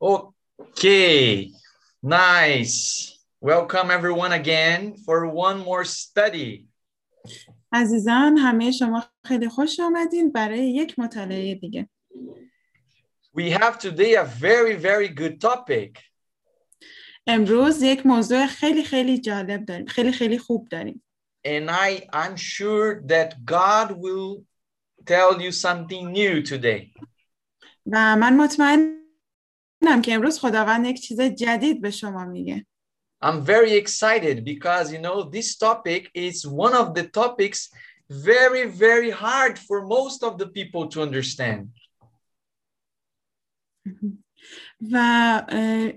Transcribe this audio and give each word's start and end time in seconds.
Okay, 0.00 1.50
nice. 2.02 3.18
Welcome 3.40 3.90
everyone 3.90 4.32
again 4.32 4.96
for 5.04 5.26
one 5.26 5.58
more 5.64 5.84
study. 5.84 6.68
عزیزان 7.72 8.38
همه 8.38 8.70
شما 8.70 9.04
خیلی 9.24 9.48
خوش 9.48 9.80
آمدین 9.80 10.32
برای 10.32 10.70
یک 10.74 10.98
مطالعه 10.98 11.54
دیگه 11.54 11.88
We 13.38 13.50
have 13.50 13.78
today 13.78 14.14
a 14.16 14.24
very, 14.24 14.76
very 14.76 15.08
good 15.08 15.40
topic. 15.40 16.00
امروز 17.26 17.82
یک 17.82 18.06
موضوع 18.06 18.46
خیلی 18.46 18.84
خیلی 18.84 19.20
جالب 19.20 19.64
داریم 19.64 19.86
خیلی 19.86 20.12
خیلی 20.12 20.38
خوب 20.38 20.68
داریم 20.68 21.02
And 21.46 21.70
I, 21.70 22.08
I'm 22.12 22.36
sure 22.36 23.02
that 23.06 23.44
God 23.44 23.92
will 23.92 24.42
tell 25.04 25.40
you 25.40 25.52
something 25.52 26.12
new 26.12 26.42
today. 26.42 26.92
و 27.92 28.16
من 28.16 28.36
مطمئنم 29.81 30.01
که 30.01 30.13
امروز 30.13 30.39
خداوند 30.39 30.85
یک 30.85 31.01
چیز 31.01 31.21
جدید 31.21 31.81
به 31.81 31.91
شما 31.91 32.25
میگه 32.25 32.65
I'm 33.23 33.45
very 33.45 33.73
excited 33.73 34.43
because, 34.43 34.91
you 34.91 34.99
know, 34.99 35.29
this 35.29 35.55
topic 35.55 36.09
is 36.15 36.47
one 36.47 36.73
of 36.73 36.95
the 36.95 37.05
topics 37.21 37.69
very, 38.09 38.65
very 38.67 39.11
hard 39.11 39.59
for 39.59 39.85
most 39.85 40.23
of 40.23 40.37
the 40.39 40.47
people 40.47 40.87
to 40.87 41.01
understand. 41.01 41.67
و 44.91 45.43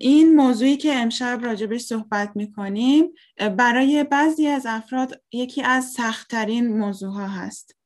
این 0.00 0.36
موضوعی 0.36 0.76
که 0.76 0.94
امشب 0.94 1.38
راجبش 1.42 1.80
صحبت 1.80 2.30
می‌کنیم 2.34 3.12
برای 3.56 4.04
بعضی 4.04 4.46
از 4.46 4.66
افراد 4.68 5.22
یکی 5.32 5.62
از 5.62 5.84
سختترین 5.84 6.78
موضوع 6.78 7.12
ها 7.12 7.28
هست 7.28 7.76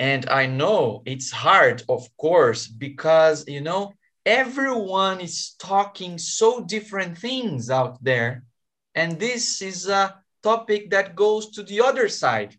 And 0.00 0.24
I 0.30 0.46
know 0.46 1.02
it's 1.04 1.30
hard, 1.30 1.82
of 1.88 2.02
course, 2.16 2.66
because, 2.66 3.44
you 3.46 3.60
know, 3.60 3.92
everyone 4.26 5.20
is 5.20 5.54
talking 5.58 6.18
so 6.18 6.60
different 6.60 7.18
things 7.18 7.70
out 7.70 8.02
there. 8.02 8.44
And 8.94 9.18
this 9.18 9.62
is 9.62 9.88
a 9.88 10.22
topic 10.42 10.90
that 10.90 11.14
goes 11.16 11.50
to 11.50 11.62
the 11.62 11.80
other 11.80 12.08
side. 12.08 12.56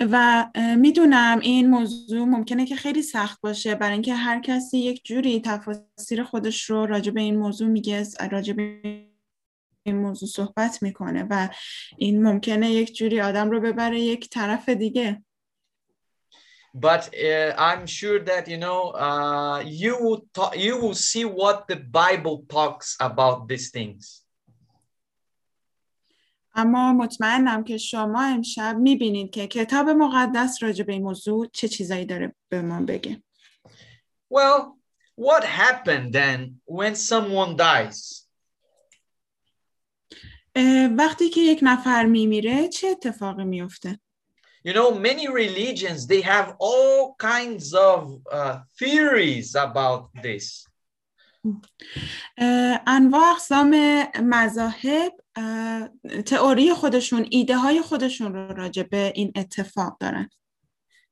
و 0.00 0.46
اه، 0.54 0.74
می‌دونم 0.74 1.38
این 1.42 1.70
موضوع 1.70 2.24
ممکنه 2.24 2.66
که 2.66 2.76
خیلی 2.76 3.02
سخت 3.02 3.40
باشه 3.40 3.74
برای 3.74 3.92
اینکه 3.92 4.14
هر 4.14 4.40
کسی 4.40 4.78
یک 4.78 5.04
جوری 5.04 5.40
تفاسیر 5.40 6.22
خودش 6.22 6.70
رو 6.70 6.86
راجع 6.86 7.12
به 7.12 7.20
این 7.20 7.36
موضوع 7.36 7.68
میگه 7.68 8.06
راجع 8.30 8.52
به 8.52 8.80
این 9.82 9.96
موضوع 9.96 10.28
صحبت 10.28 10.82
می‌کنه 10.82 11.26
و 11.30 11.48
این 11.96 12.22
ممکنه 12.22 12.70
یک 12.70 12.94
جوری 12.94 13.20
آدم 13.20 13.50
رو 13.50 13.60
ببره 13.60 14.00
یک 14.00 14.30
طرف 14.30 14.68
دیگه 14.68 15.22
But 16.80 17.10
uh, 17.14 17.54
I'm 17.58 17.86
sure 17.86 18.20
that, 18.20 18.46
you 18.46 18.58
know, 18.58 18.90
uh, 18.90 19.62
you, 19.66 19.96
will 20.00 20.26
ta- 20.32 20.52
you 20.54 20.80
will 20.80 20.94
see 20.94 21.24
what 21.24 21.66
the 21.66 21.76
Bible 21.76 22.44
talks 22.48 22.96
about 23.00 23.48
these 23.48 23.70
things. 23.70 24.24
اما 26.54 26.92
مطمئنم 26.92 27.64
که 27.64 27.76
شما 27.76 28.22
امشب 28.22 28.76
می‌بینید 28.78 29.30
که 29.30 29.46
کتاب 29.46 29.88
مقدس 29.88 30.62
راجع 30.62 30.84
به 30.84 30.92
این 30.92 31.02
موضوع 31.02 31.46
چه 31.52 31.68
چیزایی 31.68 32.04
داره 32.06 32.34
به 32.48 32.62
ما 32.62 32.80
بگه 32.80 33.22
Well, 34.34 34.78
what 35.16 35.44
happened 35.44 36.12
then 36.12 36.60
when 36.66 36.94
someone 36.94 37.56
dies? 37.56 38.28
وقتی 40.96 41.28
که 41.28 41.40
یک 41.40 41.60
نفر 41.62 42.06
میمیره 42.06 42.68
چه 42.68 42.88
اتفاقی 42.88 43.44
میفته؟ 43.44 44.00
You 44.67 44.73
know, 44.73 44.91
many 45.09 45.27
religions, 45.27 46.07
they 46.07 46.21
have 46.21 46.55
all 46.59 47.15
kinds 47.19 47.73
of 47.73 48.21
uh, 48.31 48.59
theories 48.79 49.55
about 49.55 50.09
this. 50.21 50.67
اه، 52.37 52.81
انواع 52.87 53.31
اقسام 53.31 53.71
مذاهب 54.23 55.11
اه، 55.35 55.89
تئوری 56.25 56.73
خودشون 56.73 57.27
ایده 57.31 57.57
های 57.57 57.81
خودشون 57.81 58.33
رو 58.33 58.53
راجع 58.53 58.83
به 58.83 59.13
این 59.15 59.31
اتفاق 59.35 59.97
دارن 59.99 60.29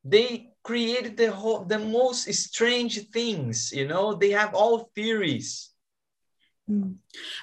They 0.04 0.52
created 0.64 1.16
the 1.16 1.30
whole, 1.30 1.64
the 1.64 1.78
most 1.78 2.32
strange 2.32 2.94
things, 3.16 3.72
you 3.72 3.86
know, 3.86 4.14
they 4.14 4.30
have 4.30 4.52
all 4.54 4.90
theories. 4.96 5.72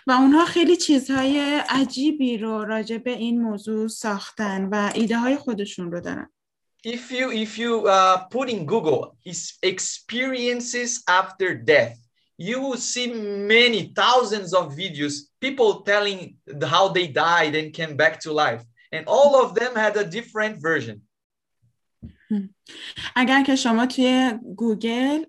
و 0.08 0.12
اونها 0.12 0.46
خیلی 0.46 0.78
چیزهای 0.78 1.40
عجیبی 1.70 2.38
رو 2.38 2.66
راجع 2.66 2.98
به 2.98 3.12
این 3.12 3.42
موضوع 3.42 3.88
ساختن 3.88 4.66
و 4.72 4.92
ایده 4.96 5.18
های 5.18 5.36
خودشون 5.36 5.92
رو 5.92 6.00
دارن 6.02 6.30
If 6.88 7.12
you 7.12 7.30
if 7.32 7.58
you 7.58 7.88
uh, 7.88 8.18
put 8.30 8.50
in 8.50 8.66
Google 8.66 9.18
is 9.26 9.42
experiences 9.62 11.04
after 11.10 11.54
death, 11.54 11.98
you 12.38 12.62
will 12.62 12.78
see 12.78 13.08
many 13.58 13.92
thousands 14.02 14.54
of 14.54 14.66
videos, 14.82 15.16
people 15.42 15.70
telling 15.84 16.38
the- 16.46 16.68
how 16.76 16.88
they 16.88 17.08
died 17.08 17.54
and 17.60 17.74
came 17.74 17.98
back 17.98 18.16
to 18.22 18.32
life. 18.32 18.64
And 18.96 19.04
all 19.08 19.32
of 19.44 19.50
them 19.60 19.76
had 19.76 19.98
a 19.98 20.06
different 20.18 20.62
version. 20.62 21.02
اگر 23.17 23.43
که 23.43 23.57
شما 23.57 23.87
توی 23.87 24.33
گوگل 24.57 25.25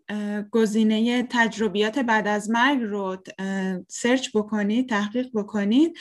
گزینه 0.52 1.28
تجربیات 1.30 2.00
بعد 2.00 2.28
از 2.28 2.50
مرگ 2.50 2.80
رو 2.82 3.18
سرچ 3.88 4.30
بکنید 4.34 4.90
تحقیق 4.90 5.28
بکنید 5.34 5.98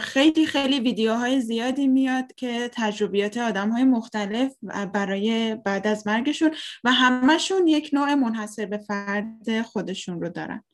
خیلی 0.00 0.46
خیلی 0.46 0.80
ویدیوهای 0.80 1.40
زیادی 1.40 1.88
میاد 1.88 2.34
که 2.36 2.70
تجربیات 2.72 3.36
آدم 3.36 3.70
های 3.70 3.84
مختلف 3.84 4.52
برای 4.94 5.54
بعد 5.54 5.86
از 5.86 6.06
مرگشون 6.06 6.54
و 6.84 6.92
همشون 6.92 7.66
یک 7.66 7.90
نوع 7.92 8.14
منحصر 8.14 8.66
به 8.66 8.78
فرد 8.78 9.62
خودشون 9.62 10.20
رو 10.20 10.28
دارن 10.28 10.64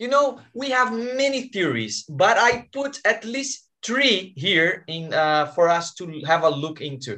You 0.00 0.08
know, 0.08 0.38
we 0.54 0.70
have 0.70 0.92
many 0.92 1.40
theories, 1.54 2.04
but 2.08 2.36
I 2.38 2.68
put 2.72 3.00
at 3.04 3.24
least 3.24 3.68
three 3.82 4.32
here 4.36 4.84
in 4.86 5.12
uh, 5.12 5.46
for 5.54 5.68
us 5.68 5.86
to 5.94 6.04
have 6.24 6.44
a 6.44 6.50
look 6.50 6.80
into. 6.80 7.14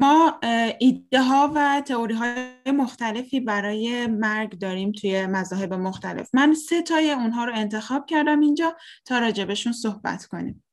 ما 0.00 0.40
ایده 0.78 1.22
ها 1.22 1.52
و 1.54 1.82
تئوری 1.86 2.14
های 2.14 2.52
مختلفی 2.66 3.40
برای 3.40 4.06
مرگ 4.06 4.58
داریم 4.58 4.92
توی 4.92 5.26
مذاهب 5.26 5.74
مختلف 5.74 6.28
من 6.34 6.54
سه 6.54 6.82
تای 6.82 7.10
اونها 7.10 7.44
رو 7.44 7.52
انتخاب 7.54 8.06
کردم 8.06 8.40
اینجا 8.40 8.76
تا 9.04 9.18
راجبشون 9.18 9.72
صحبت 9.72 10.26
کنیم 10.26 10.64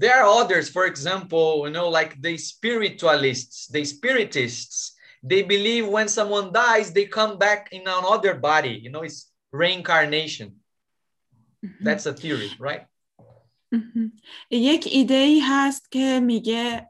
There 0.00 0.14
are 0.20 0.28
others, 0.42 0.68
for 0.68 0.86
example, 0.86 1.48
you 1.64 1.72
know, 1.76 1.88
like 2.00 2.12
the 2.20 2.36
spiritualists, 2.36 3.68
the 3.68 3.84
spiritists. 3.84 4.76
They 5.22 5.42
believe 5.42 5.84
when 5.96 6.08
someone 6.08 6.48
dies, 6.52 6.92
they 6.92 7.06
come 7.18 7.38
back 7.38 7.62
in 7.76 7.82
another 8.00 8.34
body. 8.34 8.74
You 8.84 8.90
know, 8.90 9.02
it's 9.08 9.20
reincarnation. 9.52 10.48
That's 11.86 12.06
a 12.06 12.14
theory, 12.22 12.50
right? 12.68 12.82
یک 14.50 14.88
ایده 14.90 15.14
ای 15.14 15.40
هست 15.40 15.92
که 15.92 16.20
میگه 16.20 16.86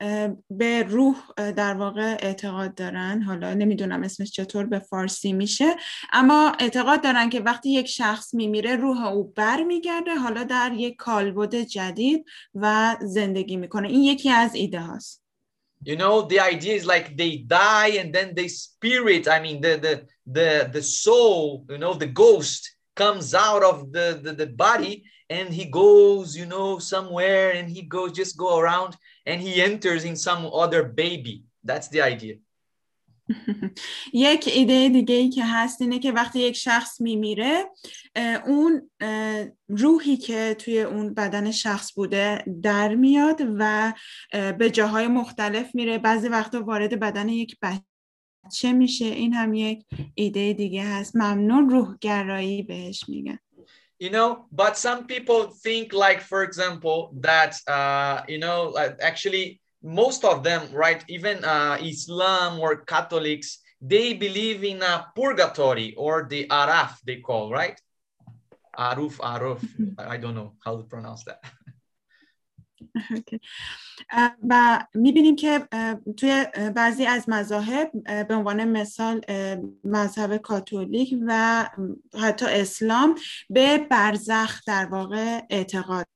به 0.50 0.82
روح 0.82 1.16
در 1.36 1.74
واقع 1.74 2.16
اعتقاد 2.20 2.74
دارن. 2.74 3.22
حالا 3.22 3.54
نمی‌دونم 3.54 4.02
اسمش 4.02 4.30
چطور 4.30 4.66
به 4.66 4.78
فارسی 4.78 5.32
میشه. 5.32 5.76
اما 6.12 6.52
اعتقاد 6.58 7.02
دارن 7.02 7.30
که 7.30 7.40
وقتی 7.40 7.70
یک 7.70 7.86
شخص 7.86 8.34
میمیره 8.34 8.76
روح 8.76 9.04
او 9.04 9.24
بر 9.24 9.62
میگرده 9.62 10.14
حالا 10.14 10.44
در 10.44 10.72
یک 10.76 10.96
کالبد 10.96 11.54
جدید 11.54 12.24
و 12.54 12.96
زندگی 13.00 13.56
می‌کنه. 13.56 13.88
این 13.88 14.02
یکی 14.02 14.30
از 14.30 14.54
ایده 14.54 14.80
هاست. 14.80 15.24
You 15.84 15.96
know, 15.96 16.22
the 16.22 16.40
idea 16.40 16.74
is 16.74 16.86
like 16.86 17.16
they 17.16 17.32
die 17.62 17.90
and 18.00 18.12
then 18.16 18.34
the 18.34 18.48
spirit, 18.48 19.28
I 19.28 19.38
mean, 19.44 19.60
the 19.60 19.74
the 19.84 19.94
the 20.36 20.50
the 20.76 20.82
soul, 20.82 21.64
you 21.70 21.78
know, 21.78 21.94
the 22.04 22.12
ghost 22.22 22.62
comes 23.02 23.32
out 23.48 23.62
of 23.70 23.76
the 23.94 24.06
the, 24.24 24.32
the 24.42 24.50
body 24.66 24.94
and 25.30 25.52
he 25.52 25.64
goes, 25.66 26.36
you 26.36 26.46
know, 26.46 26.78
somewhere 26.78 27.52
and 27.52 27.68
he 27.68 27.82
goes 27.82 28.12
just 28.12 28.36
go 28.36 28.58
around 28.58 28.96
and 29.26 29.40
he 29.40 29.62
enters 29.62 30.04
in 30.04 30.16
some 30.16 30.48
other 30.52 30.82
baby. 30.84 31.44
That's 31.62 31.88
the 31.88 32.02
idea. 32.02 32.36
یک 34.12 34.48
ایده 34.54 34.88
دیگه 34.88 35.14
ای 35.14 35.28
که 35.28 35.44
هست 35.44 35.82
اینه 35.82 35.98
که 35.98 36.12
وقتی 36.12 36.38
یک 36.38 36.56
شخص 36.56 37.00
میمیره 37.00 37.64
اون 38.46 38.90
روحی 39.68 40.16
که 40.16 40.56
توی 40.58 40.80
اون 40.80 41.14
بدن 41.14 41.50
شخص 41.50 41.92
بوده 41.94 42.44
در 42.62 42.94
میاد 42.94 43.40
و 43.58 43.92
به 44.58 44.70
جاهای 44.70 45.06
مختلف 45.06 45.74
میره 45.74 45.98
بعضی 45.98 46.28
وقتا 46.28 46.62
وارد 46.62 47.00
بدن 47.00 47.28
یک 47.28 47.56
بچه 47.62 48.72
میشه 48.72 49.04
این 49.04 49.34
هم 49.34 49.54
یک 49.54 49.84
ایده 50.14 50.52
دیگه 50.52 50.84
هست 50.84 51.16
ممنون 51.16 51.70
روحگرایی 51.70 52.62
بهش 52.62 53.04
میگن 53.08 53.38
you 53.98 54.10
know 54.10 54.46
but 54.52 54.76
some 54.76 55.06
people 55.06 55.50
think 55.62 55.92
like 55.92 56.20
for 56.20 56.42
example 56.42 57.12
that 57.20 57.56
uh 57.66 58.22
you 58.28 58.38
know 58.38 58.76
actually 59.00 59.60
most 59.82 60.24
of 60.24 60.42
them 60.42 60.62
right 60.72 61.04
even 61.08 61.44
uh 61.44 61.76
islam 61.80 62.58
or 62.60 62.76
catholics 62.84 63.58
they 63.80 64.12
believe 64.14 64.64
in 64.64 64.82
a 64.82 65.06
purgatory 65.14 65.94
or 65.96 66.26
the 66.28 66.46
araf 66.48 66.98
they 67.04 67.16
call 67.16 67.50
right? 67.50 67.80
Aruf 68.78 69.18
aruf. 69.18 69.60
I 69.98 70.16
don't 70.16 70.34
know 70.34 70.54
how 70.64 70.76
to 70.76 70.84
pronounce 70.84 71.24
that 71.24 71.42
و 74.48 74.84
می‌بینیم 74.94 75.36
که 75.36 75.68
توی 76.16 76.46
بعضی 76.76 77.06
از 77.06 77.28
مذاهب 77.28 77.92
به 78.28 78.34
عنوان 78.34 78.64
مثال 78.64 79.20
مذهب 79.84 80.36
کاتولیک 80.36 81.14
و 81.26 81.64
حتی 82.20 82.46
اسلام 82.48 83.18
به 83.50 83.78
برزخ 83.78 84.64
در 84.66 84.86
واقع 84.86 85.40
اعتقاد 85.50 86.06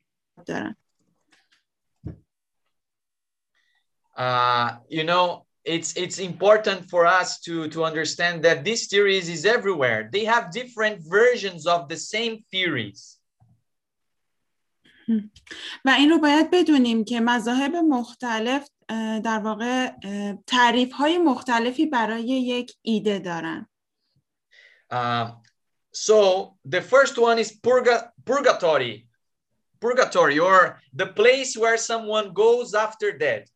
دارن 0.47 0.77
uh, 4.19 4.71
you 4.91 5.05
know 5.05 5.47
it's 5.65 5.97
it's 5.97 6.19
important 6.19 6.91
for 6.91 7.07
us 7.07 7.41
to 7.41 7.69
to 7.69 7.85
understand 7.85 8.43
that 8.43 8.65
this 8.65 8.89
theories 8.89 9.29
is 9.29 9.45
everywhere 9.47 10.11
they 10.13 10.25
have 10.25 10.51
different 10.51 11.01
versions 11.19 11.67
of 11.67 11.89
the 11.89 11.97
same 11.97 12.45
theories 12.51 13.19
و 15.85 15.91
این 15.99 16.11
رو 16.11 16.19
باید 16.19 16.51
بدونیم 16.51 17.05
که 17.05 17.21
مذاهب 17.21 17.77
مختلف 17.77 18.69
در 19.25 19.39
واقع 19.39 19.91
تعریف 20.47 20.93
های 20.93 21.19
مختلفی 21.19 21.87
برای 21.87 22.25
یک 22.25 22.73
ایده 22.83 23.19
دارن. 23.19 23.69
Uh, 24.93 25.31
so 25.93 26.19
the 26.65 26.83
first 26.83 27.17
one 27.19 27.39
is 27.39 27.51
purga 27.67 27.97
purgatory. 28.27 29.07
Purgatory 29.81 30.39
or 30.39 30.81
the 30.93 31.07
place 31.07 31.57
where 31.57 31.79
someone 31.79 32.33
goes 32.33 32.75
after 32.75 33.09
death. 33.27 33.49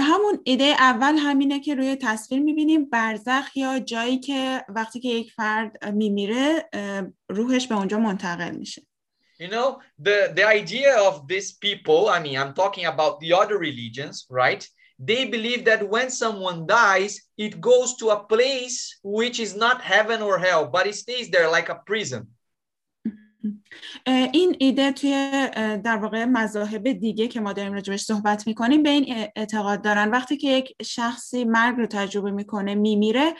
همون 0.00 0.40
ایده 0.44 0.64
اول 0.64 1.14
همینه 1.18 1.60
که 1.60 1.74
روی 1.74 1.96
تصویر 1.96 2.40
می‌بینیم 2.42 2.90
برزخ 2.90 3.56
یا 3.56 3.78
جایی 3.78 4.18
که 4.18 4.64
وقتی 4.68 5.00
که 5.00 5.08
یک 5.08 5.32
فرد 5.32 5.84
میمیره 5.84 6.70
روحش 7.28 7.66
به 7.66 7.74
اونجا 7.74 7.98
منتقل 7.98 8.50
میشه 8.50 8.82
You 9.40 9.46
know, 9.46 9.78
the, 10.00 10.32
the 10.34 10.44
idea 10.44 10.98
of 11.08 11.28
these 11.28 11.52
people, 11.52 12.08
I 12.08 12.18
mean, 12.18 12.36
I'm 12.36 12.54
talking 12.54 12.86
about 12.86 13.20
the 13.20 13.32
other 13.32 13.56
religions, 13.56 14.26
right? 14.28 14.68
They 14.98 15.26
believe 15.26 15.64
that 15.66 15.88
when 15.88 16.10
someone 16.10 16.66
dies, 16.66 17.22
it 17.36 17.60
goes 17.60 17.94
to 17.96 18.10
a 18.10 18.24
place 18.24 18.98
which 19.04 19.38
is 19.38 19.54
not 19.54 19.80
heaven 19.80 20.22
or 20.22 20.38
hell, 20.38 20.66
but 20.66 20.88
it 20.88 20.96
stays 20.96 21.30
there 21.30 21.48
like 21.48 21.68
a 21.68 21.80
prison. 21.86 22.26
این 24.06 24.56
ایده 24.58 24.92
توی 24.92 25.30
در 25.84 25.96
واقع 25.96 26.24
مذاهب 26.24 26.92
دیگه 26.92 27.28
که 27.28 27.40
ما 27.40 27.52
داریم 27.52 27.72
راجبش 27.72 28.00
صحبت 28.00 28.46
می‌کنیم 28.46 28.82
به 28.82 28.90
این 28.90 29.28
اعتقاد 29.36 29.82
دارن. 29.82 30.10
وقتی 30.10 30.36
که 30.36 30.48
یک 30.48 30.76
شخصی 30.82 31.44
مرگ 31.44 31.76
رو 31.76 31.86
تجربه 31.86 32.30
می‌کنه 32.30 32.74
میمیره 32.74 33.34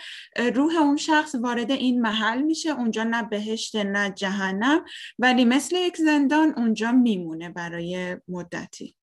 روح 0.54 0.76
اون 0.76 0.96
شخص 0.96 1.34
وارد 1.34 1.70
این 1.70 2.00
محل 2.00 2.42
میشه. 2.42 2.70
اونجا 2.70 3.04
نه 3.04 3.22
بهشت 3.22 3.76
نه 3.76 4.10
جهنم 4.10 4.84
ولی 5.18 5.44
مثل 5.44 5.76
یک 5.76 5.96
زندان 5.96 6.54
اونجا 6.56 6.92
میمونه 6.92 7.48
برای 7.48 8.16
مدتی. 8.28 8.94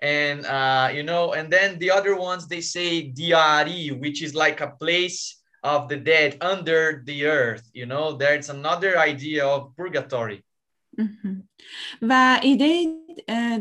And 0.00 0.46
uh, 0.46 0.88
you 0.96 1.02
know 1.02 1.32
and 1.32 1.50
then 1.50 1.78
the 1.78 1.90
other 1.90 2.14
ones 2.14 2.46
they 2.46 2.60
say 2.60 3.10
diari 3.10 3.90
which 4.02 4.22
is 4.22 4.32
like 4.32 4.60
a 4.60 4.70
place 4.82 5.37
of 5.62 5.88
the 5.88 5.96
dead 5.96 6.36
under 6.40 7.02
the 7.04 7.26
earth 7.26 7.68
you 7.72 7.86
know 7.86 8.12
there's 8.12 8.48
another 8.48 8.98
idea 8.98 9.46
of 9.46 9.74
purgatory 9.76 10.42
و 12.02 12.40
ایده 12.42 12.84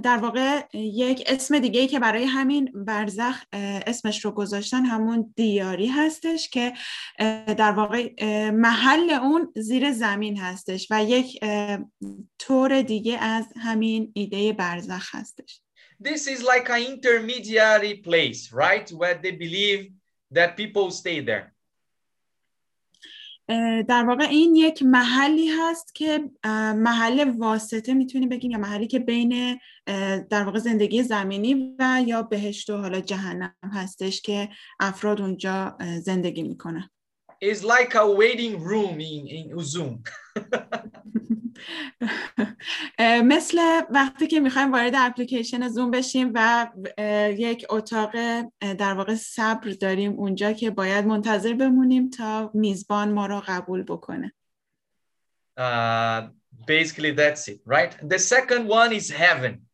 در 0.04 0.18
واقع 0.18 0.62
یک 0.74 1.24
اسم 1.28 1.60
دیگه 1.60 1.88
که 1.88 2.00
برای 2.00 2.24
همین 2.24 2.72
برزخ 2.86 3.44
اسمش 3.88 4.26
رو 4.26 4.32
گذاشتن 4.32 4.86
همون 4.86 5.34
دیاری 5.36 5.88
هستش 5.88 6.50
که 6.50 6.74
در 7.58 7.72
واقع 7.72 8.14
محل 8.50 9.10
اون 9.10 9.54
زیر 9.56 9.92
زمین 9.92 10.38
هستش 10.38 10.88
و 10.92 11.04
یک 11.04 11.40
طور 12.40 12.82
دیگه 12.82 13.18
از 13.18 13.46
همین 13.62 14.12
ایده 14.16 14.54
برزخ 14.54 15.16
هستش 15.16 15.62
This 16.00 16.28
is 16.28 16.44
like 16.44 16.70
an 16.70 16.82
intermediary 16.94 17.96
place, 18.08 18.54
right? 18.54 18.88
Where 18.92 19.18
they 19.24 19.32
believe 19.32 19.82
that 20.32 20.56
people 20.56 20.92
stay 20.92 21.22
there. 21.22 21.57
در 23.88 24.06
واقع 24.08 24.24
این 24.24 24.56
یک 24.56 24.84
محلی 24.84 25.48
هست 25.48 25.96
که 25.96 26.30
محل 26.76 27.32
واسطه 27.38 27.94
می‌تونیم 27.94 28.30
بگیم 28.30 28.52
یا 28.52 28.58
محلی 28.58 28.88
که 28.88 29.00
بین 29.00 29.60
در 30.30 30.44
واقع 30.44 30.60
زندگی 30.60 31.04
زمینی 31.04 31.76
و 31.80 32.04
یا 32.06 32.22
بهشت 32.22 32.70
و 32.70 32.78
حالا 32.78 33.00
جهنم 33.00 33.54
هستش 33.64 34.22
که 34.22 34.50
افراد 34.80 35.22
اونجا 35.22 35.78
زندگی 36.02 36.44
می‌کنن. 36.44 36.90
Is 37.42 37.64
like 37.64 37.96
a 37.96 38.10
waiting 38.10 38.62
room 38.62 39.00
in, 39.00 39.28
in 39.28 39.60
Zoom. 39.60 40.04
مثل 43.24 43.82
وقتی 43.90 44.28
که 44.28 44.40
می‌خوایم 44.40 44.72
وارد 44.72 44.94
اپلیکیشن 44.96 45.68
زوم 45.68 45.92
بشیم 45.92 46.32
و 46.34 46.68
یک 47.38 47.66
اتاق 47.70 48.12
در 48.60 48.94
واقع 48.94 49.16
صبر 49.16 49.70
داریم 49.70 50.12
اونجا 50.12 50.54
که 50.54 50.70
باید 50.70 51.06
منتظر 51.06 51.54
بمونیم 51.54 52.10
تا 52.10 52.52
میزبان 52.54 53.12
ما 53.12 53.26
رو 53.26 53.44
قبول 53.48 53.84
بکنه. 53.84 54.34
Uh, 55.60 56.22
basically 56.68 57.12
that's 57.12 57.48
it 57.48 57.60
right? 57.66 57.94
The 58.10 58.20
second 58.20 58.68
one 58.68 58.94
is 58.94 59.10
heaven. 59.10 59.68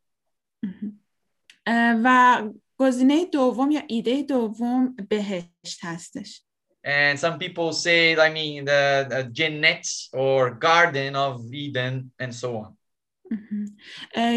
و 2.04 2.42
گزینه 2.78 3.26
دوم 3.26 3.72
یا 3.72 3.82
ایده 3.88 4.24
دوم 4.24 4.96
بهشت 5.10 5.80
هستش. 5.82 6.43
and 6.85 7.19
some 7.19 7.39
people 7.39 7.73
say 7.73 8.17
i 8.17 8.31
mean 8.31 8.65
the, 8.65 9.07
the 9.09 9.25
Jannat 9.37 9.87
or 10.13 10.51
garden 10.51 11.17
of 11.17 11.53
eden 11.53 12.11
and 12.19 12.35
so 12.35 12.57
on 12.57 12.75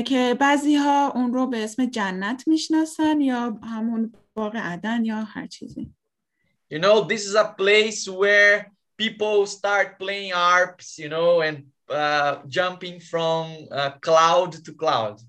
که 0.03 0.37
بعضی 0.39 0.75
ها 0.75 1.11
اون 1.15 1.33
رو 1.33 1.47
به 1.47 1.63
اسم 1.63 1.85
جنت 1.85 2.43
میشناسن 2.47 3.21
یا 3.21 3.59
همون 3.63 4.13
باغ 4.33 4.55
عدن 4.55 5.05
یا 5.05 5.23
هر 5.23 5.47
چیزی 5.47 5.93
you 6.73 6.79
know 6.79 7.01
this 7.07 7.25
is 7.25 7.35
a 7.35 7.53
place 7.57 8.07
where 8.07 8.71
people 8.97 9.45
start 9.45 9.99
playing 9.99 10.31
harps 10.31 10.97
you 10.97 11.09
know 11.09 11.41
and 11.41 11.57
uh, 11.89 12.33
jumping 12.47 12.99
from 12.99 13.43
uh, 13.71 13.91
cloud 14.01 14.51
to 14.65 14.71
cloud 14.73 15.21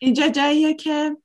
اینجا 0.00 0.28
جاییه 0.28 0.74
که 0.74 1.16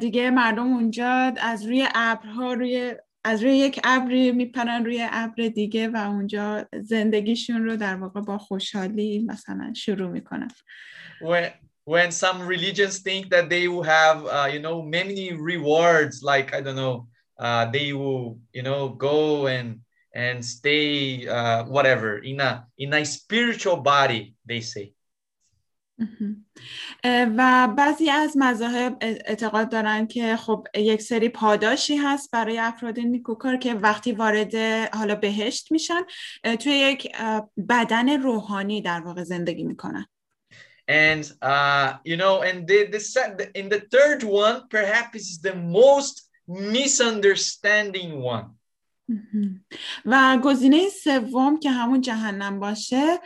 دیگه 0.00 0.30
مردم 0.30 0.72
اونجا 0.72 1.32
از 1.42 1.66
روی 1.66 1.88
ابرها 1.94 2.52
روی 2.52 2.94
از 3.24 3.42
روی 3.42 3.56
یک 3.56 3.80
ابری 3.84 4.32
میپرن 4.32 4.84
روی 4.84 5.06
ابر 5.12 5.48
دیگه 5.48 5.88
و 5.88 5.96
اونجا 5.96 6.68
زندگیشون 6.82 7.64
رو 7.64 7.76
در 7.76 7.96
واقع 7.96 8.20
با 8.20 8.38
خوشحالی 8.38 9.24
مثلا 9.26 9.72
شروع 9.76 10.08
می‌کنن 10.08 10.48
when 11.22 11.50
when 11.84 12.10
some 12.10 12.38
religions 12.54 12.98
think 13.00 13.30
that 13.30 13.48
they 13.48 13.68
will 13.68 13.82
have 13.82 14.18
uh, 14.26 14.48
you 14.54 14.60
know 14.64 14.82
many 14.82 15.32
rewards 15.52 16.22
like 16.22 16.48
i 16.56 16.60
don't 16.60 16.78
know 16.82 16.96
uh, 17.44 17.64
they 17.76 17.92
will 17.92 18.38
you 18.56 18.62
know 18.68 18.88
go 19.08 19.46
and 19.46 19.68
and 20.14 20.44
stay 20.56 21.26
uh, 21.36 21.60
whatever 21.74 22.10
in 22.30 22.40
a 22.40 22.52
in 22.78 22.92
a 22.94 23.04
spiritual 23.04 23.78
body 23.94 24.22
they 24.50 24.60
say 24.60 24.86
و 27.04 27.68
بعضی 27.76 28.10
از 28.10 28.36
مذاهب 28.36 28.96
اعتقاد 29.00 29.68
دارن 29.68 30.06
که 30.06 30.36
خب 30.36 30.66
یک 30.74 31.02
سری 31.02 31.28
پاداشی 31.28 31.96
هست 31.96 32.30
برای 32.30 32.58
افراد 32.58 33.00
نیکوکار 33.00 33.56
که 33.56 33.74
وقتی 33.74 34.12
وارد 34.12 34.54
حالا 34.94 35.14
بهشت 35.14 35.72
میشن 35.72 36.00
توی 36.60 36.72
یک 36.72 37.16
بدن 37.68 38.22
روحانی 38.22 38.82
در 38.82 39.00
واقع 39.00 39.24
زندگی 39.24 39.64
می‌کنن 39.64 40.06
And 40.86 41.32
uh, 41.40 41.96
you 42.04 42.16
know, 42.18 42.42
and 42.42 42.68
the, 42.68 42.84
the 42.92 43.50
in 43.54 43.70
the 43.70 43.82
third 43.90 44.22
one, 44.22 44.68
perhaps 44.68 45.16
is 45.32 45.40
the 45.40 45.54
most 45.54 46.28
misunderstanding 46.46 48.20
one. 48.20 48.50
و 50.04 50.38
گزینه 50.44 50.88
سوم 50.88 51.58
که 51.60 51.70
همون 51.70 52.00
جهنم 52.00 52.60
باشه 52.60 53.20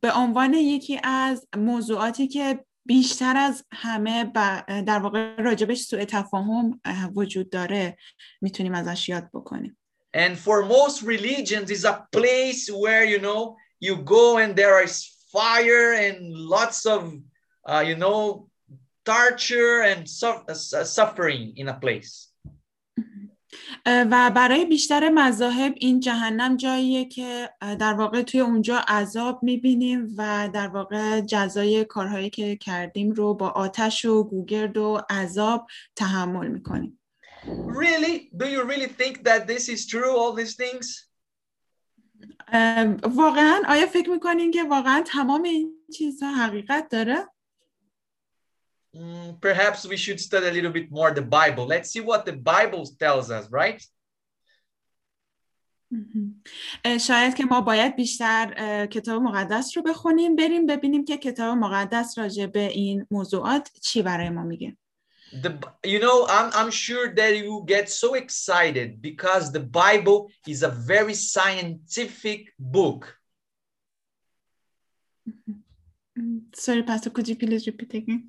به 0.00 0.12
عنوان 0.12 0.54
یکی 0.54 1.00
از 1.04 1.48
موضوعاتی 1.56 2.28
که 2.28 2.64
بیشتر 2.86 3.36
از 3.36 3.64
همه 3.72 4.24
در 4.66 4.98
واقع 4.98 5.36
راجبش 5.36 5.80
سوء 5.80 6.04
تفاهم 6.04 6.80
وجود 7.14 7.50
داره 7.50 7.96
می‌تونیم 8.40 8.74
ازش 8.74 9.08
یاد 9.08 9.30
بکنیم 9.34 9.78
And 10.16 10.38
for 10.38 10.62
most 10.64 11.02
religions 11.02 11.70
is 11.70 11.84
a 11.84 11.96
place 12.16 12.70
where 12.70 13.04
you 13.04 13.18
know 13.18 13.56
you 13.86 13.96
go 13.96 14.38
and 14.38 14.56
there 14.56 14.82
is 14.82 14.94
fire 15.36 15.92
and 16.04 16.16
lots 16.54 16.86
of 16.86 17.02
uh, 17.70 17.82
you 17.88 17.96
know 17.96 18.48
torture 19.04 19.82
and 19.90 20.08
suffering 20.98 21.52
in 21.56 21.68
a 21.68 21.74
place. 21.84 22.32
و 23.86 24.30
برای 24.34 24.64
بیشتر 24.64 25.08
مذاهب 25.08 25.74
این 25.76 26.00
جهنم 26.00 26.56
جاییه 26.56 27.04
که 27.04 27.50
در 27.60 27.94
واقع 27.94 28.22
توی 28.22 28.40
اونجا 28.40 28.76
عذاب 28.76 29.42
می‌بینیم 29.42 30.14
و 30.16 30.48
در 30.54 30.68
واقع 30.68 31.20
جزای 31.20 31.84
کارهایی 31.84 32.30
که 32.30 32.56
کردیم 32.56 33.12
رو 33.12 33.34
با 33.34 33.48
آتش 33.48 34.04
و 34.04 34.24
گوگرد 34.24 34.76
و 34.76 35.00
عذاب 35.10 35.66
تحمل 35.96 36.46
می‌کنیم 36.46 37.00
Really? 37.46 38.30
Do 38.40 38.46
you 38.46 38.62
really 38.64 38.88
think 39.00 39.22
that 39.24 39.46
this 39.46 39.68
is 39.68 39.86
true, 39.86 40.16
all 40.20 40.32
these 40.32 40.54
things? 40.56 41.06
واقعا 43.02 43.62
آیا 43.68 43.86
فکر 43.86 44.10
می‌کنین 44.10 44.50
که 44.50 44.64
واقعا 44.64 45.02
تمام 45.06 45.42
این 45.42 45.74
چیزها 45.98 46.34
حقیقت 46.34 46.88
داره؟ 46.88 47.28
Mm, 48.95 49.39
perhaps 49.39 49.85
we 49.85 49.95
should 49.95 50.19
study 50.19 50.47
a 50.47 50.51
little 50.51 50.71
bit 50.71 50.91
more 50.91 51.11
the 51.11 51.21
Bible. 51.21 51.65
Let's 51.65 51.91
see 51.91 52.01
what 52.01 52.25
the 52.25 52.33
Bible 52.33 52.85
tells 52.99 53.31
us, 53.31 53.47
right? 53.49 53.81
شاید 56.99 57.33
که 57.33 57.45
ما 57.45 57.61
باید 57.61 57.95
بیشتر 57.95 58.85
کتاب 58.85 59.21
مقدس 59.21 59.77
رو 59.77 59.83
بخونیم 59.83 60.35
بریم 60.35 60.65
ببینیم 60.65 61.05
که 61.05 61.17
کتاب 61.17 61.57
مقدس 61.57 62.17
راجع 62.17 62.45
به 62.45 62.67
این 62.67 63.07
موضوعات 63.11 63.71
چی 63.81 64.01
برای 64.01 64.29
ما 64.29 64.43
میگه 64.43 64.77
the 65.33 65.49
you 65.85 65.99
know 65.99 66.27
I'm, 66.27 66.49
I'm 66.59 66.71
sure 66.71 67.13
that 67.15 67.31
you 67.37 67.63
get 67.65 67.89
so 67.89 68.15
excited 68.15 69.01
because 69.01 69.51
the 69.51 69.63
bible 69.83 70.29
is 70.45 70.61
a 70.63 70.71
very 70.93 71.13
scientific 71.13 72.39
book 72.59 73.01
sorry 76.53 76.83
pastor 76.83 77.09
could 77.15 77.27
you 77.29 77.37
please 77.43 77.65
repeat 77.69 77.93
again 77.93 78.21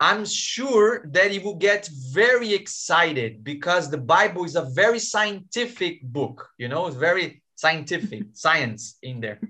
I'm 0.00 0.24
sure 0.24 1.06
that 1.12 1.32
you 1.32 1.40
will 1.40 1.60
get 1.70 1.88
very 2.12 2.52
excited 2.52 3.44
because 3.44 3.90
the 3.90 3.98
bible 3.98 4.44
is 4.44 4.56
a 4.56 4.66
very 4.82 4.98
scientific 4.98 6.02
book 6.02 6.48
you 6.58 6.68
know 6.68 6.86
it's 6.86 6.96
very 6.96 7.42
scientific 7.54 8.22
science 8.44 8.98
in 9.02 9.20
there. 9.20 9.40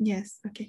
Yes, 0.00 0.40
okay. 0.46 0.66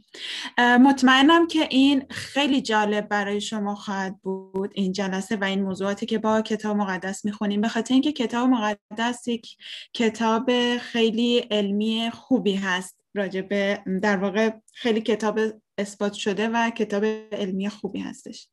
مطمئنم 0.57 1.47
که 1.47 1.67
این 1.71 2.05
خیلی 2.09 2.61
جالب 2.61 3.07
برای 3.07 3.41
شما 3.41 3.75
خواهد 3.75 4.21
بود 4.21 4.71
این 4.73 4.91
جلسه 4.91 5.35
و 5.35 5.43
این 5.43 5.61
موضوعاتی 5.61 6.05
که 6.05 6.17
با 6.17 6.41
کتاب 6.41 6.77
مقدس 6.77 7.25
می‌خونیم. 7.25 7.61
به 7.61 7.67
خاطر 7.67 7.93
اینکه 7.93 8.11
کتاب 8.11 8.49
مقدس 8.49 9.27
یک 9.27 9.57
کتاب 9.93 10.77
خیلی 10.77 11.39
علمی 11.39 12.09
خوبی 12.13 12.55
هست. 12.55 12.95
راجبه 13.15 13.83
در 14.01 14.17
واقع 14.17 14.51
خیلی 14.73 15.01
کتاب 15.01 15.39
اثبات 15.77 16.13
شده 16.13 16.49
و 16.49 16.69
کتاب 16.69 17.05
علمی 17.31 17.69
خوبی 17.69 17.99
هستش. 17.99 18.47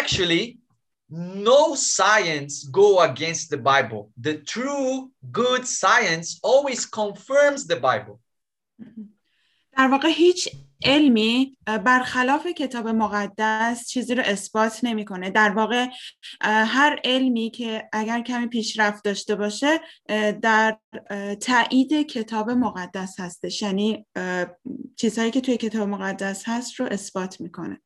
Actually, 0.00 0.58
no 1.10 1.74
science 1.74 2.54
go 2.80 3.00
against 3.00 3.50
the 3.50 3.58
Bible. 3.58 4.02
The 4.26 4.36
true 4.54 5.10
good 5.30 5.66
science 5.66 6.40
always 6.42 6.86
confirms 6.86 7.66
the 7.66 7.76
Bible. 7.76 8.18
در 9.76 9.88
واقع 9.88 10.08
هیچ 10.08 10.48
علمی 10.84 11.56
برخلاف 11.66 12.46
کتاب 12.46 12.88
مقدس 12.88 13.88
چیزی 13.88 14.14
رو 14.14 14.22
اثبات 14.26 14.80
نمی‌کنه 14.82 15.30
در 15.30 15.50
واقع 15.50 15.86
هر 16.40 17.00
علمی 17.04 17.50
که 17.50 17.88
اگر 17.92 18.20
کمی 18.20 18.46
پیشرفت 18.46 19.04
داشته 19.04 19.36
باشه 19.36 19.80
در 20.42 20.78
تایید 21.40 22.06
کتاب 22.06 22.50
مقدس 22.50 23.20
هستش 23.20 23.62
یعنی 23.62 24.06
چیزهایی 24.96 25.30
که 25.30 25.40
توی 25.40 25.56
کتاب 25.56 25.88
مقدس 25.88 26.42
هست 26.46 26.74
رو 26.80 26.86
اثبات 26.86 27.40
می‌کنه 27.40 27.80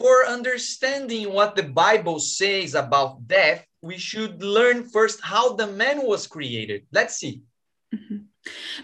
For 0.00 0.18
understanding 0.36 1.24
what 1.36 1.50
the 1.58 1.66
Bible 1.84 2.18
says 2.38 2.74
about 2.74 3.10
death, 3.36 3.60
we 3.82 3.96
should 4.08 4.34
learn 4.56 4.78
first 4.96 5.18
how 5.32 5.44
the 5.60 5.68
man 5.82 5.96
was 6.12 6.22
created. 6.26 6.80
Let's 6.92 7.16
see. 7.20 7.42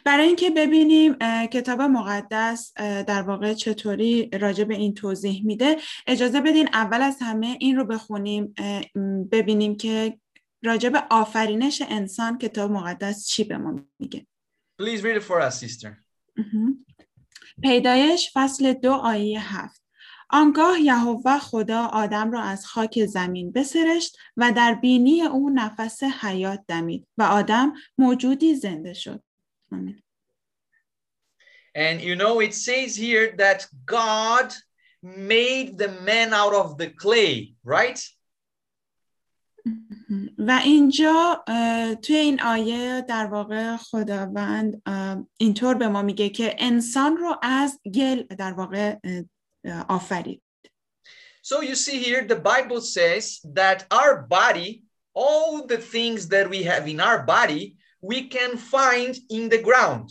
برای 0.04 0.26
اینکه 0.26 0.50
ببینیم 0.50 1.14
کتاب 1.52 1.80
مقدس 1.80 2.72
در 3.06 3.22
واقع 3.22 3.54
چطوری 3.54 4.30
راجع 4.40 4.64
به 4.64 4.74
این 4.74 4.94
توضیح 4.94 5.46
میده 5.46 5.76
اجازه 6.06 6.40
بدین 6.40 6.68
اول 6.72 7.02
از 7.02 7.16
همه 7.20 7.56
این 7.60 7.76
رو 7.76 7.84
بخونیم 7.84 8.54
ببینیم 9.32 9.76
که 9.76 10.18
راجع 10.64 10.88
به 10.88 11.02
آفرینش 11.10 11.82
انسان 11.88 12.38
کتاب 12.38 12.70
مقدس 12.70 13.26
چی 13.26 13.44
به 13.44 13.58
ما 13.58 13.80
میگه 13.98 14.26
Please 14.82 15.02
read 15.02 15.16
it 15.16 15.22
for 15.22 15.40
us, 15.40 15.60
sister. 15.60 15.88
پیدایش 17.62 18.30
فصل 18.34 18.72
دو 18.72 18.92
آیه 18.92 19.56
هفت 19.56 19.85
آنگاه 20.28 20.80
یهوه 20.80 21.38
خدا 21.38 21.86
آدم 21.86 22.30
را 22.30 22.42
از 22.42 22.66
خاک 22.66 23.06
زمین 23.06 23.52
بسرشت 23.52 24.16
و 24.36 24.52
در 24.52 24.74
بینی 24.74 25.22
او 25.22 25.50
نفس 25.50 26.02
حیات 26.02 26.60
دمید 26.68 27.06
و 27.18 27.22
آدم 27.22 27.72
موجودی 27.98 28.54
زنده 28.54 28.92
شد. 28.92 29.22
And 31.74 32.00
you 32.00 32.16
know, 32.16 32.40
it 32.40 32.54
says 32.54 32.96
here 32.96 33.34
that 33.36 33.66
God 33.84 34.48
made 35.02 35.76
the 35.78 35.90
man 36.08 36.32
out 36.32 36.54
of 36.54 36.78
the 36.78 36.88
clay, 36.88 37.54
right? 37.64 38.00
و 40.38 40.60
اینجا 40.64 41.44
توی 42.02 42.16
این 42.16 42.42
آیه 42.42 43.04
در 43.08 43.26
واقع 43.26 43.76
خداوند 43.76 44.82
اینطور 45.38 45.74
به 45.74 45.88
ما 45.88 46.02
میگه 46.02 46.28
که 46.28 46.56
انسان 46.58 47.16
رو 47.16 47.36
از 47.42 47.80
گل 47.94 48.22
در 48.22 48.52
واقع 48.52 48.96
آفرید. 49.89 50.41
So 51.43 51.61
you 51.61 51.75
see 51.75 51.97
here, 52.03 52.23
the 52.23 52.35
Bible 52.35 52.81
says 52.81 53.39
that 53.59 53.79
our 53.91 54.13
body, 54.37 54.83
all 55.13 55.65
the 55.65 55.77
things 55.77 56.27
that 56.27 56.49
we 56.49 56.63
have 56.63 56.87
in 56.87 56.99
our 56.99 57.23
body, 57.23 57.77
we 58.01 58.27
can 58.35 58.57
find 58.57 59.17
in 59.29 59.49
the 59.49 59.61
ground. 59.61 60.09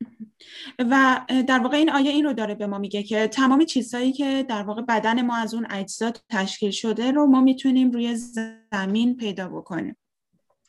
و 0.79 1.21
در 1.47 1.59
واقع 1.59 1.77
این 1.77 1.89
آیه 1.91 2.11
این 2.11 2.25
رو 2.25 2.33
داره 2.33 2.55
به 2.55 2.67
ما 2.67 2.77
میگه 2.77 3.03
که 3.03 3.27
تمام 3.27 3.65
چیزهایی 3.65 4.13
که 4.13 4.45
در 4.49 4.63
واقع 4.63 4.81
بدن 4.81 5.21
ما 5.21 5.37
از 5.37 5.53
اون 5.53 5.67
اجزا 5.69 6.13
تشکیل 6.29 6.71
شده 6.71 7.11
رو 7.11 7.25
ما 7.25 7.41
میتونیم 7.41 7.91
روی 7.91 8.15
زمین 8.71 9.17
پیدا 9.17 9.49
بکنیم. 9.49 9.97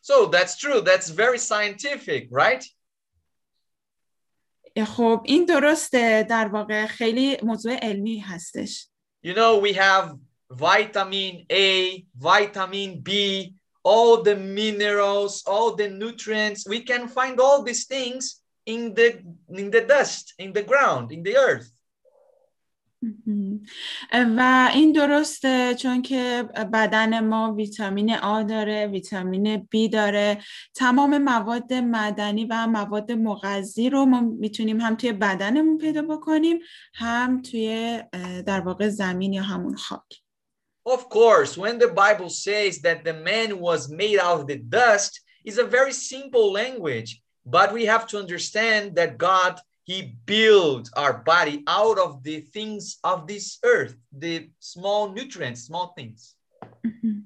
So 0.03 0.27
that's 0.27 0.57
true. 0.57 0.81
That's 0.81 1.09
very 1.09 1.39
scientific, 1.39 2.29
right? 2.31 2.65
خب 4.87 5.23
این 5.25 5.45
درسته 5.45 6.27
در 6.31 6.49
واقع 6.49 6.87
خیلی 6.87 7.37
موضوع 7.43 7.75
علمی 7.75 8.19
هستش. 8.19 8.89
You 9.27 9.35
know, 9.35 9.59
we 9.59 9.73
have 9.73 10.19
vitamin 10.51 11.47
A, 11.51 12.05
vitamin 12.17 13.01
B, 13.01 13.11
all 13.83 14.23
the 14.23 14.37
minerals, 14.37 15.43
all 15.47 15.75
the 15.75 15.89
nutrients. 15.89 16.67
We 16.67 16.81
can 16.81 17.09
find 17.09 17.39
all 17.41 17.63
these 17.63 17.87
things 17.87 18.43
in 18.67 18.95
the 18.95 19.09
in 19.61 19.71
the 19.71 19.83
dust, 19.83 20.35
in 20.39 20.53
the 20.53 20.63
ground, 20.63 21.13
in 21.13 21.23
the 21.23 21.37
earth. 21.37 21.71
و 24.14 24.70
این 24.74 24.92
درسته 24.92 25.76
چون 25.76 26.02
که 26.02 26.50
بدن 26.74 27.20
ما 27.20 27.54
ویتامین 27.54 28.16
آ 28.16 28.44
داره 28.44 28.88
ویتامین 28.88 29.58
B 29.76 29.90
داره. 29.92 30.38
تمام 30.76 31.18
مواد 31.18 31.74
معدنی 31.74 32.46
و 32.46 32.68
مواد 32.68 33.12
مغذی 33.12 33.90
رو 33.90 34.06
ما 34.06 34.22
می‌تونیم 34.22 34.82
هم 34.82 34.96
توی 34.96 35.14
بدنمون 35.14 35.78
پیدا 35.78 36.02
بکنیم 36.02 36.60
هم 36.94 37.42
توی 37.42 38.00
در 38.46 38.60
واقع 38.60 38.90
زمین 38.90 39.34
یا 39.34 39.44
همون 39.44 39.76
خاک. 39.76 40.22
Of 40.90 41.10
course, 41.10 41.58
when 41.58 41.78
the 41.78 41.94
Bible 42.04 42.30
says 42.30 42.82
that 42.82 43.04
the 43.04 43.14
man 43.14 43.60
was 43.60 43.90
made 43.90 44.18
out 44.20 44.40
of 44.40 44.48
the 44.48 44.58
dust, 44.58 45.22
is 45.46 45.58
a 45.58 45.64
very 45.64 45.94
simple 45.94 46.52
language, 46.52 47.22
but 47.46 47.74
we 47.74 47.86
have 47.86 48.06
to 48.08 48.18
understand 48.18 48.96
that 48.96 49.18
God 49.18 49.54
he 49.90 50.14
built 50.28 50.88
our 50.96 51.24
body 51.24 51.64
out 51.66 51.98
of 51.98 52.22
the 52.22 52.42
things 52.42 53.00
of 53.04 53.26
this 53.26 53.58
earth, 53.66 53.96
the 54.16 54.48
small 54.60 55.10
nutrients, 55.10 55.64
small 55.64 55.94
things. 55.98 56.36
Mm-hmm. 56.86 57.22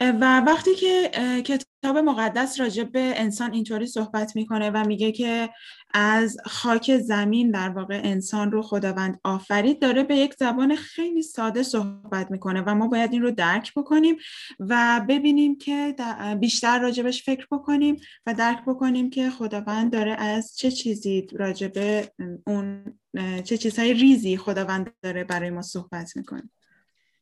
و 0.00 0.40
وقتی 0.40 0.74
که 0.74 1.10
کتاب 1.44 1.98
مقدس 1.98 2.60
راجع 2.60 2.82
به 2.82 3.20
انسان 3.20 3.52
اینطوری 3.52 3.86
صحبت 3.86 4.36
می‌کنه 4.36 4.70
و 4.70 4.84
میگه 4.86 5.12
که 5.12 5.50
از 5.94 6.36
خاک 6.46 6.98
زمین 6.98 7.50
در 7.50 7.68
واقع 7.68 8.00
انسان 8.04 8.52
رو 8.52 8.62
خداوند 8.62 9.20
آفرید 9.24 9.80
داره 9.80 10.02
به 10.02 10.16
یک 10.16 10.34
زبان 10.38 10.76
خیلی 10.76 11.22
ساده 11.22 11.62
صحبت 11.62 12.30
می‌کنه 12.30 12.62
و 12.66 12.74
ما 12.74 12.88
باید 12.88 13.12
این 13.12 13.22
رو 13.22 13.30
درک 13.30 13.74
بکنیم 13.76 14.16
و 14.60 15.04
ببینیم 15.08 15.58
که 15.58 15.94
بیشتر 16.40 16.78
راجبش 16.78 17.24
فکر 17.24 17.46
بکنیم 17.50 17.96
و 18.26 18.34
درک 18.34 18.64
بکنیم 18.66 19.10
که 19.10 19.30
خداوند 19.30 19.92
داره 19.92 20.12
از 20.12 20.56
چه 20.56 20.70
چیزی 20.70 21.26
راجب 21.32 22.04
اون 22.46 22.98
چه 23.44 23.56
چیزهای 23.56 23.94
ریزی 23.94 24.36
خداوند 24.36 24.94
داره 25.02 25.24
برای 25.24 25.50
ما 25.50 25.62
صحبت 25.62 26.16
می‌کنه. 26.16 26.50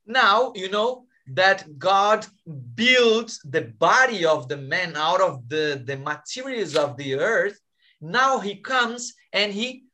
Now, 0.09 0.53
you 0.57 0.69
know, 0.69 1.10
that 1.35 1.79
God 1.79 2.27
built 2.75 3.39
the 3.45 3.63
body 3.79 4.25
of 4.25 4.49
the 4.49 4.57
man 4.57 4.97
out 4.97 5.21
of 5.21 5.49
the, 5.49 5.83
the 5.85 5.97
materials 5.97 6.75
of 6.77 6.97
the 6.97 7.15
earth, 7.15 7.59
now 8.01 8.39
he 8.39 8.57
comes 8.57 9.15
and 9.33 9.53
he 9.53 9.85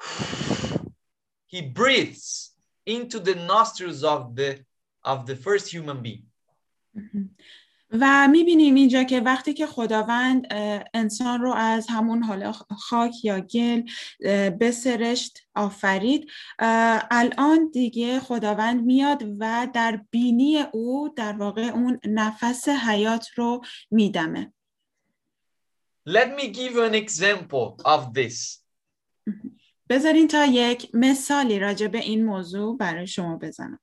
he 1.46 1.62
breathes 1.62 2.52
into 2.86 3.18
the 3.18 3.34
nostrils 3.34 4.04
of 4.04 4.34
the 4.36 4.60
of 5.04 5.26
the 5.26 5.36
first 5.36 5.70
human 5.70 6.02
being. 6.02 6.24
Mm-hmm. 6.96 7.24
و 7.90 8.28
می‌بینیم 8.28 8.74
اینجا 8.74 9.04
که 9.04 9.20
وقتی 9.20 9.54
که 9.54 9.66
خداوند 9.66 10.46
انسان 10.94 11.40
رو 11.40 11.52
از 11.52 11.86
همون 11.88 12.22
حالا 12.22 12.52
خاک 12.52 13.24
یا 13.24 13.40
گل 13.40 13.82
بسرشت 14.60 15.38
آفرید 15.54 16.30
الان 17.10 17.70
دیگه 17.70 18.20
خداوند 18.20 18.84
میاد 18.84 19.22
و 19.38 19.68
در 19.74 20.00
بینی 20.10 20.64
او 20.72 21.14
در 21.16 21.32
واقع 21.32 21.62
اون 21.62 22.00
نفس 22.04 22.68
حیات 22.68 23.28
رو 23.36 23.60
میدمه. 23.90 24.52
Let 26.08 26.28
me 26.38 26.48
give 26.48 26.72
you 26.72 26.82
an 26.82 26.94
example 26.94 27.76
of 27.84 28.14
this. 28.14 28.62
بذارین 29.90 30.28
تا 30.28 30.44
یک 30.44 30.90
مثالی 30.94 31.58
راجع 31.58 31.86
به 31.86 31.98
این 31.98 32.24
موضوع 32.24 32.76
برای 32.76 33.06
شما 33.06 33.36
بزنم. 33.36 33.80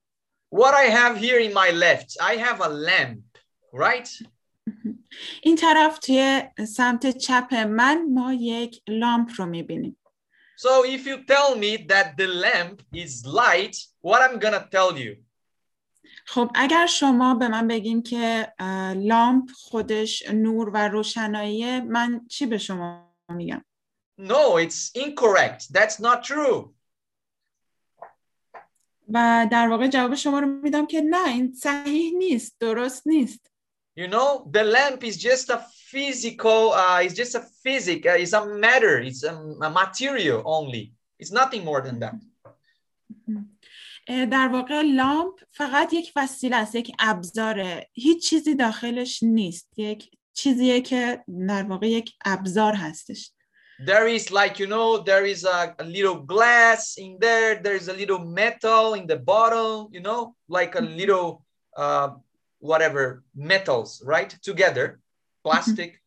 What 0.55 0.74
I 0.74 0.89
have 0.89 1.17
here 1.17 1.39
in 1.39 1.53
my 1.53 1.71
left, 1.71 2.17
I 2.21 2.35
have 2.38 2.62
a 2.62 2.69
lamp, 2.69 3.25
right? 3.75 4.10
این 5.44 5.55
طرف 5.55 6.00
توی 6.00 6.44
سمت 6.67 7.17
چپ 7.17 7.53
من 7.53 8.05
ما 8.13 8.34
یک 8.34 8.82
لامپ 8.88 9.29
رو 9.38 9.46
می‌بینیم 9.46 9.98
So 10.58 10.86
if 10.86 11.05
you 11.05 11.17
tell 11.25 11.55
me 11.55 11.72
that 11.91 12.15
the 12.15 12.27
lamp 12.27 12.82
is 12.94 13.25
light, 13.25 13.75
what 14.01 14.22
I'm 14.22 14.39
gonna 14.39 14.67
tell 14.72 14.98
you? 14.98 15.15
خب 16.25 16.51
اگر 16.55 16.86
شما 16.86 17.36
به 17.36 17.48
من 17.48 17.67
بگین 17.67 18.03
که 18.03 18.53
لامپ 18.96 19.50
خودش 19.51 20.24
نور 20.29 20.70
و 20.70 20.77
روشناییه 20.77 21.82
من 21.82 22.27
چی 22.27 22.46
به 22.46 22.58
شما 22.58 23.15
میگم 23.29 23.65
No, 24.17 24.58
it's 24.58 24.91
incorrect. 24.96 25.74
That's 25.74 26.00
not 26.00 26.24
true. 26.24 26.75
و 29.13 29.48
در 29.51 29.67
واقع 29.67 29.88
جواب 29.88 30.15
شما 30.15 30.39
رو 30.39 30.48
میدم 30.48 30.86
که 30.86 31.01
نه 31.01 31.27
این 31.27 31.53
صحیح 31.53 32.13
نیست 32.17 32.55
درست 32.60 33.08
نیست 33.08 33.54
You 33.96 34.08
know, 34.08 34.49
the 34.50 34.64
lamp 34.64 35.04
is 35.04 35.16
just 35.16 35.50
a 35.50 35.64
physical, 35.90 36.72
uh, 36.72 37.00
it's 37.02 37.14
just 37.14 37.34
a 37.34 37.44
physic, 37.62 38.06
uh, 38.06 38.16
it's 38.22 38.32
a 38.32 38.46
matter, 38.46 38.99
it's 38.99 39.25
a, 39.25 39.34
a 39.34 39.70
material 39.70 40.42
only. 40.44 40.92
It's 41.18 41.32
nothing 41.32 41.64
more 41.64 41.82
than 41.82 41.99
that. 42.00 42.14
اه، 44.08 44.26
در 44.26 44.49
واقع 44.49 44.82
لامپ 44.82 45.34
فقط 45.50 45.92
یک 45.92 46.12
وسیله 46.16 46.56
است 46.56 46.75
یک 46.75 46.92
ابزاره 46.99 47.88
هیچ 47.92 48.28
چیزی 48.28 48.54
داخلش 48.54 49.22
نیست 49.22 49.78
یک 49.78 50.10
چیزیه 50.34 50.80
که 50.80 51.25
در 51.49 51.62
واقع 51.62 51.88
یک 51.88 52.12
ابزار 52.25 52.75
هستش 52.75 53.32
There 53.87 54.08
is 54.08 54.30
like, 54.30 54.58
you 54.58 54.66
know, 54.66 54.99
there 54.99 55.25
is 55.25 55.44
a, 55.44 55.75
a 55.78 55.84
little 55.84 56.18
glass 56.32 56.99
in 56.99 57.18
there, 57.18 57.62
there's 57.64 57.88
a 57.88 57.94
little 57.94 58.18
metal 58.18 58.92
in 58.92 59.06
the 59.06 59.16
bottom, 59.16 59.88
you 59.90 60.02
know, 60.02 60.34
like 60.49 60.75
a 60.75 60.82
little, 60.82 61.28
uh, 61.82 62.10
whatever, 62.64 63.22
metals, 63.34 64.02
right? 64.06 64.30
Together, 64.42 64.99
plastic. 65.49 66.00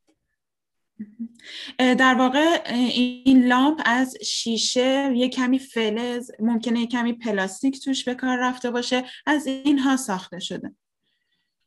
اه، 1.79 1.95
در 1.95 2.15
واقع 2.15 2.61
اه، 2.65 2.75
این 2.75 3.47
لامپ 3.47 3.81
از 3.85 4.17
شیشه 4.25 5.11
یه 5.15 5.29
کمی 5.29 5.59
فلز 5.59 6.31
ممکنه 6.39 6.79
یه 6.79 6.87
کمی 6.87 7.13
پلاستیک 7.13 7.83
توش 7.83 8.03
به 8.03 8.15
کار 8.15 8.37
رفته 8.41 8.71
باشه 8.71 9.03
از 9.25 9.47
اینها 9.47 9.97
ساخته 9.97 10.39
شده 10.39 10.75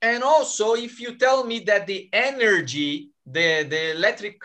And 0.04 0.22
also, 0.22 0.66
if 0.88 1.00
you 1.00 1.10
tell 1.16 1.40
me 1.44 1.58
that 1.70 1.86
the 1.86 2.00
energy, 2.12 3.10
the 3.36 3.48
the 3.72 3.82
electric 3.96 4.36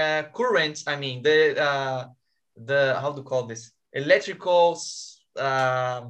uh, 0.00 0.22
current, 0.38 0.76
I 0.86 0.96
mean 1.02 1.16
the 1.28 1.38
uh, 1.68 2.00
the 2.70 2.80
how 3.02 3.10
to 3.18 3.22
call 3.30 3.42
this 3.52 3.62
electrical 4.02 4.64
s- 4.76 5.20
um, 5.46 6.04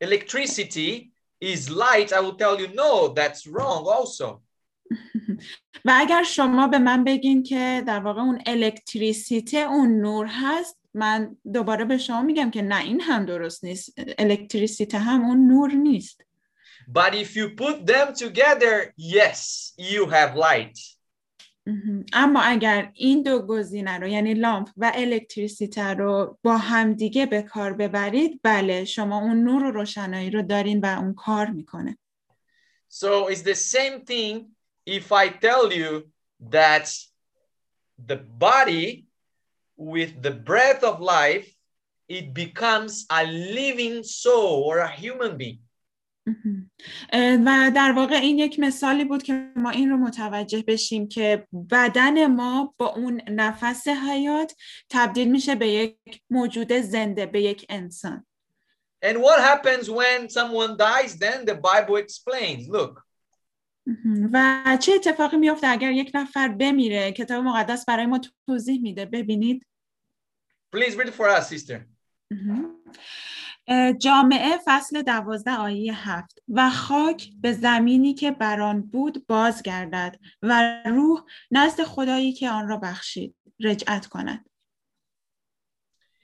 electricity 0.00 1.12
is 1.41 1.69
light, 1.69 2.13
I 2.13 2.19
will 2.19 2.35
tell 2.35 2.59
you 2.59 2.67
no, 2.73 3.09
that's 3.09 3.47
wrong. 3.47 3.85
Also, 3.87 4.41
و 5.85 5.91
اگر 5.95 6.23
شما 6.23 6.67
به 6.67 6.77
من 6.77 7.03
بگین 7.03 7.43
که 7.43 7.83
در 7.87 7.99
واقع 7.99 8.21
اون 8.21 8.41
الکتریسیته 8.45 9.57
اون 9.57 10.01
نور 10.01 10.25
هست 10.29 10.77
من 10.93 11.37
دوباره 11.53 11.85
به 11.85 11.97
شما 11.97 12.21
میگم 12.21 12.51
که 12.51 12.61
نه 12.61 12.81
این 12.83 13.01
هم 13.01 13.25
درست 13.25 13.63
نیست 13.63 13.93
الکتریسیته 14.17 14.99
هم 14.99 15.25
اون 15.25 15.47
نور 15.47 15.71
نیست 15.71 16.21
but 16.87 17.15
if 17.15 17.35
you 17.35 17.49
put 17.49 17.85
them 17.85 18.13
together, 18.13 18.93
yes, 18.95 19.73
you 19.77 20.05
have 20.05 20.35
light. 20.35 20.77
اما 22.13 22.41
اگر 22.41 22.91
این 22.93 23.23
دو 23.23 23.39
گزینه 23.39 23.97
رو 23.97 24.07
یعنی 24.07 24.33
لامپ 24.33 24.69
و 24.77 24.91
الکتریسیته 24.95 25.93
رو 25.93 26.37
با 26.43 26.57
همدیگه 26.57 27.25
به 27.25 27.41
کار 27.41 27.73
ببرید 27.73 28.39
بله 28.43 28.85
شما 28.85 29.21
اون 29.21 29.43
نور 29.43 29.63
و 29.63 29.71
روشنایی 29.71 30.29
رو 30.29 30.41
دارین 30.41 30.79
و 30.79 30.85
اون 30.85 31.13
کار 31.13 31.49
می‌کنه 31.49 31.97
So 32.89 33.27
it's 33.27 33.41
the 33.41 33.55
same 33.55 34.05
thing 34.05 34.55
if 34.85 35.11
I 35.11 35.27
tell 35.27 35.73
you 35.73 35.91
that 36.51 36.87
the 38.11 38.17
body 38.17 39.07
with 39.77 40.21
the 40.21 40.31
breath 40.31 40.83
of 40.83 41.01
life, 41.01 41.47
it 42.07 42.33
becomes 42.33 43.05
a 43.09 43.25
living 43.25 44.03
soul 44.03 44.63
or 44.67 44.79
a 44.79 44.91
human 44.91 45.37
being. 45.37 45.64
و 47.45 47.71
در 47.75 47.93
واقع 47.95 48.15
این 48.15 48.39
یک 48.39 48.59
مثالی 48.59 49.05
بود 49.05 49.23
که 49.23 49.51
ما 49.55 49.69
این 49.69 49.89
رو 49.89 49.97
متوجه 49.97 50.63
بشیم 50.67 51.07
که 51.07 51.47
بدن 51.71 52.27
ما 52.27 52.73
با 52.77 52.87
اون 52.87 53.21
نفس 53.29 53.87
حیات 53.87 54.55
تبدیل 54.89 55.31
میشه 55.31 55.55
به 55.55 55.67
یک 55.67 56.21
موجود 56.29 56.73
زنده 56.73 57.25
به 57.25 57.41
یک 57.41 57.65
انسان 57.69 58.25
And 59.05 59.17
what 59.21 59.39
happens 59.39 59.87
when 59.89 60.29
someone 60.29 60.77
dies? 60.77 61.11
Then 61.25 61.45
the 61.45 61.55
Bible 61.55 61.97
explains. 61.97 62.69
Look. 62.69 63.05
و 64.33 64.77
چه 64.81 64.93
اتفاقی 64.93 65.37
میفته 65.37 65.67
اگر 65.67 65.91
یک 65.91 66.11
نفر 66.13 66.47
بمیره 66.47 67.11
کتاب 67.11 67.43
مقدس 67.43 67.85
برای 67.85 68.05
ما 68.05 68.21
توضیح 68.47 68.81
میده 68.81 69.05
ببینید 69.05 69.65
please 70.75 70.95
read 70.95 71.13
for 71.13 71.27
us, 71.27 71.49
sister. 71.49 71.87
جامعه 73.99 74.57
فصل 74.65 75.01
دوازده 75.01 75.55
آیه 75.55 76.09
هفت 76.09 76.39
و 76.49 76.69
خاک 76.69 77.29
به 77.41 77.53
زمینی 77.53 78.13
که 78.13 78.31
بران 78.31 78.81
بود 78.81 79.27
بازگردد 79.27 80.19
و 80.41 80.81
روح 80.85 81.23
نزد 81.51 81.83
خدایی 81.83 82.33
که 82.33 82.49
آن 82.49 82.67
را 82.67 82.77
بخشید 82.77 83.35
رجعت 83.59 84.07
کند 84.07 84.49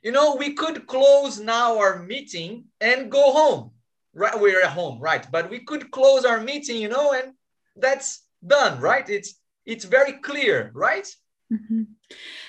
You 0.04 0.12
know, 0.12 0.36
we 0.36 0.54
could 0.54 0.88
close 0.88 1.40
now 1.40 1.78
our 1.78 2.00
meeting 2.00 2.66
and 2.82 3.12
go 3.12 3.32
home. 3.40 3.72
Right, 4.14 4.38
we're 4.40 4.64
at 4.64 4.72
home, 4.72 5.00
right? 5.00 5.26
But 5.32 5.50
we 5.52 5.60
could 5.60 5.92
close 5.92 6.26
our 6.26 6.40
meeting, 6.40 6.78
you 6.84 6.90
know, 6.90 7.14
and 7.14 7.28
that's 7.76 8.10
done, 8.46 8.82
right? 8.82 9.08
It's 9.18 9.32
it's 9.66 9.86
very 9.86 10.14
clear, 10.28 10.72
right? 10.74 11.08
مهم. 11.50 11.88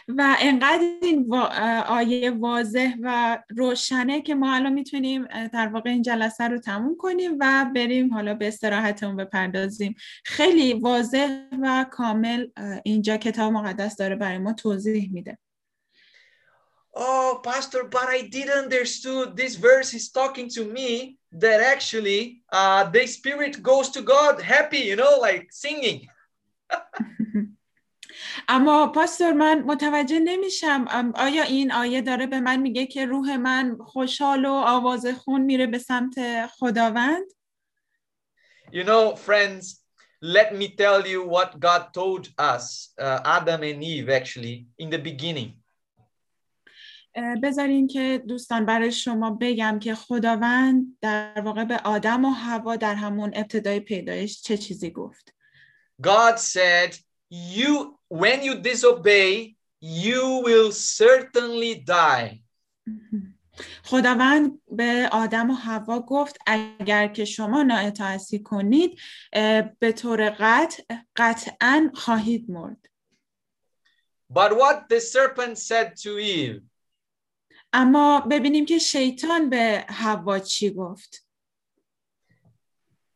و 0.09 0.37
انقدر 0.41 0.83
این 1.03 1.35
آیه 1.87 2.31
واضح 2.31 2.95
و 3.03 3.39
روشنه 3.49 4.23
که 4.23 4.35
ما 4.35 4.55
الان 4.55 4.73
می‌تونیم 4.73 5.25
در 5.53 5.69
واقع 5.69 5.91
این 5.91 6.03
جلسه 6.03 6.49
رو 6.49 6.59
تموم 6.59 6.97
کنیم 6.97 7.37
و 7.41 7.67
بریم 7.75 8.15
حالا 8.15 8.35
به 8.35 8.49
استراحتمون 8.49 9.17
بپردازیم 9.17 9.95
خیلی 10.25 10.73
واضح 10.73 11.41
و 11.63 11.87
کامل 11.91 12.47
اینجا 12.85 13.17
کتاب 13.17 13.53
مقدس 13.53 13.97
داره 13.97 14.17
برای 14.17 14.39
ما 14.39 14.53
توضیح 14.53 15.13
میده 15.13 15.39
Oh, 16.95 17.41
pastor, 17.43 17.85
but 17.85 18.07
I 18.07 18.29
didn't 18.29 18.65
understood 18.65 19.35
this 19.35 19.55
verse 19.57 19.95
is 19.95 20.11
talking 20.11 20.49
to 20.51 20.63
me 20.65 21.17
that 21.33 21.61
actually 21.63 22.43
uh, 22.53 22.85
the 22.91 23.07
spirit 23.07 23.63
goes 23.63 23.89
to 23.91 24.03
God 24.03 24.43
happy, 24.43 24.83
you 24.91 24.97
know, 24.97 25.17
like 25.19 25.49
singing. 25.51 26.07
اما 28.49 28.87
پاستور 28.87 29.33
من 29.33 29.63
متوجه 29.63 30.19
نمیشم 30.19 31.13
آیا 31.15 31.43
این 31.43 31.73
آیه 31.73 32.01
داره 32.01 32.27
به 32.27 32.41
من 32.41 32.57
میگه 32.57 32.87
که 32.87 33.07
روح 33.07 33.37
من 33.37 33.79
خوشحال 33.85 34.45
و 34.45 34.53
آواز 34.53 35.07
خون 35.07 35.41
میره 35.41 35.67
به 35.67 35.79
سمت 35.79 36.47
خداوند 36.47 37.25
You 38.73 38.85
know, 38.85 39.17
friends, 39.17 39.83
let 40.23 40.49
me 40.55 40.69
tell 40.83 41.07
you 41.07 41.21
what 41.27 41.61
God 41.61 41.93
told 41.93 42.25
us, 42.39 42.95
uh, 42.99 43.21
Adam 43.25 43.63
and 43.63 43.85
Eve, 43.85 44.09
actually, 44.09 44.67
in 44.79 44.89
the 44.89 44.99
beginning. 44.99 45.63
بذارین 47.43 47.87
که 47.87 48.23
دوستان 48.29 48.67
برای 48.67 48.93
شما 48.93 49.39
بگم 49.41 49.79
که 49.79 49.95
خداوند 49.95 50.99
در 51.01 51.43
واقع 51.45 51.65
به 51.65 51.77
آدم 51.77 52.25
و 52.25 52.31
هوا 52.31 52.77
در 52.77 52.95
همون 52.95 53.31
ابتدای 53.35 53.81
پیدایش 53.81 54.43
چه 54.43 54.57
چیزی 54.57 54.91
گفت 54.91 55.35
God 56.03 56.39
said, 56.39 56.95
"You, 57.31 57.99
when 58.12 58.44
you 58.44 58.56
disobey, 58.56 59.56
you 59.80 60.44
will 60.46 60.72
certainly 60.72 61.76
die." 61.76 62.44
خداوند 63.84 64.62
به 64.72 65.10
آدم 65.12 65.52
و 65.52 65.54
هوا 65.54 66.00
گفت 66.00 66.38
اگر 66.48 67.08
که 67.08 67.26
شما 67.26 67.64
نااطاعتی 67.64 68.40
کنید 68.40 69.00
اه، 69.34 69.62
به 69.62 69.92
طور 69.92 70.30
قطع 70.30 70.84
قطعا 71.16 71.92
خواهید 71.94 72.52
مرد 72.52 72.90
But 74.34 74.52
what 74.52 74.90
the 74.90 75.00
serpent 75.00 75.58
said 75.58 75.96
to 76.04 76.20
Eve, 76.20 76.62
اما 77.74 78.20
ببینیم 78.20 78.66
که 78.66 78.78
شیطان 78.78 79.50
به 79.50 79.86
هوا 79.90 80.40
چی 80.40 80.70
گفت 80.70 81.28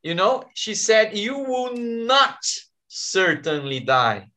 you 0.03 0.15
know, 0.15 0.43
she 0.55 0.73
said, 0.73 1.15
"You 1.15 1.37
will 1.37 1.73
not 2.13 2.43
certainly 2.87 3.79
die." 3.79 4.31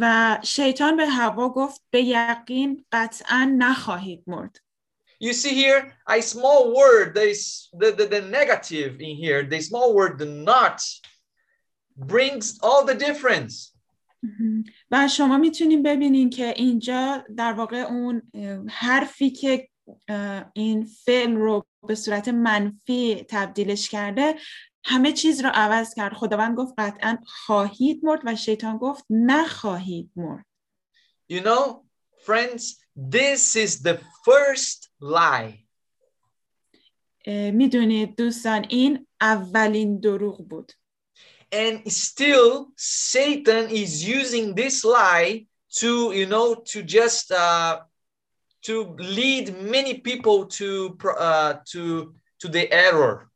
و 0.00 0.38
شیطان 0.42 0.96
به 0.96 1.06
هوا 1.06 1.48
گفت 1.48 1.80
به 1.90 2.02
یقین 2.02 2.84
قطعا 2.92 3.54
نخواهید 3.58 4.24
مرد. 4.26 4.56
You 5.20 5.32
see 5.32 5.54
here, 5.54 5.92
a 6.08 6.20
small 6.20 6.74
word, 6.74 7.14
there's 7.14 7.70
the, 7.80 7.92
the, 7.92 8.06
the 8.06 8.22
negative 8.22 9.00
in 9.00 9.14
here, 9.24 9.44
the 9.44 9.60
small 9.60 9.94
word, 9.94 10.18
the 10.18 10.26
not, 10.26 10.82
brings 11.96 12.58
all 12.60 12.84
the 12.84 12.94
difference. 12.94 13.72
و 14.90 15.08
شما 15.08 15.38
می‌تونیم 15.38 15.82
ببینین 15.82 16.30
که 16.30 16.54
اینجا 16.56 17.24
در 17.36 17.52
واقع 17.52 17.76
اون 17.76 18.22
حرفی 18.70 19.30
که 19.30 19.68
این 20.52 20.84
فعل 20.84 21.34
رو 21.34 21.66
به 21.88 21.94
صورت 21.94 22.28
منفی 22.28 23.26
تبدیلش 23.28 23.88
کرده 23.88 24.34
همه 24.83 25.11
چیز 25.11 25.41
رو 25.41 25.51
عوض 25.53 25.93
کرد 25.93 26.13
خداوند 26.13 26.57
گفت 26.57 26.73
قطعا 26.77 27.17
خواهید 27.25 27.99
مرد 28.03 28.21
و 28.25 28.35
شیطان 28.35 28.77
گفت 28.77 29.05
نخواهید 29.09 30.11
مرد 30.15 30.45
You 31.31 31.41
know, 31.41 31.83
friends, 32.25 32.77
this 32.95 33.55
is 33.55 33.81
the 33.81 33.99
first 34.25 34.89
lie. 35.01 35.67
میدونید 37.51 38.15
دوستان 38.15 38.65
این 38.69 39.07
اولین 39.21 39.99
دروغ 39.99 40.47
بود 40.47 40.71
And 41.51 41.89
still, 41.89 42.67
Satan 42.75 43.69
is 43.69 44.03
using 44.03 44.53
this 44.53 44.83
lie 44.83 45.47
to, 45.79 46.11
you 46.11 46.25
know, 46.25 46.55
to 46.71 46.83
just 46.83 47.31
uh, 47.31 47.79
to 48.67 48.95
lead 48.99 49.45
many 49.61 49.93
people 50.09 50.45
to 50.57 50.97
uh, 51.17 51.53
to 51.71 52.13
to 52.41 52.47
the 52.49 52.65
error. 52.71 53.29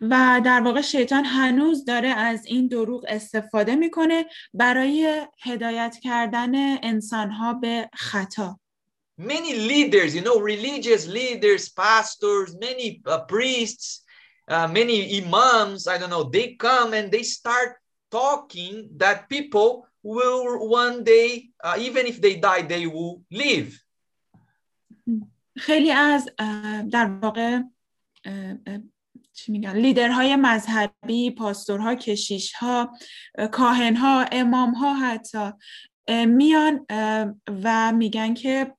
و 0.00 0.40
در 0.44 0.60
واقع 0.60 0.80
شیطان 0.80 1.24
هنوز 1.24 1.84
داره 1.84 2.08
از 2.08 2.46
این 2.46 2.66
دروغ 2.66 3.04
استفاده 3.08 3.76
می‌کنه 3.76 4.26
برای 4.54 5.26
هدایت 5.42 5.96
کردن 6.02 6.84
انسانها 6.84 7.54
به 7.54 7.90
خطا 7.94 8.60
Many 9.20 9.52
leaders, 9.70 10.14
you 10.14 10.22
know, 10.22 10.38
religious 10.40 11.06
leaders, 11.06 11.68
pastors, 11.68 12.56
many 12.56 13.02
uh, 13.06 13.20
priests, 13.32 14.02
uh, 14.48 14.66
many 14.66 14.96
imams, 15.18 15.86
I 15.86 15.98
don't 15.98 16.08
know, 16.08 16.24
they 16.24 16.54
come 16.54 16.94
and 16.94 17.12
they 17.12 17.22
start 17.22 17.70
talking 18.10 18.88
that 18.96 19.28
people 19.28 19.86
will 20.02 20.68
one 20.68 21.04
day, 21.04 21.50
uh, 21.62 21.76
even 21.78 22.06
if 22.06 22.16
they 22.24 22.36
die, 22.36 22.62
they 22.62 22.86
will 22.86 23.22
live. 23.30 23.70
خیلی 25.56 25.92
از 25.92 26.30
در 26.90 27.18
واقع 27.22 27.60
چی 29.32 29.52
میگن؟ 29.52 29.76
لیدرهای 29.76 30.36
مذهبی 30.36 31.30
پاستورها 31.30 31.94
کشیشها 31.94 32.98
کاهنها 33.52 34.24
امامها 34.32 34.94
حتی 34.94 35.52
میان 36.26 36.86
و 37.64 37.92
میگن 37.92 38.34
که 38.34 38.76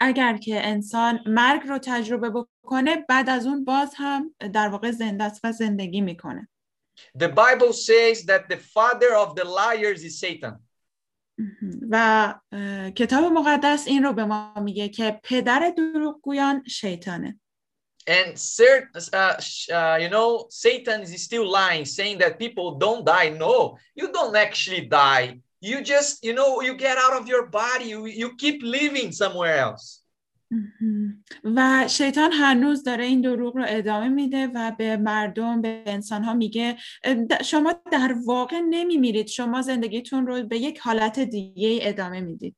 اگر 0.00 0.36
که 0.36 0.66
انسان 0.66 1.20
مرگ 1.26 1.68
رو 1.68 1.78
تجربه 1.78 2.30
بکنه 2.30 3.04
بعد 3.08 3.30
از 3.30 3.46
اون 3.46 3.64
باز 3.64 3.94
هم 3.96 4.34
در 4.52 4.68
واقع 4.68 4.90
زنده 4.90 5.24
است 5.24 5.40
و 5.44 5.52
زندگی 5.52 6.00
می‌کنه. 6.00 6.48
The 7.18 7.28
Bible 7.28 7.72
says 7.72 8.26
that 8.26 8.48
the 8.48 8.56
father 8.56 9.14
of 9.14 9.34
the 9.34 9.44
liars 9.44 10.02
is 10.02 10.20
Satan. 10.20 10.68
و 11.90 12.34
کتاب 12.96 13.24
مقدس 13.24 13.86
این 13.86 14.02
رو 14.02 14.12
به 14.12 14.24
ما 14.24 14.54
میگه 14.60 14.88
که 14.88 15.20
پدر 15.24 15.72
دروغگویان 15.76 16.64
شیطانه. 16.66 17.40
And 18.07 18.35
cert, 18.35 18.87
uh, 19.13 19.35
uh, 19.73 19.97
you 20.01 20.09
know, 20.09 20.47
Satan 20.49 21.01
is 21.01 21.23
still 21.23 21.49
lying, 21.49 21.85
saying 21.85 22.17
that 22.17 22.37
people 22.37 22.75
don't 22.75 23.05
die. 23.05 23.29
No, 23.29 23.77
you 23.95 24.11
don't 24.11 24.35
actually 24.35 24.87
die. 24.87 25.39
You 25.61 25.81
just, 25.81 26.25
you 26.25 26.33
know, 26.33 26.61
you 26.61 26.75
get 26.75 26.97
out 26.97 27.13
of 27.13 27.27
your 27.27 27.47
body. 27.47 27.85
You, 27.85 28.05
you 28.05 28.35
keep 28.35 28.61
living 28.61 29.13
somewhere 29.13 29.57
else. 29.57 30.03
و 31.43 31.87
شیطان 31.87 32.31
هنوز 32.31 32.83
داره 32.83 33.05
این 33.05 33.21
دروغ 33.21 33.57
رو 33.57 33.65
ادامه 33.67 34.09
میده 34.09 34.47
و 34.47 34.71
به 34.77 34.97
مردم 34.97 35.61
به 35.61 35.83
انسان 35.85 36.23
ها 36.23 36.33
میگه 36.33 36.77
شما 37.45 37.73
در 37.91 38.15
واقع 38.25 38.59
نمیمیرید 38.59 39.27
شما 39.27 39.61
زندگیتون 39.61 40.27
رو 40.27 40.43
به 40.43 40.57
یک 40.57 40.79
حالت 40.79 41.19
دیگه 41.19 41.79
ادامه 41.81 42.21
میدید 42.21 42.55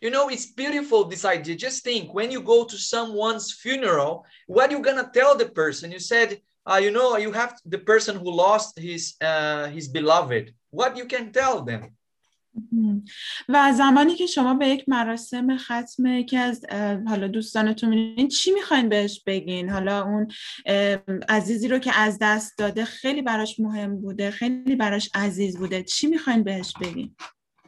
You 0.00 0.10
know, 0.10 0.28
it's 0.28 0.46
beautiful 0.46 1.04
this 1.04 1.24
idea. 1.24 1.56
Just 1.56 1.82
think 1.82 2.12
when 2.12 2.30
you 2.30 2.42
go 2.42 2.64
to 2.64 2.76
someone's 2.76 3.52
funeral, 3.52 4.26
what 4.46 4.70
you 4.70 4.80
gonna 4.80 5.10
tell 5.12 5.36
the 5.36 5.48
person? 5.48 5.92
You 5.92 5.98
said, 5.98 6.40
uh, 6.66 6.80
you 6.82 6.90
know, 6.90 7.16
you 7.16 7.32
have 7.32 7.58
the 7.64 7.78
person 7.78 8.16
who 8.16 8.30
lost 8.30 8.78
his 8.78 9.14
uh, 9.20 9.66
his 9.68 9.88
beloved. 9.88 10.54
What 10.70 10.96
you 10.96 11.06
can 11.06 11.32
tell 11.32 11.62
them? 11.62 11.96
و 13.48 13.72
زمانی 13.72 14.14
که 14.14 14.26
شما 14.26 14.54
به 14.54 14.68
یک 14.68 14.84
مراسم 14.88 15.56
ختم 15.56 16.22
که 16.22 16.38
از 16.38 16.64
حالا 17.06 17.28
دوستانتون 17.28 17.88
میرین 17.88 18.28
چی 18.28 18.52
میخواین 18.52 18.88
بهش 18.88 19.22
بگین 19.26 19.68
حالا 19.68 20.02
اون 20.02 20.28
عزیزی 21.28 21.68
رو 21.68 21.78
که 21.78 21.98
از 21.98 22.18
دست 22.20 22.58
داده 22.58 22.84
خیلی 22.84 23.22
براش 23.22 23.60
مهم 23.60 24.00
بوده 24.00 24.30
خیلی 24.30 24.76
براش 24.76 25.10
عزیز 25.14 25.58
بوده 25.58 25.82
چی 25.82 26.06
میخواین 26.06 26.42
بهش 26.42 26.74
بگین 26.80 27.16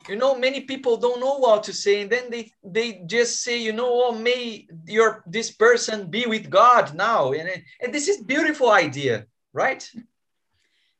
You 0.09 0.15
know, 0.15 0.35
many 0.35 0.61
people 0.61 0.97
don't 0.97 1.19
know 1.19 1.37
what 1.37 1.63
to 1.63 1.73
say, 1.73 2.01
and 2.01 2.09
then 2.09 2.25
they 2.31 2.51
they 2.63 2.87
just 3.05 3.43
say, 3.43 3.57
you 3.67 3.73
know, 3.79 3.89
oh, 4.03 4.11
may 4.27 4.67
your 4.87 5.23
this 5.35 5.51
person 5.51 5.97
be 6.09 6.25
with 6.25 6.49
God 6.49 6.85
now, 6.95 7.31
and, 7.31 7.47
and 7.81 7.93
this 7.93 8.07
is 8.07 8.17
beautiful 8.33 8.69
idea, 8.71 9.25
right? 9.53 9.83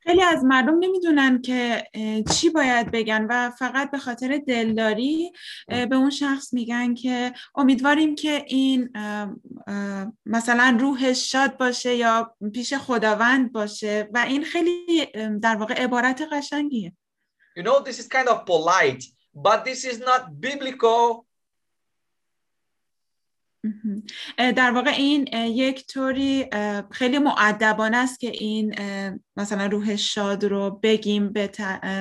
خیلی 0.04 0.24
از 0.24 0.44
مردم 0.44 0.80
نمی‌دونن 0.80 1.42
که 1.42 1.84
چی 2.34 2.50
باید 2.50 2.92
بگن 2.92 3.26
و 3.30 3.52
فقط 3.60 3.92
به 3.92 3.98
خاطر 3.98 4.38
دلداری 4.48 5.32
به 5.68 5.96
اون 5.96 6.10
شخص 6.10 6.54
میگن 6.54 6.94
که 6.94 7.34
امیدواریم 7.56 8.16
که 8.16 8.46
این 8.48 8.90
مثلا 10.26 10.78
روحش 10.80 11.32
شاد 11.32 11.58
باشه 11.58 11.96
یا 11.96 12.36
پیش 12.54 12.74
خداوند 12.74 13.52
باشه. 13.52 14.10
و 14.14 14.26
این 14.28 14.44
خیلی 14.44 15.06
در 15.42 15.56
واقع 15.56 15.74
عبارت 15.74 16.22
قشنگیه. 16.32 16.94
You 17.57 17.63
know, 17.63 17.81
this 17.81 17.99
is 17.99 18.07
kind 18.07 18.29
of 18.29 18.45
polite, 18.45 19.05
but 19.35 19.65
this 19.65 19.85
is 19.85 19.99
not 19.99 20.41
biblical 20.41 21.27
در 24.37 24.71
واقع 24.71 24.91
این 24.91 25.27
یک 25.33 25.87
طوری 25.87 26.47
خیلی 26.91 27.19
معدبانه 27.19 27.97
است 27.97 28.21
که 28.21 28.31
این 28.31 28.75
مثلا 29.37 29.67
روح 29.67 29.97
شاد 29.97 30.45
رو 30.45 30.71
بگیم 30.83 31.33
به, 31.33 31.51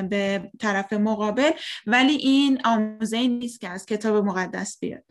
به 0.10 0.52
طرف 0.60 0.94
مقابل 0.94 1.52
ولی 1.88 2.16
این 2.16 2.62
آموزه 2.66 3.28
نیست 3.28 3.62
که 3.62 3.70
از 3.70 3.86
کتاب 3.86 4.26
مقدس 4.26 4.80
بیاد 4.80 5.04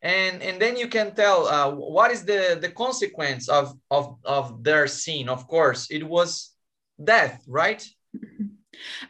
And, 0.00 0.42
and 0.42 0.62
then 0.62 0.76
you 0.76 0.86
can 0.86 1.12
tell 1.16 1.48
uh, 1.48 1.70
what 1.74 2.12
is 2.12 2.24
the, 2.24 2.56
the 2.60 2.70
consequence 2.70 3.48
of, 3.48 3.74
of, 3.90 4.16
of 4.24 4.62
their 4.62 4.86
sin. 4.86 5.28
Of 5.28 5.48
course, 5.48 5.90
it 5.90 6.04
was 6.04 6.54
death, 7.02 7.42
right? 7.48 7.82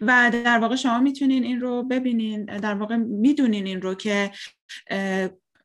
و 0.01 0.29
در 0.33 0.59
واقع 0.59 0.75
شما 0.75 0.99
می‌تونین 0.99 1.43
این 1.43 1.61
رو 1.61 1.83
ببینین 1.83 2.45
در 2.45 2.73
واقع 2.73 2.95
می‌دونین 2.95 3.65
این 3.65 3.81
رو 3.81 3.95
که 3.95 4.31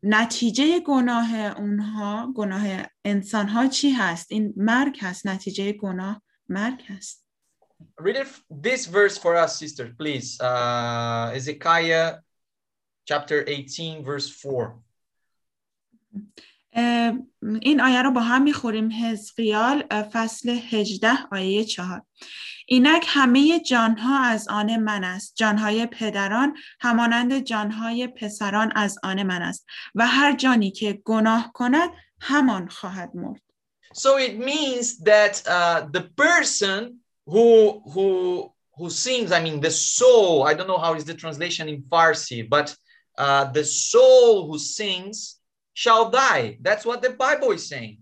نتیجه 0.03 0.81
گناه 0.81 1.35
اونها 1.35 2.33
گناه 2.37 2.63
انسان 3.05 3.49
ها 3.49 3.67
چی 3.67 3.91
هست 3.91 4.27
این 4.33 4.55
مرگ 4.57 4.99
هست 5.01 5.27
نتیجه 5.27 5.73
گناه 5.73 6.23
مرگ 6.49 6.83
هست 6.87 7.29
Read 8.01 8.27
this 8.51 8.87
verse 8.87 9.17
for 9.19 9.37
us, 9.37 9.59
sister, 9.59 9.95
please. 10.01 10.41
Uh, 10.41 11.31
Ezekiah 11.35 12.19
chapter 13.05 13.45
18, 13.47 14.03
verse 14.03 14.29
4. 14.29 14.79
این 17.61 17.81
آیه 17.81 18.03
رو 18.03 18.11
با 18.11 18.21
هم 18.21 18.43
می‌خوریم. 18.43 18.91
حزقیال 18.93 19.83
فصل 20.13 20.49
18 20.71 21.09
آیه 21.33 21.65
4 21.65 22.03
اینک 22.67 23.05
همه 23.09 23.61
جانها 23.61 24.19
از 24.25 24.49
آن 24.49 24.77
من 24.77 25.05
است. 25.05 25.33
جانهای 25.37 25.87
پدران 25.87 26.57
همانند 26.81 27.39
جانهای 27.39 28.07
پسران 28.07 28.73
از 28.77 28.99
آن 29.03 29.23
من 29.23 29.43
است. 29.43 29.67
و 29.95 30.07
هر 30.07 30.37
جانی 30.37 30.71
که 30.71 31.03
گناه 31.05 31.51
کند 31.55 31.91
همان 32.21 32.69
خواهد 32.69 33.11
مرد. 33.15 33.41
So 33.95 34.19
it 34.19 34.39
means 34.39 34.99
that 34.99 35.43
uh, 35.47 35.87
the 35.97 36.05
person 36.17 37.01
who 37.27 37.81
who 37.93 38.09
who 38.77 38.91
sings, 38.91 39.33
I 39.33 39.41
mean 39.41 39.61
the 39.61 39.71
soul, 39.71 40.47
I 40.49 40.55
don't 40.55 40.69
know 40.69 40.79
how 40.79 40.95
is 40.95 41.05
the 41.05 41.15
translation 41.15 41.69
in 41.69 41.83
Farsi, 41.91 42.49
but 42.49 42.77
uh, 43.19 43.45
the 43.51 43.65
soul 43.65 44.47
who 44.49 44.59
sings 44.59 45.38
shall 45.83 46.05
die. 46.11 46.45
That's 46.67 46.85
what 46.89 46.99
the 47.07 47.13
Bible 47.25 47.51
is 47.59 47.65
saying. 47.73 47.99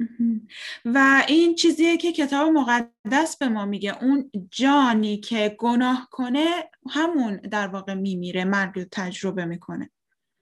و 0.94 1.24
این 1.28 1.54
چیزیه 1.54 1.96
که 1.96 2.12
کتاب 2.12 2.48
مقدس 2.48 3.36
به 3.36 3.48
ما 3.48 3.64
میگه 3.66 4.04
اون 4.04 4.30
جانی 4.50 5.20
که 5.20 5.56
گناه 5.58 6.08
کنه 6.10 6.70
همون 6.90 7.36
در 7.36 7.68
واقع 7.68 7.94
میمیره 7.94 8.44
مرگ 8.44 8.78
رو 8.78 8.84
تجربه 8.92 9.44
می‌کنه 9.44 9.90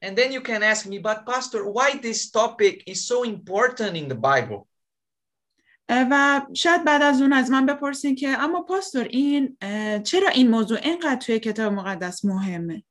And 0.04 0.16
then 0.16 0.30
you 0.32 0.40
can 0.40 0.62
ask 0.62 0.86
me, 0.86 0.98
but 0.98 1.26
pastor, 1.26 1.60
why 1.76 1.88
this 2.06 2.30
topic 2.30 2.74
is 2.86 2.98
so 3.08 3.24
important 3.24 3.96
in 3.96 4.08
the 4.08 4.14
Bible? 4.14 4.66
و 5.90 6.42
شاید 6.54 6.84
بعد 6.84 7.02
از 7.02 7.22
اون 7.22 7.32
از 7.32 7.50
من 7.50 7.66
بپرسین 7.66 8.14
که 8.14 8.28
اما 8.28 8.62
پاستور 8.62 9.04
این 9.04 9.56
چرا 10.04 10.28
این 10.28 10.50
موضوع 10.50 10.78
اینقدر 10.82 11.16
توی 11.16 11.38
کتاب 11.38 11.72
مقدس 11.72 12.24
مهمه؟ 12.24 12.82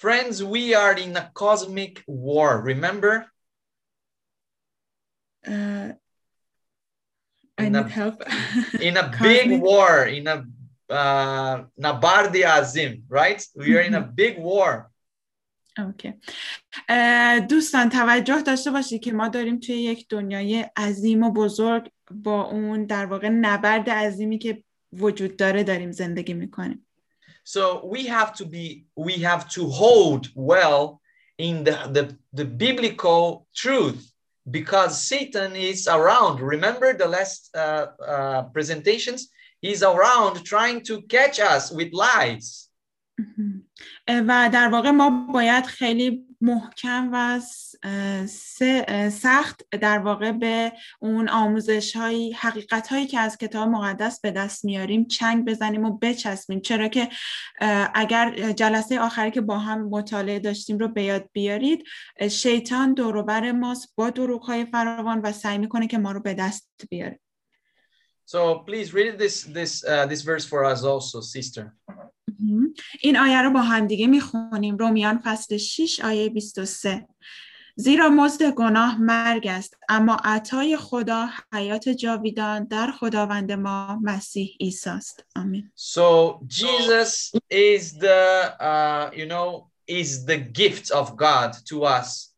Friends, 0.00 0.42
we 0.42 0.72
are 0.72 0.94
in 0.94 1.14
a 1.14 1.30
cosmic 1.34 2.02
war, 2.06 2.58
remember? 2.62 3.30
Uh, 5.46 5.92
I 7.58 7.64
in 7.64 7.72
need 7.74 7.84
a, 7.84 7.88
help. 7.88 8.22
in 8.80 8.96
a 8.96 9.12
big 9.20 9.60
war, 9.60 10.06
in 10.06 10.26
a 10.26 10.46
uh, 10.88 11.64
Nabardi 11.78 12.46
Azim, 12.46 13.02
right? 13.10 13.44
We 13.54 13.76
are 13.76 13.82
in 13.82 13.92
a 13.92 14.00
big 14.20 14.38
war. 14.38 14.90
اوکی 15.78 16.14
اه، 16.88 17.40
دوستان 17.40 17.88
توجه 17.88 18.42
داشته 18.42 18.70
باشید 18.70 19.02
که 19.02 19.12
ما 19.12 19.28
داریم 19.28 19.58
توی 19.60 19.74
یک 19.74 20.08
دنیای 20.08 20.66
عظیم 20.76 21.22
و 21.22 21.30
بزرگ 21.30 21.90
با 22.10 22.42
اون 22.42 22.84
در 22.84 23.06
واقع 23.06 23.28
نبرد 23.28 23.90
عظیمی 23.90 24.38
که 24.38 24.64
وجود 24.92 25.36
داره 25.36 25.62
داریم 25.62 25.92
زندگی 25.92 26.34
می‌کنیم 26.34 26.86
So 27.49 27.85
we 27.85 28.07
have 28.07 28.33
to 28.35 28.45
be, 28.45 28.85
we 28.95 29.13
have 29.29 29.47
to 29.49 29.67
hold 29.69 30.29
well 30.35 31.01
in 31.37 31.63
the, 31.63 31.71
the, 31.91 32.17
the 32.33 32.45
biblical 32.45 33.45
truth 33.55 34.11
because 34.49 35.01
Satan 35.01 35.55
is 35.55 35.87
around. 35.87 36.39
Remember 36.39 36.93
the 36.93 37.07
last 37.07 37.55
uh, 37.55 37.87
uh, 38.13 38.41
presentations? 38.55 39.29
He's 39.61 39.83
around 39.83 40.43
trying 40.43 40.81
to 40.89 41.01
catch 41.03 41.39
us 41.39 41.71
with 41.71 41.91
lies. 41.93 42.69
اه، 44.07 44.21
و 44.27 44.49
در 44.53 44.69
واقع 44.69 44.91
ما 44.91 45.27
باید 45.33 45.65
خیلی 45.65 46.25
محکم 46.41 47.09
و 47.13 47.39
س- 47.39 47.43
اه، 47.43 47.49
س- 47.49 47.68
اه، 47.68 47.68
سخت 49.10 49.62
در 49.70 49.98
واقع 49.98 50.32
به 50.32 50.72
اون 51.00 51.28
آموزش 51.28 51.96
هایی 51.96 52.32
حقیقت 52.32 52.88
هایی 52.88 53.06
که 53.06 53.18
از 53.18 53.38
کتاب 53.38 53.68
مقدس 53.68 54.20
به 54.20 54.30
دست 54.30 54.64
میاریم 54.64 55.04
چنگ 55.04 55.44
بزنیم 55.44 55.84
و 55.84 55.98
بچسبیم. 55.98 56.60
چرا 56.60 56.88
که 56.88 57.08
اگر 57.94 58.52
جلسه 58.52 59.00
آخری 59.00 59.30
که 59.30 59.40
با 59.40 59.58
هم 59.58 59.88
مطالعه 59.88 60.38
داشتیم 60.38 60.78
رو 60.78 60.88
به 60.88 61.02
یاد 61.02 61.28
بیارید 61.32 61.84
شیطان 62.30 62.94
دوروبر 62.94 63.52
ماست 63.52 63.92
با 63.96 64.10
دروغ 64.10 64.42
های 64.42 64.64
فراوان 64.64 65.20
و 65.20 65.32
سعی 65.32 65.58
می‌کنه 65.58 65.86
که 65.86 65.98
ما 65.98 66.12
رو 66.12 66.20
به 66.20 66.34
دست 66.34 66.70
بیاره. 66.90 67.20
So 68.26 68.64
please 68.66 68.92
read 68.92 69.18
this 69.18 69.36
this 69.58 69.72
uh, 69.84 70.06
this 70.06 70.22
verse 70.22 70.46
for 70.46 70.64
us 70.64 70.84
also, 70.84 71.20
sister. 71.20 71.64
این 73.00 73.16
آیه 73.16 73.42
رو 73.42 73.50
با 73.50 73.60
هم 73.60 73.86
دیگه 73.86 74.06
می‌خونیم. 74.06 74.76
رومیان 74.76 75.20
فصل 75.24 75.56
6 75.56 76.00
آیه 76.00 76.28
23 76.28 77.06
زیرا 77.79 78.09
مزد 78.09 78.51
گناه 78.51 79.01
مرگ 79.01 79.47
است 79.47 79.77
اما 79.89 80.17
عطای 80.23 80.77
خدا 80.77 81.27
حیات 81.53 81.89
جاویدان 81.89 82.63
در 82.63 82.91
خداوند 82.91 83.51
ما 83.51 83.99
مسیح 84.03 84.57
عیسی 84.59 84.89
است 84.89 85.23
آمین 85.35 85.71
So 85.75 86.39
Jesus 86.47 87.33
is 87.49 87.93
the 87.93 88.53
uh, 88.59 89.09
you 89.13 89.25
know 89.25 89.69
is 89.87 90.25
the 90.25 90.37
gift 90.37 90.91
of 90.91 91.15
God 91.17 91.49
to 91.69 91.83
us 91.83 92.33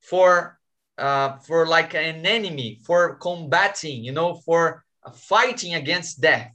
for 0.00 0.58
uh, 0.98 1.38
for 1.46 1.66
like 1.66 1.94
an 1.94 2.26
enemy 2.26 2.80
for 2.86 3.00
combating 3.16 4.04
you 4.04 4.12
know 4.12 4.34
for 4.34 4.84
fighting 5.12 5.74
against 5.74 6.20
death. 6.20 6.52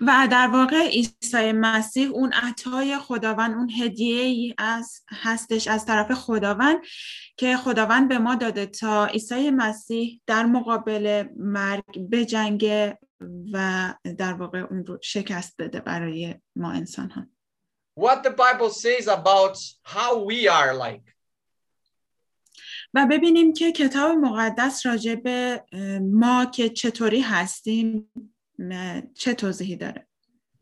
و 0.00 0.28
در 0.30 0.46
واقع 0.46 0.88
عیسی 0.88 1.52
مسیح 1.52 2.10
اون 2.10 2.32
عطای 2.32 2.98
خداوند 2.98 3.54
اون 3.54 3.70
هدیه 3.70 4.22
ای 4.22 4.54
از 4.58 5.02
هستش 5.10 5.68
از 5.68 5.86
طرف 5.86 6.12
خداوند 6.12 6.78
که 7.36 7.56
خداوند 7.56 8.08
به 8.08 8.18
ما 8.18 8.34
داده 8.34 8.66
تا 8.66 9.06
عیسی 9.06 9.50
مسیح 9.50 10.20
در 10.26 10.46
مقابل 10.46 11.24
مرگ 11.36 12.10
بجنگه 12.10 12.98
و 13.52 13.94
در 14.18 14.32
واقع 14.32 14.58
اون 14.58 14.86
رو 14.86 14.98
شکست 15.02 15.54
بده 15.58 15.80
برای 15.80 16.34
ما 16.56 16.70
انسان 16.70 17.10
ها 17.10 17.26
What 18.00 18.22
the 18.22 18.30
Bible 18.30 18.70
says 18.70 19.08
about 19.08 19.56
how 19.84 20.24
we 20.24 20.48
are 20.48 20.74
like. 20.74 21.14
و 22.94 23.06
ببینیم 23.10 23.52
که 23.52 23.72
کتاب 23.72 24.16
مقدس 24.16 24.86
راجع 24.86 25.14
به 25.14 25.64
ما 26.02 26.44
که 26.44 26.68
چطوری 26.68 27.20
هستیم 27.20 28.10
چه 29.14 29.34
توضیحی 29.34 29.76
داره؟ 29.76 30.06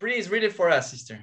Please 0.05 0.25
read 0.25 0.51
it 0.51 0.53
for 0.53 0.71
us, 0.73 0.85
sister. 0.95 1.17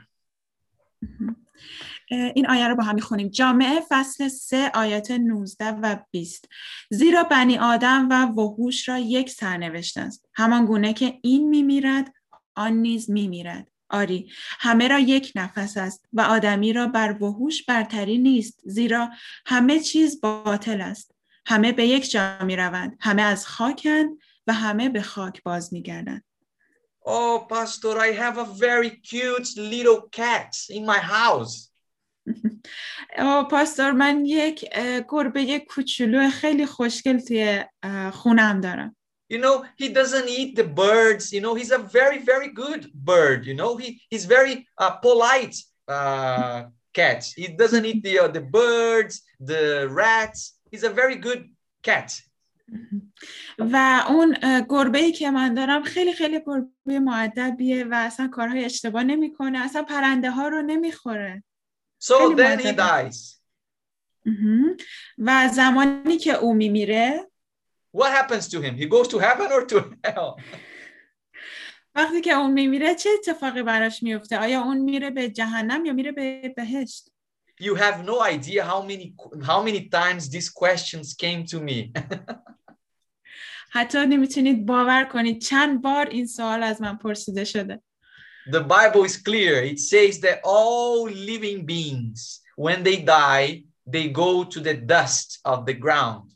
این 2.09 2.47
آیه 2.47 2.67
رو 2.67 2.75
با 2.75 2.83
هم 2.83 2.95
می‌خونیم. 2.95 3.27
جامعه 3.27 3.79
فصل 3.89 4.27
3 4.27 4.71
آیات 4.73 5.11
19 5.11 5.65
و 5.65 5.97
20 6.11 6.49
زیرا 6.89 7.23
بنی 7.23 7.57
آدم 7.57 8.07
و 8.09 8.25
وحوش 8.25 8.89
را 8.89 8.97
یک 8.97 9.29
سرنوشت 9.29 9.97
است. 9.97 10.29
همان 10.33 10.65
گونه 10.65 10.93
که 10.93 11.19
این 11.21 11.49
میمیرد 11.49 12.13
آن 12.55 12.73
نیز 12.73 13.09
میمیرد. 13.09 13.71
آری 13.89 14.31
همه 14.59 14.87
را 14.87 14.99
یک 14.99 15.31
نفس 15.35 15.77
است 15.77 16.05
و 16.13 16.21
آدمی 16.21 16.73
را 16.73 16.87
بر 16.87 17.23
وحوش 17.23 17.65
برتری 17.65 18.17
نیست 18.17 18.61
زیرا 18.65 19.09
همه 19.45 19.79
چیز 19.79 20.21
باطل 20.21 20.81
است. 20.81 21.15
همه 21.45 21.71
به 21.71 21.87
یک 21.87 22.11
جا 22.11 22.37
می‌روند. 22.43 22.97
همه 22.99 23.21
از 23.21 23.47
خاکند 23.47 24.09
و 24.47 24.53
همه 24.53 24.89
به 24.89 25.01
خاک 25.01 25.43
باز 25.43 25.73
میگردند. 25.73 26.23
Oh, 27.06 27.46
Pastor, 27.48 27.98
I 27.98 28.08
have 28.08 28.38
a 28.38 28.44
very 28.44 28.90
cute 28.90 29.48
little 29.56 30.02
cat 30.02 30.54
in 30.68 30.84
my 30.84 30.98
house. 30.98 31.70
آه، 33.18 33.48
پاستور 33.48 33.92
من 33.92 34.24
یک 34.26 34.64
اه، 34.72 35.00
گربه 35.08 35.58
کوچولو 35.58 36.30
خیلی 36.30 36.66
خوشگل 36.66 37.20
توی 37.20 37.64
اه، 37.82 38.10
خونم 38.10 38.60
دارم 38.60 38.96
You 39.32 39.38
know, 39.38 39.64
he 39.76 39.88
doesn't 39.88 40.28
eat 40.28 40.56
the 40.56 40.64
birds. 40.64 41.32
You 41.32 41.40
know, 41.40 41.54
he's 41.54 41.70
a 41.70 41.78
very, 41.78 42.18
very 42.18 42.48
good 42.62 42.82
bird. 42.92 43.46
You 43.46 43.54
know, 43.54 43.76
he 43.76 43.88
he's 44.10 44.24
very 44.24 44.54
uh, 44.82 44.92
polite 45.06 45.56
uh, 45.86 46.64
cat. 46.92 47.20
He 47.36 47.46
doesn't 47.62 47.84
eat 47.90 48.02
the 48.02 48.14
uh, 48.24 48.28
the 48.36 48.44
birds, 48.60 49.14
the 49.50 49.62
rats. 50.02 50.40
He's 50.72 50.84
a 50.90 50.94
very 51.02 51.16
good 51.26 51.40
cat. 51.88 52.08
و 53.57 54.03
اون 54.09 54.37
گربه 54.69 54.97
ای 54.97 55.11
که 55.11 55.31
من 55.31 55.53
دارم 55.53 55.83
خیلی 55.83 56.13
خیلی 56.13 56.39
گربه 56.45 56.99
معدبیه 56.99 57.83
و 57.83 57.93
اصلا 57.93 58.27
کارهای 58.27 58.65
اشتباه 58.65 59.03
نمی‌کنه 59.03 59.59
اصلا 59.59 59.83
پرنده 59.83 60.31
ها 60.31 60.47
رو 60.47 60.61
نمی‌خوره 60.61 61.43
So 62.03 62.35
then 62.35 62.59
he 62.59 62.71
dies. 62.71 63.39
و 65.17 65.49
زمانی 65.53 66.17
که 66.17 66.33
او 66.33 66.53
میمیره 66.53 67.31
What 67.97 68.11
happens 68.11 68.47
to 68.49 68.61
him? 68.61 68.75
He 68.75 68.85
goes 68.85 69.07
to 69.07 69.19
heaven 69.19 69.51
or 69.51 69.65
to 69.65 69.79
hell? 70.05 70.43
وقتی 71.95 72.21
که 72.21 72.33
اون 72.33 72.51
میمیره 72.51 72.95
چه 72.95 73.09
اتفاقی 73.13 73.63
براش 73.63 74.03
میفته 74.03 74.37
آیا 74.37 74.61
اون 74.61 74.77
میره 74.77 75.09
به 75.09 75.29
جهنم 75.29 75.85
یا 75.85 75.93
میره 75.93 76.11
به 76.11 76.53
بهشت 76.55 77.11
You 77.58 77.74
have 77.74 78.04
no 78.04 78.22
idea 78.22 78.64
how 78.64 78.82
many 78.82 79.14
how 79.50 79.62
many 79.62 79.88
times 79.88 80.28
these 80.30 80.48
questions 80.62 81.14
came 81.14 81.44
to 81.52 81.60
me. 81.60 81.92
حتی 83.72 84.06
نمیتونید 84.06 84.66
باور 84.66 85.04
کنید 85.04 85.42
چند 85.42 85.82
بار 85.82 86.06
این 86.06 86.26
سوال 86.26 86.62
از 86.62 86.82
من 86.82 86.96
پرسیده 86.96 87.44
شده 87.44 87.82
the 88.50 88.60
Bible 88.60 89.04
is 89.04 89.16
clear. 89.16 89.62
It 89.62 89.78
says 89.78 90.20
that 90.20 90.40
all 90.44 91.04
living 91.04 91.66
beings, 91.66 92.40
when 92.56 92.82
they 92.82 92.96
die, 93.02 93.64
they 93.86 94.08
go 94.08 94.44
to 94.44 94.60
the 94.60 94.74
dust 94.74 95.40
of 95.44 95.66
the 95.66 95.74
ground. 95.74 96.32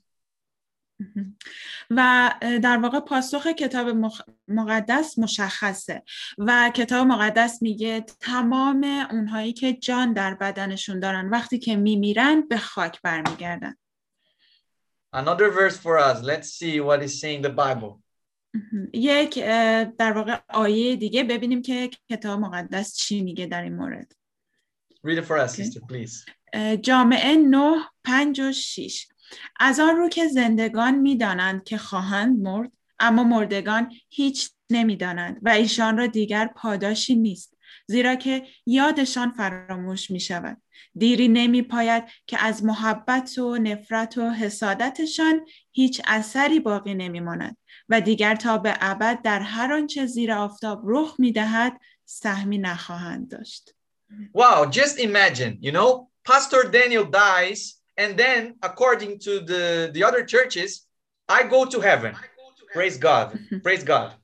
و 1.89 2.34
در 2.63 2.78
واقع 2.78 2.99
پاسخ 2.99 3.47
کتاب 3.47 4.13
مقدس 4.47 5.19
مشخصه 5.19 6.04
و 6.38 6.71
کتاب 6.75 7.08
مقدس 7.08 7.62
میگه 7.62 8.02
تمام 8.02 8.84
اونهایی 9.12 9.54
که 9.54 9.73
جان 9.73 10.13
در 10.13 10.34
بدنشون 10.34 10.99
دارن 10.99 11.30
وقتی 11.30 11.60
که 11.60 11.75
میمیرن 11.75 12.41
به 12.41 12.58
خاک 12.58 13.02
برمیگردن 13.02 13.75
Another 15.12 15.49
verse 15.49 15.78
for 15.78 15.97
us. 15.97 16.21
Let's 16.21 16.49
see 16.60 16.80
what 16.80 17.02
is 17.02 17.19
saying 17.19 17.41
the 17.41 17.49
Bible. 17.49 18.04
یک 18.93 19.39
در 19.97 20.12
واقع 20.15 20.39
آیه 20.49 20.95
دیگه 20.95 21.23
ببینیم 21.23 21.62
که 21.62 21.89
کتاب 22.10 22.39
مقدس 22.39 22.95
چی 22.95 23.21
میگه 23.23 23.45
در 23.45 23.62
این 23.62 23.75
مورد 23.75 24.15
Read 25.08 25.17
it 25.17 25.25
for 25.25 25.38
us, 25.38 25.54
Okay. 25.54 25.63
sister, 25.63 25.80
please. 25.80 26.32
جامعه 26.82 27.36
نه 27.36 27.75
پنج 28.04 28.39
و 28.41 28.52
شیش 28.52 29.08
از 29.59 29.79
آن 29.79 29.95
رو 29.95 30.09
که 30.09 30.27
زندگان 30.27 30.95
می‌دانند 30.95 31.63
که 31.63 31.77
خواهند 31.77 32.39
مرد 32.39 32.71
اما 32.99 33.23
مردگان 33.23 33.93
هیچ 34.09 34.51
نمی‌دانند 34.69 35.39
و 35.41 35.49
ایشان 35.49 35.97
را 35.97 36.07
دیگر 36.07 36.47
پاداشی 36.55 37.15
نیست 37.15 37.57
زیرا 37.87 38.15
که 38.15 38.47
یادشان 38.65 39.31
فراموش 39.31 40.11
می 40.11 40.19
شود 40.19 40.61
دیری 40.95 41.27
نمی 41.27 41.61
پاید 41.61 42.03
که 42.27 42.43
از 42.45 42.63
محبت 42.63 43.37
و 43.37 43.57
نفرت 43.57 44.17
و 44.17 44.29
حسادتشان 44.29 45.45
هیچ 45.71 46.01
اثری 46.07 46.59
باقی 46.59 46.93
نمی 46.93 47.19
ماند 47.19 47.57
و 47.89 48.01
دیگر 48.01 48.35
تا 48.35 48.57
به 48.57 48.77
ابد 48.81 49.21
در 49.21 49.39
هر 49.39 49.73
آنچه 49.73 50.05
زیر 50.05 50.31
آفتاب 50.31 50.81
رخ 50.85 51.15
می 51.19 51.31
دهد 51.31 51.79
سهمی 52.05 52.57
نخواهند 52.57 53.31
داشت. 53.31 53.75
Wow, 54.33 54.65
just 54.71 54.97
imagine, 54.99 55.57
you 55.61 55.71
know, 55.71 56.09
Pastor 56.25 56.63
Daniel 56.71 57.05
dies, 57.05 57.78
and 57.99 58.17
then 58.17 58.55
according 58.69 59.19
to 59.19 59.41
the, 59.41 59.91
the 59.93 60.03
other 60.03 60.23
churches, 60.23 60.88
I 61.27 61.43
go 61.43 61.65
to 61.65 61.79
heaven. 61.81 62.15
Praise 62.73 62.97
God. 62.97 63.38
Praise 63.63 63.83
God. 63.83 64.13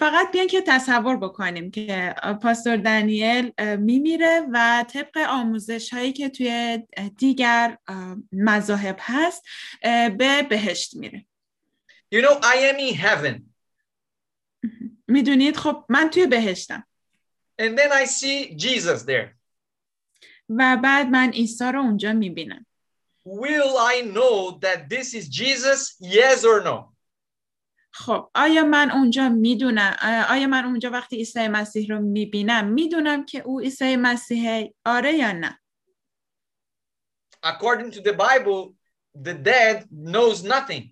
فقط 0.00 0.32
بیان 0.32 0.46
که 0.46 0.60
تصور 0.66 1.16
بکنیم 1.16 1.70
که 1.70 2.14
پاستور 2.42 2.76
دانیل 2.76 3.52
میمیره 3.78 4.40
و 4.52 4.84
طبق 4.88 5.18
آموزش 5.28 5.94
هایی 5.94 6.12
که 6.12 6.28
توی 6.28 6.78
دیگر 7.18 7.78
اه، 7.88 8.16
مذاهب 8.32 8.96
هست 9.00 9.44
به 10.18 10.42
بهشت 10.50 10.96
میره 10.96 11.26
You 12.14 12.20
know, 12.20 12.38
I 12.42 12.56
am 12.70 12.78
in 12.78 12.94
heaven. 12.94 13.42
می‌دونید 15.08 15.56
خب 15.56 15.84
من 15.88 16.10
توی 16.10 16.26
بهشتم 16.26 16.84
And 17.62 17.78
then 17.78 17.92
I 17.92 18.04
see 18.04 18.54
Jesus 18.54 19.02
there. 19.02 19.41
و 20.58 20.78
بعد 20.82 21.06
من 21.06 21.30
عیسی 21.30 21.64
رو 21.64 21.80
اونجا 21.80 22.12
می‌بینم 22.12 22.66
Will 23.24 23.76
I 23.94 24.02
know 24.02 24.58
that 24.60 24.88
this 24.88 25.14
is 25.14 25.28
Jesus? 25.28 25.96
Yes 26.00 26.44
or 26.44 26.62
no? 26.64 26.92
خب 27.94 28.30
آیا 28.34 28.64
من 28.64 28.90
اونجا 28.90 29.28
می‌دونم 29.28 29.96
آیا 30.28 30.46
من 30.46 30.64
اونجا 30.64 30.90
وقتی 30.90 31.16
عیسی 31.16 31.48
مسیح 31.48 31.88
رو 31.88 32.00
می‌بینم 32.00 32.64
می‌دونم 32.66 33.24
که 33.24 33.38
او 33.38 33.60
عیسی 33.60 33.96
مسیحه 33.96 34.74
آره 34.84 35.12
یا 35.12 35.32
نه 35.32 35.58
According 37.44 37.90
to 37.90 38.00
the 38.00 38.12
Bible, 38.12 38.74
the 39.14 39.34
dead 39.34 39.88
knows 39.90 40.44
nothing. 40.44 40.91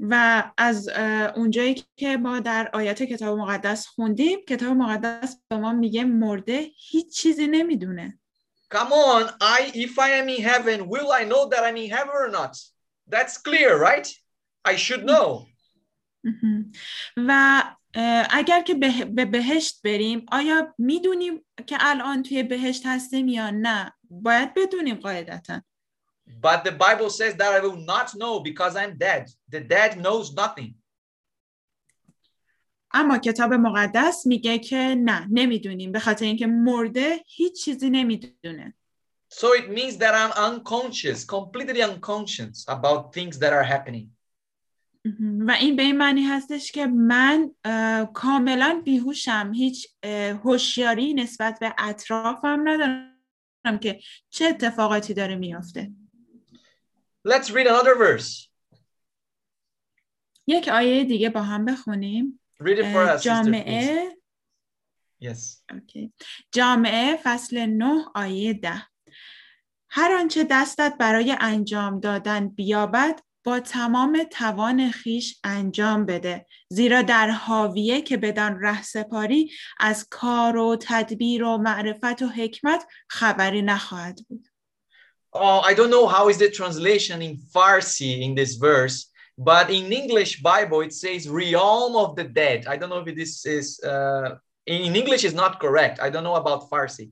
و 0.00 0.44
از 0.56 0.88
اونجایی 1.36 1.84
که 1.96 2.16
ما 2.16 2.40
در 2.40 2.70
آیات 2.72 3.02
کتاب 3.02 3.38
مقدس 3.38 3.86
خوندیم 3.86 4.38
کتاب 4.48 4.76
مقدس 4.76 5.36
به 5.48 5.56
ما 5.56 5.72
میگه 5.72 6.04
مرده 6.04 6.70
هیچ 6.76 7.16
چیزی 7.16 7.46
نمی‌دونه 7.46 8.18
Come 8.74 8.92
on, 8.92 9.24
I 9.58 9.60
if 9.74 9.98
I 9.98 10.10
am 10.20 10.28
in 10.30 10.42
heaven, 10.50 10.88
will 10.88 11.10
I 11.20 11.24
know 11.30 11.42
that 11.50 11.62
I'm 11.68 11.76
in 11.76 11.90
heaven 11.90 12.14
or 12.22 12.28
not? 12.38 12.54
That's 13.14 13.36
clear, 13.36 13.70
right? 13.88 14.08
I 14.64 14.76
should 14.76 15.04
know. 15.04 15.46
و 17.16 17.62
اگر 18.30 18.60
که 18.60 18.74
به, 18.74 19.04
به 19.04 19.24
بهشت 19.24 19.82
بریم 19.84 20.26
آیا 20.32 20.74
می‌دونیم 20.78 21.44
که 21.66 21.76
الان 21.80 22.22
توی 22.22 22.42
بهشت 22.42 22.86
هستیم 22.86 23.28
یا 23.28 23.50
نه 23.50 23.92
باید 24.10 24.54
بدونیم 24.54 24.96
قاعدتا 24.96 25.62
But 26.40 26.64
the 26.64 26.72
Bible 26.72 27.10
says 27.10 27.34
that 27.34 27.52
I 27.52 27.60
will 27.60 27.80
not 27.92 28.14
know 28.14 28.40
because 28.40 28.74
I'm 28.76 28.96
dead. 28.98 29.24
The 29.48 29.60
dead 29.60 29.90
knows 30.00 30.34
nothing. 30.34 30.74
اما 32.94 33.18
کتاب 33.18 33.52
مقدس 33.52 34.26
میگه 34.26 34.58
که 34.58 34.94
نه 34.98 35.26
نمی‌دونیم 35.30 35.92
به 35.92 35.98
خاطر 36.00 36.24
اینکه 36.24 36.46
مرده 36.46 37.20
هیچ 37.26 37.64
چیزی 37.64 37.90
نمی‌دونه 37.90 38.74
So 39.34 39.46
it 39.54 39.70
means 39.70 39.96
that 39.96 40.14
I'm 40.14 40.32
unconscious, 40.48 41.24
completely 41.24 41.82
unconscious 41.82 42.66
about 42.68 43.14
things 43.14 43.38
that 43.38 43.52
are 43.52 43.64
happening. 43.64 44.08
و 45.46 45.50
این 45.50 45.76
به 45.76 45.82
این 45.82 45.96
معنی 45.96 46.22
هستش 46.22 46.72
که 46.72 46.86
من 46.86 47.50
کاملا 48.14 48.82
بیهوشم 48.84 49.52
هیچ 49.54 49.88
هوشیاری 50.44 51.14
نسبت 51.14 51.58
به 51.58 51.74
اطرافم 51.78 52.68
ندارم 52.68 53.78
که 53.80 54.00
چه 54.30 54.44
اتفاقاتی 54.44 55.14
داره 55.14 55.36
میافته 55.36 55.90
Let's 57.24 57.50
read 57.50 57.66
another 57.66 57.94
verse. 57.94 58.48
یک 60.46 60.68
آیه 60.68 61.04
دیگه 61.04 61.30
با 61.30 61.42
هم 61.42 61.64
بخونیم 61.64 62.40
Read 62.62 62.78
it 62.78 62.82
for 62.94 63.08
us. 63.08 63.18
sister. 63.18 63.24
جامعه 63.24 64.16
Yes. 65.24 65.62
اوکی. 65.72 66.12
جامعه 66.52 67.16
فصل 67.22 67.66
9 67.66 68.04
آیه 68.14 68.52
10 68.52 68.72
هر 69.90 70.12
آنچه 70.12 70.46
دستت 70.50 70.94
برای 71.00 71.36
انجام 71.40 72.00
دادن 72.00 72.48
بیابد 72.48 73.20
با 73.44 73.60
تمام 73.60 74.24
توان 74.30 74.90
خیش 74.90 75.40
انجام 75.44 76.06
بده 76.06 76.46
زیرا 76.68 77.02
در 77.02 77.30
حاویه 77.30 78.02
که 78.02 78.16
بدان 78.16 78.58
ره 78.60 78.82
سپاری 78.82 79.50
از 79.80 80.06
کار 80.10 80.56
و 80.56 80.76
تدبیر 80.80 81.44
و 81.44 81.58
معرفت 81.58 82.22
و 82.22 82.26
حکمت 82.26 82.84
خبری 83.08 83.62
نخواهد 83.62 84.18
بود 84.28 84.48
Oh, 85.32 85.60
I 85.60 85.72
don't 85.74 85.90
know 85.90 86.06
how 86.06 86.28
is 86.28 86.38
the 86.38 86.50
translation 86.50 87.22
in 87.22 87.36
Farsi 87.36 88.20
in 88.22 88.34
this 88.34 88.56
verse, 88.56 89.10
but 89.38 89.70
in 89.70 89.92
English 89.92 90.42
Bible 90.42 90.82
it 90.82 90.92
says 90.92 91.28
realm 91.28 91.96
of 91.96 92.16
the 92.16 92.24
dead. 92.24 92.66
I 92.66 92.76
don't 92.76 92.90
know 92.90 93.02
if 93.06 93.16
this 93.16 93.46
is 93.46 93.80
uh, 93.82 94.36
in 94.66 94.94
English 94.94 95.24
is 95.24 95.32
not 95.34 95.58
correct. 95.58 96.00
I 96.00 96.10
don't 96.10 96.24
know 96.24 96.34
about 96.36 96.68
Farsi. 96.70 97.10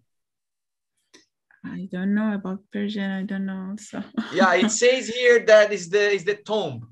I 1.65 1.89
don't 1.93 2.15
know 2.15 2.33
about 2.35 2.61
Persian 2.73 3.11
I 3.11 3.23
don't 3.23 3.45
know 3.45 3.77
so 3.79 4.03
Yeah, 4.35 4.55
it 4.55 4.71
says 4.71 5.09
here 5.09 5.45
that 5.47 5.73
is 5.73 5.91
the 5.91 6.11
is 6.11 6.25
the 6.25 6.37
tomb, 6.37 6.89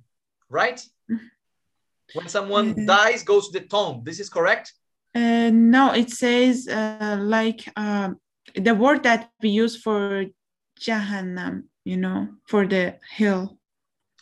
right? 0.50 0.80
When 2.14 2.28
someone 2.28 2.74
Mhm. 2.74 2.86
dies, 2.86 3.22
goes 3.22 3.48
to 3.48 3.60
the 3.60 3.66
tomb. 3.66 4.02
This 4.04 4.18
is 4.20 4.28
correct. 4.30 4.72
Uh, 5.14 5.50
no, 5.52 5.92
it 5.92 6.10
says 6.10 6.68
uh, 6.68 7.16
like 7.20 7.60
um, 7.76 8.16
the 8.54 8.74
word 8.74 9.02
that 9.02 9.30
we 9.42 9.50
use 9.50 9.76
for 9.82 10.26
Jahannam, 10.80 11.64
you 11.84 11.96
know, 11.96 12.28
for 12.46 12.66
the 12.66 12.96
hill. 13.10 13.58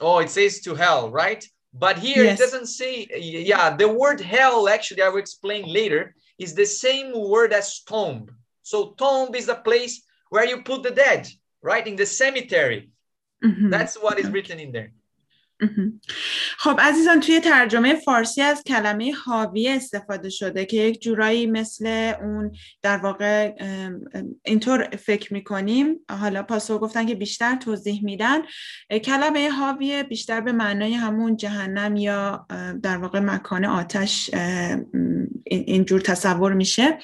Oh, 0.01 0.19
it 0.19 0.31
says 0.31 0.61
to 0.61 0.75
hell, 0.75 1.11
right? 1.11 1.45
But 1.73 1.99
here 1.99 2.25
Yes. 2.25 2.39
it 2.39 2.43
doesn't 2.43 2.67
say, 2.67 3.07
yeah, 3.19 3.77
the 3.77 3.89
word 3.89 4.21
hell, 4.21 4.69
actually, 4.69 5.03
I 5.03 5.09
will 5.09 5.19
explain 5.19 5.67
later, 5.73 6.15
is 6.39 6.55
the 6.55 6.67
same 6.67 7.13
word 7.13 7.53
as 7.53 7.81
tomb. 7.81 8.29
So 8.63 8.93
tomb 8.93 9.35
is 9.35 9.47
the 9.47 9.57
place 9.57 10.03
where 10.31 10.47
you 10.47 10.63
put 10.63 10.83
the 10.83 10.91
dead, 10.91 11.29
right? 11.63 11.87
In 11.87 11.97
the 11.97 12.07
cemetery. 12.07 12.91
Mhm. 13.45 13.71
That's 13.71 13.97
what 13.97 14.19
is 14.19 14.31
written 14.31 14.59
in 14.59 14.73
there. 14.73 14.93
خب 16.59 16.81
عزیزان 16.81 17.21
توی 17.21 17.41
ترجمه 17.41 17.95
فارسی 17.95 18.43
از 18.43 18.63
کلمه 18.67 19.13
حاویه 19.13 19.71
استفاده 19.71 20.29
شده 20.31 20.65
که 20.65 20.77
یک 20.77 21.03
جورایی 21.03 21.47
مثل 21.47 22.13
اون 22.23 22.53
در 22.83 22.97
واقع 22.97 23.53
اینطور 24.45 24.89
فکر 24.97 25.35
می‌کنیم. 25.35 26.01
حالا 26.11 26.43
پاسخ 26.43 26.79
گفتن 26.79 27.07
که 27.07 27.15
بیشتر 27.15 27.57
توضیح 27.57 28.05
میدن. 28.05 28.39
کلمه 29.05 29.51
حاویه 29.51 30.03
بیشتر 30.03 30.41
به 30.41 30.53
معنای 30.53 30.95
همون 30.95 31.37
جهنم 31.37 31.97
یا 31.97 32.47
در 32.83 32.97
واقع 32.97 33.21
مکان 33.21 33.65
آتش 33.65 34.31
اینجور 35.47 36.01
تصور 36.01 36.53
میشه. 36.53 36.99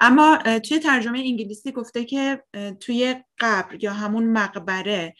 اما 0.00 0.38
توی 0.68 0.78
ترجمه 0.78 1.18
انگلیسی 1.18 1.72
گفته 1.72 2.04
که 2.04 2.42
توی 2.80 3.14
قبر 3.38 3.84
یا 3.84 3.92
همون 3.92 4.32
مقبره 4.32 5.14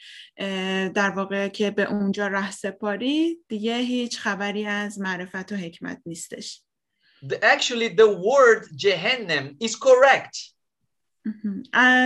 در 0.95 1.11
واقع 1.11 1.49
که 1.49 1.71
به 1.71 1.91
اونجا 1.91 2.27
ره 2.27 2.51
سپاری 2.51 3.39
دیگه 3.49 3.77
هیچ 3.77 4.19
خبری 4.19 4.67
از 4.67 5.01
معرفت 5.01 5.53
و 5.53 5.57
حکمت 5.57 6.01
نیستش 6.07 6.63
The, 7.25 7.43
actually, 7.43 7.89
the 7.89 8.11
word 8.31 8.63
Gehennem 8.77 9.57
is 9.67 9.75
correct. 9.77 10.55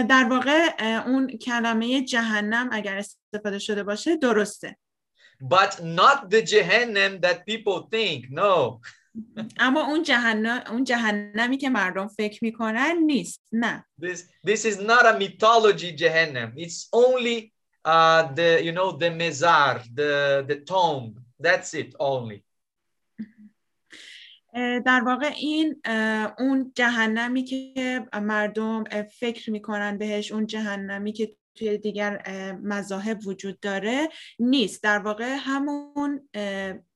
در 0.09 0.27
واقع 0.31 0.69
اون 1.07 1.39
کلمه 1.39 2.05
جهنم 2.05 2.69
اگر 2.73 2.97
استفاده 2.97 3.59
شده 3.59 3.83
باشه 3.83 4.17
درسته 4.17 4.77
But 5.41 5.83
not 5.83 6.31
the 6.31 6.43
Gehennem 6.43 7.21
that 7.21 7.47
people 7.47 7.89
think. 7.93 8.31
No. 8.31 8.81
اما 9.59 9.87
اون 9.87 10.03
جهنم 10.03 10.63
اون 10.71 10.85
جهنمی 10.85 11.59
که 11.59 11.69
مردم 11.69 12.09
فکر 12.09 12.45
می‌کنن 12.45 12.97
نیست 13.07 13.43
نه 13.53 13.85
This 14.03 14.19
this 14.47 14.65
is 14.65 14.77
not 14.77 15.05
a 15.07 15.19
mythology 15.19 15.93
Gehennem. 15.97 16.53
It's 16.57 16.89
only 16.93 17.53
uh 17.85 18.23
the 18.35 18.63
you 18.67 18.73
know 18.73 18.91
the 19.03 19.11
mezar, 19.11 19.75
the 19.95 20.45
the 20.49 20.59
tomb. 20.73 21.05
That's 21.41 21.75
it 21.75 21.95
only. 21.99 22.45
در 24.87 25.03
واقع 25.07 25.27
این 25.37 25.81
اون 26.39 26.73
جهنمی 26.75 27.45
که 27.45 28.07
مردم 28.15 28.85
فکر 29.19 29.51
می‌کنن 29.51 29.99
بهش 29.99 30.33
اون 30.33 30.47
جهنمی 30.47 31.13
که 31.13 31.37
توی 31.59 31.79
دیگر 31.79 32.23
اه، 32.25 32.53
مذاهب 32.53 33.27
وجود 33.27 33.61
داره 33.61 34.09
نیست. 34.39 34.83
در 34.83 34.99
واقع 34.99 35.37
همون 35.39 36.29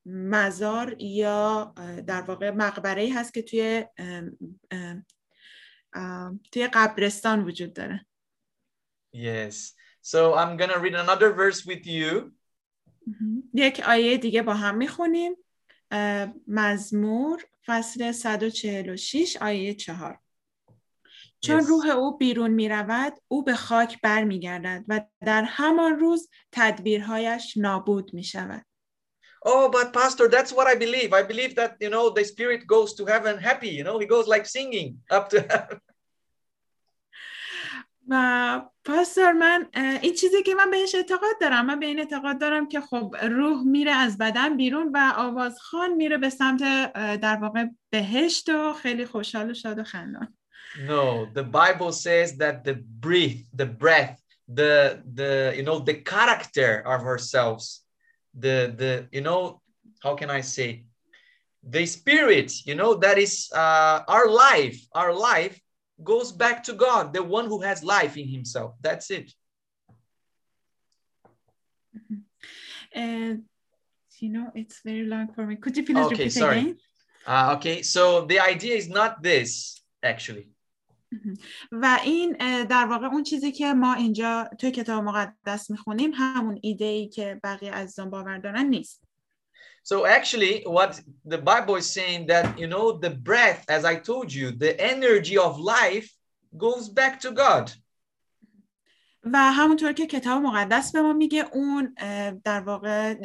مزار 0.05 0.95
یا 0.99 1.73
در 2.07 2.21
واقع 2.21 2.49
مقبره 2.49 3.13
هست 3.13 3.33
که 3.33 3.41
توی 3.41 3.85
توی 6.51 6.67
قبرستان 6.73 7.43
وجود 7.43 7.73
داره. 7.73 8.05
Yes. 9.15 9.55
So 10.05 10.19
I'm 10.35 10.57
gonna 10.57 10.79
read 10.79 10.95
another 10.95 11.31
verse 11.33 11.65
with 11.65 11.85
you. 11.85 12.31
یک 13.53 13.79
آیه 13.87 14.17
دیگه 14.17 14.41
با 14.41 14.53
هم 14.53 14.77
می‌خونیم. 14.77 15.35
مزمور 16.47 17.45
فصل 17.65 18.11
146 18.11 19.37
آیه 19.41 19.73
4 19.73 20.19
چون 21.43 21.61
Yes. 21.61 21.67
روح 21.67 21.89
او 21.89 22.17
بیرون 22.17 22.51
می 22.51 22.69
رود 22.69 23.13
او 23.27 23.43
به 23.43 23.55
خاک 23.55 24.01
بر 24.01 24.23
می 24.23 24.39
گردد 24.39 24.85
و 24.87 25.01
در 25.25 25.43
همان 25.43 25.99
روز 25.99 26.29
تدبیرهایش 26.51 27.57
نابود 27.57 28.13
می 28.13 28.23
شود 28.23 28.65
Oh, 29.45 29.67
but 29.69 29.91
Pastor, 29.91 30.29
that's 30.29 30.53
what 30.53 30.67
I 30.67 30.75
believe. 30.75 31.11
I 31.13 31.21
believe 31.21 31.53
that 31.55 31.71
you 31.81 31.89
know 31.89 32.09
the 32.09 32.23
spirit 32.23 32.61
goes 32.65 32.93
to 32.97 33.03
heaven 33.05 33.37
happy. 33.49 33.71
You 33.79 33.83
know, 33.87 33.97
he 33.99 34.05
goes 34.05 34.27
like 34.33 34.45
singing 34.45 34.89
up 35.11 35.25
to 35.31 35.37
heaven. 35.51 35.79
و 38.07 38.61
پاستور 38.85 39.31
من 39.31 39.69
این 40.01 40.13
چیزی 40.13 40.43
که 40.43 40.55
من 40.55 40.71
بهش 40.71 40.95
اعتقاد 40.95 41.39
دارم 41.41 41.65
من 41.65 41.79
به 41.79 41.85
این 41.85 41.99
اعتقاد 41.99 42.41
دارم 42.41 42.67
که 42.67 42.81
خب 42.81 43.15
روح 43.21 43.63
میره 43.63 43.91
از 43.91 44.17
بدن 44.17 44.57
بیرون 44.57 44.91
و 44.93 45.13
آوازخان 45.15 45.93
میره 45.93 46.17
به 46.17 46.29
سمت 46.29 46.61
در 47.19 47.35
واقع 47.35 47.65
بهشت 47.89 48.49
و 48.49 48.73
خیلی 48.73 49.05
خوشحال 49.05 49.51
و 49.51 49.53
شاد 49.53 49.79
و 49.79 49.83
خندان 49.83 50.37
No, 50.79 51.25
the 51.25 51.43
Bible 51.43 51.91
says 51.91 52.37
that 52.37 52.63
the 52.63 52.75
breath, 52.75 53.37
the 53.53 53.65
breath, 53.65 54.19
the 54.47 55.01
the 55.13 55.53
you 55.55 55.63
know 55.63 55.79
the 55.79 55.95
character 55.95 56.81
of 56.85 57.01
ourselves, 57.01 57.85
the 58.33 58.73
the 58.75 59.07
you 59.11 59.21
know 59.21 59.61
how 60.01 60.15
can 60.15 60.29
I 60.29 60.41
say 60.41 60.85
the 61.63 61.85
spirit, 61.85 62.51
you 62.65 62.75
know, 62.75 62.95
that 62.95 63.17
is 63.17 63.49
uh, 63.55 64.01
our 64.07 64.27
life, 64.29 64.85
our 64.93 65.13
life 65.13 65.59
goes 66.03 66.31
back 66.31 66.63
to 66.65 66.73
God, 66.73 67.13
the 67.13 67.23
one 67.23 67.45
who 67.45 67.61
has 67.61 67.83
life 67.83 68.17
in 68.17 68.27
himself. 68.27 68.75
That's 68.81 69.09
it. 69.11 69.31
Uh, 72.95 73.35
you 74.19 74.29
know, 74.29 74.51
it's 74.55 74.81
very 74.83 75.05
long 75.05 75.31
for 75.33 75.45
me. 75.45 75.55
Could 75.55 75.77
you 75.77 75.85
please 75.85 75.97
Okay, 75.97 76.25
repeat 76.25 76.37
sorry. 76.37 76.59
again? 76.59 76.77
Uh, 77.25 77.55
okay, 77.57 77.81
so 77.81 78.25
the 78.25 78.39
idea 78.39 78.75
is 78.75 78.89
not 78.89 79.23
this 79.23 79.81
actually. 80.03 80.49
و 81.71 81.99
این 82.03 82.37
در 82.63 82.85
واقع 82.85 83.07
اون 83.07 83.23
چیزی 83.23 83.51
که 83.51 83.73
ما 83.73 83.93
اینجا 83.93 84.49
توی 84.59 84.71
کتاب 84.71 85.03
مقدس 85.03 85.71
می‌خونیم 85.71 86.11
همون 86.13 86.59
ایده 86.61 86.85
ای 86.85 87.07
که 87.07 87.39
بقیه 87.43 87.71
عزیزان 87.71 88.09
باور 88.09 88.37
دارن 88.37 88.65
نیست 88.65 89.03
So 89.85 90.05
actually, 90.05 90.63
what 90.65 91.01
the 91.25 91.37
Bible 91.37 91.75
is 91.75 91.91
saying 91.91 92.27
that 92.27 92.57
you 92.57 92.67
know 92.67 92.85
the 93.05 93.09
breath, 93.09 93.65
as 93.67 93.83
I 93.83 93.95
told 93.95 94.27
you, 94.31 94.51
the 94.51 94.73
energy 94.79 95.37
of 95.37 95.59
life 95.59 96.09
goes 96.57 96.87
back 96.87 97.19
to 97.21 97.31
God. 97.31 97.65
و 99.23 99.37
همونطور 99.37 99.93
که 99.93 100.07
کتاب 100.07 100.41
مقدس 100.41 100.91
به 100.91 101.01
ما 101.01 101.13
میگه 101.13 101.45
اون 101.53 101.95
در 102.43 102.59
واقع 102.59 103.15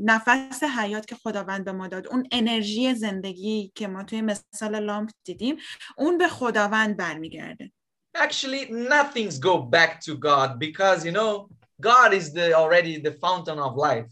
نفس 0.00 0.62
حیات 0.62 1.06
که 1.06 1.14
خداوند 1.14 1.64
به 1.64 1.72
ما 1.72 1.88
داد 1.88 2.08
اون 2.08 2.26
انرژی 2.32 2.94
زندگی 2.94 3.72
که 3.74 3.88
ما 3.88 4.02
توی 4.02 4.20
مثال 4.20 4.78
لامپ 4.78 5.10
دیدیم 5.24 5.56
اون 5.98 6.18
به 6.18 6.28
خداوند 6.28 6.96
برمیگرده 6.96 7.72
Actually, 8.16 8.70
nothing's 8.70 9.38
go 9.38 9.58
back 9.58 10.00
to 10.00 10.12
God 10.16 10.60
because 10.60 11.04
you 11.04 11.10
know 11.10 11.48
God 11.80 12.14
is 12.14 12.32
the 12.32 12.54
already 12.54 12.98
the 12.98 13.10
fountain 13.10 13.58
of 13.58 13.76
life. 13.76 14.10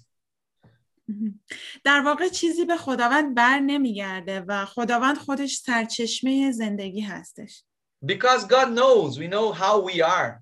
در 1.85 2.01
واقع 2.01 2.29
چیزی 2.29 2.65
به 2.65 2.77
خداوند 2.77 3.35
بر 3.35 3.59
نمیگرده 3.59 4.41
و 4.41 4.65
خداوند 4.65 5.19
خودش 5.19 5.57
سرچشمه 5.57 6.51
زندگی 6.53 7.01
هستش 7.01 7.65
Because 8.05 8.45
God 8.45 8.73
knows, 8.73 9.17
we 9.19 9.29
know 9.29 9.53
how 9.53 9.79
we 9.79 10.03
are. 10.03 10.42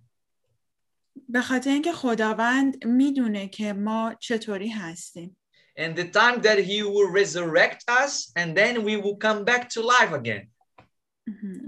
به 1.33 1.41
خاطر 1.41 1.71
اینکه 1.71 1.93
خداوند 1.93 2.87
می‌دونه 2.87 3.49
که 3.49 3.73
ما 3.73 4.15
چطوری 4.21 4.69
هستیم 4.69 5.37
And 5.79 5.97
the 5.97 6.11
time 6.21 6.43
that 6.43 6.59
He 6.59 6.83
will 6.83 7.11
resurrect 7.21 7.83
us, 8.03 8.33
and 8.37 8.49
then 8.61 8.85
we 8.85 8.95
will 9.03 9.17
come 9.27 9.45
back 9.45 9.63
to 9.71 9.81
life 9.81 10.13
again. 10.13 10.51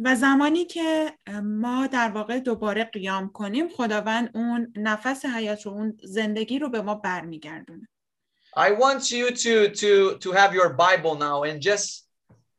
و 0.05 0.15
زمانی 0.17 0.65
که 0.65 1.13
ما 1.43 1.87
در 1.87 2.11
واقع 2.11 2.39
دوباره 2.39 2.85
قیام 2.85 3.29
کنیم 3.29 3.69
خداوند 3.69 4.31
اون 4.35 4.73
نفس 4.77 5.25
حیات 5.25 5.67
رو 5.67 5.73
اون 5.73 5.99
زندگی 6.05 6.59
رو 6.59 6.69
به 6.69 6.83
ما 6.83 6.95
برمیگردونه 6.95 7.89
I 8.57 8.71
want 8.71 9.11
you 9.11 9.31
to 9.31 9.71
to 9.81 10.19
to 10.19 10.33
have 10.33 10.53
your 10.53 10.71
Bible 10.87 11.15
now 11.15 11.43
and 11.49 11.61
just 11.61 12.09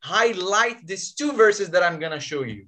highlight 0.03 0.77
these 0.87 1.13
two 1.13 1.31
verses 1.43 1.69
that 1.69 1.83
I'm 1.83 1.99
gonna 1.99 2.19
show 2.19 2.43
you. 2.53 2.61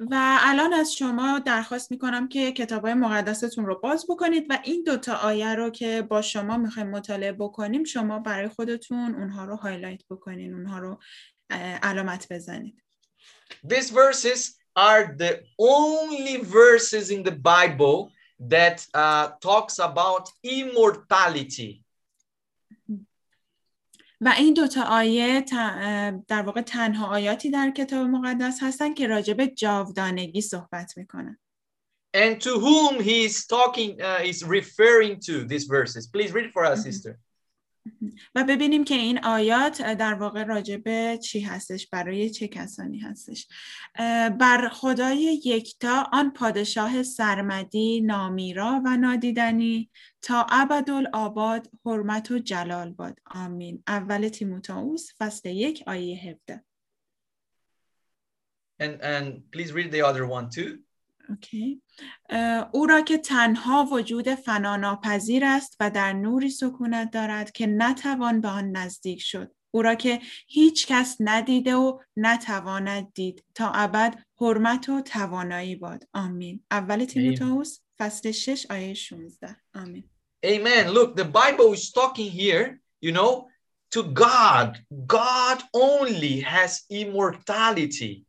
و 0.00 0.38
الان 0.40 0.72
از 0.72 0.94
شما 0.94 1.38
درخواست 1.38 1.90
می‌کنم 1.90 2.28
که 2.28 2.52
کتاب 2.52 2.84
های 2.84 2.94
مقدستون 2.94 3.66
رو 3.66 3.80
باز 3.80 4.06
بکنید 4.08 4.46
و 4.48 4.58
این 4.64 4.82
دوتا 4.82 5.14
آیه 5.14 5.54
رو 5.54 5.70
که 5.70 6.02
با 6.02 6.22
شما 6.22 6.56
می‌خوایم 6.56 6.90
مطالعه 6.90 7.32
بکنیم 7.32 7.84
شما 7.84 8.18
برای 8.18 8.48
خودتون 8.48 9.14
اونها 9.14 9.44
رو 9.44 9.56
هایلایت 9.56 10.02
بکنین 10.10 10.54
اونها 10.54 10.78
رو 10.78 11.00
علامت 11.82 12.26
بزنید 12.30 12.82
These 13.66 13.90
verses 13.90 14.40
are 14.76 15.14
the 15.18 15.32
only 15.58 16.36
verses 16.36 17.10
in 17.10 17.22
the 17.22 17.36
Bible 17.52 17.98
that 18.48 18.86
uh, 18.94 19.30
talks 19.40 19.78
about 19.78 20.24
immortality. 20.42 21.84
و 24.20 24.34
این 24.38 24.54
دوتا 24.54 24.82
آیه 24.82 25.40
در 26.28 26.42
واقع 26.42 26.60
تنها 26.60 27.06
آیاتی 27.06 27.50
در 27.50 27.70
کتاب 27.70 28.06
مقدس 28.06 28.58
هستن 28.62 28.94
که 28.94 29.06
راجع 29.06 29.34
به 29.34 29.46
جاودانگی 29.46 30.40
صحبت 30.40 30.92
می‌کنن 30.96 31.38
And 32.16 32.40
to 32.40 32.50
whom 32.58 33.00
he 33.00 33.24
is 33.28 33.46
talking, 33.46 34.00
uh, 34.00 34.20
is 34.32 34.42
referring 34.44 35.14
to 35.28 35.44
these 35.44 35.66
verses. 35.76 36.08
Please 36.08 36.32
read 36.32 36.50
for 36.52 36.64
us, 36.64 36.78
Mhm. 36.80 36.82
sister. 36.82 37.18
و 38.34 38.44
ببینیم 38.44 38.84
که 38.84 38.94
این 38.94 39.24
آیات 39.24 39.82
در 39.82 40.14
واقع 40.14 40.44
راجع 40.44 40.76
به 40.76 41.18
چی 41.22 41.40
هستش 41.40 41.86
برای 41.86 42.30
چه 42.30 42.48
کسانی 42.48 42.98
هستش. 42.98 43.48
بر 44.38 44.68
خدای 44.72 45.40
یکتا 45.44 46.06
آن 46.12 46.32
پادشاه 46.32 47.02
سرمدی 47.02 48.00
نامیرا 48.00 48.82
و 48.84 48.96
نادیدنی 48.96 49.90
تا 50.22 50.46
ابدالآباد 50.50 51.70
حرمت 51.84 52.30
و 52.30 52.38
جلال 52.38 52.92
باد. 52.92 53.18
آمین. 53.26 53.82
اول 53.86 54.28
تیموتائوس 54.28 55.10
فصل 55.18 55.48
یک 55.48 55.84
آیه 55.86 56.30
17 56.30 56.64
And 58.80 58.98
and 59.02 59.42
please 59.52 59.72
read 59.74 59.92
the 59.92 60.00
other 60.00 60.26
one 60.26 60.48
too. 60.48 60.78
اوکی. 61.30 61.82
او 62.72 62.86
را 62.86 63.00
که 63.00 63.18
تنها 63.18 63.84
وجود 63.92 64.34
فناناپذیر 64.34 65.44
است 65.44 65.76
و 65.80 65.90
در 65.90 66.12
نوری 66.12 66.50
سکونت 66.50 67.10
دارد 67.10 67.52
که 67.52 67.66
نتوان 67.66 68.40
به 68.40 68.48
آن 68.48 68.70
نزدیک 68.70 69.20
شد 69.22 69.52
او 69.70 69.82
را 69.82 69.94
که 69.94 70.20
هیچ 70.46 70.86
کس 70.86 71.16
ندیده 71.20 71.74
و 71.74 71.98
نتواند 72.16 73.12
دید 73.14 73.44
تا 73.54 73.70
ابد 73.70 74.18
حرمت 74.40 74.88
و 74.88 75.00
توانایی 75.00 75.76
باد 75.76 76.08
آمین 76.12 76.64
اول 76.70 77.04
تیموتائوس 77.04 77.78
فصل 77.98 78.30
6 78.30 78.66
آیه 78.70 78.94
16 78.94 79.56
آمین 79.74 80.04
Amen. 80.46 80.88
Look, 80.88 81.16
the 81.16 81.30
Bible 81.40 81.74
is 81.74 81.90
talking 81.90 82.30
here, 82.30 82.80
you 83.02 83.12
know, 83.12 83.48
to 83.94 84.02
God. 84.04 84.78
God 85.06 85.58
only 85.74 86.40
has 86.40 86.70
immortality. 86.88 88.24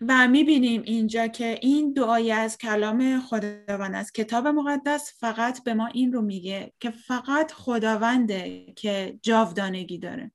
و 0.00 0.28
می‌بینیم 0.28 0.82
اینجا 0.82 1.26
که 1.26 1.58
این 1.62 1.92
دعای 1.92 2.32
از 2.32 2.58
کلام 2.58 3.20
خداوند 3.20 3.94
از 3.94 4.12
کتاب 4.12 4.46
مقدس 4.46 5.12
فقط 5.18 5.64
به 5.64 5.74
ما 5.74 5.86
این 5.86 6.12
رو 6.12 6.22
میگه 6.22 6.72
که 6.80 6.90
فقط 6.90 7.52
خداونده 7.52 8.72
که 8.76 9.18
جاودانگی 9.22 9.98
داره. 9.98 10.30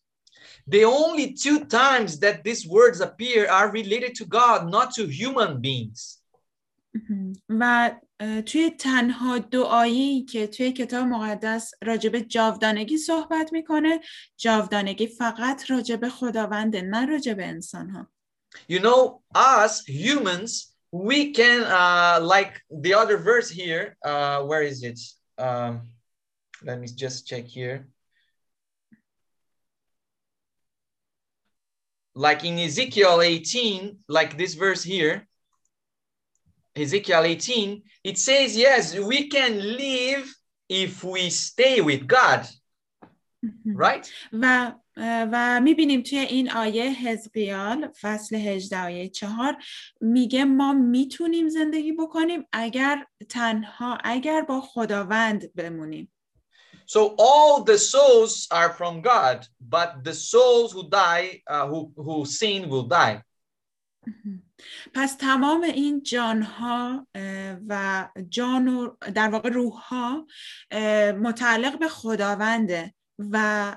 The 0.70 0.84
only 0.86 1.34
two 1.34 1.60
times 1.66 2.20
that 2.20 2.44
these 2.44 2.68
words 2.68 3.00
appear 3.02 3.48
are 3.48 3.72
related 3.72 4.16
to 4.16 4.26
God, 4.26 4.60
not 4.72 4.88
to 4.96 5.04
human 5.08 5.62
beings. 5.62 6.22
و 7.50 7.92
توی 8.46 8.70
تنها 8.70 9.38
دعایی 9.38 10.24
که 10.24 10.48
توی 10.48 10.72
کتاب 10.72 11.08
مقدس 11.08 11.72
راجب 11.84 12.20
جاودانگی 12.20 12.98
صحبت 12.98 13.54
می‌کنه 13.54 14.00
جاودانگی 14.38 15.08
فقط 15.08 15.72
راجب 15.72 16.10
خداونده 16.10 16.82
نه 16.82 17.06
راجب 17.06 17.36
انسان 17.40 17.90
ها 17.90 18.08
You 18.68 18.80
know, 18.80 19.22
us 19.34 19.86
humans, 19.86 20.74
we 20.92 21.32
can, 21.32 21.64
uh, 21.64 22.20
like 22.22 22.62
the 22.70 22.94
other 22.94 23.18
verse 23.18 23.50
here, 23.50 23.98
uh, 24.04 24.44
where 24.44 24.62
is 24.62 24.84
it? 24.84 25.00
Um, 25.38 25.90
let 26.64 26.80
me 26.80 26.88
just 26.88 27.28
check 27.28 27.46
here. 27.46 27.88
Like 32.14 32.44
in 32.44 32.60
Ezekiel 32.60 33.22
18, 33.22 34.00
like 34.10 34.38
this 34.38 34.54
verse 34.56 34.84
here, 34.84 35.28
Ezekiel 36.76 37.24
18, 37.24 37.84
it 38.04 38.18
says, 38.18 38.56
yes, 38.56 38.98
we 38.98 39.28
can 39.30 39.60
live 39.78 40.34
if 40.70 41.04
we 41.04 41.30
stay 41.30 41.82
with 41.82 42.08
God. 42.08 42.48
Mm-hmm. 43.46 43.76
Right? 43.76 44.12
و 44.98 45.62
می‌بینیم 45.62 46.02
توی 46.02 46.20
این 46.20 46.52
آیه 46.52 46.84
حزقیال 46.84 47.92
فصل 48.02 48.36
18 48.36 48.84
آیه 48.84 49.10
4 49.10 49.58
میگه 50.02 50.46
ما 50.46 50.74
می‌تونیم 50.74 51.50
زندگی 51.50 51.92
بکنیم 51.92 52.46
اگر 52.52 53.06
تنها 53.30 53.98
اگر 54.04 54.42
با 54.42 54.62
خداوند 54.62 55.54
بمونیم 55.54 56.12
So 56.86 57.16
all 57.18 57.64
the 57.64 57.78
souls 57.78 58.48
are 58.52 58.72
from 58.80 59.02
God, 59.02 59.48
but 59.76 60.04
the 60.04 60.14
souls 60.14 60.74
who 60.74 60.84
die, 60.90 61.42
uh, 61.48 61.66
who 61.72 61.80
who 61.96 62.26
sin, 62.26 62.70
will 62.70 62.88
die. 63.00 63.24
پس 64.96 65.16
تمام 65.16 65.64
این 65.64 66.04
جانها 66.04 67.08
اه، 67.16 67.58
و 67.68 68.08
جان 68.30 68.68
و 68.68 68.96
در 69.16 69.30
واقع 69.30 69.50
روحها 69.50 70.28
اه، 70.72 71.12
متعلق 71.12 71.80
به 71.80 71.88
خداونده 71.88 72.94
و 73.20 73.76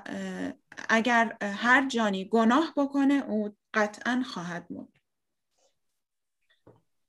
اگر 0.89 1.37
هر 1.41 1.87
جانی 1.87 2.25
گناه 2.25 2.73
بکنه 2.77 3.23
او 3.27 3.55
قطعا 3.73 4.23
خواهد 4.33 4.67
مرد 4.69 4.95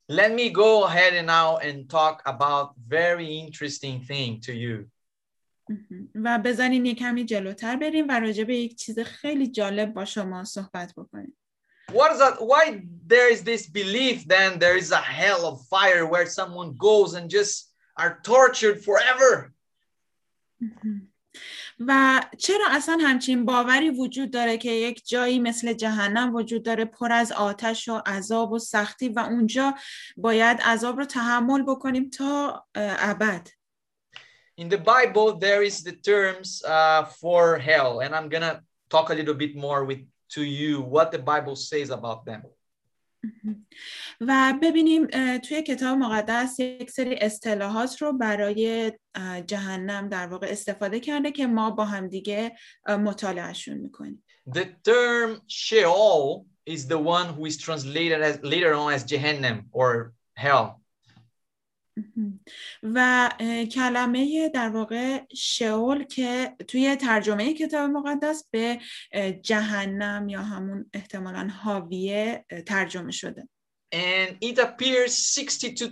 Let 0.08 0.32
me 0.32 0.50
go 0.50 0.84
ahead 0.84 1.14
and 1.14 1.26
now 1.26 1.56
and 1.56 1.90
talk 1.90 2.22
about 2.26 2.66
very 2.86 3.38
interesting 3.38 4.00
thing 4.00 4.40
to 4.40 4.52
you. 4.52 4.90
و 6.14 6.38
بزنین 6.44 6.86
یک 6.86 6.98
کمی 6.98 7.24
جلوتر 7.24 7.76
بریم 7.76 8.08
و 8.08 8.20
راجع 8.20 8.44
به 8.44 8.56
یک 8.56 8.76
چیز 8.76 8.98
خیلی 8.98 9.46
جالب 9.46 9.94
با 9.94 10.04
شما 10.04 10.44
صحبت 10.44 10.94
بکنیم 10.96 11.36
What 11.92 12.10
is 12.12 12.18
that? 12.18 12.40
Why 12.40 12.82
there 13.06 13.32
is 13.32 13.42
this 13.44 13.68
belief 13.68 14.26
then 14.26 14.58
there 14.58 14.76
is 14.76 14.90
a 14.90 15.04
hell 15.18 15.42
of 15.46 15.66
fire 15.74 16.04
where 16.04 16.26
someone 16.26 16.74
goes 16.88 17.14
and 17.14 17.30
just 17.30 17.72
are 17.96 18.20
tortured 18.22 18.78
forever? 18.84 19.52
و 21.78 22.22
چرا 22.38 22.66
اصلا 22.70 22.98
همچین 23.00 23.44
باوری 23.44 23.90
وجود 23.90 24.30
داره 24.30 24.58
که 24.58 24.70
یک 24.70 25.08
جایی 25.08 25.38
مثل 25.38 25.72
جهنم 25.72 26.34
وجود 26.34 26.62
داره 26.62 26.84
پر 26.84 27.12
از 27.12 27.32
آتش 27.32 27.88
و 27.88 28.02
عذاب 28.06 28.52
و 28.52 28.58
سختی 28.58 29.08
و 29.08 29.18
اونجا 29.18 29.74
باید 30.16 30.60
عذاب 30.60 30.98
رو 30.98 31.04
تحمل 31.04 31.62
بکنیم 31.62 32.10
تا 32.10 32.64
ابد 32.76 33.48
In 34.58 34.70
the 34.70 34.78
Bible, 34.78 35.36
there 35.38 35.62
is 35.62 35.82
the 35.82 35.92
terms 35.92 36.62
uh, 36.64 37.04
for 37.20 37.58
hell, 37.58 38.00
and 38.00 38.14
I'm 38.14 38.30
gonna 38.30 38.62
talk 38.88 39.10
a 39.10 39.14
little 39.14 39.34
bit 39.34 39.54
more 39.54 39.84
with 39.84 40.00
to 40.30 40.42
you 40.42 40.80
what 40.80 41.12
the 41.12 41.18
Bible 41.18 41.56
says 41.56 41.90
about 41.90 42.24
them. 42.24 42.42
و 44.20 44.54
ببینیم 44.62 45.06
توی 45.38 45.62
کتاب 45.62 45.98
مقدس 45.98 46.60
یک 46.60 46.90
سری 46.90 47.14
اصطلاحات 47.14 48.02
رو 48.02 48.12
برای 48.12 48.92
جهنم 49.46 50.08
در 50.08 50.26
واقع 50.26 50.46
استفاده 50.50 51.00
کرده 51.00 51.32
که 51.32 51.46
ما 51.46 51.70
با 51.70 51.84
هم 51.84 52.08
دیگه 52.08 52.56
مطالعهشون 52.88 53.76
می‌کنیم. 53.78 54.24
The 54.50 54.64
term 54.88 55.40
Sheol 55.48 56.44
is 56.66 56.86
the 56.86 56.98
one 56.98 57.28
who 57.34 57.46
is 57.46 57.56
translated 57.56 58.20
as 58.22 58.36
later 58.42 58.74
on 58.74 58.92
as 58.92 59.04
Gehenna 59.04 59.62
or 59.72 60.12
hell. 60.34 60.85
و 62.82 63.30
کلمه 63.72 64.48
در 64.48 64.68
واقع 64.68 65.20
شئول 65.34 66.04
که 66.04 66.56
توی 66.68 66.96
ترجمه 66.96 67.54
کتاب 67.54 67.90
مقدس 67.90 68.44
به 68.50 68.80
جهنم 69.42 70.28
یا 70.28 70.42
همون 70.42 70.90
احتمالا 70.92 71.48
حاویه 71.48 72.44
ترجمه 72.66 73.12
شده. 73.12 73.48
And 73.94 74.36
it 74.44 74.58
appears 74.58 75.12
62 75.16 75.88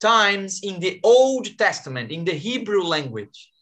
times 0.00 0.60
in 0.62 0.80
the 0.80 1.00
Old 1.02 1.46
Testament 1.58 2.10
in 2.10 2.24
the 2.24 2.34
Hebrew 2.34 2.84
language. 2.84 3.52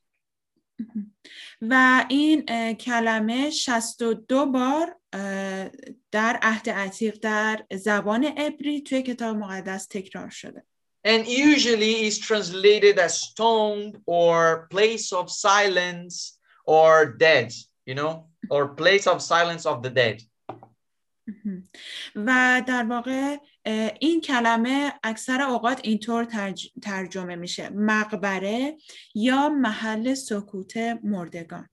و 1.60 2.06
این 2.08 2.44
کلمه 2.74 3.50
62 3.50 4.46
بار 4.46 4.96
در 6.10 6.38
عهد 6.42 6.70
عتیق 6.70 7.18
در 7.22 7.66
زبان 7.72 8.24
عبری 8.24 8.80
توی 8.80 9.02
کتاب 9.02 9.36
مقدس 9.36 9.86
تکرار 9.86 10.30
شده. 10.30 10.64
and 11.03 11.27
usually 11.27 12.05
is 12.07 12.19
translated 12.19 12.99
as 12.99 13.33
tomb 13.33 14.01
or 14.05 14.67
place 14.69 15.13
of 15.13 15.31
silence 15.31 16.37
or 16.65 17.13
dead, 17.13 17.53
you 17.85 17.95
know, 17.95 18.27
or 18.49 18.75
place 18.75 19.07
of 19.07 19.21
silence 19.21 19.65
of 19.65 19.81
the 19.83 19.89
dead. 19.89 20.21
و 22.15 22.61
در 22.67 22.85
واقع 22.89 23.37
این 23.99 24.21
کلمه 24.21 24.93
اکثر 25.03 25.41
اوقات 25.41 25.79
اینطور 25.83 26.23
ترج... 26.23 26.67
ترجمه 26.81 27.35
میشه 27.35 27.69
مقبره 27.69 28.77
یا 29.15 29.49
محل 29.49 30.13
سکوت 30.13 30.77
مردگان 31.03 31.69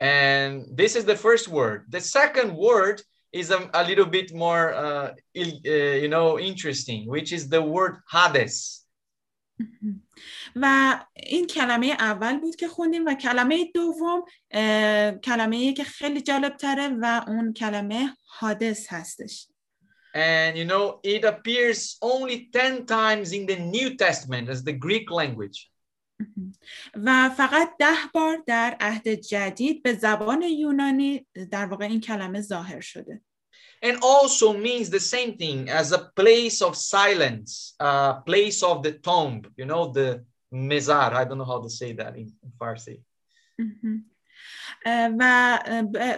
And 0.00 0.76
this 0.76 0.94
is 0.94 1.04
the 1.04 1.16
first 1.16 1.48
word. 1.48 1.86
The 1.88 2.00
second 2.00 2.54
word 2.54 3.00
is 3.32 3.50
a, 3.50 3.70
a 3.74 3.84
little 3.84 4.06
bit 4.06 4.34
more, 4.34 4.74
uh, 4.74 5.12
uh, 5.36 5.70
you 6.02 6.08
know, 6.08 6.38
interesting, 6.38 7.06
which 7.06 7.32
is 7.32 7.48
the 7.48 7.62
word 7.62 7.96
Hades. 8.10 8.82
و 10.56 10.96
این 11.16 11.46
کلمه 11.46 11.86
اول 11.86 12.38
بود 12.38 12.56
که 12.56 12.68
خوندیم 12.68 13.06
و 13.06 13.14
کلمه 13.14 13.64
دوم 13.74 14.24
کلمه 15.24 15.72
که 15.72 15.84
خیلی 15.84 16.20
جالب 16.20 16.56
تره 16.56 16.88
و 17.02 17.24
اون 17.26 17.52
کلمه 17.52 18.16
حادث 18.26 18.86
هستش 18.88 19.48
And 20.14 20.56
you 20.56 20.64
know, 20.64 20.98
it 21.02 21.24
appears 21.24 21.98
only 22.00 22.48
10 22.50 22.86
times 22.86 23.32
in 23.32 23.44
the 23.44 23.56
New 23.56 23.96
Testament 23.96 24.48
as 24.48 24.64
the 24.64 24.72
Greek 24.72 25.10
language. 25.10 25.68
و 26.93 27.29
فقط 27.29 27.69
ده 27.79 27.95
بار 28.13 28.43
در 28.47 28.77
عهد 28.79 29.07
جدید 29.07 29.83
به 29.83 29.93
زبان 29.93 30.41
یونانی 30.41 31.27
در 31.51 31.65
واقع 31.65 31.85
این 31.85 32.01
کلمه 32.01 32.41
ظاهر 32.41 32.81
شده 32.81 33.21
and 33.81 33.97
also 34.03 34.53
means 34.53 34.89
the 34.89 34.99
same 34.99 35.37
thing 35.37 35.69
as 35.69 35.91
a 35.91 36.11
place 36.15 36.61
of 36.61 36.75
silence, 36.75 37.73
a 37.79 38.21
place 38.25 38.61
of 38.61 38.83
the 38.83 38.93
tomb, 39.07 39.41
you 39.57 39.65
know, 39.65 39.91
the 39.91 40.23
mezar. 40.53 41.13
I 41.13 41.23
don't 41.25 41.39
know 41.39 41.45
how 41.45 41.61
to 41.61 41.69
say 41.69 41.93
that 41.93 42.15
in, 42.15 42.31
in 42.43 42.51
Farsi. 42.59 43.03
و 45.19 45.59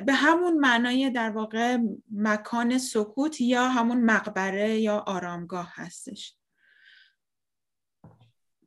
به 0.05 0.13
همون 0.13 0.57
معنای 0.57 1.09
در 1.09 1.29
واقع 1.29 1.77
مکان 2.11 2.77
سکوت 2.77 3.41
یا 3.41 3.69
همون 3.69 4.03
مقبره 4.05 4.79
یا 4.79 4.97
آرامگاه 4.97 5.71
هستش. 5.73 6.35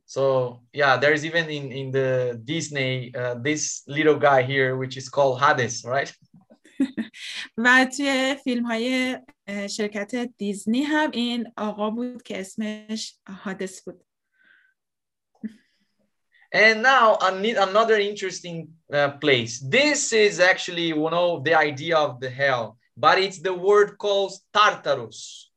So 0.05 0.61
yeah, 0.73 0.97
there's 0.97 1.23
even 1.23 1.49
in 1.49 1.71
in 1.71 1.91
the 1.91 2.41
Disney 2.43 3.13
uh, 3.15 3.35
this 3.35 3.83
little 3.87 4.19
guy 4.19 4.41
here, 4.43 4.75
which 4.75 4.97
is 4.97 5.07
called 5.09 5.39
Hades, 5.39 5.85
right? 5.85 6.11
و 7.57 7.87
توی 7.97 8.35
فیلم 8.43 8.65
های 8.65 9.17
شرکت 9.69 10.15
دیزنی 10.37 10.81
هم 10.83 11.11
این 11.13 11.51
آقا 11.57 11.89
بود 11.89 12.23
که 12.23 12.39
اسمش 12.39 13.15
حادث 13.43 13.81
بود. 13.81 14.03
And 16.53 16.81
now 16.83 17.17
another 17.21 17.97
interesting 17.97 18.57
uh, 18.91 19.11
place. 19.23 19.59
This 19.59 20.11
is 20.11 20.41
actually 20.41 20.91
one 20.91 21.13
of 21.13 21.45
the 21.45 21.55
idea 21.55 21.97
of 21.97 22.19
the 22.19 22.29
hell, 22.29 22.77
but 22.97 23.17
it's 23.17 23.39
the 23.39 23.53
word 23.53 23.97
called 23.97 24.33
Tartarus. 24.53 25.49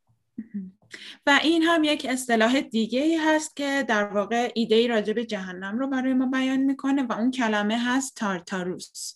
و 1.26 1.40
این 1.44 1.64
هم 1.64 1.84
یک 1.84 2.06
اصطلاح 2.10 2.62
دیگه 2.62 3.02
ای 3.02 3.16
هست 3.16 3.56
که 3.56 3.86
در 3.88 4.04
واقع 4.04 4.52
ایده 4.56 4.76
ای 4.76 4.88
راجع 4.88 5.14
به 5.14 5.26
جهنم 5.26 5.80
رو 5.80 5.88
برای 5.88 6.14
ما 6.14 6.26
بیان 6.26 6.60
می‌کنه 6.60 7.04
و 7.04 7.14
اون 7.14 7.32
کلمه 7.32 7.80
هست 7.86 8.16
تارتاروس 8.16 9.16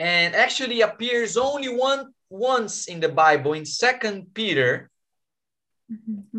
and 0.00 0.34
actually 0.34 0.80
appears 0.82 1.36
only 1.36 1.68
one 1.68 2.14
once 2.30 2.86
in 2.86 3.00
the 3.00 3.08
Bible 3.08 3.52
in 3.54 3.64
Second 3.64 4.34
Peter 4.34 4.90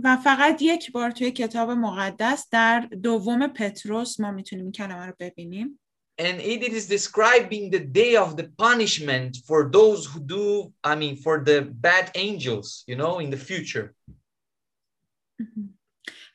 و 0.04 0.18
فقط 0.18 0.62
یک 0.62 0.92
بار 0.92 1.12
توی 1.12 1.32
کتاب 1.32 1.70
مقدس 1.70 2.48
در 2.52 2.80
دوم 2.80 3.48
پتروس 3.48 4.20
ما 4.20 4.32
می‌تونیم 4.32 4.66
این 4.66 4.72
کلمه 4.72 5.06
رو 5.06 5.14
ببینیم 5.20 5.80
and 6.20 6.42
it 6.42 6.74
is 6.74 6.86
describing 6.88 7.70
the 7.72 7.80
day 7.80 8.16
of 8.18 8.36
the 8.36 8.48
punishment 8.66 9.38
for 9.48 9.70
those 9.78 10.06
who 10.06 10.20
do 10.20 10.74
i 10.84 10.94
mean 11.02 11.16
for 11.16 11.36
the 11.50 11.60
bad 11.88 12.06
angels 12.16 12.84
you 12.90 12.96
know 13.02 13.20
in 13.20 13.30
the 13.36 13.42
future 13.52 13.88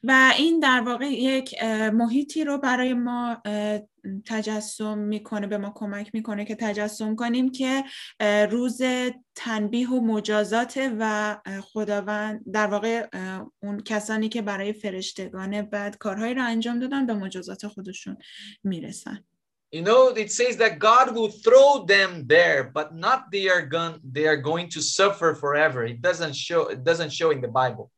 و 0.06 0.32
این 0.38 0.60
در 0.60 0.80
واقع 0.80 1.06
یک 1.06 1.62
محیطی 1.92 2.44
رو 2.44 2.58
برای 2.58 2.94
ما 2.94 3.42
تجسم 4.26 4.98
می‌کنه 4.98 5.46
به 5.46 5.58
ما 5.58 5.72
کمک 5.74 6.10
می‌کنه 6.14 6.44
که 6.44 6.54
تجسم 6.54 7.16
کنیم 7.16 7.50
که 7.50 7.84
روز 8.50 8.82
تنبیه 9.34 9.90
و 9.90 10.00
مجازات 10.00 10.90
و 10.98 11.36
خداوند 11.62 12.52
در 12.52 12.66
واقع 12.66 13.06
اون 13.62 13.80
کسانی 13.80 14.28
که 14.28 14.42
برای 14.42 14.72
فرشتگان 14.72 15.62
بعد 15.62 15.98
کارهایی 15.98 16.34
رو 16.34 16.44
انجام 16.44 16.78
دادن 16.78 17.06
به 17.06 17.14
مجازات 17.14 17.66
خودشون 17.66 18.16
می‌رسن 18.64 19.24
You 19.74 19.82
know, 19.82 20.02
it 20.24 20.30
says 20.30 20.56
that 20.58 20.78
God 20.78 21.06
will 21.16 21.32
throw 21.44 21.84
them 21.94 22.10
there, 22.28 22.62
but 22.78 22.88
not 22.94 23.20
they 23.32 23.48
are 23.54 23.66
going 23.76 23.94
they 24.16 24.26
are 24.32 24.40
going 24.50 24.68
to 24.76 24.80
suffer 24.80 25.34
forever. 25.34 25.80
It 25.84 26.00
doesn't 26.08 26.36
show 26.46 26.60
it 26.74 26.84
doesn't 26.90 27.12
show 27.18 27.30
in 27.36 27.40
the 27.40 27.54
Bible. 27.62 27.90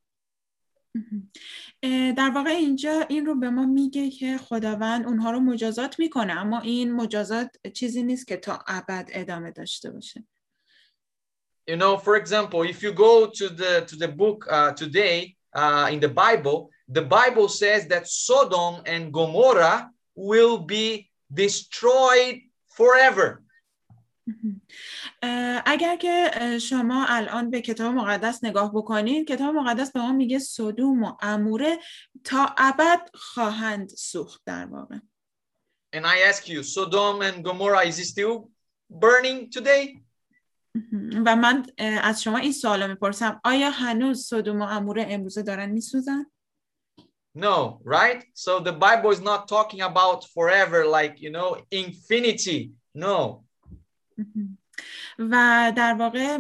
در 2.17 2.31
واقع 2.35 2.51
اینجا 2.51 3.07
این 3.09 3.27
رو 3.27 3.35
به 3.35 3.51
ما 3.51 3.67
میگه 3.67 4.11
که 4.11 4.39
خداوند 4.39 5.07
اونها 5.07 5.31
رو 5.31 5.41
مجازات 5.41 5.99
می‌کنه 5.99 6.33
اما 6.33 6.61
این 6.61 6.93
مجازات 6.93 7.51
چیزی 7.75 8.03
نیست 8.03 8.27
که 8.27 8.37
تا 8.37 8.65
ابد 8.67 9.09
ادامه 9.13 9.51
داشته 9.51 9.91
باشه 9.91 10.25
You 11.69 11.77
know, 11.77 11.97
for 11.97 12.15
example, 12.15 12.63
if 12.63 12.81
you 12.85 12.93
go 12.93 13.27
to 13.27 13.49
the 13.49 13.73
to 13.91 13.97
the 13.97 14.11
book 14.21 14.39
uh, 14.57 14.71
today 14.83 15.17
uh, 15.61 15.89
in 15.95 15.99
the 15.99 16.13
Bible, 16.25 16.71
the 16.89 17.03
Bible 17.03 17.49
says 17.49 17.89
that 17.89 18.07
Sodom 18.07 18.75
and 18.87 19.13
Gomorrah 19.13 19.91
will 20.15 20.59
be 20.59 21.11
destroyed 21.33 22.37
forever. 22.79 23.43
اگر 25.67 25.97
که 25.97 26.31
شما 26.59 27.07
الان 27.09 27.51
به 27.51 27.61
کتاب 27.61 27.95
مقدس 27.95 28.45
نگاه 28.45 28.73
بکنید 28.75 29.29
کتاب 29.29 29.55
مقدس 29.55 29.93
به 29.93 30.01
ما 30.01 30.13
میگه 30.13 30.39
صدوم 30.39 31.03
و 31.03 31.17
اموره 31.21 31.79
تا 32.25 32.55
ابد 32.59 33.11
خواهند 33.15 33.89
سوخت 33.89 34.43
در 34.47 34.67
واقع 34.67 34.99
And 35.97 36.07
I 36.07 36.19
ask 36.31 36.49
you, 36.49 36.63
Sodom 36.63 37.23
and 37.23 37.43
Gomorrah 37.45 37.87
is 37.87 38.09
still 38.09 38.51
burning 38.91 39.51
today? 39.51 40.03
و 41.27 41.37
من 41.37 41.67
از 41.81 42.23
شما 42.23 42.39
این 42.39 42.53
سوال 42.53 42.91
می‌پرسم 42.91 43.41
آیا 43.45 43.71
هنوز 43.71 44.27
صدوم 44.27 44.61
و 44.61 44.65
اموره 44.65 45.07
امروزه 45.09 45.43
دارن 45.43 45.71
میسوزن؟ 45.71 46.27
No, 47.39 47.81
right? 47.85 48.23
So 48.35 48.61
the 48.61 48.73
Bible 48.73 49.11
is 49.11 49.21
not 49.21 49.47
talking 49.47 49.83
about 49.83 50.25
forever 50.35 50.87
like, 50.87 51.21
you 51.21 51.31
know, 51.31 51.57
infinity. 51.71 52.71
No. 52.95 53.46
و 55.19 55.73
در 55.77 55.95
واقع 55.95 56.39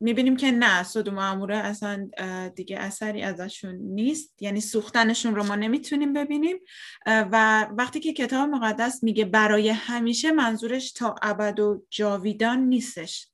می‌بینیم 0.00 0.36
که 0.36 0.50
نه 0.50 0.82
سودوم 0.82 1.18
و 1.18 1.50
اصلا 1.52 2.10
دیگه 2.56 2.78
اثری 2.78 3.22
ازشون 3.22 3.74
نیست. 3.74 4.42
یعنی 4.42 4.60
سوختنشون 4.60 5.34
رو 5.34 5.44
ما 5.44 5.56
نمی‌تونیم 5.56 6.12
ببینیم. 6.12 6.56
و 7.06 7.66
وقتی 7.78 8.00
که 8.00 8.12
کتاب 8.12 8.48
مقدس 8.48 9.02
میگه 9.02 9.24
برای 9.24 9.68
همیشه 9.68 10.32
منظورش 10.32 10.92
تا 10.92 11.14
ابد 11.22 11.60
و 11.60 11.84
جاویدان 11.90 12.58
نیستش. 12.58 13.28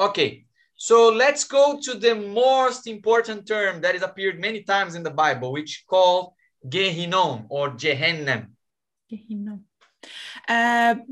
Okay, 0.00 0.46
so 0.76 0.96
let's 1.22 1.44
go 1.44 1.78
to 1.86 1.92
the 2.06 2.14
most 2.14 2.86
important 2.86 3.46
term 3.46 3.80
that 3.82 3.94
is 3.94 4.02
appeared 4.02 4.40
many 4.40 4.62
times 4.62 4.94
in 4.94 5.02
the 5.02 5.16
Bible, 5.24 5.52
which 5.52 5.84
called 5.86 6.26
Gehinom 6.74 7.46
or 7.48 7.70
Gehennem. 7.82 8.42
Gehinom. 9.12 9.69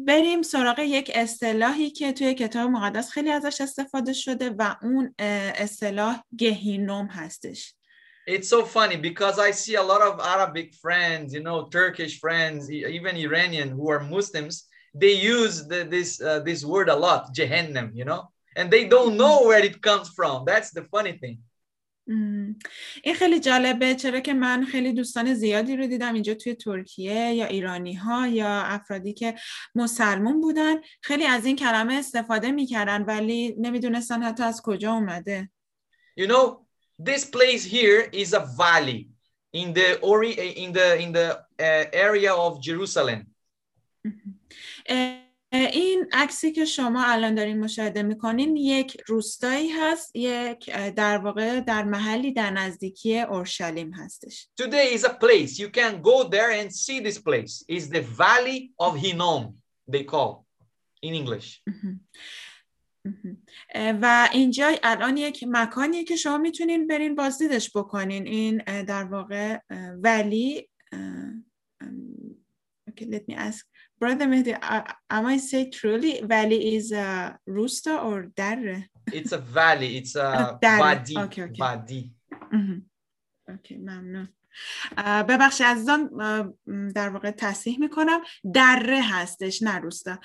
بریم 0.07 0.43
سراغ 0.43 0.79
یک 0.79 1.11
اصطلاحی 1.15 1.91
که 1.91 2.13
توی 2.13 2.35
کتاب 2.35 2.71
مقدس 2.71 3.11
خیلی 3.11 3.31
ازش 3.31 3.61
استفاده 3.61 4.13
شده 4.13 4.51
و 4.59 4.77
اون 4.83 5.15
اصطلاح 5.19 6.23
گهینوم 6.39 7.07
هستش 7.07 7.75
It's 8.29 8.51
so 8.51 8.63
funny 8.63 8.97
because 8.97 9.39
I 9.39 9.51
see 9.53 9.77
a 9.77 9.83
lot 9.83 10.03
of 10.03 10.21
Arabic 10.21 10.75
friends, 10.75 11.33
you 11.33 11.43
know, 11.43 11.59
Turkish 11.81 12.21
friends, 12.21 12.71
even 12.71 13.17
Iranian 13.17 13.71
who 13.71 13.89
are 13.89 14.01
Muslims, 14.01 14.55
they 14.95 15.15
use 15.37 15.67
the, 15.67 15.81
this 15.95 16.21
uh, 16.21 16.41
this 16.41 16.63
word 16.63 16.89
a 16.91 16.97
lot, 17.07 17.35
Jehannam, 17.35 17.89
you 17.95 18.05
know, 18.05 18.23
and 18.57 18.71
they 18.71 18.85
don't 18.95 19.17
know 19.17 19.37
where 19.49 19.65
it 19.71 19.81
comes 19.89 20.09
from. 20.19 20.45
That's 20.45 20.71
the 20.73 20.85
funny 20.95 21.15
thing. 21.23 21.39
این 22.09 23.15
خیلی 23.15 23.41
جالبه 23.41 23.95
چرا 23.95 24.21
که 24.21 24.35
من 24.35 24.65
خیلی 24.65 24.93
دوستان 24.93 25.35
زیادی 25.35 25.77
رو 25.77 25.87
دیدم 25.87 26.15
اینجا 26.15 26.35
توی 26.35 26.55
ترکیه 26.55 27.15
یا 27.15 27.47
ایرانی 27.47 27.95
ها 27.95 28.27
یا 28.27 28.63
افرادی 28.63 29.13
که 29.13 29.35
مسلمون 29.75 30.41
بودن 30.41 30.75
خیلی 31.03 31.25
از 31.27 31.47
این 31.47 31.57
کلمه 31.57 31.95
استفاده 31.95 32.51
می‌کردن 32.51 33.03
ولی 33.03 33.55
نمی‌دونستن 33.59 34.23
حتی 34.23 34.43
از 34.43 34.63
کجا 34.63 34.93
اومده 34.93 35.51
You 36.21 36.27
know, 36.27 36.67
this 36.99 37.25
place 37.25 37.65
here 37.65 38.09
is 38.13 38.33
a 38.33 38.43
valley 38.63 39.09
in 39.53 39.73
the 39.73 39.89
in 40.65 40.73
the 40.73 40.89
in 41.05 41.13
the 41.13 41.27
uh, 41.61 41.85
area 41.93 42.35
of 42.35 42.61
Jerusalem. 42.61 43.27
این 45.53 46.07
عکسی 46.13 46.53
که 46.53 46.65
شما 46.65 47.05
الان 47.05 47.35
دارین 47.35 47.61
مشاهده 47.61 48.03
می‌کنین 48.03 48.57
یک 48.57 49.03
روستایی 49.07 49.69
هست 49.69 50.17
یک 50.17 50.71
در 50.75 51.19
واقع 51.19 51.61
در 51.61 51.85
محلی 51.85 52.33
در 52.33 52.51
نزدیکی 52.51 53.21
اورشلیم 53.21 53.93
هستش. 53.95 54.49
Today 54.63 54.99
is 54.99 55.05
a 55.05 55.09
place. 55.09 55.59
You 55.59 55.71
can 55.71 56.03
go 56.03 56.29
there 56.29 56.51
and 56.51 56.73
see 56.73 57.01
this 57.01 57.19
place. 57.19 57.65
Is 57.69 57.89
the 57.89 58.01
valley 58.01 58.73
of 58.79 58.97
Hinnom 58.97 59.55
they 59.93 60.05
call 60.05 60.47
in 61.03 61.15
English. 61.15 61.63
و 63.75 64.29
اینجا 64.33 64.75
الان 64.83 65.17
یک 65.17 65.45
مکانیه 65.49 66.05
که 66.05 66.17
شما 66.17 66.39
می‌تونین 66.39 66.87
برین 66.87 67.15
بازدیدش 67.15 67.71
بکنین. 67.75 68.27
این 68.27 68.63
در 68.85 69.05
واقع 69.05 69.59
ولی 70.03 70.69
okay, 72.91 73.05
let 73.05 73.23
me 73.29 73.35
ask. 73.35 73.65
Brother 74.01 74.27
Mehdi, 74.27 74.53
am 75.11 75.27
I 75.27 75.37
say 75.39 75.71
truly 75.71 76.21
valley 76.23 76.77
is 76.77 76.93
a 76.93 77.39
rooster 77.47 77.97
or 77.99 78.27
dare? 78.37 78.89
It's 79.13 79.33
a 79.33 79.39
valley. 79.39 79.97
It's 79.99 80.15
a 80.15 80.59
vadi. 80.63 81.17
Okay, 81.19 81.43
okay. 81.43 81.59
Vadi. 81.59 82.13
اوکی 83.49 83.77
ممنون 83.77 84.29
ببخشید 84.99 85.67
عزیزان 85.67 86.11
در 86.95 87.09
واقع 87.09 87.31
تصحیح 87.31 87.81
می‌کنم 87.81 88.21
دره 88.55 89.01
هستش 89.03 89.63
نه 89.63 89.79
روستا 89.79 90.19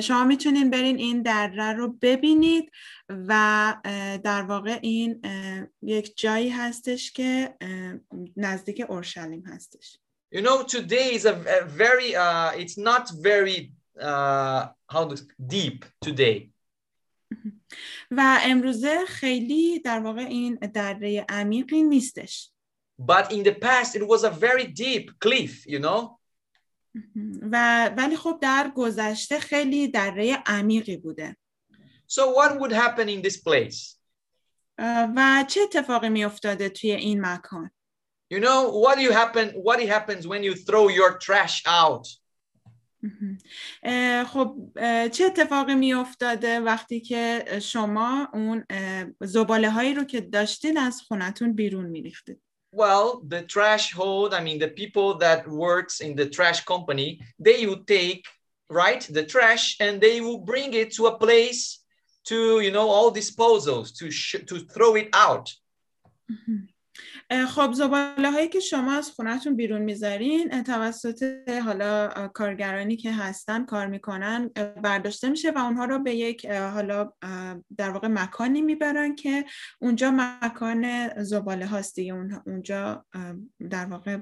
شما 0.00 0.24
می‌تونین 0.24 0.70
برین 0.70 0.96
این 0.96 1.22
دره 1.22 1.72
رو 1.72 1.98
ببینید 2.02 2.70
و 3.08 3.74
در 4.24 4.42
واقع 4.42 4.78
این 4.82 5.22
یک 5.82 6.20
jai 6.20 6.50
هستش 6.52 7.12
که 7.12 7.54
نزدیک 8.36 8.84
اورشلیم 8.88 9.42
هستش 9.46 9.98
you 10.31 10.41
know 10.41 10.63
today 10.63 11.13
is 11.13 11.25
a, 11.25 11.35
a 11.57 11.65
very 11.65 12.15
uh, 12.15 12.51
it's 12.61 12.77
not 12.77 13.11
very 13.21 13.73
uh, 13.99 14.67
how 14.89 15.07
to, 15.07 15.21
deep 15.47 15.85
today 16.01 16.51
و 18.11 18.39
امروزه 18.43 19.05
خیلی 19.07 19.79
در 19.79 19.99
واقع 19.99 20.21
این 20.21 20.55
دره 20.55 21.25
عمیقی 21.29 21.83
نیستش 21.83 22.51
but 23.01 23.31
in 23.31 23.43
the 23.43 23.53
past 23.53 23.95
it 23.95 24.07
was 24.07 24.23
a 24.23 24.29
very 24.29 24.67
deep 24.67 25.11
cliff 25.25 25.65
you 25.65 25.79
know 25.79 26.19
و 27.51 27.87
ولی 27.97 28.15
خب 28.15 28.39
در 28.41 28.71
گذشته 28.75 29.39
خیلی 29.39 29.87
دره 29.87 30.43
عمیقی 30.45 30.97
بوده 30.97 31.37
so 32.07 32.21
what 32.21 32.59
would 32.59 32.73
happen 32.73 33.07
in 33.07 33.27
this 33.27 33.37
place 33.37 33.97
و 35.15 35.45
چه 35.47 35.61
اتفاقی 35.61 36.09
می 36.09 36.25
افتاده 36.25 36.69
توی 36.69 36.91
این 36.91 37.25
مکان 37.25 37.71
You 38.29 38.39
know 38.39 38.59
what 38.83 38.95
do 38.97 39.01
you 39.01 39.11
happen 39.11 39.49
what 39.67 39.79
happens 39.95 40.25
when 40.25 40.41
you 40.43 40.55
throw 40.55 40.87
your 40.87 41.11
trash 41.17 41.63
out? 41.67 42.07
خب 44.27 44.55
چه 45.11 45.25
اتفاقی 45.25 45.75
می 45.75 45.93
افتاده 45.93 46.59
وقتی 46.59 46.99
که 46.99 47.45
شما 47.61 48.27
اون 48.33 48.65
زباله 49.21 49.69
هایی 49.69 49.93
رو 49.93 50.03
که 50.03 50.21
داشتین 50.21 50.77
از 50.77 51.01
خونتون 51.01 51.53
بیرون 51.53 51.85
می 51.85 52.01
ریختید 52.01 52.41
Well, 52.73 53.21
the 53.27 53.41
trash 53.43 53.91
hold, 53.91 54.33
I 54.33 54.41
mean 54.41 54.57
the 54.57 54.73
people 54.81 55.17
that 55.25 55.45
works 55.45 55.99
in 55.99 56.15
the 56.15 56.29
trash 56.29 56.63
company, 56.63 57.19
they 57.37 57.65
would 57.65 57.85
take 57.85 58.23
right 58.69 59.01
the 59.17 59.25
trash 59.25 59.75
and 59.81 59.99
they 59.99 60.21
will 60.21 60.39
bring 60.51 60.73
it 60.73 60.89
to 60.95 61.07
a 61.07 61.17
place 61.25 61.61
to 62.29 62.61
you 62.65 62.71
know 62.71 62.87
all 62.95 63.11
disposals 63.21 63.87
to 63.99 64.05
to 64.49 64.55
throw 64.73 64.95
it 64.95 65.09
out. 65.13 65.47
خب 67.30 67.72
زباله 67.72 68.30
هایی 68.30 68.48
که 68.48 68.60
شما 68.60 68.92
از 68.92 69.10
خونهتون 69.10 69.56
بیرون 69.56 69.82
می‌ذارین 69.82 70.62
توسط 70.62 71.22
حالا 71.64 72.08
کارگرانی 72.34 72.96
که 72.96 73.12
هستن 73.12 73.64
کار 73.64 73.86
می‌کنن 73.86 74.48
برداشته 74.82 75.28
میشه 75.28 75.50
و 75.50 75.58
اونها 75.58 75.84
رو 75.84 75.98
به 75.98 76.14
یک 76.14 76.46
حالا 76.46 77.12
در 77.76 77.90
واقع 77.90 78.08
مکانی 78.08 78.62
می‌برن 78.62 79.14
که 79.14 79.44
اونجا 79.80 80.10
مکان 80.10 81.08
زباله 81.22 81.66
هاست 81.66 81.94
دیگه 81.94 82.14
اونجا 82.46 83.04
در 83.70 83.84
واقع 83.84 84.18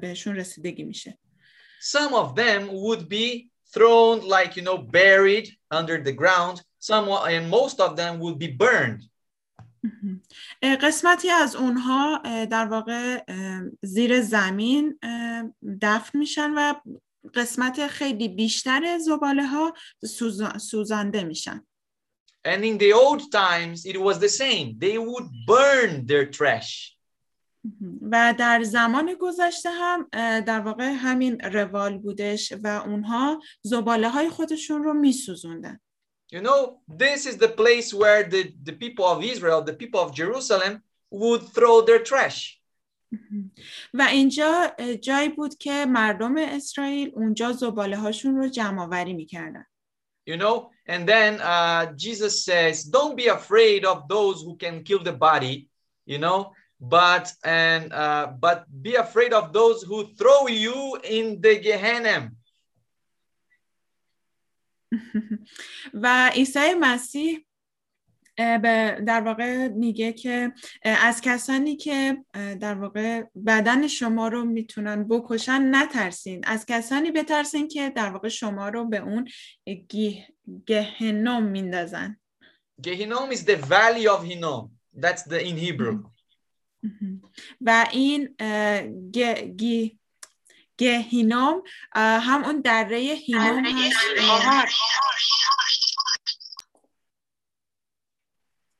بهشون 0.00 0.36
رسیدگی 0.36 0.84
میشه. 0.84 1.18
Some 1.80 2.12
of 2.12 2.34
them 2.34 2.62
would 2.84 3.08
be 3.08 3.50
thrown 3.74 4.20
like 4.20 4.56
you 4.56 4.62
know 4.62 4.78
buried 4.78 5.48
under 5.70 5.96
the 6.02 6.12
ground. 6.12 6.56
Some 6.80 7.08
and 7.08 7.50
most 7.50 7.80
of 7.80 7.90
them 7.96 8.14
would 8.22 8.38
be 8.38 8.50
burned. 8.64 9.02
قسمتی 10.82 11.30
از 11.30 11.56
اونها 11.56 12.22
در 12.44 12.66
واقع 12.66 13.24
زیر 13.82 14.20
زمین 14.20 14.98
دفن 15.82 16.18
میشن 16.18 16.50
و 16.56 16.74
قسمت 17.34 17.86
خیلی 17.86 18.28
بیشتر 18.28 18.98
زباله 18.98 19.46
ها 19.46 19.74
سوزانده 20.58 21.24
میشن 21.24 21.64
And 22.44 22.64
in 22.64 22.78
the 22.78 22.92
old 22.92 23.22
times 23.32 23.84
it 23.84 24.00
was 24.00 24.18
the 24.18 24.28
same. 24.28 24.66
They 24.78 24.96
would 24.96 25.28
burn 25.46 26.06
their 26.06 26.26
trash. 26.38 26.98
و 28.10 28.34
در 28.38 28.62
زمان 28.62 29.14
گذشته 29.20 29.70
هم 29.70 30.08
در 30.40 30.60
واقع 30.60 30.84
همین 30.84 31.40
روال 31.40 31.98
بودش 31.98 32.52
و 32.64 32.66
اونها 32.66 33.40
زباله 33.62 34.08
های 34.08 34.28
خودشون 34.28 34.84
رو 34.84 34.94
میسوزوندن. 34.94 35.80
You 36.29 36.41
know, 36.41 36.79
this 36.87 37.25
is 37.25 37.37
the 37.37 37.49
place 37.49 37.93
where 37.93 38.23
the, 38.23 38.53
the 38.63 38.73
people 38.73 39.05
of 39.05 39.23
Israel, 39.23 39.61
the 39.61 39.73
people 39.73 39.99
of 39.99 40.15
Jerusalem 40.15 40.81
would 41.11 41.43
throw 41.55 41.81
their 41.81 41.99
trash. 41.99 42.59
و 43.93 44.01
اینجا 44.01 44.71
جایی 45.01 45.29
بود 45.29 45.57
که 45.57 45.85
مردم 45.85 46.35
اسرائیل 46.37 47.11
اونجا 47.15 47.51
زباله 47.51 47.97
هاشون 47.97 48.35
رو 48.35 48.47
جمع 48.47 48.81
آوری 48.83 49.13
میکردن. 49.13 49.65
You 50.25 50.37
know, 50.37 50.69
and 50.87 51.07
then 51.07 51.41
uh, 51.41 51.93
Jesus 51.95 52.45
says, 52.45 52.83
don't 52.85 53.15
be 53.15 53.27
afraid 53.27 53.85
of 53.85 54.07
those 54.07 54.41
who 54.41 54.55
can 54.55 54.83
kill 54.83 55.03
the 55.03 55.11
body, 55.11 55.67
you 56.05 56.17
know, 56.17 56.53
but 56.79 57.33
and 57.43 57.91
uh, 57.93 58.27
but 58.39 58.65
be 58.81 58.95
afraid 58.95 59.33
of 59.33 59.53
those 59.53 59.83
who 59.83 60.13
throw 60.15 60.47
you 60.47 60.97
in 61.03 61.41
the 61.41 61.59
Gehenna. 61.59 62.31
و 66.02 66.30
عیسی 66.34 66.74
مسیح 66.80 67.44
در 69.06 69.20
واقع 69.20 69.68
میگه 69.68 70.12
که 70.12 70.52
از 70.82 71.20
کسانی 71.20 71.76
که 71.76 72.24
در 72.60 72.74
واقع 72.74 73.22
بدن 73.46 73.86
شما 73.86 74.28
رو 74.28 74.44
می‌تونن 74.44 75.08
بکشن 75.08 75.74
نترسین 75.74 76.44
از 76.46 76.66
کسانی 76.66 77.10
بترسین 77.10 77.68
که 77.68 77.90
در 77.90 78.10
واقع 78.10 78.28
شما 78.28 78.68
رو 78.68 78.84
به 78.84 78.98
اون 78.98 79.28
گهنم 80.66 81.42
میندازن 81.42 82.16
Gehinnom 82.80 83.32
is 83.32 83.44
the 83.44 83.56
valley 83.56 84.06
of 84.06 84.22
Hinnom. 84.24 84.70
That's 84.94 85.22
the 85.24 85.40
in 85.44 85.56
Hebrew. 85.56 85.98
و 87.66 87.86
این 87.92 88.36
گهینوم 90.78 91.62
دره 92.64 92.98
هینوم 92.98 93.64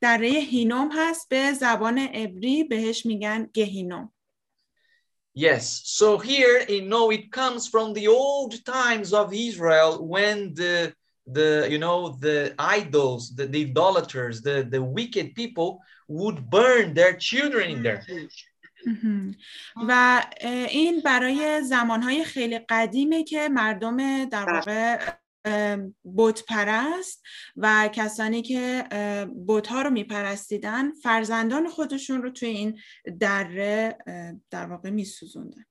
دره 0.01 0.29
هینوم 0.29 0.91
هست. 0.93 1.29
به 1.29 1.53
زبان 1.53 1.99
عبری 1.99 2.65
بهش 2.65 3.07
میگن 3.07 3.51
گهینوم 3.55 4.13
Yes, 5.35 5.83
so 5.85 6.19
here 6.19 6.65
you 6.69 6.83
know 6.83 7.13
it 7.13 7.31
comes 7.31 7.69
from 7.69 7.93
the 7.93 8.09
old 8.09 8.53
times 8.65 9.13
of 9.13 9.33
Israel 9.33 10.05
when 10.15 10.53
the 10.55 10.93
the 11.37 11.69
you 11.71 11.79
know 11.79 12.17
the 12.27 12.55
idols, 12.59 13.35
the, 13.37 13.47
the 13.47 13.67
idolaters, 13.71 14.41
the, 14.41 14.67
the 14.69 14.83
wicked 14.83 15.35
people 15.35 15.81
would 16.09 16.51
burn 16.51 16.95
their 16.95 17.15
children 17.15 17.71
in 17.71 17.83
there. 17.83 18.03
Mm-hmm. 18.09 18.27
و 19.89 20.23
این 20.71 21.01
برای 21.01 21.63
زمانهای 21.63 22.25
خیلی 22.25 22.59
قدیمه 22.59 23.25
که 23.25 23.49
مردم 23.49 24.25
در 24.25 24.53
واقع 24.53 24.99
بت 26.17 26.45
پرست 26.49 27.23
و 27.57 27.89
کسانی 27.93 28.43
که 28.43 28.85
بت 29.47 29.67
ها 29.67 29.83
رو 29.83 29.91
میپرستیدن 29.91 30.93
فرزندان 30.93 31.69
خودشون 31.69 32.23
رو 32.23 32.31
توی 32.31 32.49
این 32.49 32.79
دره 33.21 33.99
در 34.51 34.67
واقع 34.67 34.91
میسوزوندن. 34.91 35.65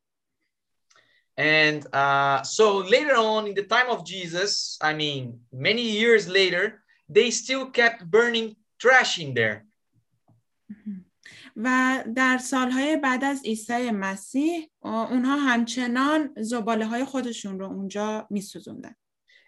And 1.38 1.86
uh, 1.93 2.41
so 2.41 2.80
later 2.80 3.16
on, 3.16 3.45
in 3.45 3.53
the 3.53 3.68
time 3.76 3.89
of 3.89 4.03
Jesus, 4.03 4.78
I 4.82 4.93
mean, 4.93 5.41
many 5.53 5.84
years 5.84 6.28
later, 6.28 6.84
they 7.08 7.30
still 7.30 7.70
kept 7.70 8.10
burning 8.10 8.55
trash 8.80 9.20
in 9.20 9.36
there. 9.36 9.66
و 11.57 12.05
در 12.16 12.39
سالهای 12.39 12.97
بعد 12.97 13.24
از 13.24 13.43
عیسی 13.45 13.91
مسیح 13.91 14.68
اونها 14.83 15.37
همچنان 15.37 16.35
زباله 16.37 16.87
های 16.87 17.05
خودشون 17.05 17.61
رو 17.61 17.66
اونجا 17.66 18.26
میسوزوندن. 18.30 18.95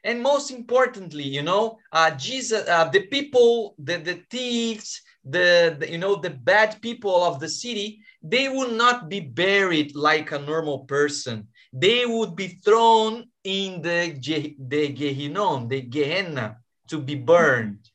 And 0.05 0.23
most 0.23 0.51
importantly, 0.51 1.23
you 1.23 1.43
know, 1.43 1.79
uh, 1.91 2.11
Jesus, 2.11 2.69
uh, 2.69 2.85
the 2.91 3.07
people, 3.07 3.75
the, 3.79 3.97
the 3.97 4.21
thieves, 4.31 5.01
the, 5.25 5.77
the, 5.79 5.91
you 5.91 5.97
know, 5.97 6.17
the 6.17 6.29
bad 6.29 6.81
people 6.83 7.25
of 7.25 7.41
the 7.41 7.49
city, 7.49 8.03
they 8.23 8.51
would 8.51 8.75
not 8.75 9.09
be 9.09 9.21
buried 9.21 9.97
like 9.97 10.31
a 10.31 10.39
normal 10.39 10.81
person. 10.81 11.49
They 11.73 12.05
would 12.05 12.37
be 12.37 12.49
thrown 12.49 13.31
in 13.45 13.81
the, 13.81 14.13
the 14.59 14.93
Gehinnom, 14.93 15.71
the 15.71 15.81
Gehenna, 15.81 16.59
to 16.89 16.99
be 16.99 17.15
burned. 17.15 17.89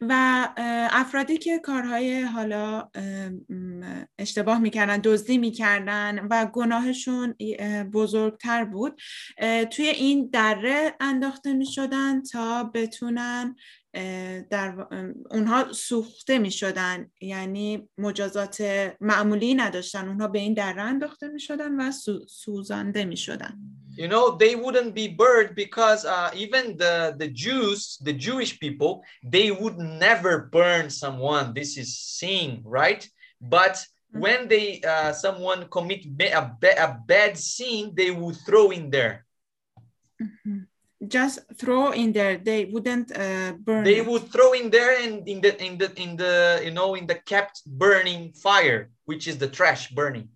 و 0.00 0.48
افرادی 0.92 1.38
که 1.38 1.58
کارهای 1.58 2.20
حالا 2.20 2.88
اشتباه 4.18 4.58
می‌کردن 4.58 4.98
دزدی 5.04 5.38
می‌کردن 5.38 6.26
و 6.30 6.46
گناهشون 6.46 7.34
بزرگتر 7.92 8.64
بود 8.64 9.00
توی 9.70 9.86
این 9.86 10.30
دره 10.32 10.94
انداخته 11.00 11.52
می‌شدن 11.52 12.22
تا 12.22 12.64
بتونن 12.64 13.56
در 14.50 14.86
اونها 15.30 15.72
سوخته 15.72 16.38
می 16.38 16.50
شدن 16.50 17.10
یعنی 17.20 17.88
مجازات 17.98 18.62
معمولی 19.00 19.54
نداشتن 19.54 20.08
اونها 20.08 20.28
به 20.28 20.38
این 20.38 20.54
دره 20.54 20.82
انداخته 20.82 21.28
می 21.28 21.40
شدن 21.40 21.80
و 21.80 21.92
سوزانده 22.28 23.04
می 23.04 23.16
شدن 23.16 23.58
You 24.00 24.08
know, 24.08 24.32
they 24.32 24.56
wouldn't 24.56 24.94
be 24.94 25.08
burned 25.08 25.54
because 25.54 26.06
uh, 26.06 26.30
even 26.34 26.78
the, 26.78 27.14
the 27.18 27.28
Jews, 27.28 27.98
the 28.00 28.14
Jewish 28.14 28.58
people, 28.58 29.04
they 29.22 29.50
would 29.50 29.76
never 29.76 30.48
burn 30.50 30.88
someone. 30.88 31.52
This 31.52 31.76
is 31.76 32.00
sin, 32.00 32.62
right? 32.64 33.06
But 33.42 33.76
when 34.10 34.48
they 34.48 34.80
uh, 34.80 35.12
someone 35.12 35.68
commit 35.68 36.06
a, 36.18 36.50
a 36.80 36.98
bad 37.06 37.36
sin, 37.36 37.92
they 37.92 38.10
would 38.10 38.36
throw 38.46 38.70
in 38.70 38.88
there. 38.88 39.26
Mm 40.16 40.32
-hmm. 40.44 40.58
just 41.08 41.40
throw 41.56 41.92
in 41.92 42.12
there 42.12 42.36
they 42.36 42.68
wouldn't 42.72 43.08
uh, 43.16 43.52
burn 43.66 43.84
they 43.84 44.00
it. 44.00 44.06
would 44.06 44.24
throw 44.28 44.52
in 44.52 44.70
there 44.70 45.00
and 45.04 45.26
in 45.28 45.40
the 45.40 45.52
in 45.64 45.78
the 45.80 45.88
in 45.96 46.16
the 46.16 46.60
you 46.66 46.72
know 46.78 46.94
in 46.94 47.06
the 47.06 47.18
kept 47.24 47.56
burning 47.64 48.32
fire 48.46 48.80
which 49.08 49.24
is 49.26 49.36
the 49.38 49.48
trash 49.48 49.88
burning 49.96 50.28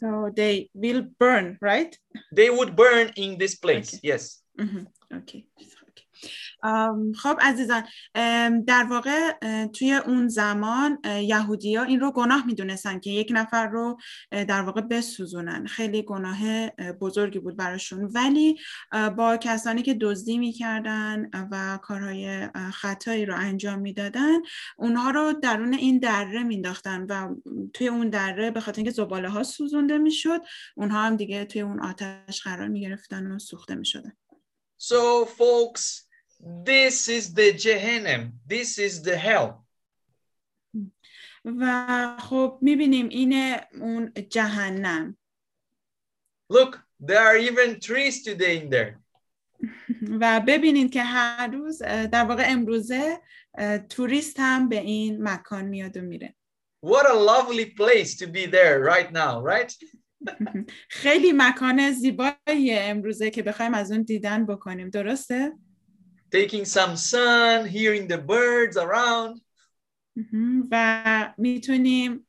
so 0.00 0.30
they 0.34 0.68
will 0.74 1.02
burn 1.18 1.58
right 1.60 1.98
they 2.32 2.50
would 2.50 2.74
burn 2.74 3.12
in 3.16 3.38
this 3.38 3.54
place 3.54 3.94
Okay. 3.94 4.08
yes 4.10 4.42
mm 4.58 4.68
-hmm. 4.68 4.84
okay 5.18 5.44
خب 7.22 7.38
عزیزان 7.40 7.84
در 8.64 8.86
واقع 8.90 9.32
توی 9.66 9.92
اون 9.92 10.28
زمان 10.28 10.98
یهودی 11.22 11.74
ها 11.74 11.84
این 11.84 12.00
رو 12.00 12.10
گناه 12.10 12.46
می‌دونستن 12.46 12.98
که 12.98 13.10
یک 13.10 13.32
نفر 13.34 13.66
رو 13.66 13.96
در 14.30 14.62
واقع 14.62 14.80
بسوزونن. 14.80 15.66
خیلی 15.66 16.02
گناه 16.02 16.68
بزرگی 17.00 17.38
بود 17.38 17.56
براشون. 17.56 18.04
ولی 18.04 18.58
با 19.16 19.36
کسانی 19.36 19.82
که 19.82 19.94
دزدی 19.94 20.38
می‌کردن 20.38 21.30
و 21.50 21.78
کارهای 21.82 22.48
خطایی 22.72 23.26
رو 23.26 23.36
انجام 23.36 23.78
می‌دادن 23.78 24.38
اونها 24.76 25.10
رو 25.10 25.32
درون 25.32 25.74
این 25.74 25.98
دره 25.98 26.42
مینداختن 26.42 27.06
و 27.08 27.34
توی 27.74 27.88
اون 27.88 28.08
دره 28.08 28.50
به 28.50 28.60
خاطر 28.60 28.78
اینکه 28.78 28.90
زباله 28.90 29.28
ها 29.28 29.42
سوزونده 29.42 29.98
می‌شد 29.98 30.40
اونها 30.76 31.02
هم 31.02 31.16
دیگه 31.16 31.44
توی 31.44 31.60
اون 31.60 31.80
آتش 31.80 32.42
قرار 32.42 32.68
می‌گرفتن 32.68 33.32
و 33.32 33.38
سوخته 33.38 33.74
می‌شدن. 33.74 34.12
So 34.82 35.26
folks 35.26 36.09
this 36.42 37.08
is 37.08 37.34
the 37.34 37.52
Gehenna. 37.52 38.32
This 38.46 38.78
is 38.78 39.02
the 39.02 39.16
hell. 39.16 39.66
و 41.44 42.16
خب 42.20 42.58
می‌بینیم 42.62 43.08
اینه 43.08 43.66
اون 43.80 44.12
جهنم 44.30 45.16
Look, 46.52 46.78
there 47.00 47.22
are 47.22 47.36
even 47.36 47.80
trees 47.80 48.22
today 48.24 48.56
in 48.62 48.70
there. 48.70 49.00
و 50.20 50.40
ببینید 50.46 50.92
که 50.92 51.02
هر 51.02 51.46
روز 51.46 51.82
در 51.82 52.24
واقع 52.24 52.44
امروزه 52.46 53.20
توریست 53.88 54.36
هم 54.40 54.68
به 54.68 54.80
این 54.80 55.22
مکان 55.22 55.64
میاد 55.64 55.96
و 55.96 56.00
میره 56.00 56.34
What 56.86 57.06
a 57.06 57.14
lovely 57.14 57.66
place 57.66 58.16
to 58.16 58.26
be 58.26 58.46
there 58.46 58.80
right 58.80 59.12
now, 59.12 59.42
right? 59.42 59.74
خیلی 61.02 61.32
مکان 61.32 61.92
زیبایی 61.92 62.72
امروزه 62.72 63.30
که 63.30 63.42
بخوایم 63.42 63.74
از 63.74 63.92
اون 63.92 64.02
دیدن 64.02 64.46
بکنیم 64.46 64.90
درسته؟ 64.90 65.52
Taking 66.30 66.64
some 66.64 66.96
sun, 66.96 67.66
hearing 67.66 68.06
the 68.08 68.18
birds 68.18 68.76
around. 68.76 69.40
و 70.70 71.34
می‌تونیم 71.38 72.26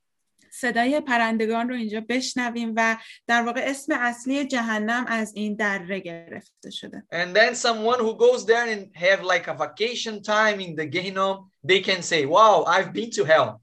صدای 0.54 1.00
پرندگان 1.00 1.70
رو 1.70 1.76
اینجا 1.76 2.02
بشنویم 2.10 2.74
و 2.76 2.98
در 3.28 3.42
واقع 3.42 3.62
اسم 3.66 3.94
اصلی 4.00 4.46
جهنم 4.46 5.06
از 5.08 5.34
این 5.36 5.56
دره 5.56 6.00
گرفته 6.00 6.70
شده. 6.72 7.04
And 7.12 7.36
then 7.36 7.56
someone 7.56 8.00
who 8.00 8.16
goes 8.16 8.46
there 8.46 8.68
and 8.74 8.96
have 8.96 9.24
like 9.24 9.48
a 9.48 9.54
vacation 9.54 10.22
time 10.22 10.60
in 10.60 10.76
the 10.76 10.88
Gehinnom, 10.88 11.50
they 11.64 11.80
can 11.80 12.02
say, 12.02 12.26
wow, 12.26 12.64
I've 12.68 12.94
been 12.94 13.12
to 13.12 13.24
hell. 13.26 13.62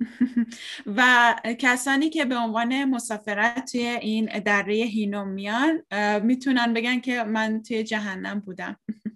و 0.96 1.34
کسانی 1.58 2.10
که 2.10 2.24
به 2.24 2.36
عنوان 2.36 2.84
مسافرت 2.84 3.72
توی 3.72 3.80
این 3.80 4.40
دره 4.44 4.74
هینوم 4.74 5.28
میان 5.28 5.82
می‌تونن 6.22 6.74
بگن 6.74 7.00
که 7.00 7.24
من 7.24 7.62
توی 7.62 7.84
جهنم 7.84 8.40
بودم. 8.40 8.76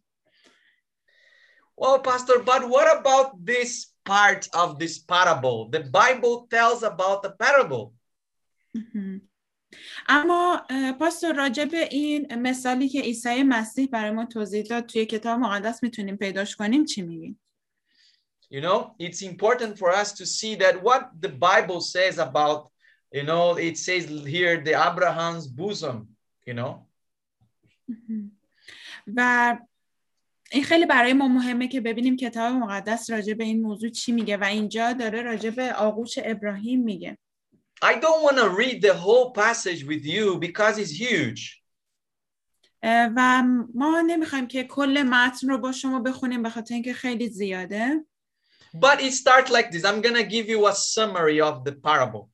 Well, 1.80 2.00
Pastor, 2.00 2.40
but 2.40 2.70
what 2.70 2.88
about 3.00 3.46
this 3.46 3.88
part 4.06 4.48
of 4.54 4.80
this 4.80 4.98
parable? 4.98 5.70
The 5.70 5.82
Bible 5.82 6.48
tells 6.50 6.84
about 6.84 7.24
the 7.24 7.32
parable. 7.32 7.94
اما 10.08 10.62
پاستور 11.00 11.36
راجع 11.36 11.66
به 11.66 11.88
این 11.92 12.36
مثالی 12.36 12.90
که 12.90 13.02
عیسی 13.02 13.44
مسیح 13.44 13.88
برای 13.92 14.12
ما 14.12 14.26
توضیح 14.26 14.64
داد 14.64 14.86
توی 14.86 15.06
کتاب 15.06 15.40
مقدس 15.40 15.84
میتونیم 15.84 16.16
پیداش 16.16 16.56
کنیم 16.56 16.86
چی 16.86 17.02
میگیم؟ 17.02 17.40
You 18.52 18.62
know, 18.62 18.96
it's 19.00 19.22
important 19.22 19.78
for 19.78 19.90
us 19.92 20.14
to 20.14 20.26
see 20.26 20.56
that 20.56 20.82
what 20.84 21.10
the 21.20 21.30
Bible 21.30 21.82
says 21.82 22.20
about, 22.20 22.72
you 23.12 23.24
know, 23.24 23.58
it 23.58 23.78
says 23.78 24.04
here 24.36 24.62
the 24.62 24.76
Abraham's 24.90 25.48
bosom, 25.48 26.16
you 26.46 26.54
know. 26.54 26.88
و 29.18 29.58
این 30.53 30.65
خیلی 30.65 30.87
برای 30.87 31.13
ما 31.13 31.29
مهمه 31.29 31.69
که 31.69 31.81
ببینیم 31.81 32.17
کتاب 32.17 32.55
مقدس 32.55 33.11
راجع 33.11 33.35
به 33.35 33.45
این 33.45 33.63
موضوع 33.63 33.91
چی 33.91 34.13
میگه 34.13 34.37
و 34.37 34.45
اینجا 34.45 34.93
داره 34.93 35.23
راجع 35.23 35.51
به 35.51 35.73
آغوش 35.73 36.19
ابراهیم 36.25 36.83
میگه 36.83 37.19
I 37.85 37.95
don't 37.95 38.23
want 38.27 38.37
to 38.37 38.49
read 38.63 38.83
the 38.83 38.95
whole 38.95 39.31
passage 39.33 39.85
with 39.85 40.05
you 40.05 40.39
because 40.39 40.79
it's 40.79 40.93
huge. 40.93 41.61
و 42.83 43.43
ما 43.75 44.01
نمی‌خوایم 44.07 44.47
که 44.47 44.65
کل 44.65 45.03
متن 45.03 45.49
رو 45.49 45.59
با 45.59 45.73
شما 45.73 46.01
بخونیم 46.01 46.43
به 46.43 46.51
خاطر 46.51 46.75
اینکه 46.75 46.93
خیلی 46.93 47.29
زیاده 47.29 48.05
But 48.77 49.01
it 49.01 49.13
starts 49.13 49.51
like 49.51 49.71
this. 49.73 49.85
I'm 49.85 50.01
going 50.01 50.15
to 50.15 50.23
give 50.23 50.49
you 50.49 50.67
a 50.69 50.75
summary 50.75 51.41
of 51.41 51.65
the 51.65 51.73
parable. 51.73 52.31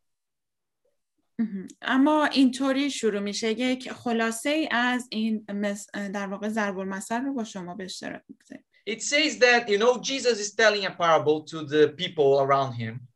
اما 1.82 2.26
اینطوری 2.26 2.91
شروع 2.91 3.20
میشه 3.20 3.51
یک 3.51 3.93
خلاصه 3.93 4.51
ای 4.51 4.68
از 4.70 5.09
این 5.11 5.45
در 5.93 6.26
واقع 6.26 6.49
ضرب 6.49 6.78
المثل 6.78 7.22
رو 7.22 7.34
با 7.34 7.45
شما 7.45 7.74
به 7.74 7.84
اشتراک 7.84 8.22
می‌گذاریم 8.28 8.64
It 8.89 9.03
says 9.03 9.39
that, 9.39 9.68
you 9.68 9.78
know, 9.78 9.99
Jesus 10.01 10.39
is 10.45 10.55
telling 10.55 10.84
a 10.87 10.95
parable 11.03 11.43
to 11.51 11.64
the 11.72 11.89
people 11.89 12.41
around 12.41 12.72
him. 12.74 13.09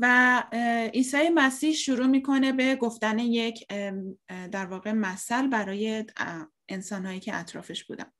و 0.00 0.44
عیسی 0.94 1.28
مسیح 1.34 1.74
شروع 1.74 2.06
می‌کنه 2.06 2.52
به 2.52 2.76
گفتن 2.76 3.18
یک 3.18 3.66
در 4.52 4.66
واقع 4.66 4.92
مثل 4.92 5.46
برای 5.46 6.04
انسانهایی 6.68 7.20
که 7.20 7.36
اطرافش 7.36 7.84
بودن. 7.84 8.12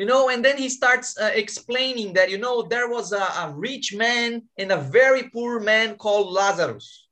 You 0.00 0.06
know, 0.06 0.28
and 0.34 0.44
then 0.44 0.56
he 0.56 0.68
starts 0.68 1.08
uh, 1.18 1.32
explaining 1.44 2.14
that, 2.14 2.30
you 2.30 2.38
know, 2.38 2.62
there 2.62 2.88
was 2.88 3.12
a, 3.12 3.26
a 3.44 3.54
rich 3.68 3.94
man 3.94 4.28
and 4.60 4.72
a 4.72 4.80
very 4.98 5.24
poor 5.34 5.60
man 5.60 5.96
called 5.96 6.28
Lazarus. 6.32 7.08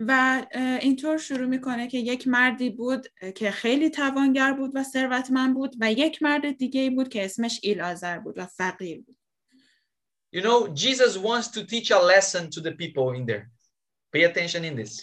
و 0.00 0.42
اینطور 0.80 1.18
شروع 1.18 1.46
می‌کنه 1.46 1.88
که 1.88 1.98
یک 1.98 2.28
مردی 2.28 2.70
بود 2.70 3.06
که 3.34 3.50
خیلی 3.50 3.90
توانگر 3.90 4.52
بود 4.52 4.70
و 4.74 4.82
ثروتمند 4.82 5.54
بود 5.54 5.76
و 5.80 5.92
یک 5.92 6.22
مرد 6.22 6.50
دیگه 6.50 6.80
ای 6.80 6.90
بود 6.90 7.08
که 7.08 7.24
اسمش 7.24 7.60
ایلازر 7.62 8.18
بود 8.18 8.38
و 8.38 8.46
فقیر 8.46 9.00
بود 9.00 9.16
You 10.34 10.40
know, 10.40 10.68
Jesus 10.68 11.18
wants 11.18 11.48
to 11.48 11.60
teach 11.72 11.90
a 11.90 12.00
lesson 12.12 12.48
to 12.54 12.60
the 12.60 12.72
people 12.72 13.12
in 13.18 13.26
there. 13.26 13.50
Pay 14.12 14.24
attention 14.24 14.64
in 14.64 14.74
this. 14.82 15.02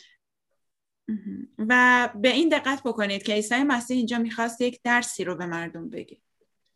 و 1.58 2.10
به 2.16 2.30
این 2.30 2.50
دقت 2.50 2.82
بکنید 2.84 3.24
که 3.24 3.34
عیسی 3.34 3.64
مسیح 3.64 3.98
اینجا 3.98 4.18
می‌خواست 4.18 4.62
یک 4.62 4.80
درسی 4.84 5.24
رو 5.24 5.36
به 5.36 5.46
مردم 5.46 5.90
بگه 5.90 6.18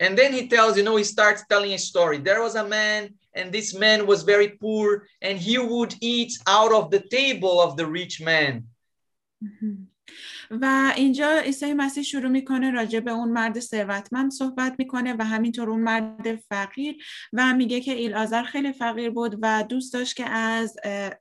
And 0.03 0.17
then 0.17 0.33
he 0.33 0.47
tells, 0.47 0.75
you 0.77 0.83
know, 0.83 0.97
he 0.97 1.03
starts 1.03 1.41
telling 1.49 1.73
a 1.73 1.77
story. 1.77 2.17
There 2.17 2.41
was 2.41 2.55
a 2.55 2.67
man, 2.67 3.01
and 3.35 3.51
this 3.51 3.73
man 3.73 4.05
was 4.05 4.23
very 4.23 4.49
poor, 4.63 4.85
and 5.21 5.37
he 5.37 5.57
would 5.57 5.93
eat 6.01 6.33
out 6.47 6.71
of 6.79 6.91
the 6.91 7.03
table 7.19 7.55
of 7.61 7.77
the 7.77 7.85
rich 7.85 8.21
man. 8.21 8.67
و 10.51 10.93
اینجا 10.95 11.39
عیسی 11.39 11.73
مسیح 11.73 12.03
شروع 12.03 12.31
می‌کنه 12.31 12.71
راجع 12.71 12.99
به 12.99 13.11
اون 13.11 13.29
مرد 13.29 13.59
ثروتمند 13.59 14.31
صحبت 14.31 14.75
می‌کنه 14.79 15.15
و 15.19 15.25
همینطور 15.25 15.69
اون 15.69 15.81
مرد 15.81 16.35
فقیر 16.35 16.95
و 17.33 17.53
میگه 17.53 17.81
که 17.81 17.93
ایلازر 17.93 18.43
خیلی 18.43 18.73
فقیر 18.73 19.09
بود 19.09 19.39
و 19.41 19.63
دوست 19.69 19.93
داشت 19.93 20.15
که 20.15 20.25
از 20.29 20.75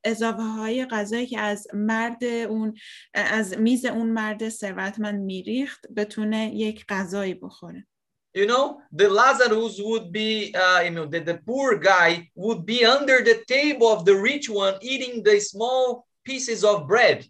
اضافه 0.05 0.43
های 0.43 0.87
غذایی 0.87 1.27
که 1.27 1.41
از 1.41 1.67
مرد 1.75 2.25
اون 2.25 2.75
از 3.15 3.59
میز 3.59 3.85
اون 3.85 4.11
مرد 4.11 4.49
ثروتمند 4.49 5.21
میریخت 5.21 5.87
بتونه 5.97 6.55
یک 6.55 6.85
غذایی 6.89 7.35
بخوره 7.35 7.87
You 8.35 8.47
know, 8.47 8.81
the 8.91 9.09
Lazarus 9.11 9.79
would 9.83 10.11
be, 10.11 10.55
uh, 10.55 10.81
you 10.81 10.91
know, 10.91 11.05
the, 11.05 11.21
the 11.21 11.39
poor 11.47 11.77
guy 11.77 12.31
would 12.35 12.65
be 12.65 12.85
under 12.85 13.23
the 13.23 13.43
table 13.47 13.89
of 13.89 14.07
the 14.07 14.17
rich 14.17 14.49
one 14.49 14.75
eating 14.81 15.23
the 15.23 15.39
small 15.41 16.07
pieces 16.25 16.65
of 16.65 16.89
bread. 16.89 17.27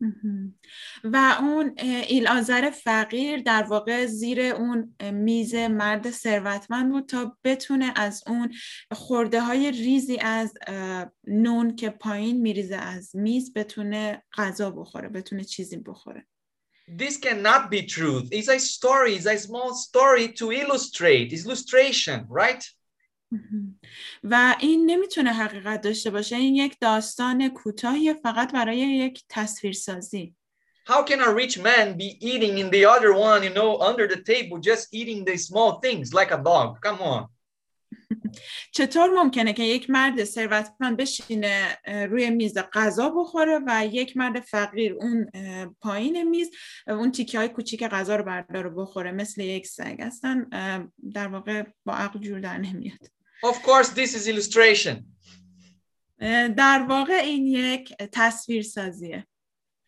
مهم. 0.00 0.54
و 1.04 1.36
اون 1.40 1.74
ایلازر 2.08 2.70
فقیر 2.70 3.42
در 3.42 3.62
واقع 3.62 4.06
زیر 4.06 4.40
اون 4.40 4.94
میز 5.12 5.54
مرد 5.54 6.10
ثروتمند 6.10 6.90
بود 6.90 7.06
تا 7.06 7.36
بتونه 7.44 7.92
از 7.96 8.24
اون 8.26 8.52
خورده 8.92 9.40
های 9.40 9.70
ریزی 9.70 10.18
از 10.18 10.54
نون 11.26 11.76
که 11.76 11.90
پایین 11.90 12.40
میریزه 12.40 12.76
از 12.76 13.16
میز 13.16 13.52
بتونه 13.52 14.22
غذا 14.36 14.70
بخوره 14.70 15.08
بتونه 15.08 15.44
چیزی 15.44 15.76
بخوره 15.76 16.26
This 16.87 17.17
cannot 17.17 17.69
be 17.69 17.83
truth. 17.83 18.29
It's 18.31 18.49
a 18.49 18.59
story, 18.59 19.15
it's 19.15 19.27
a 19.27 19.37
small 19.37 19.75
story 19.75 20.29
to 20.33 20.51
illustrate, 20.51 21.31
it's 21.33 21.45
illustration, 21.45 22.25
right? 22.29 22.63
مهم. 23.31 23.79
و 24.23 24.55
این 24.59 24.85
نمیتونه 24.85 25.33
حقیقت 25.33 25.81
داشته 25.81 26.11
باشه 26.11 26.35
این 26.35 26.55
یک 26.55 26.77
داستان 26.81 27.49
کوتاهی 27.49 28.13
فقط 28.13 28.53
برای 28.53 28.77
یک 28.77 29.23
تصویرسازی 29.29 30.35
How 30.89 31.03
can 31.03 31.21
a 31.21 31.31
rich 31.31 31.59
man 31.59 31.97
be 31.97 32.17
eating 32.19 32.57
in 32.57 32.71
the 32.71 32.83
other 32.83 33.13
one, 33.13 33.43
you 33.43 33.53
know, 33.53 33.77
under 33.77 34.07
the 34.07 34.23
table, 34.23 34.57
just 34.57 34.87
eating 34.91 35.23
the 35.23 35.37
small 35.37 35.79
things 35.79 36.15
like 36.15 36.31
a 36.31 36.41
dog? 36.51 36.81
Come 36.81 36.99
on. 37.13 37.27
چطور 38.72 39.10
ممکنه 39.10 39.52
که 39.52 39.62
یک 39.62 39.90
مرد 39.90 40.24
ثروتمند 40.24 40.96
بشینه 40.96 41.78
روی 41.86 42.30
میز 42.30 42.58
غذا 42.72 43.10
بخوره 43.10 43.60
و 43.66 43.86
یک 43.92 44.16
مرد 44.16 44.40
فقیر 44.40 44.92
اون 44.92 45.30
پایین 45.80 46.22
میز 46.22 46.50
اون 46.86 47.12
تیکه 47.12 47.38
های 47.38 47.48
کوچیک 47.48 47.84
غذا 47.84 48.16
رو 48.16 48.24
برداره 48.24 48.70
بخوره 48.70 49.12
مثل 49.12 49.40
یک 49.40 49.66
سگ 49.66 50.10
اه، 50.52 50.88
در 51.14 51.28
واقع 51.28 51.62
با 51.84 51.94
عقل 51.94 52.18
جور 52.18 52.40
در 52.40 52.58
نمیاد 52.58 52.98
Of 53.44 53.56
course, 53.62 53.88
this 53.88 54.14
is 54.14 54.26
illustration. 54.26 55.04
در 56.56 56.86
واقع 56.88 57.14
این 57.14 57.46
یک 57.46 57.94
تصویر 58.12 58.62
سازیه 58.62 59.26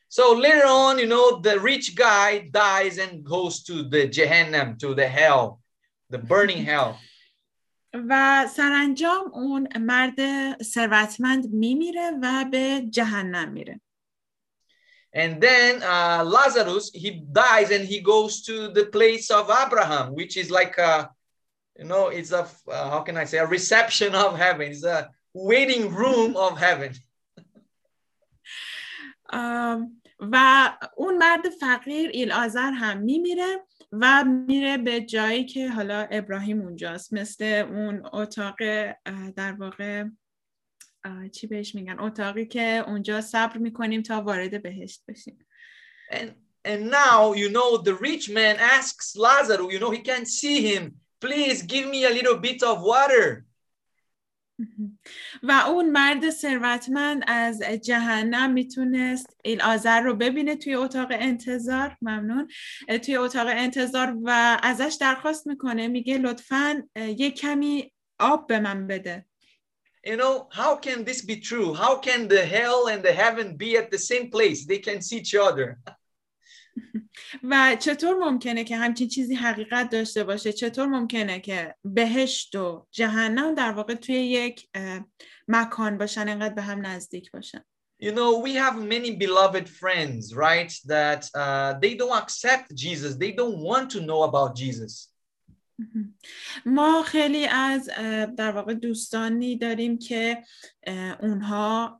So 0.08 0.32
later 0.32 0.66
on, 0.66 0.98
you 0.98 1.06
know, 1.06 1.40
the 1.40 1.58
rich 1.60 1.94
guy 1.94 2.48
dies 2.50 2.96
and 2.98 3.24
goes 3.24 3.62
to 3.64 3.82
the 3.82 4.08
Jehannam, 4.08 4.78
to 4.78 4.94
the 4.94 5.08
hell, 5.08 5.60
the 6.10 6.18
burning 6.18 6.64
hell. 6.70 6.98
و 8.08 8.46
سرانجام 8.46 9.30
اون 9.32 9.68
مرد 9.78 10.62
ثروتمند 10.62 11.52
میمیره 11.52 12.10
و 12.22 12.44
به 12.50 12.82
جهنم 12.90 13.52
میره 13.52 13.80
And 15.14 15.40
then 15.40 15.82
uh, 15.82 16.22
Lazarus, 16.24 16.90
he 16.92 17.10
dies 17.32 17.70
and 17.70 17.84
he 17.86 18.00
goes 18.00 18.42
to 18.42 18.68
the 18.68 18.86
place 18.96 19.30
of 19.30 19.44
Abraham, 19.48 20.14
which 20.14 20.36
is 20.36 20.50
like 20.50 20.76
a, 20.76 21.08
you 21.78 21.86
know, 21.86 22.08
it's 22.08 22.32
a, 22.32 22.46
uh, 22.68 22.90
how 22.90 23.00
can 23.00 23.16
I 23.16 23.24
say, 23.24 23.38
a 23.38 23.46
reception 23.46 24.14
of 24.14 24.36
heaven. 24.36 24.66
It's 24.72 24.84
a 24.84 25.08
waiting 25.32 25.84
room 25.94 26.36
of 26.36 26.58
heaven. 26.58 26.92
آم، 29.32 30.02
و 30.32 30.36
اون 30.96 31.18
مرد 31.18 31.48
فقیر 31.60 32.10
ایلازر 32.10 32.70
هم 32.70 32.98
میمیره 32.98 33.66
و 33.92 34.24
میره 34.24 34.78
به 34.78 35.00
جایی 35.00 35.44
که 35.44 35.68
حالا 35.68 36.08
ابراهیم 36.10 36.60
اونجاست 36.60 37.12
مثل 37.12 37.44
اون 37.44 38.06
اتاق 38.12 38.56
در 39.36 39.52
واقع 39.52 40.04
چی 41.32 41.46
بهش 41.46 41.74
میگن 41.74 42.00
اتاقی 42.00 42.46
که 42.46 42.84
اونجا 42.86 43.20
صبر 43.20 43.58
می‌کنیم 43.58 44.02
تا 44.02 44.22
وارد 44.22 44.62
بهشت 44.62 45.02
بشیم 45.08 45.38
And 46.10 46.30
and 46.66 46.90
now, 46.90 47.32
you 47.32 47.48
know, 47.48 47.78
the 47.78 47.94
rich 47.94 48.28
man 48.28 48.56
asks 48.56 49.16
Lazarus, 49.16 49.72
you 49.72 49.78
know, 49.78 49.92
he 49.92 50.00
can 50.00 50.26
see 50.26 50.58
him. 50.70 50.96
Please 51.20 51.62
give 51.62 51.88
me 51.88 52.04
a 52.04 52.10
little 52.10 52.38
bit 52.38 52.62
of 52.62 52.82
water. 52.82 53.45
و 55.42 55.52
اون 55.52 55.90
مرد 55.90 56.30
ثروتمند 56.30 57.22
از 57.26 57.62
جهنم 57.62 58.52
می‌تونست 58.52 59.36
ایلازر 59.44 60.00
رو 60.00 60.14
ببینه 60.14 60.56
توی 60.56 60.74
اتاق 60.74 61.08
انتظار 61.10 61.96
ممنون 62.02 62.48
توی 63.04 63.16
اتاق 63.16 63.46
انتظار 63.50 64.16
و 64.22 64.58
ازش 64.62 64.96
درخواست 65.00 65.46
می‌کنه 65.46 65.88
میگه 65.88 66.18
لطفا 66.18 66.82
یه 66.96 67.30
کمی 67.30 67.92
آب 68.18 68.46
به 68.46 68.60
من 68.60 68.86
بده 68.86 69.26
You 70.06 70.16
know, 70.16 70.46
how 70.52 70.76
can 70.76 71.02
this 71.02 71.20
be 71.24 71.40
true? 71.40 71.74
How 71.74 71.98
can 71.98 72.28
the 72.28 72.46
hell 72.46 72.86
and 72.86 73.02
the 73.02 73.12
heaven 73.12 73.56
be 73.56 73.76
at 73.76 73.90
the 73.90 73.98
same 73.98 74.30
place? 74.30 74.64
They 74.64 74.78
can 74.78 75.02
see 75.02 75.16
each 75.16 75.34
other. 75.34 75.78
و 77.50 77.76
چطور 77.80 78.14
ممکنه 78.14 78.64
که 78.64 78.76
همچین 78.76 79.08
چیزی 79.08 79.34
حقیقت 79.34 79.90
داشته 79.90 80.24
باشه 80.24 80.52
چطور 80.52 80.86
ممکنه 80.86 81.40
که 81.40 81.74
بهشت 81.84 82.54
و 82.54 82.86
جهنم 82.90 83.54
در 83.54 83.72
واقع 83.72 83.94
توی 83.94 84.14
یک 84.14 84.68
مکان 85.48 85.98
باشن 85.98 86.28
انقدر 86.28 86.54
به 86.54 86.62
هم 86.62 86.86
نزدیک 86.86 87.30
باشن 87.30 87.64
You 87.98 88.12
know, 88.12 88.38
we 88.38 88.52
have 88.56 88.76
many 88.76 89.16
beloved 89.16 89.66
friends, 89.70 90.34
right? 90.34 90.70
That 90.84 91.30
uh, 91.34 91.78
they 91.80 91.94
don't 91.94 92.18
accept 92.22 92.74
Jesus. 92.74 93.16
They 93.16 93.32
don't 93.32 93.58
want 93.58 93.88
to 93.92 94.00
know 94.02 94.24
about 94.24 94.54
Jesus. 94.54 95.08
ما 96.66 97.02
خیلی 97.02 97.46
از 97.46 97.86
در 98.36 98.52
واقع 98.52 98.74
دوستانی 98.74 99.56
داریم 99.56 99.98
که 99.98 100.42
اونها 101.20 101.98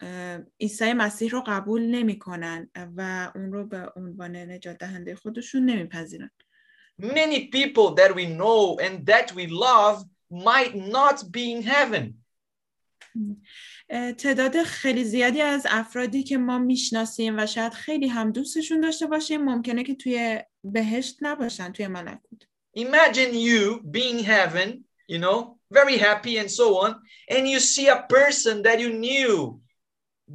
عیسی 0.61 0.93
مسیح 0.93 1.31
رو 1.31 1.45
قبول 1.47 1.83
نمی‌کنن 1.83 2.71
و 2.97 3.33
اون 3.35 3.53
رو 3.53 3.67
به 3.67 3.93
عنوان 3.97 4.37
نجات 4.37 4.79
دهنده 4.79 5.15
خودشون 5.15 5.65
نمیپذیرن. 5.65 6.31
Many 7.03 7.51
people 7.51 7.95
that 7.95 8.15
we 8.15 8.27
know 8.41 8.79
and 8.81 9.07
that 9.07 9.33
we 9.35 9.47
love 9.47 10.05
might 10.31 10.75
not 10.75 11.25
be 11.31 11.45
in 11.57 11.63
heaven. 11.63 12.15
تعداد 14.19 14.63
خیلی 14.63 15.05
زیادی 15.05 15.41
از 15.41 15.67
افرادی 15.71 16.23
که 16.23 16.39
ما 16.39 16.59
می‌شناسیم 16.59 17.39
و 17.39 17.47
شاید 17.47 17.73
خیلی 17.73 18.09
هم 18.09 18.33
دوستشون 18.33 18.81
داشته 18.81 19.07
باشیم 19.07 19.45
ممکنه 19.45 19.85
که 19.85 19.95
توی 19.95 20.43
بهشت 20.65 21.19
نباشن 21.21 21.73
توی 21.73 21.87
ملکوت. 21.87 22.43
Imagine 22.77 23.33
you 23.35 23.81
being 23.91 24.19
in 24.19 24.25
heaven, 24.25 24.85
you 25.09 25.19
know, 25.19 25.39
very 25.71 25.97
happy 25.97 26.37
and 26.37 26.51
so 26.51 26.67
on, 26.85 26.91
and 27.35 27.49
you 27.49 27.59
see 27.59 27.89
a 27.89 28.05
person 28.17 28.63
that 28.67 28.79
you 28.81 28.91
knew 28.93 29.61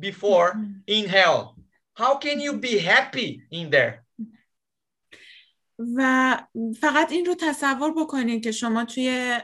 before 0.08 0.50
in 0.88 1.06
hell. 1.08 1.56
How 1.94 2.14
can 2.18 2.40
you 2.40 2.54
be 2.68 2.80
happy 2.80 3.30
in 3.52 3.70
there? 3.70 4.06
و 5.96 6.38
فقط 6.80 7.12
این 7.12 7.26
رو 7.26 7.36
تصور 7.40 7.94
بکنین 7.94 8.42
که 8.42 8.52
شما 8.52 8.86
توی 8.86 9.38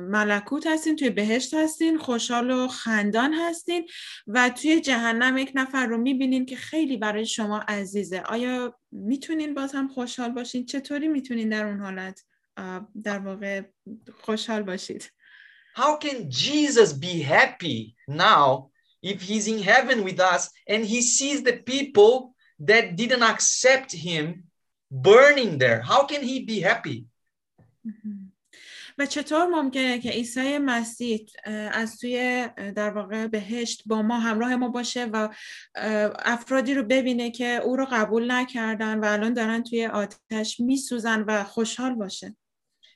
ملکوت 0.00 0.66
هستین 0.66 0.96
توی 0.96 1.10
بهشت 1.10 1.54
هستین 1.54 1.98
خوشحال 1.98 2.50
و 2.50 2.68
خندان 2.68 3.34
هستین 3.34 3.88
و 4.26 4.50
توی 4.50 4.80
جهنم 4.80 5.38
یک 5.38 5.52
نفر 5.54 5.86
رو 5.86 5.98
می‌بینین 5.98 6.46
که 6.46 6.56
خیلی 6.56 6.96
برای 6.96 7.26
شما 7.26 7.58
عزیزه 7.58 8.20
آیا 8.20 8.78
می‌تونین 8.92 9.54
باز 9.54 9.72
هم 9.72 9.88
خوشحال 9.88 10.30
باشین 10.32 10.66
چطوری 10.66 11.08
می‌تونین 11.08 11.48
در 11.48 11.66
اون 11.66 11.80
حالت 11.80 12.24
در 13.04 13.18
واقع 13.18 13.62
خوشحال 14.20 14.62
باشید 14.62 15.12
How 15.74 15.96
can 15.96 16.30
Jesus 16.30 16.92
be 16.92 17.22
happy 17.22 17.96
now 18.06 18.70
if 19.02 19.22
he's 19.22 19.46
in 19.48 19.62
heaven 19.62 20.04
with 20.04 20.20
us 20.20 20.50
and 20.68 20.84
he 20.84 21.00
sees 21.00 21.42
the 21.42 21.56
people 21.72 22.34
that 22.68 22.94
didn't 22.94 23.22
accept 23.22 23.90
him 23.92 24.44
burning 24.90 25.56
there? 25.58 25.80
How 25.80 26.04
can 26.04 26.22
he 26.22 26.44
be 26.44 26.60
happy? 26.60 27.06
و 28.98 29.06
چطور 29.06 29.46
ممکنه 29.46 29.98
که 29.98 30.10
عیسی 30.10 30.58
مسیح 30.58 31.26
از 31.72 31.98
توی 31.98 32.48
در 32.76 32.90
واقع 32.90 33.26
بهشت 33.26 33.82
با 33.86 34.02
ما 34.02 34.18
همراه 34.18 34.56
ما 34.56 34.68
باشه 34.68 35.04
و 35.04 35.28
افرادی 36.18 36.74
رو 36.74 36.82
ببینه 36.82 37.30
که 37.30 37.46
او 37.46 37.76
رو 37.76 37.86
قبول 37.92 38.30
نکردن 38.30 38.98
و 38.98 39.04
الان 39.04 39.32
دارن 39.32 39.62
توی 39.62 39.86
آتش 39.86 40.60
میسوزن 40.60 41.22
و 41.22 41.44
خوشحال 41.44 41.94
باشه 41.94 42.36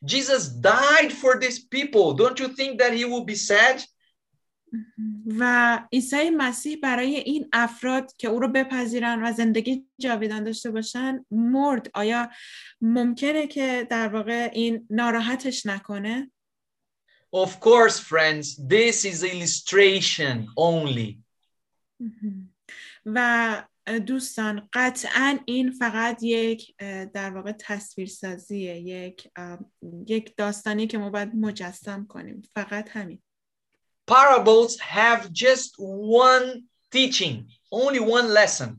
Jesus 0.04 0.48
died 0.48 1.12
for 1.12 1.38
these 1.38 1.58
people. 1.58 2.14
Don't 2.14 2.38
you 2.38 2.48
think 2.48 2.78
that 2.78 2.92
he 2.92 3.04
will 3.04 3.24
be 3.24 3.34
sad? 3.34 3.82
و 5.26 5.82
عیسی 5.92 6.30
مسیح 6.30 6.78
برای 6.82 7.16
این 7.16 7.48
افراد 7.52 8.12
که 8.18 8.28
او 8.28 8.40
رو 8.40 8.48
بپذیرن 8.48 9.22
و 9.22 9.32
زندگی 9.32 9.86
جاویدان 9.98 10.44
داشته 10.44 10.70
باشن 10.70 11.24
مرد 11.30 11.90
آیا 11.94 12.30
ممکنه 12.80 13.46
که 13.46 13.86
در 13.90 14.08
واقع 14.08 14.50
این 14.52 14.86
ناراحتش 14.90 15.66
نکنه 15.66 16.30
Of 17.34 17.60
course, 17.60 17.98
friends, 17.98 18.56
this 18.56 19.04
is 19.04 19.22
illustration 19.22 20.46
only. 20.56 21.18
و 23.06 23.62
دوستان 24.06 24.68
قطعا 24.72 25.38
این 25.44 25.70
فقط 25.70 26.22
یک 26.22 26.76
در 27.12 27.30
واقع 27.30 27.52
تصویرسازیه 27.52 28.76
یک 28.76 29.30
یک 30.06 30.36
داستانی 30.36 30.86
که 30.86 30.98
ما 30.98 31.10
باید 31.10 31.34
مجسم 31.34 32.06
کنیم. 32.06 32.42
فقط 32.54 32.88
همین. 32.90 33.22
Parables 34.10 34.78
have 34.80 35.32
just 35.32 35.70
one 36.28 36.62
teaching, 36.94 37.44
only 37.72 38.00
one 38.00 38.28
lesson. 38.38 38.76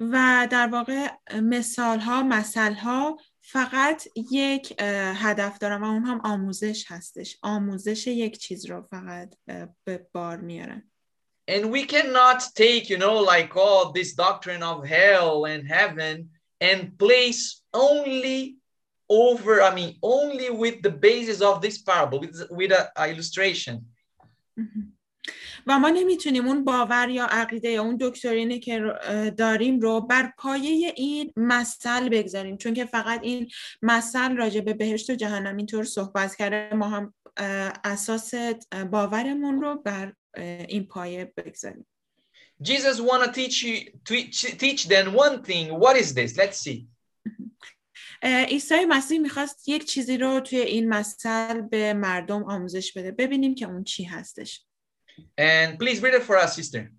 و 0.00 0.48
در 0.50 0.66
واقع 0.66 1.08
مثال 1.34 2.00
ها 2.00 2.22
مثل 2.22 2.72
ها 2.72 3.18
فقط 3.40 4.04
یک 4.32 4.74
هدف 5.14 5.58
دارن 5.58 5.80
و 5.82 5.84
اون 5.84 6.04
هم 6.04 6.20
آموزش 6.24 6.84
هستش. 6.88 7.38
آموزش 7.42 8.06
یک 8.06 8.38
چیز 8.38 8.66
رو 8.66 8.82
فقط 8.82 9.34
به 9.84 10.06
بار 10.12 10.36
میارن. 10.36 10.87
And 11.47 11.71
we 11.71 11.85
cannot 11.85 12.41
take, 12.55 12.89
you 12.89 12.97
know, 12.97 13.17
like 13.19 13.55
all 13.57 13.87
oh, 13.87 13.91
this 13.93 14.13
doctrine 14.13 14.63
of 14.63 14.85
hell 14.85 15.45
and 15.45 15.67
heaven 15.67 16.29
and 16.61 16.97
place 16.97 17.61
only 17.73 18.57
over, 19.09 19.61
I 19.61 19.75
mean, 19.75 19.97
only 20.01 20.49
with 20.49 20.81
the 20.81 20.89
basis 20.89 21.41
of 21.41 21.61
this 21.61 21.81
parable, 21.81 22.21
with, 22.21 22.47
with 22.49 22.71
a, 22.71 22.89
a 22.95 23.09
illustration. 23.09 23.85
و 25.67 25.79
ما 25.79 25.89
نمیتونیم 25.89 26.47
اون 26.47 26.63
باور 26.63 27.09
یا 27.09 27.25
عقیده 27.25 27.69
یا 27.69 27.83
اون 27.83 27.97
دکترینی 28.01 28.59
که 28.59 28.93
داریم 29.37 29.79
رو 29.79 30.01
بر 30.01 30.33
پایه 30.37 30.93
این 30.95 31.33
مثل 31.35 32.09
بگذاریم 32.09 32.57
چون 32.57 32.73
که 32.73 32.85
فقط 32.85 33.19
این 33.23 33.49
مثل 33.81 34.35
راجع 34.35 34.61
به 34.61 34.73
بهشت 34.73 35.09
و 35.09 35.15
جهنم 35.15 35.57
اینطور 35.57 35.83
صحبت 35.83 36.35
کرده 36.35 36.75
ما 36.75 36.89
هم 36.89 37.13
اساس 37.83 38.33
باورمون 38.91 39.61
رو 39.61 39.75
بر 39.75 40.13
این 40.38 40.86
پایه 40.86 41.32
بگذاریم 41.36 41.86
Jesus 42.62 42.98
want 42.98 43.22
to 43.24 43.32
teach 43.32 43.62
you 43.62 43.76
teach, 44.04 44.58
teach 44.58 44.88
them 44.88 45.14
one 45.14 45.42
thing. 45.44 45.78
What 45.78 45.96
is 45.96 46.12
this? 46.14 46.36
Let's 46.36 46.58
see. 46.58 46.88
عیسی 48.48 48.84
مسیح 48.88 49.18
می‌خواست 49.18 49.68
یک 49.68 49.84
چیزی 49.84 50.18
رو 50.18 50.40
توی 50.40 50.58
این 50.58 50.88
مثل 50.88 51.60
به 51.60 51.92
مردم 51.92 52.44
آموزش 52.44 52.92
بده 52.92 53.12
ببینیم 53.12 53.54
که 53.54 53.66
اون 53.66 53.84
چی 53.84 54.04
هستش 54.04 54.64
And 55.40 55.78
please 55.78 56.00
read 56.00 56.14
it 56.14 56.22
for 56.22 56.36
us, 56.36 56.52
sister. 56.56 56.92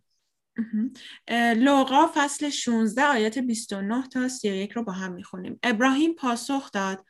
لوقا 1.56 2.08
فصل 2.16 2.50
16 2.50 3.04
آیات 3.04 3.38
29 3.40 4.08
تا 4.08 4.28
31 4.28 4.72
رو 4.72 4.84
با 4.84 4.92
هم 4.92 5.14
می‌خونیم 5.14 5.60
ابراهیم 5.64 6.14
پاسخ 6.14 6.72
داد 6.72 7.06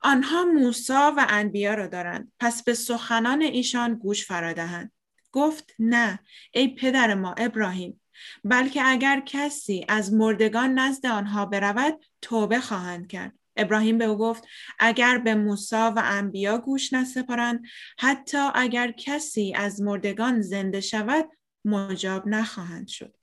آنها 0.00 0.44
موسی 0.44 0.92
و 0.92 1.26
انبیا 1.28 1.74
را 1.74 1.86
دارند 1.86 2.32
پس 2.40 2.64
به 2.64 2.74
سخنان 2.74 3.42
ایشان 3.42 3.94
گوش 3.94 4.26
فرادهند 4.26 4.92
گفت 5.38 5.74
نه 5.78 6.18
ای 6.52 6.68
پدر 6.68 7.14
ما 7.14 7.34
ابراهیم 7.38 8.00
بلکه 8.44 8.82
اگر 8.84 9.22
کسی 9.26 9.84
از 9.88 10.12
مردگان 10.12 10.78
نزد 10.78 11.06
آنها 11.06 11.46
برود 11.46 12.04
توبه 12.22 12.60
خواهند 12.60 13.08
کرد. 13.08 13.32
ابراهیم 13.56 13.98
به 13.98 14.04
او 14.04 14.18
گفت 14.18 14.44
اگر 14.78 15.18
به 15.18 15.34
موسی 15.34 15.76
و 15.76 16.02
انبیا 16.04 16.58
گوش 16.58 16.92
نسپارند 16.92 17.62
حتی 17.98 18.48
اگر 18.54 18.92
کسی 18.92 19.54
از 19.56 19.80
مردگان 19.80 20.42
زنده 20.42 20.80
شود 20.80 21.28
مجاب 21.64 22.28
نخواهند 22.28 22.88
شد. 22.88 23.14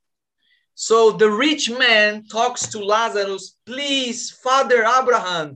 So 0.78 1.12
the 1.12 1.30
rich 1.30 1.70
man 1.70 2.26
talks 2.28 2.68
to 2.74 2.80
Lazarus, 2.80 3.46
please, 3.66 4.20
Father 4.46 4.82
Abraham, 5.00 5.50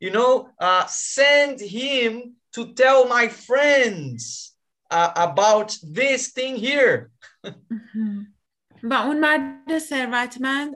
you 0.00 0.10
know, 0.16 0.48
uh, 0.58 0.86
send 0.86 1.60
him 1.60 2.36
to 2.54 2.72
tell 2.72 3.06
my 3.06 3.28
friends. 3.28 4.51
Uh, 4.92 5.12
about 5.16 5.76
this 5.82 6.32
thing 6.32 6.56
here. 6.56 7.10
و 8.82 8.94
اون 8.94 9.20
مرد 9.20 9.78
ثروتمند 9.78 10.74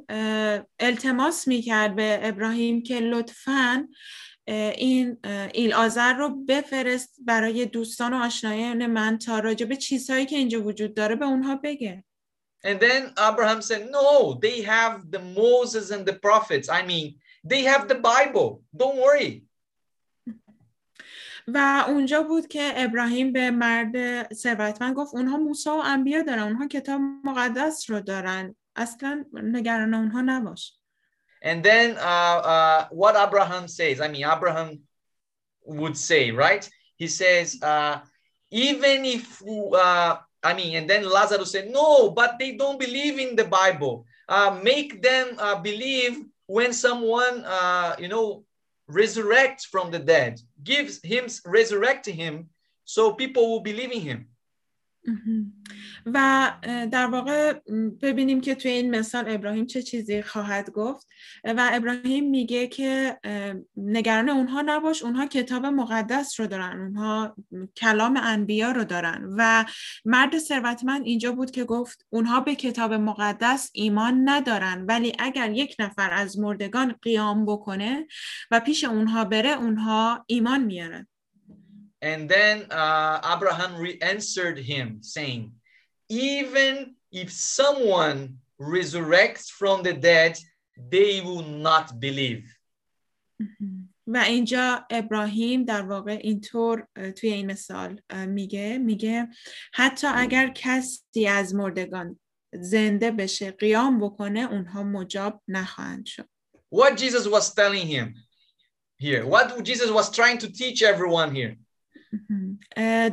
التماس 0.81 1.49
می‌کرد 1.49 1.97
به 1.97 2.21
ابراهیم 2.23 2.83
که 2.83 3.01
لطفا 3.01 3.89
این 4.49 5.19
ایل 5.55 5.73
آذر 5.73 6.13
رو 6.13 6.45
بفرست 6.49 7.17
برای 7.19 7.67
دوستان 7.67 8.15
و 8.15 8.17
آشنایان 8.17 8.87
من 8.87 9.19
تا 9.19 9.39
راجع 9.39 9.67
به 9.67 9.77
چیزهایی 9.77 10.27
که 10.27 10.37
اینجا 10.37 10.63
وجود 10.63 10.95
داره 10.95 11.17
به 11.17 11.25
اونها 11.25 11.57
بگه 11.57 12.05
And 12.65 12.81
then 12.81 13.13
Abraham 13.17 13.63
said, 13.63 13.91
no, 13.91 14.35
they 14.43 14.63
have 14.63 15.11
the 15.15 15.21
Moses 15.21 15.91
and 15.95 16.05
the 16.05 16.15
prophets. 16.15 16.69
I 16.69 16.83
mean, 16.83 17.07
they 17.45 17.63
have 17.63 17.87
the 17.87 18.01
Bible. 18.13 18.63
Don't 18.77 18.97
worry. 18.97 19.46
و 21.48 21.86
اونجا 21.88 22.24
بود 22.24 22.48
که 22.48 22.74
ابراهیم 22.76 23.34
به 23.34 23.52
مرد 23.52 24.34
ثروتمند 24.34 24.96
گفت 24.96 25.16
اونها 25.16 25.38
موسی 25.38 25.70
و 25.70 25.82
انبیا 25.86 26.22
دارن 26.22 26.40
اونها 26.40 26.68
کتاب 26.68 27.02
مقدس 27.24 27.90
رو 27.90 28.00
دارن 28.00 28.56
اصلا 28.76 29.26
نگران 29.34 29.94
اونها 29.94 30.22
نباش 30.22 30.74
And 31.44 31.64
then 31.64 31.98
uh, 31.98 32.40
uh, 32.54 32.88
what 32.92 33.16
Abraham 33.16 33.68
says, 33.68 34.00
I 34.00 34.08
mean, 34.08 34.26
Abraham 34.26 34.82
would 35.66 35.98
say, 35.98 36.30
right? 36.32 36.70
He 36.98 37.08
says, 37.08 37.60
uh, 37.64 38.00
even 38.52 39.06
if, 39.06 39.42
uh, 39.74 40.18
I 40.44 40.54
mean, 40.54 40.76
and 40.76 40.90
then 40.90 41.10
Lazarus 41.10 41.52
said, 41.52 41.72
no, 41.72 42.12
but 42.12 42.38
they 42.38 42.52
don't 42.58 42.80
believe 42.80 43.18
in 43.18 43.36
the 43.36 43.46
Bible. 43.46 44.06
Uh, 44.30 44.60
make 44.64 45.02
them 45.02 45.36
uh, 45.40 45.60
believe 45.60 46.24
when 46.46 46.74
someone, 46.74 47.44
uh, 47.44 47.96
you 47.98 48.08
know, 48.08 48.44
resurrects 48.91 49.67
from 49.67 49.91
the 49.91 49.99
dead, 49.99 50.41
gives 50.63 51.01
him, 51.03 51.27
resurrect 51.45 52.07
him, 52.07 52.49
so 52.85 53.13
people 53.13 53.51
will 53.51 53.61
believe 53.61 53.93
in 53.93 54.01
him. 54.01 54.29
Mm-hmm. 55.09 55.43
و 56.07 56.53
در 56.93 57.07
واقع 57.07 57.53
ببینیم 58.03 58.41
که 58.41 58.55
توی 58.55 58.71
این 58.71 58.97
مثال 58.99 59.25
ابراهیم 59.29 59.67
چه 59.67 59.83
چیزی 59.83 60.23
خواهد 60.23 60.71
گفت. 60.71 61.09
و 61.45 61.71
ابراهیم 61.73 62.31
میگه 62.31 62.67
که 62.67 63.19
نگران 63.77 64.29
اونها 64.29 64.63
نباش 64.67 65.03
اونها 65.03 65.27
کتاب 65.27 65.67
مقدس 65.67 66.41
رو 66.41 66.47
دارن 66.47 66.81
اونها 66.81 67.37
کلام 67.77 68.17
انبیا 68.23 68.71
رو 68.73 68.85
دارن. 68.85 69.29
و 69.37 69.65
مرد 70.05 70.39
ثروتمند 70.39 71.05
اینجا 71.05 71.33
بود 71.33 71.51
که 71.51 71.65
گفت 71.65 72.07
اونها 72.11 72.41
به 72.41 72.55
کتاب 72.55 72.93
مقدس 72.93 73.71
ایمان 73.75 74.29
ندارن 74.29 74.85
ولی 74.89 75.13
اگر 75.19 75.51
یک 75.51 75.77
نفر 75.79 76.13
از 76.13 76.39
مردگان 76.39 76.95
قیام 77.03 77.47
بکنه 77.47 78.07
و 78.51 78.61
پیش 78.61 78.85
اونها 78.85 79.25
بره 79.25 79.51
اونها 79.51 80.25
ایمان 80.27 80.65
میارن. 80.65 81.09
And 82.03 82.29
then 82.29 82.67
uh, 82.71 83.19
Abraham 83.35 83.73
answered 84.03 84.59
him, 84.59 85.03
saying, 85.03 85.53
Even 86.10 86.96
if 87.12 87.32
someone 87.32 88.38
resurrects 88.60 89.50
from 89.50 89.84
the 89.84 89.94
dead, 89.94 90.38
they 90.90 91.22
will 91.22 91.44
not 91.44 92.00
believe. 92.00 92.46
و 94.08 94.18
اینجا 94.18 94.86
ابراهیم 94.90 95.64
در 95.64 95.82
واقع 95.82 96.20
اینطور 96.22 96.88
توی 97.16 97.30
این 97.34 97.52
مثال 97.52 98.02
میگه 98.28 98.78
میگه 98.78 99.28
حتی 99.74 100.08
اگر 100.08 100.52
کسی 100.56 101.28
از 101.28 101.56
مردگان 101.56 102.20
زنده 102.54 103.12
بشه 103.12 103.52
قیام 103.52 104.00
بکنه 104.00 104.40
اونها 104.40 104.84
مجاب 104.84 105.44
نخواهند 105.48 106.06
شد. 106.06 106.30
What 106.76 106.98
Jesus 106.98 107.28
was 107.28 107.54
telling 107.54 107.88
him 107.88 108.14
here, 108.98 109.26
what 109.26 109.64
Jesus 109.64 109.90
was 109.90 110.10
trying 110.12 110.38
to 110.38 110.48
teach 110.52 110.84
everyone 110.84 111.36
here. 111.36 111.58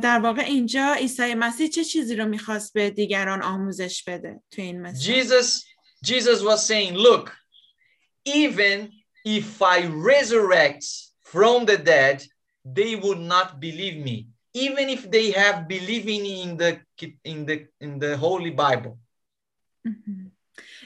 در 0.02 0.18
واقع 0.18 0.42
اینجا 0.42 0.92
عیسی 0.92 1.34
مسیح 1.34 1.68
چه 1.68 1.84
چیزی 1.84 2.16
رو 2.16 2.24
می‌خواست 2.24 2.72
به 2.72 2.90
دیگران 2.90 3.42
آموزش 3.42 4.04
بده 4.04 4.42
تو 4.50 4.62
این 4.62 4.80
مثال 4.80 5.24
Jesus 5.24 5.64
Jesus 6.06 6.40
was 6.42 6.66
saying 6.66 6.94
look 6.94 7.30
even 8.24 8.90
if 9.24 9.62
I 9.62 9.78
resurrect 10.12 10.84
from 11.32 11.66
the 11.66 11.76
dead 11.76 12.22
they 12.78 12.96
would 12.96 13.22
not 13.34 13.48
believe 13.60 13.98
me 14.08 14.16
even 14.54 14.88
if 14.88 15.10
they 15.10 15.32
have 15.32 15.68
believing 15.68 16.24
in 16.44 16.56
the 16.56 16.72
in 17.24 17.38
the 17.48 17.56
in 17.80 17.98
the 17.98 18.16
holy 18.16 18.50
bible 18.50 18.98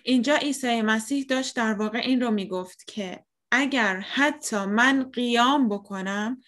اینجا 0.05 0.37
عیسی 0.37 0.83
مسیح 0.83 1.25
داشت 1.29 1.57
در 1.57 1.75
واقع 1.75 1.99
این 1.99 2.21
رو 2.21 2.31
می‌گفت 2.31 2.87
که 2.87 3.25
اگر 3.51 4.01
حتی 4.01 4.65
من 4.65 5.11
قیام 5.11 5.69
بکنم 5.69 6.43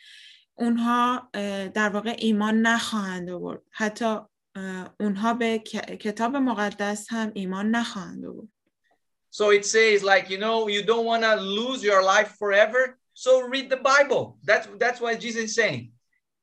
اونها 0.61 1.31
در 1.75 1.89
واقع 1.89 2.15
ایمان 2.19 2.63
نخواهند 2.63 3.31
آورد. 3.31 3.63
حتی 3.71 4.17
اونها 5.01 5.35
به 5.35 5.59
کتاب 6.01 6.37
مقدس 6.37 7.07
هم 7.11 7.33
ایمان 7.35 7.71
نخواهند 7.71 8.25
آورد. 8.25 8.49
So 9.33 9.51
it 9.59 9.65
says 9.65 10.03
like 10.03 10.29
you 10.29 10.39
know 10.39 10.67
you 10.67 10.83
don't 10.83 11.07
want 11.13 11.23
to 11.23 11.35
lose 11.37 11.81
your 11.91 12.03
life 12.15 12.31
forever 12.43 12.99
so 13.15 13.31
read 13.53 13.67
the 13.75 13.81
Bible. 13.93 14.39
That's 14.49 14.67
that's 14.83 15.01
what 15.01 15.21
Jesus 15.21 15.45
is 15.51 15.55
saying. 15.55 15.93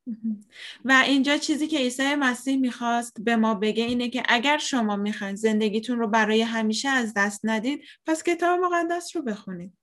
و 0.85 1.03
اینجا 1.07 1.37
چیزی 1.37 1.67
که 1.67 1.77
عیسی 1.77 2.15
مسیح 2.15 2.57
می‌خواست 2.57 3.21
به 3.21 3.35
ما 3.35 3.53
بگه 3.53 3.83
اینه 3.83 4.09
که 4.09 4.23
اگر 4.29 4.57
شما 4.57 4.95
می‌خواین 4.95 5.35
زندگیتون 5.35 5.99
رو 5.99 6.07
برای 6.07 6.41
همیشه 6.41 6.89
از 6.89 7.13
دست 7.15 7.41
ندید 7.43 7.81
پس 8.05 8.23
کتاب 8.23 8.59
مقدس 8.59 9.15
رو 9.15 9.21
بخونید. 9.21 9.73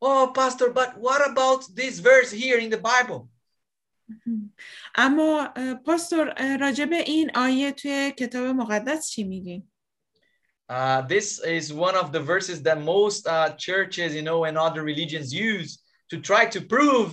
Oh, 0.00 0.32
Pastor, 0.34 0.70
but 0.70 0.98
what 0.98 1.30
about 1.30 1.64
this 1.74 1.98
verse 1.98 2.30
here 2.30 2.58
in 2.58 2.70
the 2.70 2.78
Bible? 2.78 3.28
اما 4.94 5.54
پاستور 5.86 6.34
راجب 6.60 6.92
این 6.92 7.30
آیه 7.34 7.72
توی 7.72 8.12
کتاب 8.18 8.46
مقدس 8.46 9.10
چی 9.10 9.24
میگی؟ 9.24 9.62
Uh, 10.68 11.02
this 11.02 11.40
is 11.40 11.72
one 11.72 11.94
of 11.94 12.10
the 12.10 12.20
verses 12.20 12.62
that 12.62 12.80
most 12.80 13.26
uh, 13.26 13.50
churches, 13.58 14.14
you 14.14 14.22
know, 14.22 14.44
and 14.44 14.56
other 14.56 14.82
religions 14.82 15.32
use 15.32 15.82
to 16.08 16.18
try 16.20 16.46
to 16.46 16.60
prove 16.60 17.12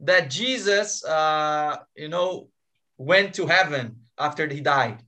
that 0.00 0.30
Jesus, 0.30 1.04
uh, 1.04 1.76
you 1.94 2.08
know, 2.08 2.48
went 2.96 3.34
to 3.34 3.46
heaven 3.46 3.84
after 4.18 4.48
he 4.48 4.60
died. 4.60 4.98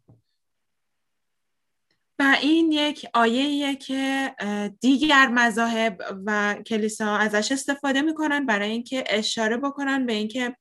و 2.19 2.37
این 2.41 2.71
یک 2.71 3.05
آیه 3.13 3.75
که 3.75 4.35
دیگر 4.81 5.27
مذاهب 5.27 6.01
و 6.25 6.55
کلیسا 6.65 7.17
ازش 7.17 7.51
استفاده 7.51 8.01
می‌کنن 8.01 8.45
برای 8.45 8.69
اینکه 8.69 9.03
اشاره 9.07 9.57
بکنن 9.57 10.05
به 10.05 10.13
اینکه 10.13 10.55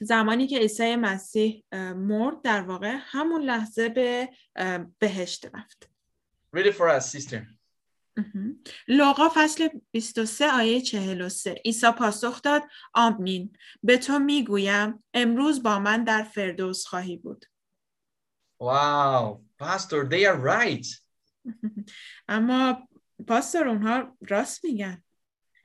زمانی 0.00 0.46
که 0.46 0.58
عیسی 0.58 0.96
مسیح 0.96 1.64
مرد 1.96 2.42
در 2.42 2.62
واقع 2.62 2.96
همون 3.00 3.42
لحظه 3.42 3.88
به 3.88 4.28
بهشت 4.98 5.46
رفت. 5.54 5.90
Read 6.56 6.66
it 6.66 6.74
for 6.74 7.00
us, 7.00 7.04
sister. 7.04 7.38
لوقا 8.88 9.28
فصل 9.34 9.68
23 9.90 10.50
آیه 10.50 10.80
43 10.80 11.54
عیسی 11.64 11.90
پاسخ 11.90 12.42
داد 12.42 12.62
آمین 12.94 13.52
به 13.82 13.96
تو 13.96 14.18
می‌گویم 14.18 15.04
امروز 15.14 15.62
با 15.62 15.78
من 15.78 16.04
در 16.04 16.22
فردوس 16.22 16.86
خواهی 16.86 17.16
بود. 17.16 17.44
Wow, 18.59 19.41
pastor, 19.59 20.07
they 20.07 20.25
are 20.25 20.37
right. 20.37 20.85
اما 22.29 22.87
پاستور 23.27 23.67
اونها 23.67 24.17
راست 24.29 24.65
میگن. 24.65 25.03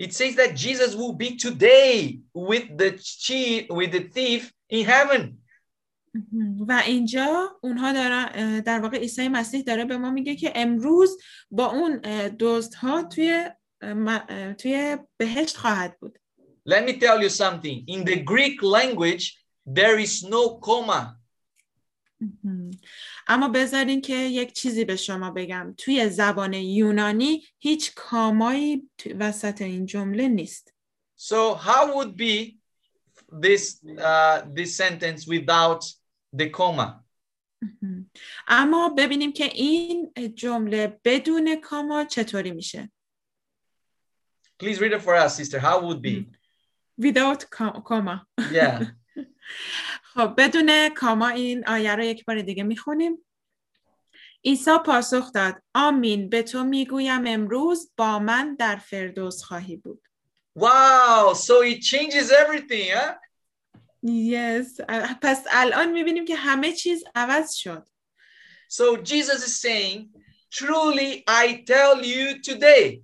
It 0.01 0.12
says 0.12 0.36
that 0.36 0.55
Jesus 0.55 0.94
will 0.94 1.14
be 1.14 1.36
today 1.36 2.20
with 2.34 2.76
the 2.78 2.90
cheat, 3.24 3.66
with 3.70 3.92
the 3.92 4.05
thief 4.14 4.53
in 4.68 4.84
heaven. 4.84 5.38
و 6.68 6.82
اینجا 6.86 7.59
اونها 7.62 7.92
دارن 7.92 8.61
در 8.61 8.80
واقع 8.80 8.99
عیسی 8.99 9.28
مسیح 9.28 9.62
داره 9.62 9.84
به 9.84 9.96
ما 9.96 10.11
میگه 10.11 10.36
که 10.36 10.53
امروز 10.55 11.18
با 11.51 11.66
اون 11.66 12.01
دزدها 12.38 13.03
توی 13.03 13.51
توی 14.59 14.96
بهشت 15.16 15.57
خواهد 15.57 15.99
بود. 15.99 16.18
Let 16.68 16.84
me 16.88 16.92
tell 16.99 17.22
you 17.22 17.28
something. 17.28 17.84
In 17.86 18.05
the 18.05 18.16
Greek 18.16 18.62
language, 18.62 19.24
there 19.66 19.99
is 19.99 20.22
no 20.22 20.59
comma. 20.59 21.16
اما 23.28 23.49
بذارین 23.49 24.01
که 24.01 24.16
یک 24.16 24.53
چیزی 24.53 24.86
به 24.86 24.95
شما 24.95 25.32
بگم 25.32 25.74
توی 25.78 26.09
زبان 26.09 26.53
یونانی 26.53 27.43
هیچ 27.59 27.91
کامایی 27.95 28.89
وسط 29.20 29.61
این 29.61 29.86
جمله 29.86 30.28
نیست 30.28 30.74
So 31.18 31.55
how 31.55 31.95
would 31.95 32.18
be 32.18 32.57
this 33.45 33.64
uh, 34.09 34.41
this 34.55 34.76
sentence 34.76 35.26
without 35.28 35.84
the 36.34 36.49
comma? 36.49 37.03
اما 38.47 38.89
ببینیم 38.97 39.34
که 39.34 39.45
این 39.45 40.14
جمله 40.36 40.99
بدون 41.03 41.61
کاما 41.61 42.05
چطوری 42.05 42.51
میشه 42.51 42.91
Please 44.59 44.80
read 44.80 44.93
it 44.93 45.01
for 45.01 45.16
us, 45.16 45.36
sister. 45.36 45.59
How 45.59 45.82
would 45.82 46.01
be? 46.01 46.28
Without 46.97 47.49
comma. 47.49 48.26
Yeah. 48.51 48.86
خب 50.14 50.34
بدون 50.38 50.89
کاما 50.89 51.28
این 51.28 51.68
آیه 51.68 51.95
رو 51.95 52.03
یک 52.03 52.26
بار 52.26 52.41
دیگه 52.41 52.64
می‌خونیم 52.64 53.26
عیسی 54.45 54.72
پاسخ 54.86 55.32
داد 55.32 55.55
آمین 55.74 56.30
به 56.30 56.43
تو 56.43 56.64
می‌گویم 56.64 57.28
امروز 57.28 57.91
با 57.97 58.20
من 58.20 58.55
در 58.55 58.76
فردوس 58.76 59.43
خواهی 59.43 59.76
بود 59.76 60.07
Wow, 60.59 61.34
so 61.34 61.53
it 61.64 61.82
changes 61.82 62.32
everything, 62.32 62.88
huh? 62.93 63.14
Yes. 64.05 64.82
پس 65.22 65.43
الان 65.51 65.91
می‌بینیم 65.91 66.26
که 66.26 66.36
همه 66.36 66.72
چیز 66.72 67.03
عوض 67.16 67.53
شد. 67.53 67.88
So 68.70 68.97
Jesus 69.03 69.41
is 69.47 69.61
saying, 69.61 70.09
truly 70.51 71.24
I 71.28 71.64
tell 71.66 72.03
you 72.03 72.41
today. 72.41 73.01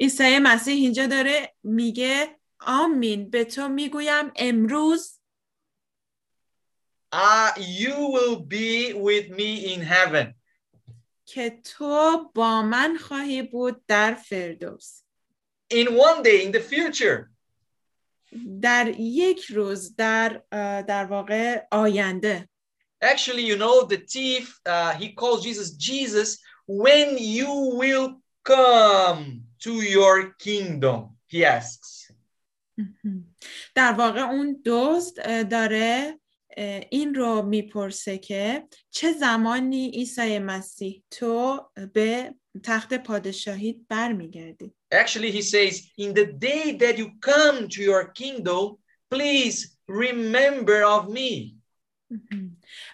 عیسی 0.00 0.38
مسیح 0.38 0.74
اینجا 0.74 1.06
داره 1.06 1.54
میگه 1.62 2.36
آمین 2.60 3.30
به 3.30 3.44
تو 3.44 3.68
می‌گویم 3.68 4.32
امروز 4.36 5.15
uh, 7.15 7.51
you 7.57 7.95
will 8.15 8.39
be 8.39 8.93
with 8.93 9.29
me 9.29 9.73
in 9.73 9.81
heaven. 9.81 10.35
که 11.25 11.61
تو 11.63 12.31
با 12.35 12.61
من 12.61 12.97
خواهی 12.97 13.41
بود 13.41 13.85
در 13.87 14.13
فردوس. 14.13 15.03
In 15.73 15.87
one 15.87 16.23
day, 16.23 16.45
in 16.45 16.51
the 16.51 16.59
future. 16.59 17.31
در 18.61 18.93
یک 18.99 19.45
روز 19.45 19.95
در 19.95 20.41
در 20.81 21.05
واقع 21.05 21.67
آینده. 21.71 22.49
Actually, 23.03 23.41
you 23.41 23.57
know, 23.57 23.87
the 23.87 23.97
thief, 23.97 24.59
uh, 24.65 24.93
he 24.93 25.13
calls 25.13 25.43
Jesus, 25.43 25.71
Jesus, 25.71 26.37
when 26.67 27.17
you 27.17 27.51
will 27.81 28.21
come 28.43 29.41
to 29.59 29.73
your 29.81 30.35
kingdom, 30.37 31.17
he 31.27 31.45
asks. 31.45 32.11
در 33.75 33.93
واقع 33.97 34.21
اون 34.21 34.61
دزد 34.65 35.49
داره 35.49 36.19
این 36.90 37.14
رو 37.14 37.42
می‌پرسه 37.42 38.18
که 38.18 38.68
چه 38.90 39.12
زمانی 39.12 39.90
عیسی 39.90 40.38
مسیح 40.38 41.02
تو 41.10 41.60
به 41.92 42.34
تخت 42.62 42.94
پادشاهیت 42.94 43.76
برمیگردی؟ 43.88 44.74
Actually 44.94 45.30
he 45.30 45.42
says 45.42 45.74
in 45.98 46.14
the 46.14 46.26
day 46.26 46.78
that 46.78 46.96
you 46.98 47.08
come 47.20 47.68
to 47.68 47.82
your 47.82 48.12
kingdom 48.20 48.78
please 49.14 49.76
remember 49.88 50.82
of 50.82 51.08
me. 51.08 51.56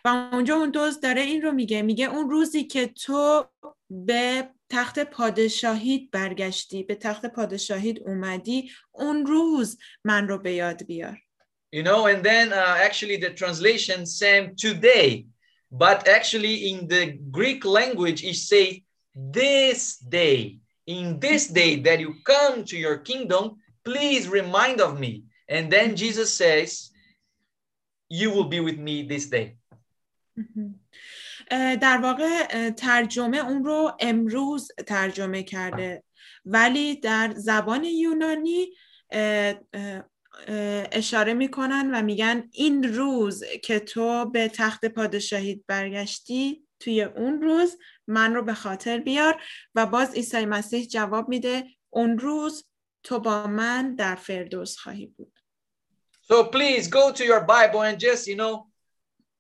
و 0.04 0.28
اونجا 0.32 0.56
اون 0.56 0.70
دوست 0.70 1.02
داره 1.02 1.20
این 1.20 1.42
رو 1.42 1.52
میگه. 1.52 1.82
میگه 1.82 2.06
اون 2.06 2.30
روزی 2.30 2.64
که 2.64 2.86
تو 2.86 3.44
به 3.90 4.50
تخت 4.70 4.98
پادشاهیت 4.98 6.10
برگشتی 6.10 6.82
به 6.82 6.94
تخت 6.94 7.26
پادشاهیت 7.26 7.98
اومدی 8.00 8.70
اون 8.92 9.26
روز 9.26 9.78
من 10.04 10.28
رو 10.28 10.38
به 10.38 10.52
یاد 10.52 10.86
بیار. 10.86 11.18
You 11.71 11.83
know, 11.83 12.07
and 12.07 12.23
then 12.23 12.53
uh, 12.53 12.77
actually 12.79 13.17
the 13.17 13.31
translation 13.31 14.05
same 14.05 14.55
today, 14.55 15.25
but 15.71 16.07
actually 16.07 16.69
in 16.69 16.87
the 16.87 17.19
Greek 17.31 17.65
language 17.65 18.23
it 18.23 18.35
say 18.35 18.83
this 19.13 19.97
day. 19.97 20.59
In 20.85 21.19
this 21.19 21.47
day 21.47 21.75
that 21.81 21.99
you 21.99 22.15
come 22.23 22.63
to 22.65 22.77
your 22.77 22.97
kingdom, 22.99 23.57
please 23.83 24.29
remind 24.29 24.79
of 24.79 24.97
me. 24.99 25.23
And 25.49 25.69
then 25.69 25.97
Jesus 25.97 26.33
says, 26.33 26.91
you 28.09 28.31
will 28.31 28.45
be 28.45 28.61
with 28.61 28.79
me 28.79 29.03
this 29.03 29.25
day. 29.29 29.57
در 31.81 31.99
واقع 32.03 32.69
ترجمه 32.69 33.37
اون 33.37 33.63
رو 33.63 33.97
امروز 33.99 34.71
ترجمه 34.87 35.43
کرده 35.43 36.03
ولی 36.45 36.95
در 36.95 37.33
زبان 37.35 37.83
یونانی 37.83 38.67
اشاره 40.92 41.34
می‌کنن 41.34 41.90
و 41.94 42.02
میگن 42.02 42.48
این 42.52 42.94
روز 42.94 43.44
که 43.62 43.78
تو 43.78 44.30
به 44.30 44.48
تخت 44.48 44.84
پادشاهیت 44.84 45.60
برگشتی 45.66 46.66
توی 46.80 47.02
اون 47.02 47.42
روز 47.42 47.76
من 48.06 48.34
رو 48.34 48.42
به 48.42 48.54
خاطر 48.54 48.98
بیار 48.98 49.42
و 49.74 49.86
باز 49.86 50.14
عیسی 50.14 50.44
مسیح 50.44 50.86
جواب 50.86 51.28
میده 51.28 51.64
اون 51.90 52.18
روز 52.18 52.64
تو 53.02 53.18
با 53.18 53.46
من 53.46 53.94
در 53.94 54.14
فردوس 54.14 54.76
خواهی 54.76 55.06
بود 55.06 55.32
So 56.30 56.44
please 56.44 56.86
go 56.88 57.12
to 57.12 57.24
your 57.24 57.40
Bible 57.40 57.82
and 57.82 57.98
just, 57.98 58.26
you 58.26 58.36
know, 58.36 58.54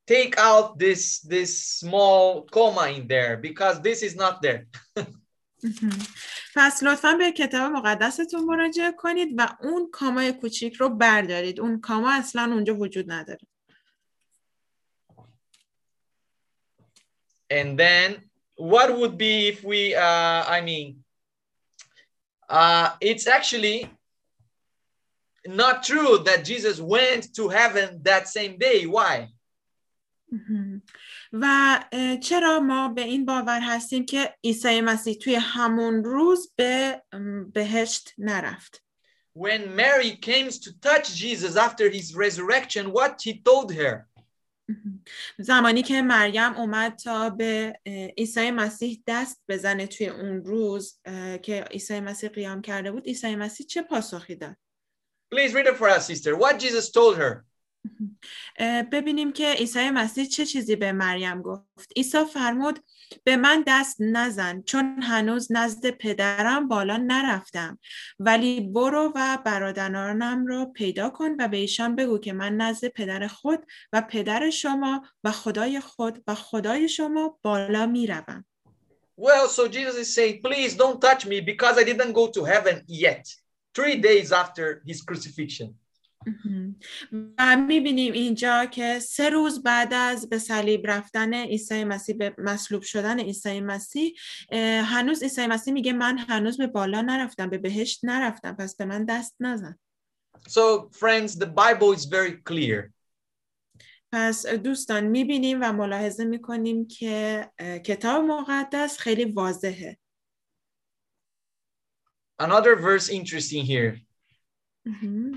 take 0.06 0.34
out 0.36 0.78
this 0.78 1.20
this 1.20 1.52
small 1.80 2.42
comma 2.54 2.84
in 2.96 3.06
there 3.06 3.36
because 3.36 3.80
this 3.80 4.02
is 4.02 4.14
not 4.16 4.42
there. 4.42 4.66
پس 6.54 6.82
لطفا 6.82 7.14
به 7.14 7.32
کتاب 7.32 7.72
مقدستون 7.72 8.44
مراجعه 8.44 8.92
کنید 8.92 9.34
و 9.36 9.48
اون 9.62 9.90
کامای 9.92 10.32
کوچیک 10.32 10.74
رو 10.74 10.88
بردارید 10.88 11.60
اون 11.60 11.80
کاما 11.80 12.12
اصلا 12.12 12.52
اونجا 12.52 12.76
وجود 12.76 13.12
نداره 13.12 13.46
And 17.50 17.78
then 17.78 18.08
what 18.56 18.88
would 18.98 19.18
be 19.18 19.48
if 19.48 19.62
we, 19.62 19.94
uh, 19.94 20.44
I 20.56 20.62
mean, 20.62 21.04
uh, 22.48 22.96
it's 23.00 23.26
actually 23.26 23.90
not 25.46 25.82
true 25.82 26.18
that 26.24 26.44
Jesus 26.44 26.80
went 26.80 27.34
to 27.34 27.48
heaven 27.48 28.00
that 28.04 28.28
same 28.28 28.56
day. 28.58 28.86
Why? 28.86 29.28
مهم. 30.32 30.82
و 31.32 31.78
چرا 32.22 32.60
ما 32.60 32.88
به 32.88 33.02
این 33.02 33.26
باور 33.26 33.60
هستیم 33.60 34.06
که 34.06 34.34
عیسی 34.44 34.80
مسیح 34.80 35.14
توی 35.14 35.34
همون 35.34 36.04
روز 36.04 36.52
به 36.56 37.02
بهشت 37.52 38.12
نرفت 38.18 38.82
When 39.34 39.74
Mary 39.74 40.14
came 40.16 40.50
to 40.50 40.70
touch 40.80 41.14
Jesus 41.14 41.56
after 41.56 41.88
his 41.88 42.14
resurrection, 42.14 42.92
what 42.92 43.22
he 43.22 43.42
told 43.42 43.72
her? 43.72 44.08
زمانی 45.38 45.82
که 45.82 46.02
مریم 46.02 46.52
اومد 46.52 46.96
تا 46.96 47.30
به 47.30 47.80
عیسی 48.18 48.50
مسیح 48.50 49.02
دست 49.06 49.42
بزنه 49.48 49.86
توی 49.86 50.08
اون 50.08 50.44
روز 50.44 51.00
که 51.42 51.64
عیسی 51.70 52.00
مسیح 52.00 52.28
قیام 52.28 52.62
کرده 52.62 52.92
بود 52.92 53.06
عیسی 53.06 53.36
مسیح 53.36 53.66
چه 53.66 53.82
پاسخی 53.82 54.34
داد 54.34 54.56
Please 55.34 55.54
read 55.54 55.66
it 55.66 55.76
for 55.76 55.88
us, 55.88 56.06
sister. 56.06 56.36
What 56.36 56.58
Jesus 56.58 56.90
told 56.90 57.16
her. 57.16 57.46
ببینیم 58.92 59.32
که 59.32 59.52
عیسی 59.52 59.90
مسیح 59.90 60.24
چه 60.24 60.46
چیزی 60.46 60.76
به 60.76 60.92
مریم 60.92 61.42
گفت 61.42 61.92
عیسی 61.96 62.24
فرمود 62.24 62.78
به 63.24 63.36
من 63.36 63.64
دست 63.66 63.96
نزن 64.00 64.62
چون 64.62 65.02
هنوز 65.02 65.52
نزد 65.52 65.90
پدرم 65.90 66.68
بالا 66.68 66.96
نرفتم 66.96 67.78
ولی 68.18 68.60
برو 68.60 69.12
و 69.14 69.38
برادرانم 69.44 70.46
را 70.46 70.64
پیدا 70.64 71.10
کن 71.10 71.30
و 71.38 71.48
به 71.48 71.56
ایشان 71.56 71.96
بگو 71.96 72.18
که 72.18 72.32
من 72.32 72.56
نزد 72.56 72.88
پدر 72.88 73.26
خود 73.26 73.66
و 73.92 74.02
پدر 74.10 74.50
شما 74.50 75.02
و 75.24 75.32
خدای 75.32 75.80
خود 75.80 76.22
و 76.26 76.34
خدای 76.34 76.88
شما 76.88 77.38
بالا 77.42 77.86
می‌روم 77.86 78.44
Well, 79.16 79.46
so 79.48 79.68
Jesus 79.68 79.96
is 79.96 80.14
saying, 80.14 80.40
please 80.42 80.74
don't 80.74 81.00
touch 81.00 81.26
me 81.26 81.40
because 81.40 81.76
I 81.78 81.84
didn't 81.84 82.12
go 82.12 82.28
to 82.28 82.44
heaven 82.44 82.82
yet. 82.88 83.24
Three 83.74 83.96
days 83.96 84.32
after 84.32 84.82
his 84.86 85.02
crucifixion. 85.02 85.78
و 87.38 87.56
می‌بینیم 87.56 88.12
اینجا 88.12 88.64
که 88.64 88.98
سه 88.98 89.30
روز 89.30 89.62
بعد 89.62 89.94
از 89.94 90.28
به 90.28 90.38
صلیب 90.38 90.86
رفتن 90.86 91.34
عیسی 91.34 91.84
مسیح 91.84 92.16
به 92.16 92.34
مصلوب 92.38 92.82
شدن 92.82 93.20
عیسی 93.20 93.60
مسیح 93.60 94.14
هنوز 94.84 95.22
عیسی 95.22 95.46
مسیح 95.46 95.74
میگه 95.74 95.92
من 95.92 96.18
هنوز 96.18 96.58
به 96.58 96.66
بالا 96.66 97.00
نرفتم 97.00 97.50
به 97.50 97.58
بهشت 97.58 98.04
نرفتم 98.04 98.52
پس 98.52 98.76
به 98.76 98.84
من 98.84 99.04
دست 99.04 99.36
نزن 99.40 99.78
So, 100.48 100.90
friends, 100.92 101.36
the 101.38 101.46
Bible 101.46 101.92
is 101.92 102.04
very 102.04 102.32
clear. 102.50 102.92
پس 104.12 104.46
دوستان 104.46 105.04
می‌بینیم 105.04 105.58
و 105.62 105.72
ملاحظه 105.72 106.24
می‌کنیم 106.24 106.86
که 106.86 107.50
کتاب 107.84 108.24
مقدس 108.24 108.98
خیلی 108.98 109.24
واضحه 109.24 109.98
Another 112.42 112.74
verse 112.76 113.08
interesting 113.08 113.64
here. 113.64 114.11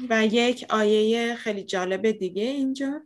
و 0.09 0.25
یک 0.25 0.65
آیه 0.69 1.35
خیلی 1.35 1.63
جالب 1.63 2.11
دیگه 2.11 2.43
اینجا 2.43 3.01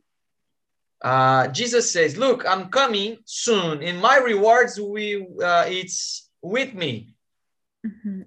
Uh, 1.02 1.48
Jesus 1.48 1.92
says, 1.94 2.18
Look, 2.18 2.46
I'm 2.46 2.70
coming 2.70 3.20
soon, 3.24 3.82
and 3.82 4.02
my 4.02 4.18
rewards 4.18 4.78
will, 4.78 5.28
uh, 5.42 5.64
it's 5.68 6.30
with 6.42 6.74
me. 6.74 7.16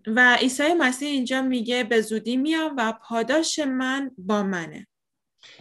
و 0.06 0.36
عیسی 0.40 0.74
مسیح 0.74 1.08
اینجا 1.08 1.42
میگه 1.42 1.84
به 1.84 2.00
زودی 2.00 2.36
میام 2.36 2.74
و 2.78 2.92
پاداش 3.02 3.58
من 3.58 4.10
با 4.18 4.42
منه 4.42 4.86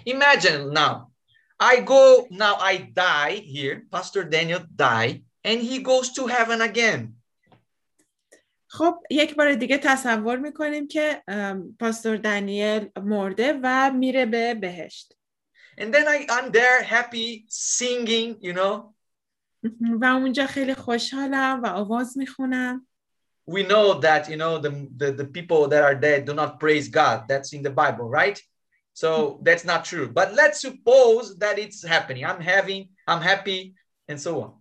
Imagine 0.05 0.71
now, 0.73 1.11
I 1.59 1.81
go, 1.81 2.27
now 2.31 2.55
I 2.55 2.77
die 2.93 3.35
here, 3.35 3.83
Pastor 3.91 4.23
Daniel 4.23 4.63
die, 4.75 5.23
and 5.43 5.59
he 5.61 5.79
goes 5.79 6.13
to 6.13 6.27
heaven 6.27 6.61
again. 6.61 7.20
خب 8.73 9.03
یک 9.11 9.35
بار 9.35 9.53
دیگه 9.53 9.77
تصور 9.77 10.37
می‌کنیم 10.37 10.87
که 10.87 11.23
پاستور 11.79 12.17
دانیل 12.17 12.89
مرده 13.01 13.59
و 13.63 13.91
میره 13.91 14.25
به 14.25 14.53
بهشت 14.53 15.13
And 15.79 15.93
then 15.93 16.05
I, 16.07 16.25
I'm 16.29 16.51
there 16.51 16.83
happy, 16.83 17.45
singing, 17.49 18.37
you 18.41 18.53
know. 18.53 18.93
و 20.01 20.05
اونجا 20.05 20.47
خیلی 20.47 20.73
خوشحالم 20.73 21.61
و 21.63 21.67
آواز 21.67 22.17
می‌خونم 22.17 22.87
We 23.49 23.63
know 23.63 23.99
that, 23.99 24.29
you 24.29 24.37
know, 24.37 24.59
the, 24.65 24.71
the, 24.97 25.11
the 25.11 25.25
people 25.25 25.67
that 25.67 25.83
are 25.83 25.95
dead 25.95 26.25
do 26.25 26.33
not 26.33 26.59
praise 26.59 26.87
God. 26.87 27.27
That's 27.27 27.53
in 27.53 27.63
the 27.63 27.75
Bible, 27.83 28.07
right? 28.21 28.39
So 28.93 29.39
that's 29.45 29.65
not 29.65 29.83
true. 29.83 30.07
But 30.19 30.33
let's 30.41 30.61
suppose 30.61 31.37
that 31.43 31.57
it's 31.59 31.85
happening. 31.85 32.23
I'm 32.25 32.41
having, 32.55 32.89
I'm 33.07 33.21
happy, 33.31 33.61
and 34.09 34.19
so 34.25 34.31
on. 34.43 34.51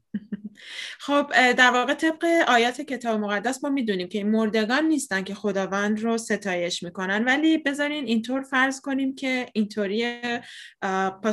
خب 0.99 1.53
در 1.53 1.71
واقع 1.71 1.95
طبق 1.95 2.25
آیات 2.49 2.81
کتاب 2.81 3.21
مقدس 3.21 3.65
ما 3.65 3.71
می‌دونیم 3.71 4.09
که 4.09 4.19
این 4.19 4.31
مردگان 4.31 4.85
نیستن 4.85 5.23
که 5.23 5.35
خداوند 5.35 6.01
رو 6.01 6.19
ستایش 6.19 6.83
می‌کنن. 6.83 7.25
ولی 7.25 7.59
بذارین 7.59 8.05
اینطور 8.05 8.43
فرض 8.43 8.81
کنیم 8.81 9.15
که 9.15 9.47
اینطوری 9.53 10.21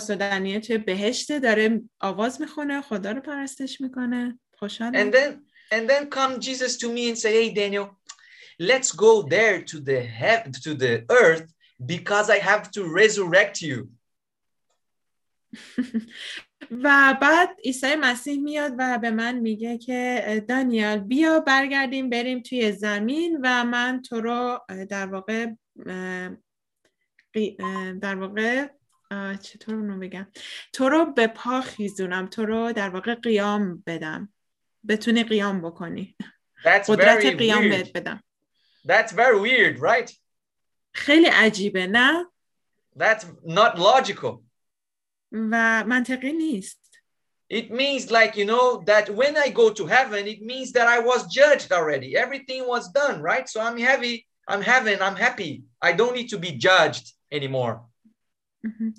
دانیل 0.09 0.59
توی 0.59 0.77
بهشته 0.77 1.39
داره 1.39 1.81
آواز 1.99 2.41
می‌خونه 2.41 2.81
خدا 2.81 3.11
رو 3.11 3.21
پرستش 3.21 3.81
می‌کنه. 3.81 4.39
then, 5.13 5.31
and 5.71 5.87
then 5.89 6.09
come 6.09 6.39
Jesus 6.39 6.77
to 6.77 6.87
me 6.95 7.09
and 7.09 7.17
say, 7.17 7.31
"Hey, 7.39 7.49
Daniel, 7.53 7.87
let's 8.59 8.91
go 8.91 9.21
there 9.35 9.61
to 9.71 9.79
the 9.79 9.99
heaven, 10.01 10.51
to 10.65 10.73
the 10.73 11.05
earth, 11.21 11.47
because 11.85 12.29
I 12.29 12.39
have 12.39 12.63
to 12.71 12.81
resurrect 12.99 13.61
you." 13.61 13.77
و 16.71 17.17
بعد 17.21 17.49
عیسی 17.65 17.95
مسیح 17.95 18.41
میاد 18.41 18.73
و 18.77 18.97
به 18.97 19.11
من 19.11 19.39
میگه 19.39 19.77
که 19.77 20.45
دانیال 20.47 20.99
بیا 20.99 21.39
برگردیم 21.39 22.09
بریم 22.09 22.41
توی 22.41 22.71
زمین 22.71 23.39
و 23.43 23.63
من 23.65 24.01
تو 24.01 24.21
رو 24.21 24.59
در 24.89 25.05
واقع 25.05 25.47
در 28.01 28.15
واقع 28.15 28.67
چطور 29.41 29.75
اونو 29.75 29.99
بگم 29.99 30.27
تو 30.73 30.89
رو 30.89 31.05
به 31.05 31.27
پا 31.27 31.61
خیزونم 31.61 32.27
تو 32.27 32.45
رو 32.45 32.71
در 32.71 32.89
واقع 32.89 33.15
قیام 33.15 33.83
بدم 33.87 34.33
بتونی 34.87 35.23
قیام 35.23 35.61
بکنی 35.61 36.15
That's 36.63 36.89
قدرت 36.89 37.19
very 37.21 37.35
قیام 37.35 37.61
weird. 37.63 37.71
بهت 37.71 37.93
بدم 37.93 38.23
That's 38.87 39.11
very 39.11 39.39
weird, 39.39 39.79
right? 39.79 40.13
خیلی 40.93 41.25
عجیبه 41.27 41.87
نه 41.87 42.25
That's 42.99 43.25
not 43.45 43.77
logical. 43.77 44.46
و 45.32 45.84
منطقی 45.86 46.32
نیست 46.32 46.82
It 47.52 47.70
means 47.70 48.10
like, 48.10 48.34
you 48.40 48.46
know, 48.46 48.82
that 48.86 49.10
when 49.10 49.36
I 49.36 49.48
go 49.50 49.66
to 49.78 49.84
heaven, 49.86 50.26
it 50.26 50.40
means 50.40 50.72
that 50.72 50.88
I 50.88 50.98
was 51.10 51.20
judged 51.26 51.70
already. 51.70 52.16
Everything 52.16 52.66
was 52.66 52.84
done, 53.00 53.20
right? 53.20 53.46
So 53.46 53.60
I'm 53.60 53.76
heavy, 53.76 54.26
I'm 54.48 54.62
heaven, 54.62 54.96
I'm 55.02 55.16
happy. 55.16 55.52
I 55.88 55.92
don't 55.92 56.14
need 56.18 56.30
to 56.30 56.38
be 56.38 56.52
judged 56.52 57.06
anymore. 57.30 57.80
مهم. 58.64 58.94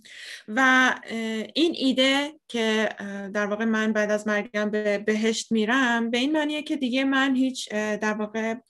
و 0.48 0.60
اه، 1.04 1.46
این 1.56 1.74
ایده 1.76 2.40
که 2.48 2.90
اه، 3.00 3.30
در 3.30 3.46
واقع 3.46 3.66
من 3.66 3.94
بعد 3.94 4.12
از 4.12 4.28
مرگم 4.28 4.70
به 4.70 4.98
بهشت 4.98 5.52
میرم 5.52 6.10
به 6.10 6.18
این 6.18 6.32
معنیه 6.32 6.64
که 6.64 6.76
دیگه 6.78 7.04
من 7.04 7.36
هیچ 7.36 7.70
اه، 7.72 7.98
در 7.98 8.14
واقع 8.14 8.40
اه، 8.50 8.54
م، 8.54 8.62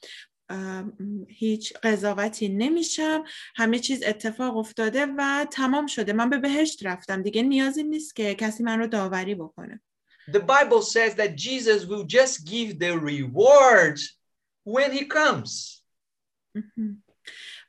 هیچ 1.29 1.73
قضاوتی 1.83 2.49
نمیشم. 2.49 3.25
همه 3.57 3.79
چیز 3.79 4.03
اتفاق 4.03 4.57
افتاده 4.57 5.07
و 5.19 5.47
تمام 5.51 5.87
شده. 5.87 6.13
من 6.13 6.31
به 6.31 6.39
بهشت 6.39 6.87
رفتم. 6.87 7.23
دیگه 7.23 7.43
نیازی 7.43 7.83
نیست 7.83 8.17
که 8.17 8.35
کسی 8.35 8.63
من 8.63 8.79
رو 8.79 8.87
داوری 8.87 9.35
بکنه. 9.35 9.81
The 10.31 10.41
Bible 10.41 10.83
says 10.83 11.15
that 11.15 11.37
Jesus 11.37 11.87
will 11.87 12.05
just 12.05 12.45
give 12.45 12.79
the 12.79 12.93
rewards 12.99 14.19
when 14.65 14.93
he 14.93 15.05
comes. 15.05 15.83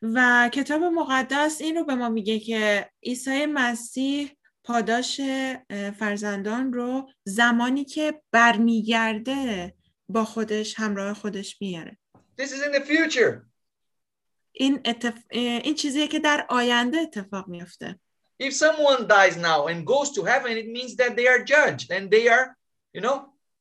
و 0.01 0.49
کتاب 0.53 0.83
مقدس 0.83 1.61
این 1.61 1.75
رو 1.75 1.83
به 1.83 1.95
ما 1.95 2.09
میگه 2.09 2.39
که 2.39 2.89
عیسی 3.03 3.45
مسیح 3.45 4.31
پاداش 4.63 5.21
فرزندان 5.99 6.73
رو 6.73 7.09
زمانی 7.23 7.85
که 7.85 8.21
برمیگرده 8.31 9.73
با 10.09 10.25
خودش 10.25 10.79
همراه 10.79 11.13
خودش 11.13 11.61
میاره 11.61 11.97
This 12.38 12.52
is 12.52 12.62
in 12.62 12.72
the 12.72 12.80
future. 12.80 13.46
این, 14.52 14.80
اتف... 14.84 15.14
اه، 15.30 15.40
این 15.40 15.74
چیزیه 15.74 16.08
که 16.08 16.18
در 16.18 16.46
آینده 16.48 16.98
اتفاق 16.98 17.48
میفته 17.48 18.00
If 18.38 18.52
someone 18.52 19.06
dies 19.06 19.36
now 19.36 19.66
and 19.68 19.86
goes 19.86 20.10
to 20.16 20.24
heaven, 20.24 20.56
it 20.56 20.68
means 20.68 20.96
that 20.96 21.16
they 21.16 21.28
are 21.28 21.44
judged 21.44 21.92
and 21.92 22.10
they 22.10 22.26
are, 22.28 22.56
you 22.92 23.00
know, 23.00 23.16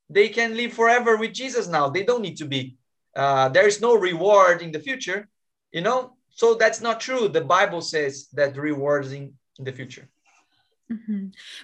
they 0.09 0.29
can 0.29 0.57
live 0.57 0.73
forever 0.73 1.15
with 1.15 1.33
Jesus 1.33 1.67
now. 1.67 1.89
They 1.89 2.03
don't 2.03 2.21
need 2.21 2.37
to 2.37 2.45
be, 2.45 2.77
uh, 3.15 3.49
there 3.49 3.67
is 3.67 3.81
no 3.81 3.95
reward 3.95 4.61
in 4.61 4.71
the 4.71 4.79
future, 4.79 5.29
you 5.71 5.81
know. 5.81 6.17
So 6.29 6.55
that's 6.55 6.81
not 6.81 6.99
true. 6.99 7.27
The 7.27 7.45
Bible 7.57 7.81
says 7.81 8.27
that 8.33 8.55
the 8.55 8.61
reward 8.61 9.05
is 9.05 9.13
in, 9.13 9.33
in 9.59 9.65
the 9.65 9.71
future. 9.71 10.09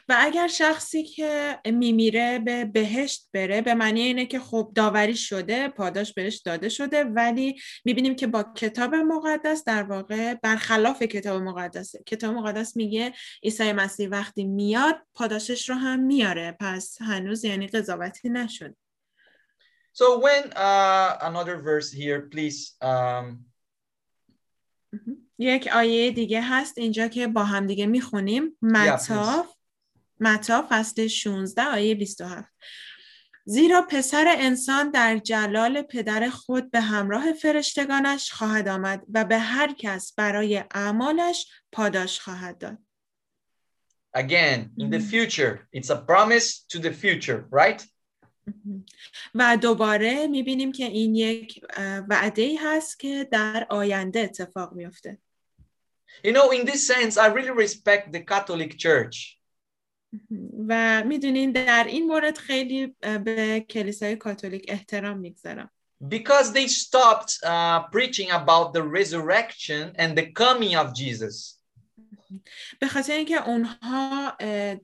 و 0.08 0.16
اگر 0.18 0.48
شخصی 0.48 1.04
که 1.04 1.58
میمیره 1.66 2.38
به 2.38 2.64
بهشت 2.64 3.28
بره 3.32 3.60
به 3.60 3.74
معنی 3.74 4.00
اینه 4.00 4.26
که 4.26 4.40
خب 4.40 4.72
داوری 4.74 5.16
شده 5.16 5.68
پاداش 5.68 6.14
بهش 6.14 6.36
داده 6.36 6.68
شده 6.68 7.04
ولی 7.04 7.60
می‌بینیم 7.84 8.16
که 8.16 8.26
با 8.26 8.42
کتاب 8.42 8.94
مقدس 8.94 9.64
در 9.64 9.82
واقع 9.82 10.34
برخلاف 10.34 11.02
کتاب 11.02 11.42
مقدس 11.42 11.96
کتاب 12.06 12.34
مقدس 12.34 12.76
میگه 12.76 13.12
عیسی 13.42 13.72
مسیح 13.72 14.08
وقتی 14.08 14.44
میاد 14.44 14.96
پاداشش 15.14 15.70
رو 15.70 15.74
هم 15.74 16.00
میاره. 16.00 16.56
پس 16.60 16.98
هنوز 17.00 17.44
یعنی 17.44 17.66
قضاوتی 17.66 18.28
نشد 18.28 18.76
So 19.94 20.18
when 20.18 20.52
uh, 20.56 21.18
another 21.20 21.56
verse 21.58 21.92
here, 21.92 22.22
please, 22.22 22.74
um, 22.82 23.44
یک 25.38 25.66
آیه 25.66 26.10
دیگه 26.10 26.42
هست 26.42 26.78
اینجا 26.78 27.08
که 27.08 27.26
با 27.26 27.44
هم 27.44 27.66
دیگه 27.66 27.86
می‌خونیم 27.86 28.58
متا 28.62 29.46
متا 30.20 30.66
فصل 30.70 31.06
16 31.06 31.62
آیه 31.62 31.94
27 31.94 32.52
زیرا 33.46 33.82
پسر 33.82 34.34
انسان 34.38 34.90
در 34.90 35.18
جلال 35.18 35.82
پدر 35.82 36.30
خود 36.30 36.70
به 36.70 36.80
همراه 36.80 37.32
فرشتگانش 37.32 38.32
خواهد 38.32 38.68
آمد 38.68 39.02
و 39.14 39.24
به 39.24 39.38
هر 39.38 39.74
کس 39.78 40.14
برای 40.14 40.64
اعمالش 40.74 41.46
پاداش 41.72 42.20
خواهد 42.20 42.58
داد. 42.58 42.78
Again, 44.16 44.70
in 44.78 44.90
the 44.90 45.00
future, 45.00 45.68
it's 45.72 45.90
a 45.90 45.96
promise 45.96 46.64
to 46.72 46.78
the 46.78 46.92
future, 46.92 47.48
right? 47.50 47.82
و 49.34 49.56
دوباره 49.56 50.26
می‌بینیم 50.26 50.72
که 50.72 50.84
این 50.84 51.14
یک 51.14 51.60
وعده 52.08 52.42
ای 52.42 52.56
هست 52.56 52.98
که 52.98 53.28
در 53.32 53.66
آینده 53.70 54.20
اتفاق 54.20 54.72
میفته. 54.72 55.18
You 56.22 56.32
know, 56.32 56.50
in 56.50 56.64
this 56.64 56.86
sense, 56.86 57.16
I 57.16 57.26
really 57.26 57.50
respect 57.50 58.12
the 58.12 58.20
Catholic 58.20 58.78
Church. 58.78 59.38
و 60.68 61.02
می‌دونین 61.06 61.52
در 61.52 61.84
این 61.88 62.06
مورد 62.06 62.38
خیلی 62.38 62.96
به 63.24 63.66
کلیسای 63.70 64.16
کاتولیک 64.16 64.64
احترام 64.68 65.18
می‌گذارم. 65.18 65.70
Because 66.04 66.52
they 66.52 66.68
stopped 66.68 67.32
uh, 67.42 67.88
preaching 67.92 68.30
about 68.30 68.72
the 68.74 68.82
resurrection 68.82 69.92
and 69.98 70.18
the 70.18 70.26
coming 70.32 70.74
of 70.74 70.94
Jesus. 70.94 71.58
به 72.80 72.88
خاطر 72.88 73.12
اینکه 73.12 73.48
اونها 73.48 74.36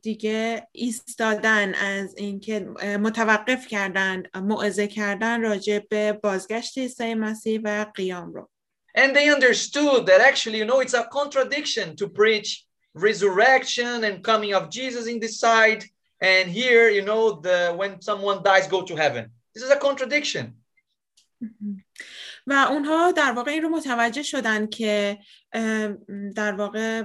دیگه 0.03 0.69
ایستادن 0.73 1.75
از 1.75 2.15
اینکه 2.17 2.61
متوقف 3.01 3.67
کردن 3.67 4.23
موعظه 4.35 4.87
کردن 4.87 5.41
راجع 5.43 5.79
به 5.79 6.13
بازگشت 6.13 6.79
عیسی 6.79 7.15
مسیح 7.15 7.61
و 7.65 7.87
قیام 7.95 8.33
رو 8.33 8.51
And 8.95 9.15
they 9.15 9.31
understood 9.31 10.07
that 10.07 10.21
actually, 10.21 10.59
you 10.59 10.65
know, 10.65 10.81
it's 10.81 10.95
a 10.95 11.09
contradiction 11.13 11.97
to 11.97 12.09
preach 12.09 12.65
resurrection 12.95 14.05
and 14.05 14.25
coming 14.25 14.53
of 14.55 14.71
Jesus 14.71 15.07
in 15.07 15.21
this 15.21 15.39
side, 15.39 15.85
and 16.21 16.51
here, 16.51 16.89
you 16.89 17.03
know, 17.03 17.41
the 17.41 17.73
when 17.77 18.01
someone 18.03 18.43
dies, 18.43 18.67
go 18.67 18.83
to 18.83 18.97
heaven. 18.97 19.31
This 19.55 19.65
is 19.65 19.71
a 19.71 19.77
contradiction. 19.77 20.55
Mm-hmm. 21.43 21.75
و 22.51 22.53
اونها 22.53 23.13
در 23.13 23.33
واقع 23.33 23.51
این 23.51 23.63
رو 23.63 23.69
متوجه 23.69 24.23
شدن 24.23 24.67
که 24.67 25.19
در 26.37 26.53
واقع 26.53 27.03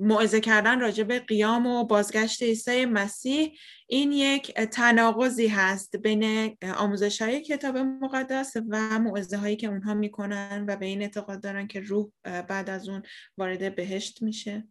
موعظه 0.00 0.40
کردن 0.40 0.80
راجع 0.80 1.04
به 1.04 1.18
قیام 1.18 1.66
و 1.66 1.84
بازگشت 1.84 2.42
عیسی 2.42 2.86
مسیح 2.86 3.58
این 3.86 4.12
یک 4.12 4.52
تناقضی 4.54 5.46
هست 5.46 5.96
بین 5.96 6.56
آموزش 6.76 7.22
های 7.22 7.40
کتاب 7.40 7.76
مقدس 7.76 8.52
و 8.68 8.98
موعظه 8.98 9.36
هایی 9.36 9.56
که 9.56 9.66
اونها 9.66 9.94
می‌کنن 9.94 10.64
و 10.68 10.76
به 10.76 10.86
این 10.86 11.02
اعتقاد 11.02 11.42
دارن 11.42 11.66
که 11.66 11.80
روح 11.80 12.08
بعد 12.24 12.70
از 12.70 12.88
اون 12.88 13.02
وارد 13.38 13.74
بهشت 13.74 14.22
میشه. 14.22 14.68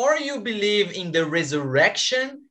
Or 0.00 0.18
you 0.18 0.40
believe 0.40 0.92
in 0.92 1.12
the 1.12 1.24
resurrection 1.38 2.50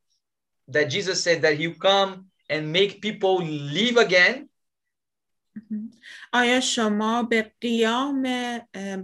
that 0.71 0.89
Jesus 0.89 1.23
said 1.23 1.41
that 1.41 1.55
he 1.57 1.67
come 1.73 2.11
and 2.49 2.71
make 2.71 3.01
people 3.01 3.35
live 3.79 3.97
again 3.97 4.49
آیا 6.33 6.59
شما 6.59 7.23
به 7.23 7.51
قیام 7.61 8.21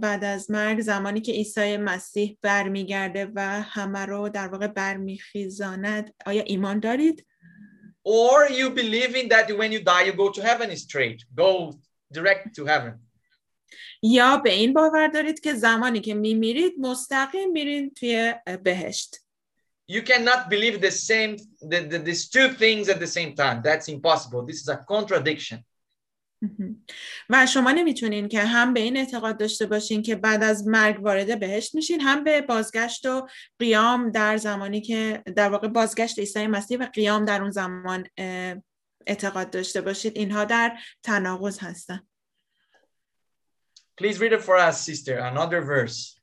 بعد 0.00 0.24
از 0.24 0.50
مرگ 0.50 0.80
زمانی 0.80 1.20
که 1.20 1.32
عیسی 1.32 1.76
مسیح 1.76 2.38
برمیگرده 2.42 3.32
و 3.34 3.62
همه 3.62 4.06
رو 4.06 4.28
در 4.28 4.48
واقع 4.48 4.66
برمیخیزاند 4.66 6.14
آیا 6.26 6.42
ایمان 6.42 6.80
دارید؟ 6.80 7.26
Or 8.04 8.48
you 8.48 8.70
believe 8.70 9.14
in 9.14 9.28
that 9.28 9.46
when 9.58 9.72
you 9.72 9.80
die 9.80 10.04
you 10.08 10.12
go 10.12 10.30
to 10.30 10.42
heaven 10.42 10.74
straight, 10.76 11.24
go 11.34 11.78
direct 12.12 12.54
to 12.56 12.64
heaven. 12.66 13.10
یا 14.02 14.36
به 14.36 14.52
این 14.52 14.72
باور 14.72 15.08
دارید 15.08 15.40
که 15.40 15.54
زمانی 15.54 16.00
که 16.00 16.14
میمیرید 16.14 16.74
مستقیم 16.78 17.50
میرین 17.50 17.90
توی 17.90 18.34
بهشت. 18.62 19.16
You 19.90 20.02
cannot 20.02 20.48
believe 20.48 20.80
the 20.80 20.90
same, 20.90 21.36
the, 21.62 21.80
the, 21.90 21.98
these 21.98 22.28
two 22.28 22.48
things 22.62 22.88
at 22.88 23.00
the 23.00 23.08
same 23.18 23.34
time. 23.34 23.60
That's 23.60 23.88
impossible. 23.88 24.46
This 24.46 24.60
is 24.60 24.68
a 24.68 24.78
contradiction. 24.88 25.64
و 27.30 27.46
شما 27.46 27.70
نمی‌تونین 27.70 28.28
که 28.28 28.40
هم 28.40 28.74
به 28.74 28.80
این 28.80 28.96
اعتقاد 28.96 29.38
داشته 29.38 29.66
باشین 29.66 30.02
که 30.02 30.16
بعد 30.16 30.42
از 30.42 30.66
مرگ 30.66 31.04
وارد 31.04 31.40
بهشت 31.40 31.74
میشین 31.74 32.00
هم 32.00 32.24
به 32.24 32.40
بازگشت 32.40 33.06
و 33.06 33.28
قیام 33.58 34.10
در 34.10 34.36
زمانی 34.36 34.80
که 34.80 35.22
در 35.36 35.48
واقع 35.48 35.68
بازگشت 35.68 36.18
عیسی 36.18 36.46
مسیح 36.46 36.78
و 36.78 36.86
قیام 36.86 37.24
در 37.24 37.42
اون 37.42 37.50
زمان 37.50 38.06
اعتقاد 39.06 39.50
داشته 39.50 39.80
باشید 39.80 40.16
اینها 40.16 40.44
در 40.44 40.78
تناقض 41.02 41.58
هستن 41.58 42.00
Please 44.00 44.18
read 44.18 44.32
it 44.32 44.42
for 44.42 44.56
us, 44.56 44.80
sister. 44.80 45.18
Another 45.18 45.60
verse. 45.60 46.19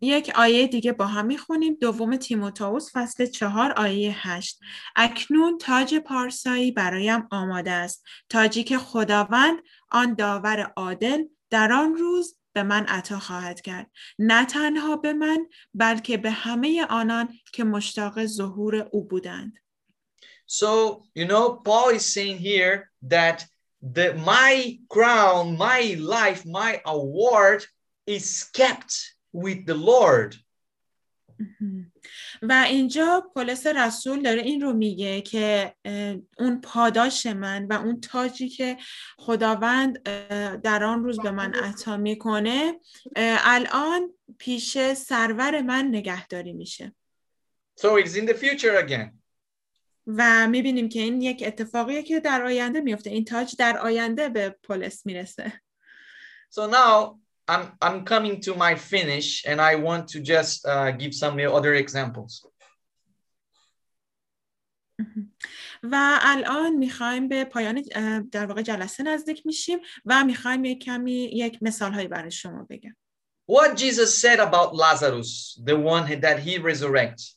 یک 0.00 0.32
آیه 0.34 0.66
دیگه 0.66 0.92
با 0.92 1.06
هم 1.06 1.26
می‌خونیم. 1.26 1.74
دوم 1.80 2.16
تیموتائوس 2.16 2.90
فصل 2.92 3.26
چهار 3.26 3.72
آیه 3.72 4.28
هشت. 4.28 4.60
اکنون 4.96 5.58
تاج 5.58 5.94
پارسایی 5.94 6.72
برایم 6.72 7.28
آماده 7.30 7.70
است. 7.70 8.04
تاجی 8.28 8.64
که 8.64 8.78
خداوند 8.78 9.58
آن 9.90 10.14
داور 10.14 10.72
عادل 10.76 11.24
در 11.50 11.72
آن 11.72 11.94
روز 11.94 12.36
به 12.52 12.62
من 12.62 12.86
عطا 12.86 13.18
خواهد 13.18 13.60
کرد. 13.60 13.90
نه 14.18 14.44
تنها 14.44 14.96
به 14.96 15.12
من 15.12 15.46
بلکه 15.74 16.16
به 16.16 16.30
همه 16.30 16.86
آنان 16.90 17.28
که 17.52 17.64
مشتاق 17.64 18.26
ظهور 18.26 18.88
او 18.92 19.04
بودند. 19.04 19.52
So, 20.48 21.02
you 21.14 21.26
know, 21.26 21.44
Paul 21.64 21.90
is 21.90 22.12
saying 22.14 22.38
here 22.38 22.92
that 23.08 23.44
the 23.82 24.14
my 24.14 24.78
crown, 24.88 25.56
my 25.58 25.96
life, 25.98 26.46
my 26.46 26.80
award 26.84 27.66
is 28.06 28.44
kept 28.52 29.15
with 29.36 29.66
the 29.66 29.74
Lord. 29.74 30.36
و 32.42 32.64
اینجا 32.66 33.30
پولس 33.34 33.66
رسول 33.66 34.22
داره 34.22 34.42
این 34.42 34.60
رو 34.60 34.72
میگه 34.72 35.20
که 35.20 35.74
اون 36.38 36.60
پاداش 36.60 37.26
من 37.26 37.66
و 37.66 37.72
اون 37.72 38.00
تاجی 38.00 38.48
که 38.48 38.76
خداوند 39.18 40.02
در 40.60 40.84
آن 40.84 41.04
روز 41.04 41.20
به 41.20 41.30
من 41.30 41.54
عطا 41.54 41.96
می‌کنه 41.96 42.80
الان 43.16 44.12
پیش 44.38 44.92
سرور 44.92 45.62
من 45.62 45.88
نگهداری 45.88 46.52
میشه 46.52 46.94
So 47.80 47.84
it's 47.84 48.14
in 48.14 48.26
the 48.26 48.34
future 48.34 48.76
again. 48.86 49.18
و 50.06 50.48
می‌بینیم 50.48 50.88
که 50.88 51.00
این 51.00 51.22
یک 51.22 51.44
اتفاقیه 51.46 52.02
که 52.02 52.20
در 52.20 52.42
آینده 52.42 52.80
میفته 52.80 53.10
این 53.10 53.24
تاج 53.24 53.56
در 53.58 53.78
آینده 53.78 54.28
به 54.28 54.56
پولس 54.62 55.06
می‌رسه 55.06 55.52
So 56.50 56.70
now 56.70 57.25
I'm 57.48 57.64
I'm 57.80 58.04
coming 58.04 58.40
to 58.46 58.54
my 58.54 58.74
finish, 58.74 59.28
and 59.46 59.60
I 59.60 59.76
want 59.76 60.08
to 60.08 60.18
just 60.20 60.66
uh, 60.66 60.90
give 60.90 61.14
some 61.14 61.38
other 61.56 61.74
examples. 61.74 62.46
و 65.82 66.18
الان 66.22 66.72
می‌خوایم 66.76 67.28
به 67.28 67.44
پایان 67.44 67.82
در 68.32 68.46
واقع 68.46 68.62
جلسه 68.62 69.02
نزدیک 69.02 69.46
میشیم 69.46 69.78
و 70.04 70.24
می‌خوایم 70.24 70.64
یک 70.64 70.84
کمی 70.84 71.12
یک 71.12 71.62
مثال 71.62 71.92
هایی 71.92 72.08
برای 72.08 72.30
شما 72.30 72.66
بگم. 72.70 72.96
What 73.50 73.76
Jesus 73.76 74.20
said 74.20 74.40
about 74.40 74.74
Lazarus, 74.74 75.60
the 75.64 75.76
one 75.76 76.20
that 76.20 76.38
he 76.38 76.58
resurrects. 76.58 77.36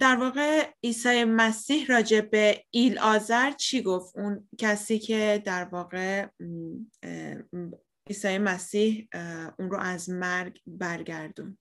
در 0.00 0.16
واقع 0.20 0.70
عیسی 0.84 1.24
مسیح 1.24 1.86
راجع 1.86 2.20
به 2.20 2.64
ایل 2.70 2.98
آزر 2.98 3.50
چی 3.50 3.82
گفت 3.82 4.16
اون 4.16 4.48
کسی 4.58 4.98
که 4.98 5.42
در 5.44 5.64
واقع 5.64 6.26
عیسی 8.06 8.38
مسیح 8.38 9.08
اون 9.58 9.70
رو 9.70 9.78
از 9.80 10.10
مرگ 10.10 10.60
برگردون 10.66 11.58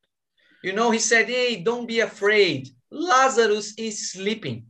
You 0.66 0.72
know, 0.74 0.90
he 0.90 1.00
said, 1.00 1.28
hey, 1.30 1.62
don't 1.64 1.88
be 1.88 2.00
afraid. 2.00 2.62
Lazarus 2.92 3.74
is 3.78 4.12
sleeping. 4.12 4.64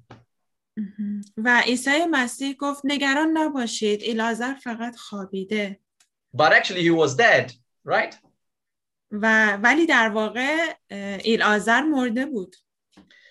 و 1.38 1.62
عیسی 1.62 2.06
مسیح 2.12 2.56
گفت 2.60 2.82
نگران 2.84 3.38
نباشید 3.38 4.02
ایلازر 4.02 4.54
فقط 4.54 4.96
خوابیده 4.96 5.80
But 6.38 6.52
actually 6.52 6.84
he 6.84 6.92
was 6.92 7.16
dead, 7.16 7.52
right? 7.86 8.16
و 9.12 9.58
ولی 9.58 9.86
در 9.86 10.10
واقع 10.10 10.74
ایلازر 11.24 11.82
مرده 11.82 12.26
بود 12.26 12.56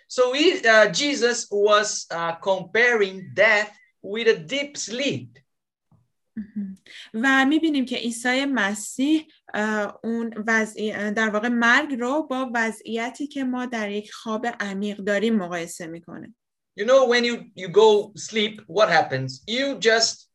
So 0.09 0.33
he, 0.33 0.65
uh, 0.65 0.93
Jesus 0.93 1.49
was 1.51 2.07
uh, 2.11 2.33
comparing 2.51 3.33
death 3.35 3.73
with 4.03 4.29
a 4.29 4.39
deep 4.39 4.77
sleep. 4.77 5.39
و 7.15 7.45
می‌بینیم 7.45 7.85
که 7.85 7.97
عیسی 7.97 8.45
مسیح 8.45 9.27
اون 10.05 10.35
وضعی 10.47 10.93
در 11.13 11.29
واقع 11.29 11.49
مرگ 11.49 12.01
رو 12.01 12.23
با 12.23 12.51
وضعیتی 12.55 13.27
که 13.27 13.45
ما 13.45 13.67
در 13.67 13.91
یک 13.91 14.13
خواب 14.13 14.47
عمیق 14.61 14.97
داریم 14.97 15.37
مقایسه 15.37 15.87
می‌کنه 15.87 16.35
You 16.77 16.85
know, 16.85 17.07
when 17.07 17.25
you, 17.25 17.37
you 17.55 17.69
go 17.69 18.13
sleep, 18.17 18.61
what 18.67 18.89
happens? 18.89 19.45
You 19.47 19.79
just, 19.79 20.29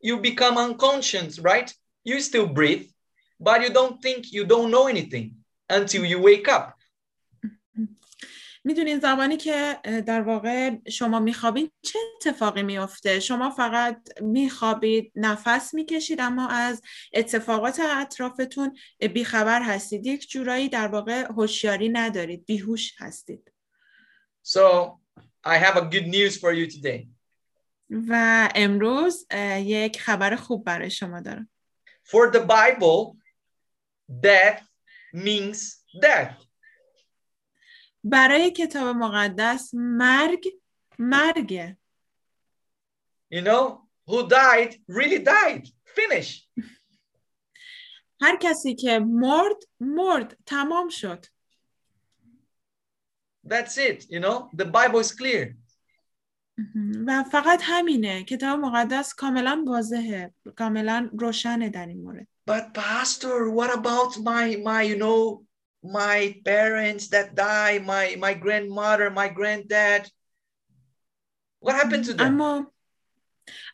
you 0.00 0.16
become 0.18 0.58
unconscious, 0.58 1.38
right? 1.38 1.72
You 2.04 2.20
still 2.20 2.48
breathe, 2.48 2.86
but 3.38 3.62
you 3.62 3.70
don't 3.70 4.02
think, 4.02 4.32
you 4.32 4.44
don't 4.44 4.70
know 4.72 4.88
anything 4.88 5.36
until 5.70 6.04
you 6.04 6.20
wake 6.20 6.48
up. 6.48 6.75
می‌دونین 8.66 8.98
زمانی 8.98 9.36
که 9.36 9.78
در 10.06 10.22
واقع 10.22 10.70
شما 10.90 11.20
میخوابید 11.20 11.72
چه 11.82 11.98
اتفاقی 12.16 12.62
میافته 12.62 13.20
شما 13.20 13.50
فقط 13.50 14.22
میخوابید 14.22 15.12
نفس 15.14 15.74
می‌کشید 15.74 16.20
اما 16.20 16.48
از 16.48 16.82
اتفاقات 17.12 17.80
اطرافتون 17.80 18.76
بیخبر 19.14 19.62
هستید 19.62 20.06
یک 20.06 20.30
جورایی 20.30 20.68
در 20.68 20.88
واقع 20.88 21.24
هوشیاری 21.24 21.88
ندارید 21.88 22.46
بیهوش 22.46 22.94
هستید 22.98 23.52
So 24.46 24.98
I 25.44 25.58
have 25.58 25.76
a 25.76 25.84
good 25.94 26.06
news 26.06 26.36
for 26.36 26.52
you 26.52 26.66
today. 26.76 27.06
و 28.08 28.48
امروز 28.54 29.26
یک 29.58 30.00
خبر 30.00 30.36
خوب 30.36 30.64
برای 30.64 30.90
شما 30.90 31.20
دارم 31.20 31.48
For 32.04 32.32
the 32.32 32.40
Bible, 32.40 33.16
death 34.22 34.62
means 35.14 35.58
death. 36.02 36.45
برای 38.08 38.50
کتاب 38.50 38.96
مقدس 38.96 39.70
مرگ 39.74 40.48
مرگه 40.98 41.78
You 43.34 43.42
know, 43.42 43.88
who 44.06 44.28
died 44.28 44.76
really 44.88 45.18
died. 45.18 45.68
Finish. 45.96 46.48
هر 48.20 48.36
کسی 48.40 48.74
که 48.74 48.98
مرد 48.98 49.56
مرد 49.80 50.36
تمام 50.46 50.88
شد 50.88 51.26
That's 53.48 53.78
it. 53.78 54.10
You 54.10 54.20
know, 54.20 54.50
the 54.56 54.64
Bible 54.64 55.00
is 55.00 55.12
clear. 55.12 55.56
و 57.06 57.24
فقط 57.24 57.60
همینه 57.62 58.24
کتاب 58.24 58.58
مقدس 58.60 59.14
کاملا 59.14 59.64
واضحه 59.66 60.34
کاملا 60.56 61.10
روشنه 61.18 61.68
در 61.68 61.86
این 61.86 62.02
مورد 62.02 62.28
But 62.50 62.74
pastor, 62.74 63.50
what 63.50 63.70
about 63.74 64.16
my 64.18 64.56
my 64.56 64.82
you 64.82 64.96
know 64.96 65.45
my 65.85 66.41
parents 66.45 67.09
that 67.09 67.35
die, 67.35 67.79
my 67.79 68.15
my 68.19 68.33
grandmother, 68.33 69.09
my 69.09 69.29
granddad? 69.29 70.09
What 71.59 71.75
happened 71.75 72.05
to 72.05 72.13
them? 72.13 72.27
اما 72.27 72.71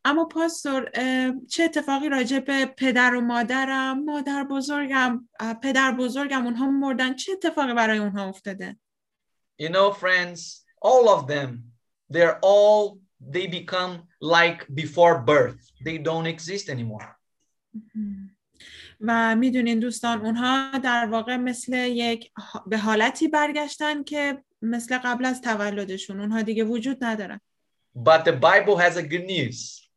اما 0.06 0.26
پاستور 0.26 0.90
اه، 0.94 1.34
چه 1.50 1.64
اتفاقی 1.64 2.10
راجع 2.10 2.40
به 2.40 2.66
پدر 2.66 3.16
و 3.16 3.22
مادرم 3.22 4.04
مادر 4.04 4.44
بزرگم 4.44 5.30
اه، 5.40 5.54
پدر 5.54 5.92
بزرگم 5.92 6.46
اونها 6.46 6.70
مردن 6.70 7.16
چه 7.16 7.32
اتفاقی 7.32 7.74
برای 7.74 7.98
اونها 7.98 8.30
افتاده 8.30 8.80
You 9.60 9.70
know, 9.70 9.92
friends, 9.92 10.64
all 10.82 11.10
of 11.10 11.28
them, 11.28 11.74
they're 12.14 12.40
all 12.44 13.00
they 13.20 13.48
become 13.48 14.04
like 14.22 14.68
before 14.74 15.20
birth. 15.20 15.62
They 15.84 15.98
don't 15.98 16.28
exist 16.28 16.70
anymore. 16.70 17.18
و 19.03 19.37
می‌دونین 19.37 19.79
دوستان 19.79 20.21
اونها 20.21 20.79
در 20.79 21.07
واقع 21.07 21.37
مثل 21.37 21.73
یک 21.75 22.31
به 22.67 22.79
حالتی 22.79 23.29
برگشتن 23.29 24.03
که 24.03 24.45
مثل 24.63 24.99
قبل 24.99 25.25
از 25.25 25.41
تولدشون 25.41 26.21
اونها 26.21 26.43
دیگه 26.43 26.65
وجود 26.65 27.05
ندارن 27.05 27.41
But 27.95 28.25
the 28.25 28.33
Bible 28.33 28.77
has 28.77 28.97
a 28.97 29.03
good 29.03 29.27
news. 29.27 29.89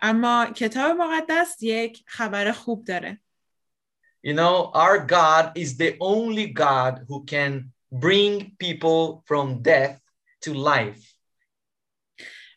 اما 0.00 0.46
کتاب 0.56 0.96
مقدس 0.96 1.62
یک 1.62 2.04
خبر 2.06 2.52
خوب 2.52 2.84
داره 2.84 3.20
You 4.26 4.34
know, 4.34 4.70
our 4.74 4.98
God 4.98 5.44
is 5.56 5.76
the 5.76 5.96
only 5.98 6.46
God 6.46 6.92
who 7.08 7.24
can 7.24 7.72
bring 7.90 8.56
people 8.64 9.24
from 9.26 9.62
death 9.62 9.98
to 10.44 10.54
life. 10.54 11.16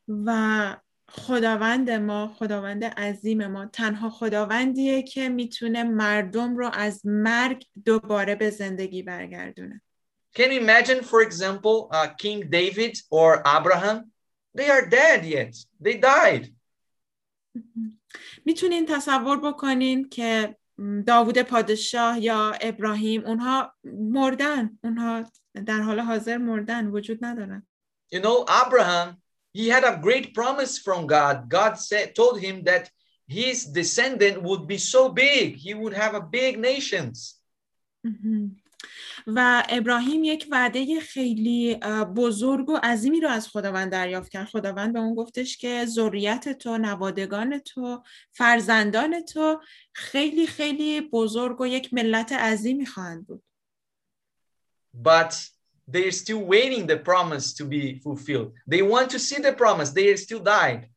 و 0.08 0.76
خداوند 1.18 1.92
ما 1.92 2.28
خداوند 2.28 2.84
عظیم 2.84 3.48
ما 3.48 3.66
تنها 3.66 4.10
خداوندیه 4.10 5.04
که 5.04 5.30
می‌تونه 5.30 5.84
مردم 5.84 6.58
رو 6.58 6.70
از 6.74 7.06
مرگ 7.06 7.66
دوباره 7.86 8.36
به 8.36 8.50
زندگی 8.50 9.04
برگردونه 9.04 9.82
Can 10.38 10.52
you 10.52 10.60
imagine, 10.60 11.02
for 11.02 11.22
example, 11.22 11.76
uh, 11.92 12.08
King 12.22 12.50
David 12.50 12.94
or 13.10 13.30
Abraham? 13.58 14.12
They 14.58 14.70
are 14.70 14.86
dead 14.90 15.24
yet. 15.26 15.56
They 15.86 15.94
died. 15.94 16.54
می‌تونین 18.46 18.86
تصور 18.86 19.40
بکنین 19.40 20.10
که 20.10 20.56
داوود 21.08 21.42
پادشاه 21.42 22.20
یا 22.20 22.52
ابراهیم 22.62 23.26
اونها 23.26 23.74
مردن 23.94 24.80
اونها 24.84 25.26
در 25.66 25.82
حال 25.82 26.00
حاضر 26.00 26.38
مردن 26.38 26.88
وجود 26.88 27.26
ندارن 27.26 27.68
You 28.14 28.20
know, 28.20 28.46
Abraham, 28.48 29.25
he 29.58 29.66
had 29.76 29.86
a 29.86 30.00
great 30.06 30.28
promise 30.40 30.74
from 30.86 31.08
God. 31.08 31.36
God 31.58 31.74
said, 31.88 32.14
told 32.14 32.36
him 32.46 32.56
that 32.70 32.86
his 33.40 33.58
descendant 33.80 34.38
would 34.48 34.64
be 34.68 34.78
so 34.78 35.02
big, 35.10 35.48
he 35.66 35.74
would 35.74 35.94
have 35.94 36.14
a 36.14 36.28
big 36.40 36.54
nations. 36.60 37.18
و 39.28 39.64
ابراهیم 39.70 40.24
یک 40.24 40.48
وعده 40.52 41.00
خیلی 41.00 41.76
بزرگ 42.16 42.70
و 42.70 42.80
عظیمی 42.84 43.22
رو 43.22 43.30
از 43.30 43.48
خداوند 43.48 43.92
دریافت 43.92 44.32
کرد 44.32 44.48
خداوند 44.48 44.94
به 44.94 45.00
اون 45.00 45.16
گفتش 45.16 45.58
که 45.58 45.86
ذریت 45.86 46.58
تو 46.58 46.78
نوادگان 46.78 47.60
تو 47.60 48.04
فرزندان 48.32 49.22
تو 49.22 49.62
خیلی 49.94 50.48
خیلی 50.48 51.02
بزرگ 51.02 51.62
و 51.62 51.68
یک 51.68 51.94
ملت 51.94 52.32
عظیمی 52.32 52.86
خواهند 52.86 53.28
بود 53.28 53.44
But 55.04 55.55
they're 55.89 56.13
still 56.13 56.43
waiting 56.45 56.87
the 56.87 56.97
promise 56.97 57.53
to 57.55 57.65
be 57.65 57.99
fulfilled. 57.99 58.53
They 58.67 58.83
want 58.83 59.11
to 59.11 59.19
see 59.19 59.41
the 59.43 59.53
promise. 59.53 59.91
They 59.91 60.17
still 60.17 60.41
died. 60.41 60.89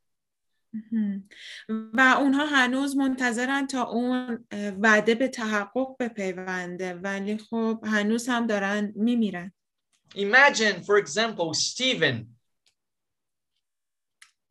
و 1.70 2.16
اونها 2.18 2.46
هنوز 2.46 2.98
منتظرن 2.98 3.68
تا 3.68 3.84
اون 3.84 4.46
اه، 4.52 4.70
وعده 4.70 5.16
به 5.16 5.28
تحقق 5.28 5.96
بپیونده 6.00 6.94
ولی 6.94 7.38
خب 7.38 7.84
هنوز 7.86 8.30
هم 8.30 8.48
دارن 8.48 8.94
میمیرن 8.96 9.54
Imagine, 10.16 10.84
for 10.84 10.98
example, 10.98 11.54
Stephen, 11.54 12.28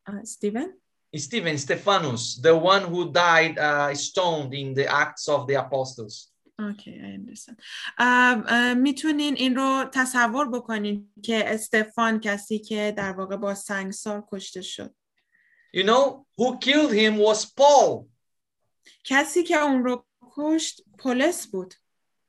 استیون 0.09 0.73
Stephen, 1.15 1.59
Stephanus, 1.59 2.41
the 2.41 2.57
one 2.57 2.85
who 2.85 3.13
died 3.13 3.59
uh, 3.59 3.95
stoned 3.95 4.55
in 4.55 4.73
the 4.73 4.87
Acts 4.87 5.29
of 5.29 5.47
the 5.47 5.55
Apostles. 5.55 6.33
اوکی 6.60 7.18
می‌تونین 8.76 9.34
این 9.36 9.56
رو 9.56 9.90
تصور 9.94 10.50
بکنین 10.50 11.12
که 11.24 11.54
استفان 11.54 12.20
کسی 12.20 12.60
که 12.60 12.94
در 12.98 13.12
واقع 13.12 13.36
با 13.36 13.56
سنگسار 13.56 14.24
کشته 14.32 14.62
شد 14.62 14.96
You 15.74 15.84
know, 15.84 16.26
who 16.38 16.58
killed 16.58 16.94
him 16.94 17.18
was 17.18 17.46
Paul. 17.46 18.06
کسی 19.04 19.44
که 19.44 19.58
اون 19.58 19.84
رو 19.84 20.06
کشت 20.22 20.82
پولس 20.98 21.48
بود 21.48 21.74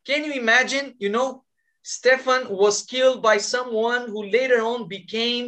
Can 0.09 0.25
you 0.25 0.33
imagine? 0.33 0.95
You 0.99 1.11
know, 1.11 1.45
Stephen 1.83 2.49
was 2.49 2.83
killed 2.83 3.23
by 3.23 3.39
someone 3.39 4.09
who 4.09 4.23
later 4.37 4.61
on 4.63 4.89
became 4.89 5.45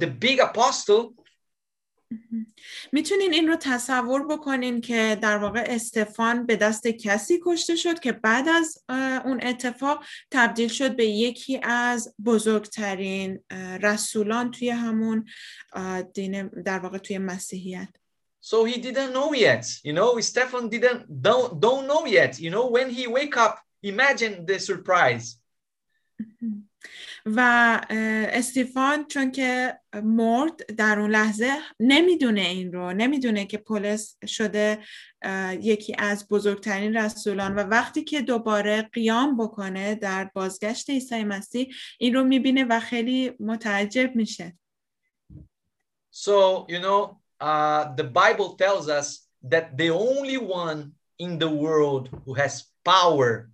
the 0.00 0.06
big 0.06 0.38
apostle. 0.40 1.14
می‌تونین 2.92 3.32
این 3.32 3.48
رو 3.48 3.56
تصور 3.56 4.26
بکنین 4.26 4.80
که 4.80 5.18
در 5.22 5.38
واقع 5.38 5.64
استفان 5.66 6.46
به 6.46 6.56
دست 6.56 6.86
کسی 6.86 7.40
کشته 7.46 7.76
شد 7.76 8.00
که 8.00 8.12
بعد 8.12 8.48
از 8.48 8.78
اون 9.24 9.40
اتفاق 9.42 10.04
تبدیل 10.30 10.68
شد 10.68 10.96
به 10.96 11.06
یکی 11.06 11.60
از 11.62 12.14
بزرگترین 12.24 13.40
رسولان 13.82 14.50
توی 14.50 14.70
همون 14.70 15.24
دین 16.14 16.48
در 16.48 16.78
واقع 16.78 16.98
توی 16.98 17.18
مسیحیت 17.18 17.88
So 18.44 18.64
he 18.64 18.80
didn't 18.80 19.12
know 19.12 19.32
yet. 19.32 19.64
You 19.84 19.92
know, 19.92 20.18
Stephen 20.18 20.68
didn't 20.68 21.06
don't 21.22 21.60
don't 21.60 21.86
know 21.86 22.06
yet. 22.06 22.40
You 22.40 22.50
know, 22.50 22.66
when 22.66 22.90
he 22.90 23.06
wake 23.06 23.36
up, 23.36 23.54
imagine 23.82 24.44
the 24.46 24.58
surprise. 24.58 25.38
و 27.26 27.80
استیفان 28.32 29.06
چون 29.06 29.30
که 29.30 29.78
مرد 30.02 30.74
در 30.76 30.98
اون 31.00 31.10
لحظه 31.10 31.50
نمی‌دونه 31.80 32.40
این 32.40 32.72
رو 32.72 32.92
نمی‌دونه 32.92 33.46
که 33.46 33.58
پولس 33.58 34.16
شده 34.26 34.78
یکی 35.60 35.94
از 35.98 36.28
بزرگترین 36.28 36.96
رسولان 36.96 37.54
و 37.54 37.58
وقتی 37.58 38.04
که 38.04 38.20
دوباره 38.22 38.82
قیام 38.82 39.36
بکنه 39.36 39.94
در 39.94 40.30
بازگشت 40.34 40.90
عیسی 40.90 41.24
مسیح 41.24 41.74
این 41.98 42.14
رو 42.14 42.24
می‌بینه 42.24 42.64
و 42.64 42.80
خیلی 42.80 43.32
متعجب 43.40 44.16
میشه. 44.16 44.58
So, 46.14 46.66
you 46.68 46.78
know, 46.78 47.22
uh, 47.40 47.94
the 47.96 48.04
Bible 48.04 48.50
tells 48.64 48.88
us 48.88 49.28
that 49.52 49.78
the 49.78 49.90
only 49.90 50.36
one 50.36 50.92
in 51.18 51.38
the 51.38 51.48
world 51.48 52.04
who 52.24 52.34
has 52.34 52.54
power 52.84 53.50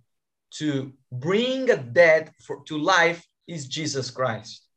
to 0.59 0.91
bring 1.11 1.69
a 1.69 1.77
dead 1.77 2.31
for, 2.45 2.55
to 2.69 2.77
life 2.77 3.28
is 3.49 3.67
Jesus 3.67 4.11
Christ. 4.11 4.69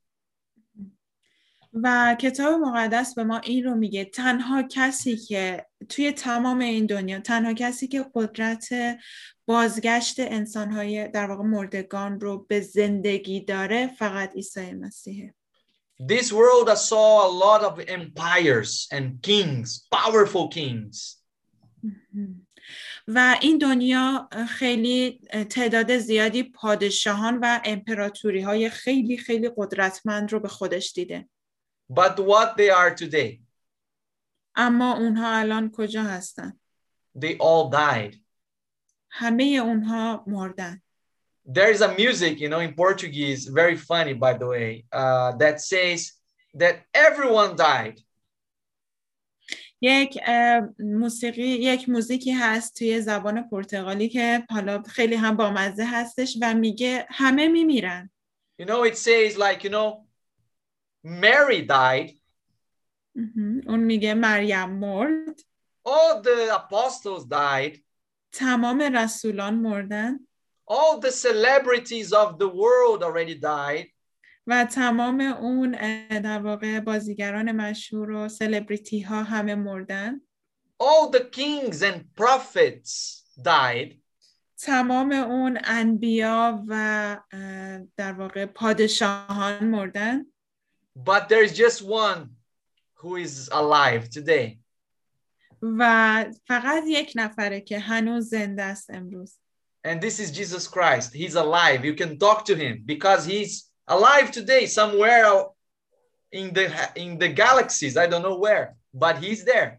و 1.74 2.16
کتاب 2.20 2.60
مقدس 2.60 3.14
به 3.14 3.24
ما 3.24 3.38
این 3.38 3.64
رو 3.64 3.74
میگه 3.74 4.04
تنها 4.04 4.62
کسی 4.62 5.16
که 5.16 5.66
توی 5.88 6.12
تمام 6.12 6.58
این 6.58 6.86
دنیا 6.86 7.20
تنها 7.20 7.54
کسی 7.54 7.88
که 7.88 8.04
قدرت 8.14 8.68
بازگشت 9.46 10.20
انسانهای 10.20 11.08
در 11.08 11.26
واقع 11.26 11.42
مردگان 11.42 12.20
رو 12.20 12.46
به 12.48 12.60
زندگی 12.60 13.40
داره 13.40 13.86
فقط 13.86 14.34
عیسی 14.34 14.72
مسیحه 14.72 15.34
This 16.00 16.32
world 16.32 16.68
saw 16.90 17.26
a 17.28 17.32
lot 17.44 17.62
of 17.62 17.78
empires 17.86 18.88
and 18.90 19.22
kings, 19.22 19.86
powerful 19.92 20.48
kings. 20.48 21.22
و 23.08 23.36
این 23.40 23.58
دنیا 23.58 24.28
خیلی 24.48 25.20
تعداد 25.50 25.98
زیادی 25.98 26.42
پادشاهان 26.42 27.38
و 27.42 27.60
امپراتوری 27.64 28.40
های 28.40 28.70
خیلی 28.70 29.16
خیلی 29.16 29.50
قدرتمند 29.56 30.32
رو 30.32 30.40
به 30.40 30.48
خودش 30.48 30.92
دیده 30.92 31.28
But 31.92 32.18
what 32.18 32.56
they 32.56 32.70
are 32.70 32.94
today, 33.04 33.40
اما 34.56 34.96
اونها 34.96 35.38
الان 35.38 35.70
کجا 35.70 36.02
هستن؟ 36.02 36.60
they 37.18 37.36
all 37.36 37.70
died. 37.72 38.16
همه 39.10 39.44
اونها 39.44 40.24
مردن 40.26 40.82
There 41.44 41.72
is 41.72 41.80
a 41.80 41.94
music, 41.98 42.38
you 42.38 42.48
know, 42.48 42.60
in 42.60 42.72
Portuguese, 42.74 43.46
very 43.46 43.76
funny, 43.76 44.14
by 44.14 44.32
the 44.34 44.46
way, 44.46 44.84
uh, 44.92 45.32
that 45.42 45.60
says 45.60 46.12
that 46.54 46.84
everyone 46.94 47.56
died. 47.56 48.00
یک 49.84 50.20
موسیقی 50.78 51.42
یک 51.42 51.88
موزیکی 51.88 52.32
هست 52.32 52.78
توی 52.78 53.00
زبان 53.00 53.48
پرتغالی 53.48 54.08
که 54.08 54.46
حالا 54.50 54.82
خیلی 54.82 55.14
هم 55.14 55.36
بامزه 55.36 55.84
هستش 55.84 56.38
و 56.40 56.54
میگه 56.54 57.06
همه 57.10 57.48
میمیرن. 57.48 58.10
You 58.62 58.64
know, 58.64 58.84
it 58.84 58.96
says 58.96 59.36
like, 59.36 59.64
you 59.64 59.70
know, 59.70 60.06
Mary 61.04 61.62
died. 61.66 62.18
اون 63.66 63.80
میگه 63.80 64.14
مریم 64.14 64.70
مرد. 64.70 65.40
All 65.88 66.22
the 66.22 66.54
apostles 66.54 67.24
died, 67.24 67.78
تمام 68.32 68.80
رسولان 68.80 69.54
مردن. 69.54 70.28
All 70.70 71.00
the 71.00 71.10
celebrities 71.10 72.12
of 72.12 72.38
the 72.38 72.48
world 72.48 73.02
already 73.02 73.34
died. 73.34 73.91
و 74.46 74.64
تمام 74.64 75.20
اون 75.20 75.70
در 76.08 76.42
واقع 76.42 76.80
بازیگران 76.80 77.52
مشهور 77.52 78.10
و 78.10 78.28
سلبریتی 78.28 79.00
ها 79.00 79.22
همه 79.22 79.54
مردن 79.54 80.20
All 80.82 81.10
the 81.10 81.24
kings 81.30 81.82
and 81.82 82.00
prophets 82.16 83.22
died, 83.44 83.94
تمام 84.58 85.12
اون 85.12 85.58
انبیا 85.64 86.64
و 86.68 87.16
در 87.96 88.12
واقع 88.12 88.46
پادشاهان 88.46 89.64
مردن 89.64 90.26
but 90.94 91.28
there's 91.28 91.56
just 91.56 91.82
one 91.82 92.30
who 92.94 93.16
is 93.16 93.48
alive 93.52 94.08
today. 94.10 94.58
و 95.62 96.24
فقط 96.46 96.82
یک 96.86 97.12
نفره 97.16 97.60
که 97.60 97.78
هنوز 97.78 98.28
زنده 98.28 98.62
است 98.62 98.90
امروز 98.90 99.38
And 99.84 100.00
this 100.00 100.20
is 100.20 100.30
Jesus 100.30 100.68
Christ. 100.68 101.12
He's 101.12 101.34
alive. 101.34 101.84
You 101.84 101.94
can 101.94 102.16
talk 102.16 102.44
to 102.44 102.54
him 102.54 102.84
because 102.86 103.24
he's 103.24 103.71
alive 103.88 104.30
today 104.30 104.66
somewhere 104.66 105.24
out 105.24 105.54
in 106.32 106.52
the 106.52 106.66
in 106.96 107.18
the 107.18 107.28
galaxies. 107.28 107.96
I 107.96 108.06
don't 108.06 108.22
know 108.22 108.38
where, 108.38 108.76
but 108.94 109.18
he's 109.18 109.44
there. 109.44 109.78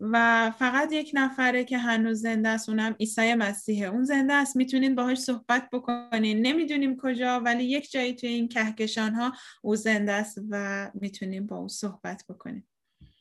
و 0.00 0.50
فقط 0.58 0.92
یک 0.92 1.10
نفره 1.14 1.64
که 1.64 1.78
هنوز 1.78 2.22
زنده 2.22 2.48
است 2.48 2.68
اونم 2.68 2.96
عیسی 3.00 3.34
مسیحه 3.34 3.88
اون 3.88 4.04
زنده 4.04 4.32
است 4.32 4.56
می‌تونین 4.56 4.94
باهاش 4.94 5.18
صحبت 5.18 5.68
بکنین 5.72 6.46
نمی‌دونیم 6.46 6.96
کجا 7.02 7.40
ولی 7.40 7.64
یک 7.64 7.90
جایی 7.90 8.14
توی 8.14 8.28
این 8.28 8.48
کهکشان 8.48 9.14
ها 9.14 9.32
او 9.62 9.76
زنده 9.76 10.12
است 10.12 10.38
و 10.50 10.90
می‌تونیم 10.94 11.46
با 11.46 11.56
او 11.56 11.68
صحبت 11.68 12.24
بکنیم 12.28 12.68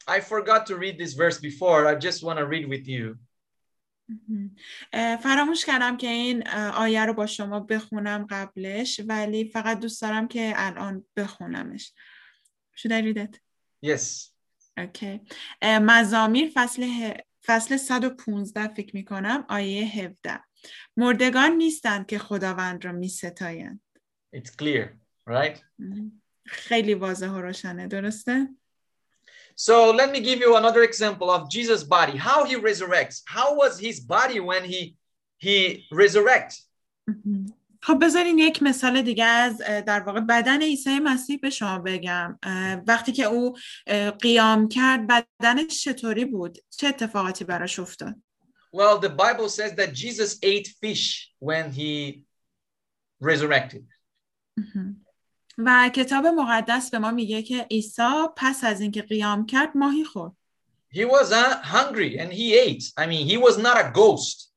I 0.10 0.20
forgot 0.22 0.66
to 0.66 0.76
read 0.76 0.98
this 0.98 1.14
verse 1.14 1.38
before. 1.38 1.86
I 1.86 1.96
just 2.08 2.24
want 2.24 2.40
to 2.40 2.46
read 2.46 2.68
with 2.68 2.88
you. 2.88 3.06
فراموش 5.24 5.66
کردم 5.66 5.98
که 5.98 6.08
این 6.08 6.48
آیه 6.58 7.06
رو 7.06 7.14
با 7.14 7.26
شما 7.26 7.60
بخونم 7.60 8.28
قبلش 8.30 9.02
ولی 9.08 9.50
فقط 9.50 9.80
دوست 9.80 10.02
دارم 10.02 10.28
که 10.28 10.54
الان 10.56 11.06
بخونمش 11.16 11.94
Should 12.76 12.92
I 12.92 13.02
read 13.02 13.18
it? 13.18 13.40
Yes. 13.86 14.32
اه، 15.62 15.80
مزامیر 15.80 16.52
فصل 16.54 16.84
ه- 16.84 17.22
فصل 17.46 17.78
115 17.78 18.68
فکر 18.68 18.96
می 18.96 19.06
کنم 19.06 19.46
آیه 19.50 19.86
17 19.86 20.40
مردگان 20.98 21.52
نیستند 21.52 22.06
که 22.06 22.20
خداوند 22.20 22.86
را 22.86 22.92
می 22.92 23.08
ستایند 23.08 23.82
It's 24.36 24.50
clear, 24.62 24.88
right? 25.30 25.60
خیلی 26.46 26.94
واضح 26.94 27.28
و 27.28 27.42
روشنه 27.42 27.88
درسته؟ 27.88 28.48
So 29.59 29.93
let 29.93 30.11
me 30.11 30.21
give 30.21 30.41
you 30.41 30.57
another 30.57 30.83
example 30.83 31.31
of 31.31 31.49
Jesus' 31.51 31.85
body. 31.85 32.17
How 32.17 32.45
he 32.45 32.57
resurrects. 32.57 33.23
How 33.27 33.55
was 33.55 33.79
his 33.79 34.01
body 34.01 34.41
when 34.41 34.65
he 34.65 34.97
he 35.39 35.87
resurrects? 35.93 36.57
خب 37.83 37.99
بذارین 38.03 38.39
یک 38.39 38.63
مثال 38.63 39.03
دیگه 39.03 39.25
از 39.25 39.63
اه، 39.67 39.81
در 39.81 40.01
واقع 40.01 40.21
بدن 40.21 40.63
عیسی 40.63 40.99
مسیح 40.99 41.39
به 41.43 41.51
شما 41.51 41.79
بگم 41.79 42.39
اه، 42.43 42.75
وقتی 42.75 43.13
که 43.13 43.25
او 43.25 43.57
اه، 43.87 44.11
قیام 44.11 44.69
کرد 44.69 45.07
بدنش 45.41 45.85
چطوری 45.85 46.25
بود 46.25 46.59
چه 46.71 46.87
اتفاقاتی 46.87 47.45
براش 47.45 47.79
افتاد 47.79 48.15
Well, 48.75 48.99
the 48.99 49.09
Bible 49.25 49.49
says 49.49 49.73
that 49.75 49.95
Jesus 49.95 50.39
ate 50.43 50.69
fish 50.83 51.31
when 51.39 51.71
he 51.71 52.25
resurrected. 53.21 53.85
و 55.66 55.90
کتاب 55.96 56.28
مقدس 56.28 56.92
به 56.92 57.00
ما 57.00 57.12
میگه 57.12 57.42
که 57.42 57.68
عیسی 57.72 58.28
پس 58.38 58.64
از 58.64 58.82
اینکه 58.82 59.02
قیام 59.02 59.46
کرد 59.46 59.78
ماهی 59.78 60.04
خورد 60.04 60.32
He 60.92 61.06
was 61.06 61.32
uh, 61.32 61.62
hungry 61.62 62.18
and 62.18 62.34
he 62.34 62.58
ate. 62.58 62.86
I 62.98 63.06
mean, 63.06 63.28
he 63.28 63.38
was 63.38 63.58
not 63.58 63.78
a 63.78 63.92
ghost. 63.94 64.50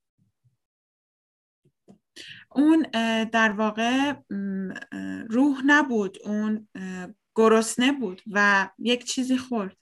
اون 2.50 2.86
در 3.32 3.52
واقع 3.52 4.14
روح 5.28 5.62
نبود 5.66 6.18
اون 6.24 6.68
گرسنه 7.34 7.92
بود 7.92 8.22
و 8.32 8.68
یک 8.78 9.04
چیزی 9.04 9.36
خورد 9.36 9.76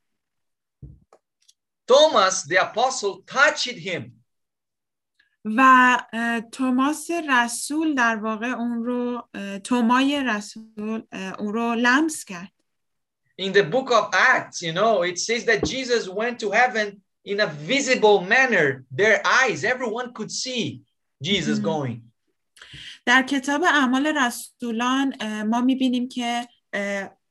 Thomas, 1.90 2.44
the 2.44 2.56
apostle, 2.56 3.24
touched 3.26 3.78
him. 3.88 4.19
و 5.44 5.98
توماس 6.52 7.10
رسول 7.28 7.94
در 7.94 8.16
واقع 8.16 8.46
اون 8.46 8.84
رو 8.84 9.28
تومای 9.64 10.24
رسول 10.26 11.02
اون 11.38 11.52
رو 11.52 11.74
لمس 11.74 12.24
کرد 12.24 12.52
In 13.42 13.52
the 13.52 13.62
book 13.62 13.90
of 13.90 14.04
Acts, 14.34 14.60
you 14.60 14.72
know, 14.72 15.00
it 15.10 15.18
says 15.18 15.42
that 15.46 15.60
Jesus 15.64 16.02
went 16.20 16.36
to 16.40 16.50
heaven 16.50 17.02
in 17.24 17.40
a 17.40 17.46
visible 17.46 18.20
manner. 18.34 18.84
Their 19.00 19.16
eyes, 19.40 19.64
everyone 19.64 20.08
could 20.12 20.30
see 20.30 20.82
Jesus 21.22 21.58
Mhm. 21.58 21.64
going. 21.64 21.98
در 23.06 23.22
کتاب 23.22 23.62
اعمال 23.64 24.06
رسولان 24.06 25.14
ما 25.44 25.60
می‌بینیم 25.60 26.08
که 26.08 26.48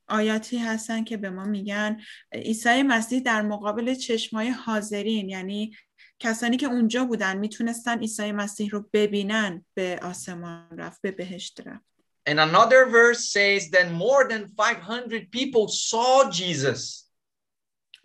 آیاتی 0.07 0.57
هستن 0.57 1.03
که 1.03 1.18
به 1.18 1.30
ما 1.30 1.44
میگن 1.45 1.99
عیسی 2.34 2.84
مسیح 2.84 3.19
در 3.19 3.41
مقابل 3.41 3.94
چشمای 3.94 4.49
حاضرین 4.49 5.30
یعنی 5.30 5.76
کسانی 6.20 6.58
که 6.58 6.66
اونجا 6.66 7.06
بودن 7.06 7.38
می‌تونستن 7.38 8.00
عیسی 8.00 8.32
مسیح 8.32 8.70
رو 8.70 8.90
ببینن 8.94 9.66
به 9.74 10.00
آسمان 10.02 10.78
رفت 10.78 11.02
به 11.02 11.12
بهشت 11.12 11.62
رفت 11.68 11.90
And 12.30 12.40
another 12.40 12.86
verse 12.86 13.32
says 13.32 13.72
that 13.72 13.91
more 13.91 14.28
than 14.30 14.54
500 14.56 15.32
people 15.32 15.68
saw 15.68 16.30
Jesus. 16.30 17.10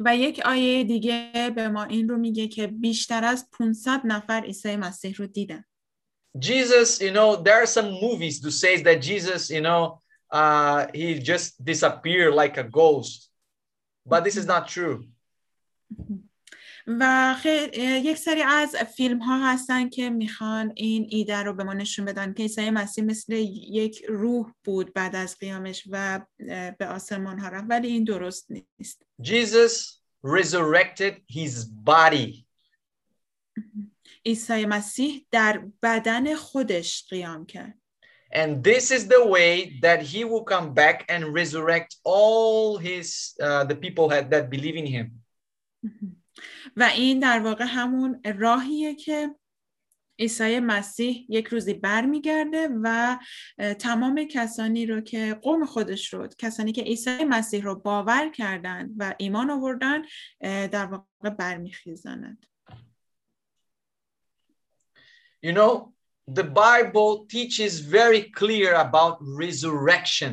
و 0.01 0.17
یک 0.17 0.41
آیه 0.45 0.85
دیگه 0.85 1.53
به 1.57 1.69
ما 1.69 1.85
این 1.85 2.09
رو 2.09 2.19
میگه 2.19 2.49
که 2.49 2.67
بیشتر 2.67 3.25
از 3.25 3.51
500 3.51 4.01
نفر 4.05 4.41
عیسی 4.41 4.77
مسیح 4.77 5.15
رو 5.17 5.27
دیدن 5.27 5.65
Jesus, 6.39 7.01
you 7.01 7.13
know, 7.13 7.37
there 7.37 7.63
are 7.63 7.67
some 7.67 7.93
movies 8.03 8.41
to 8.41 8.51
say 8.51 8.83
that 8.83 9.01
Jesus, 9.01 9.51
you 9.51 9.61
know, 9.61 10.01
uh, 10.31 10.87
he 10.93 11.21
just 11.21 11.65
disappeared 11.65 12.35
like 12.35 12.57
a 12.57 12.65
ghost. 12.65 13.31
But 14.05 14.25
this 14.25 14.37
is 14.37 14.47
not 14.47 14.67
true. 14.67 15.07
و 16.87 17.35
یک 17.79 18.19
سری 18.19 18.43
از 18.43 18.77
فیلم 18.77 19.19
ها 19.19 19.53
هستن 19.53 19.89
که 19.89 20.11
می‌خوان 20.11 20.73
این 20.77 21.07
ایده 21.09 21.43
رو 21.43 21.53
به 21.53 21.65
ما 21.65 21.73
نشون 21.73 22.05
بدن 22.05 22.35
که 22.35 22.43
عیسی 22.43 22.71
مسیح 22.71 23.05
مثل 23.05 23.33
یک 23.33 24.05
روح 24.09 24.53
بود 24.65 24.93
بعد 24.93 25.17
از 25.17 25.39
قیامش 25.39 25.89
و 25.91 26.21
به 26.79 26.87
آسمان 26.87 27.39
ها 27.39 27.49
رفت 27.49 27.67
ولی 27.69 27.89
این 27.89 28.05
درست 28.05 28.51
نیست 28.51 29.03
Jesus 29.23 30.01
resurrected 30.27 31.15
his 31.33 31.65
body. 31.85 32.47
عیسی 34.27 34.67
مسیح 34.67 35.27
در 35.31 35.65
بدن 35.83 36.35
خودش 36.35 37.07
قیام 37.11 37.47
کرد 37.47 37.79
And 38.33 38.65
this 38.65 38.91
is 38.91 39.07
the 39.07 39.25
way 39.25 39.79
that 39.81 40.03
he 40.03 40.25
will 40.25 40.43
come 40.43 40.75
back 40.75 41.05
and 41.09 41.23
resurrect 41.33 41.91
all 42.03 42.77
his 42.79 43.33
uh, 43.41 43.63
the 43.71 43.77
people 43.77 44.09
had, 44.09 44.29
that 44.33 44.51
believe 44.51 44.77
in 44.83 44.87
him. 44.87 45.07
و 46.77 46.83
این 46.83 47.19
در 47.19 47.41
واقع 47.41 47.65
همون 47.65 48.23
راهیه 48.39 48.95
که 48.95 49.35
عیسی 50.19 50.61
مسیح 50.61 51.27
یک 51.29 51.47
روزی 51.47 51.75
برمیگرده 51.75 52.69
و 52.83 53.19
تمام 53.79 54.25
کسانی 54.25 54.87
رو 54.87 55.01
که 55.01 55.35
قوم 55.43 55.65
خودش 55.67 56.15
رو 56.15 56.29
کسانی 56.39 56.73
که 56.73 56.83
عیسی 56.83 57.25
مسیح 57.25 57.63
رو 57.63 57.75
باور 57.75 58.29
کردند 58.29 58.91
و 58.99 59.15
ایمان 59.19 59.51
آوردن 59.51 60.03
در 60.67 60.87
واقع 60.87 61.31
برمیخیزانند 61.31 62.47
You 65.47 65.53
know, 65.53 65.93
the 66.27 66.43
Bible 66.43 67.27
teaches 67.35 67.81
very 67.81 68.23
clear 68.41 68.75
about 68.87 69.19
resurrection. 69.21 70.33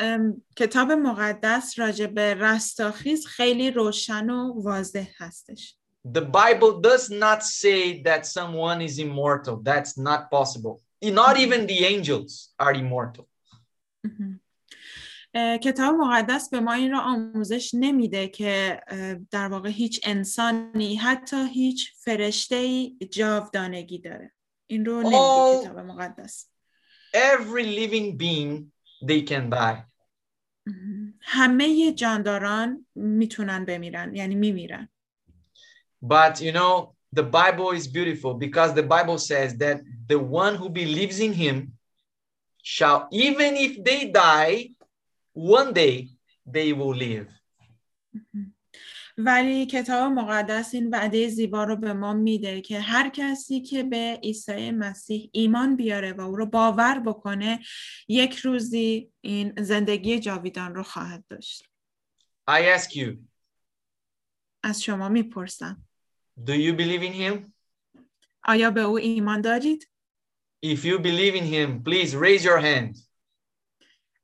ام، 0.00 0.42
کتاب 0.56 0.92
مقدس 0.92 1.78
راجع 1.78 2.06
به 2.06 2.34
رستاخیز 2.34 3.26
خیلی 3.26 3.70
روشن 3.70 4.30
و 4.30 4.62
واضح 4.62 5.08
هستش 5.18 5.76
The 6.06 6.20
Bible 6.20 6.80
does 6.80 7.08
not 7.08 7.42
say 7.42 8.02
that 8.02 8.26
someone 8.26 8.82
is 8.82 8.98
immortal. 8.98 9.56
That's 9.62 9.96
not 9.96 10.30
possible. 10.30 10.82
Not 11.02 11.38
even 11.38 11.66
the 11.66 11.80
angels 11.86 12.52
are 12.58 12.74
immortal. 12.74 13.26
کتاب 15.62 15.94
مقدس 15.94 16.50
به 16.50 16.60
ما 16.60 16.72
این 16.72 16.92
را 16.92 17.00
آموزش 17.00 17.70
نمیده 17.74 18.28
که 18.28 18.80
در 19.30 19.48
واقع 19.48 19.68
هیچ 19.68 20.00
انسانی 20.04 20.96
حتی 20.96 21.48
هیچ 21.48 21.92
فرشته 21.96 22.56
ای 22.56 22.96
جاودانگی 23.10 23.98
داره 23.98 24.32
این 24.66 24.84
رو 24.84 25.00
نمیگه 25.00 25.16
آه. 25.16 25.62
کتاب 25.62 25.78
مقدس 25.78 26.48
Every 27.14 27.64
living 27.64 28.16
being, 28.16 28.72
they 29.03 29.21
can 29.21 29.49
die. 29.49 29.83
مهم. 30.65 31.13
همه 31.21 31.93
جانداران 31.93 32.85
میتونن 32.95 33.65
بمیرن 33.65 34.15
یعنی 34.15 34.35
میمیرن 34.35 34.89
But 36.01 36.41
you 36.41 36.51
know, 36.51 36.95
the 37.11 37.23
Bible 37.23 37.71
is 37.71 37.87
beautiful 37.87 38.33
because 38.33 38.73
the 38.73 38.83
Bible 38.83 39.17
says 39.17 39.57
that 39.57 39.81
the 40.07 40.19
one 40.19 40.55
who 40.55 40.69
believes 40.69 41.19
in 41.19 41.33
him 41.33 41.73
shall, 42.63 43.07
even 43.11 43.55
if 43.55 43.83
they 43.83 44.09
die, 44.11 44.69
one 45.33 45.73
day 45.73 46.09
they 46.45 46.73
will 46.73 46.95
live. 46.95 47.27
ولی 49.18 49.66
کتاب 49.66 50.12
مقدس 50.12 50.74
این 50.74 50.90
وعده 50.90 51.28
زیبا 51.28 51.64
رو 51.64 51.76
به 51.76 51.92
ما 51.92 52.12
میده 52.12 52.60
که 52.60 52.80
هر 52.80 53.08
کسی 53.08 53.60
که 53.60 53.82
به 53.82 54.20
عیسی 54.22 54.70
مسیح 54.70 55.30
ایمان 55.32 55.76
بیاره 55.76 56.12
و 56.12 56.20
او 56.20 56.36
رو 56.36 56.46
باور 56.46 56.98
بکنه 56.98 57.60
یک 58.08 58.34
روزی 58.34 59.12
این 59.20 59.54
زندگی 59.58 60.18
جاویدان 60.18 60.74
رو 60.74 60.82
خواهد 60.82 61.24
داشت 61.28 61.64
I 62.50 62.78
ask 62.78 62.90
you, 62.90 63.16
از 64.62 64.82
شما 64.82 65.08
می‌پرسم 65.08 65.84
do 66.40 66.52
you 66.52 66.76
believe 66.76 67.02
in 67.02 67.12
him? 67.12 67.52
آیا 68.44 68.70
به 68.70 68.80
او 68.80 68.98
ایمان 68.98 69.40
دارید؟ 69.40 69.90
If 70.66 70.78
you 70.78 70.98
believe 70.98 71.34
in 71.34 71.44
him, 71.44 71.82
please 71.82 72.14
raise 72.14 72.44
your 72.44 72.60
hand. 72.60 72.98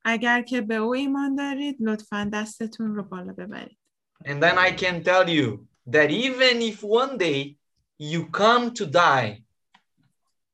اگر 0.05 0.43
که 0.43 0.61
به 0.61 0.75
او 0.75 0.95
ایمان 0.95 1.35
دارید 1.35 1.77
لطفا 1.81 2.31
دستتون 2.33 2.95
رو 2.95 3.03
بالا 3.03 3.33
ببرید 3.33 3.80
And 4.26 4.42
then 4.42 4.58
I 4.58 4.72
can 4.72 5.04
tell 5.04 5.30
you 5.30 5.68
that 5.88 6.10
even 6.12 6.62
if 6.62 6.84
one 6.84 7.18
day 7.18 7.58
you 7.98 8.28
come 8.30 8.74
to 8.74 8.86
die, 8.86 9.42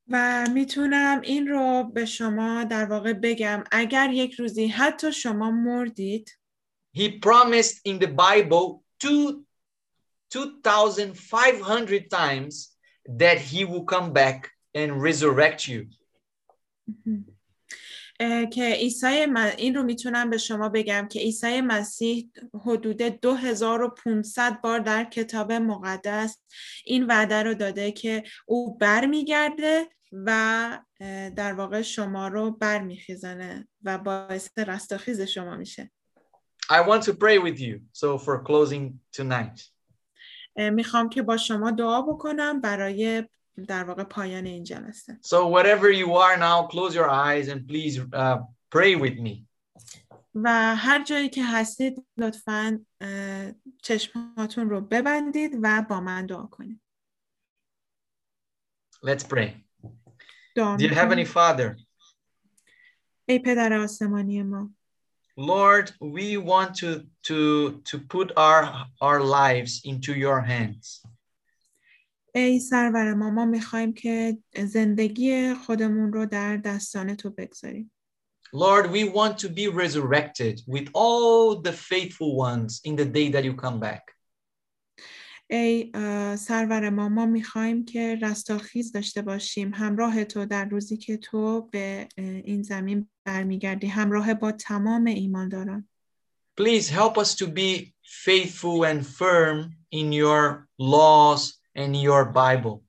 و 0.08 0.46
میتونم 0.54 1.20
این 1.20 1.48
رو 1.48 1.84
به 1.94 2.04
شما 2.04 2.64
در 2.64 2.84
واقع 2.84 3.12
بگم 3.12 3.64
اگر 3.72 4.10
یک 4.10 4.34
روزی 4.34 4.66
حتی 4.66 5.12
شما 5.12 5.50
مردید 5.50 6.38
he 6.92 7.18
promised 7.18 7.80
in 7.84 7.98
the 7.98 8.06
Bible 8.06 8.82
two, 9.00 9.44
2,500 10.30 12.10
times 12.10 12.70
that 13.08 13.38
he 13.38 13.64
will 13.64 13.84
come 13.84 14.12
back 14.12 14.50
and 14.74 15.00
resurrect 15.00 15.66
you. 15.66 15.86
که 18.51 18.63
عیسی 18.63 19.25
م- 19.25 19.37
این 19.57 19.75
رو 19.75 19.83
می‌تونم 19.83 20.29
به 20.29 20.37
شما 20.37 20.69
بگم 20.69 21.07
که 21.11 21.19
عیسی 21.19 21.61
مسیح 21.61 22.31
حدود 22.65 23.01
2500 23.01 24.61
بار 24.61 24.79
در 24.79 25.03
کتاب 25.03 25.51
مقدس 25.51 26.37
این 26.85 27.05
وعده 27.05 27.43
رو 27.43 27.53
داده 27.53 27.91
که 27.91 28.23
او 28.45 28.77
برمیگرده 28.77 29.89
و 30.11 30.79
در 31.35 31.53
واقع 31.53 31.81
شما 31.81 32.27
رو 32.27 32.51
برمیخیزانه 32.51 33.67
و 33.83 33.97
باعث 33.97 34.49
رستاخیز 34.57 35.21
شما 35.21 35.55
میشه 35.55 35.91
I 36.71 36.81
want 36.89 37.03
to 37.03 37.13
pray 37.13 37.39
with 37.39 37.59
you. 37.59 37.75
So 37.93 38.17
for 38.17 38.43
closing 38.43 38.99
tonight, 39.17 39.71
می‌خوام 40.71 41.09
که 41.09 41.21
با 41.21 41.37
شما 41.37 41.71
دعا 41.71 42.01
بکنم 42.01 42.61
برای 42.61 43.23
در 43.68 43.84
واقع 43.84 44.04
پایان 44.04 44.46
این 44.46 44.64
جلسه 44.64 45.18
so 45.22 45.48
wherever 45.48 45.90
you 45.90 46.12
are 46.14 46.36
now, 46.36 46.66
close 46.66 46.94
your 46.94 47.10
eyes 47.10 47.48
and 47.48 47.66
please 47.68 47.98
uh, 47.98 48.38
pray 48.70 48.96
with 48.96 49.18
me. 49.18 49.46
و 50.34 50.76
هر 50.76 51.04
جایی 51.04 51.28
که 51.28 51.44
هستید 51.44 52.06
لطفا 52.16 52.84
اه، 53.00 53.52
چشماتون 53.82 54.70
رو 54.70 54.80
ببندید 54.80 55.52
و 55.62 55.84
با 55.90 56.00
من 56.00 56.26
دعا 56.26 56.46
کنید 56.46 56.80
Let's 59.06 59.22
pray. 59.22 59.50
دعا 60.56 60.76
Dear 60.76 60.80
می‌کنم. 60.82 60.94
Heavenly 60.94 61.26
Father, 61.28 61.82
ای 63.28 63.38
پدر 63.38 63.72
آسمانی 63.72 64.42
ما 64.42 64.70
Lord, 65.36 65.90
we 66.00 66.36
want 66.36 66.74
to 66.80 66.90
to 67.28 67.80
to 67.90 67.98
put 67.98 68.28
our 68.36 68.62
our 69.00 69.20
lives 69.20 69.72
into 69.84 70.12
your 70.14 70.40
hands. 70.40 71.02
ای 72.35 72.59
سرور 72.59 73.13
ما 73.13 73.29
ما 73.29 73.45
می‌خوایم 73.45 73.93
که 73.93 74.37
زندگی 74.65 75.53
خودمون 75.53 76.13
رو 76.13 76.25
در 76.25 76.57
دستان 76.57 77.15
تو 77.15 77.29
بگذاریم. 77.29 77.91
Lord, 78.53 78.85
we 78.91 79.03
want 79.03 79.37
to 79.39 79.49
be 79.49 79.67
resurrected 79.67 80.61
with 80.67 80.87
all 80.93 81.61
the 81.61 81.73
faithful 81.73 82.37
ones 82.37 82.81
in 82.85 82.95
the 82.95 83.05
day 83.05 83.29
that 83.31 83.43
you 83.43 83.53
come 83.53 83.79
back. 83.79 84.13
ای 85.49 85.91
سرور 86.37 86.89
ما 86.89 87.09
ما 87.09 87.25
می‌خوایم 87.25 87.85
که 87.85 88.19
رستاخیز 88.21 88.91
داشته 88.91 89.21
باشیم. 89.21 89.71
همراه 89.73 90.23
تو 90.23 90.45
در 90.45 90.65
روزی 90.65 90.97
که 90.97 91.17
تو 91.17 91.61
به 91.71 92.07
این 92.17 92.63
زمین 92.63 93.09
برمیگردی. 93.25 93.87
همراه 93.87 94.33
با 94.33 94.51
تمام 94.51 95.05
ایمانداران. 95.05 95.87
Please 96.61 96.89
help 96.89 97.17
us 97.17 97.35
to 97.35 97.45
be 97.45 97.93
faithful 98.03 98.83
and 98.83 99.05
firm 99.05 99.57
in 99.91 100.11
your 100.11 100.67
laws 100.79 101.43
and 101.77 101.95
your 101.95 102.25
Bible. 102.25 102.83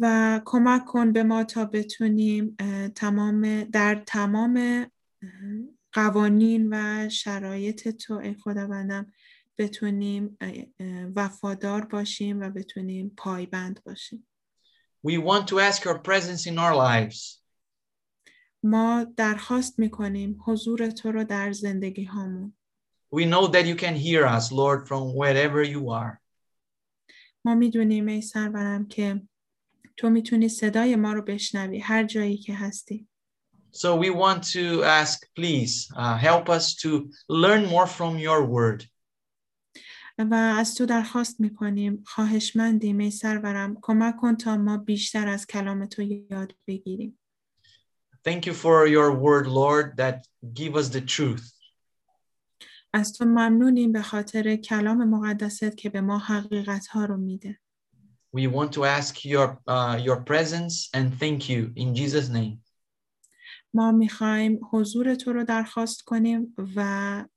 و 0.00 0.40
کمک 0.44 0.84
کن 0.84 1.12
به 1.12 1.22
ما 1.22 1.44
تا 1.44 1.64
بتونیم 1.64 2.56
اه، 2.58 2.88
تمام 2.88 3.64
در 3.64 4.02
تمام 4.06 4.56
اه، 4.56 5.28
قوانین 5.92 6.68
و 6.72 7.08
شرایط 7.08 7.88
تو 7.88 8.14
ای 8.14 8.34
خداوندم 8.34 9.12
بتونیم 9.58 10.36
اه، 10.40 10.52
اه، 10.80 11.04
وفادار 11.16 11.84
باشیم 11.84 12.40
و 12.40 12.50
بتونیم 12.50 13.12
پایبند 13.16 13.82
باشیم 13.84 14.26
We 15.06 15.18
want 15.18 15.46
to 15.48 15.58
ask 15.58 15.84
your 15.84 15.98
presence 15.98 16.46
in 16.46 16.58
our 16.58 16.74
lives. 16.74 17.42
ما 18.62 19.06
درخواست 19.16 19.78
می‌کنیم 19.78 20.40
حضور 20.46 20.90
تو 20.90 21.12
رو 21.12 21.24
در 21.24 21.52
زندگی 21.52 22.04
هامون 22.04 22.54
We 23.14 23.24
know 23.24 23.46
that 23.52 23.66
you 23.66 23.76
can 23.76 23.96
hear 23.96 24.24
us, 24.26 24.52
Lord, 24.52 24.88
from 24.88 25.14
wherever 25.14 25.62
you 25.62 25.90
are. 25.90 26.21
ما 27.44 27.54
می‌دونیم 27.54 28.06
ای 28.06 28.22
سرورم 28.22 28.88
که 28.88 29.22
تو 29.96 30.10
می‌تونی 30.10 30.48
صدای 30.48 30.96
ما 30.96 31.12
رو 31.12 31.22
بشنوی 31.22 31.78
هر 31.78 32.04
جایی 32.04 32.36
که 32.36 32.54
هستی 32.54 33.08
So 33.74 33.96
we 33.96 34.10
want 34.10 34.42
to 34.52 34.84
ask, 34.84 35.26
please 35.34 35.88
uh, 35.96 36.18
help 36.18 36.50
us 36.50 36.74
to 36.82 37.08
learn 37.28 37.64
more 37.64 37.86
from 37.86 38.18
your 38.18 38.44
word. 38.44 38.84
و 40.18 40.34
از 40.34 40.74
تو 40.74 40.86
درخواست 40.86 41.40
می‌کنیم 41.40 42.04
خواهشمندیم 42.06 42.98
ای 42.98 43.10
سرورم 43.10 43.76
کمک 43.82 44.16
کن 44.16 44.36
تا 44.36 44.56
ما 44.56 44.76
بیشتر 44.76 45.28
از 45.28 45.46
کلام 45.46 45.86
تو 45.86 46.02
یاد 46.02 46.54
بگیریم 46.66 47.18
Thank 48.28 48.46
you 48.46 48.54
for 48.54 48.86
your 48.86 49.10
word, 49.10 49.46
Lord, 49.48 49.96
that 49.96 50.26
give 50.54 50.76
us 50.76 50.88
the 50.88 51.00
truth. 51.00 51.51
از 52.92 53.12
تو 53.12 53.24
ممنونیم 53.24 53.92
به 53.92 54.02
خاطر 54.02 54.56
کلام 54.56 55.08
مقدست 55.08 55.76
که 55.76 55.90
به 55.90 56.00
ما 56.00 56.18
حقیقت 56.18 56.86
ها 56.86 57.04
رو 57.04 57.16
میده 57.16 57.58
We 58.36 58.48
want 58.48 58.72
to 58.72 58.84
ask 58.84 59.24
your 59.24 59.48
uh, 59.68 59.96
your 60.06 60.20
presence 60.30 60.88
and 60.94 61.06
thank 61.20 61.48
you 61.50 61.72
in 61.76 61.94
Jesus' 61.94 62.28
name. 62.28 62.58
ما 63.74 63.92
می‌خوایم 63.92 64.60
حضور 64.70 65.14
تو 65.14 65.32
رو 65.32 65.44
درخواست 65.44 66.02
کنیم 66.02 66.54
و 66.76 66.80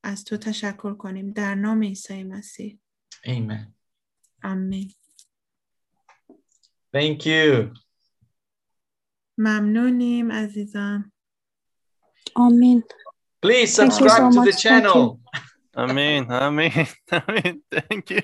از 0.03 0.23
تو 0.23 0.37
تشکر 0.37 0.93
کنیم 0.93 1.31
در 1.31 1.55
نام 1.55 1.83
عیسی 1.83 2.23
مسیح 2.23 2.79
Amen. 3.25 3.73
آمین 4.43 4.91
Thank 6.95 7.25
you. 7.25 7.79
ممنونیم 9.37 10.31
عزیزان 10.31 11.11
Amen. 12.37 12.83
Please 13.41 13.61
you 13.61 13.67
so 13.67 13.89
subscribe 13.89 14.31
to 14.31 14.41
the 14.41 14.53
channel. 14.53 15.19
I 15.75 15.91
mean, 15.91 16.31
I 16.31 16.49
mean, 16.49 16.71
I 17.11 17.23
mean, 17.31 17.61
thank 17.71 18.09
you. 18.09 18.21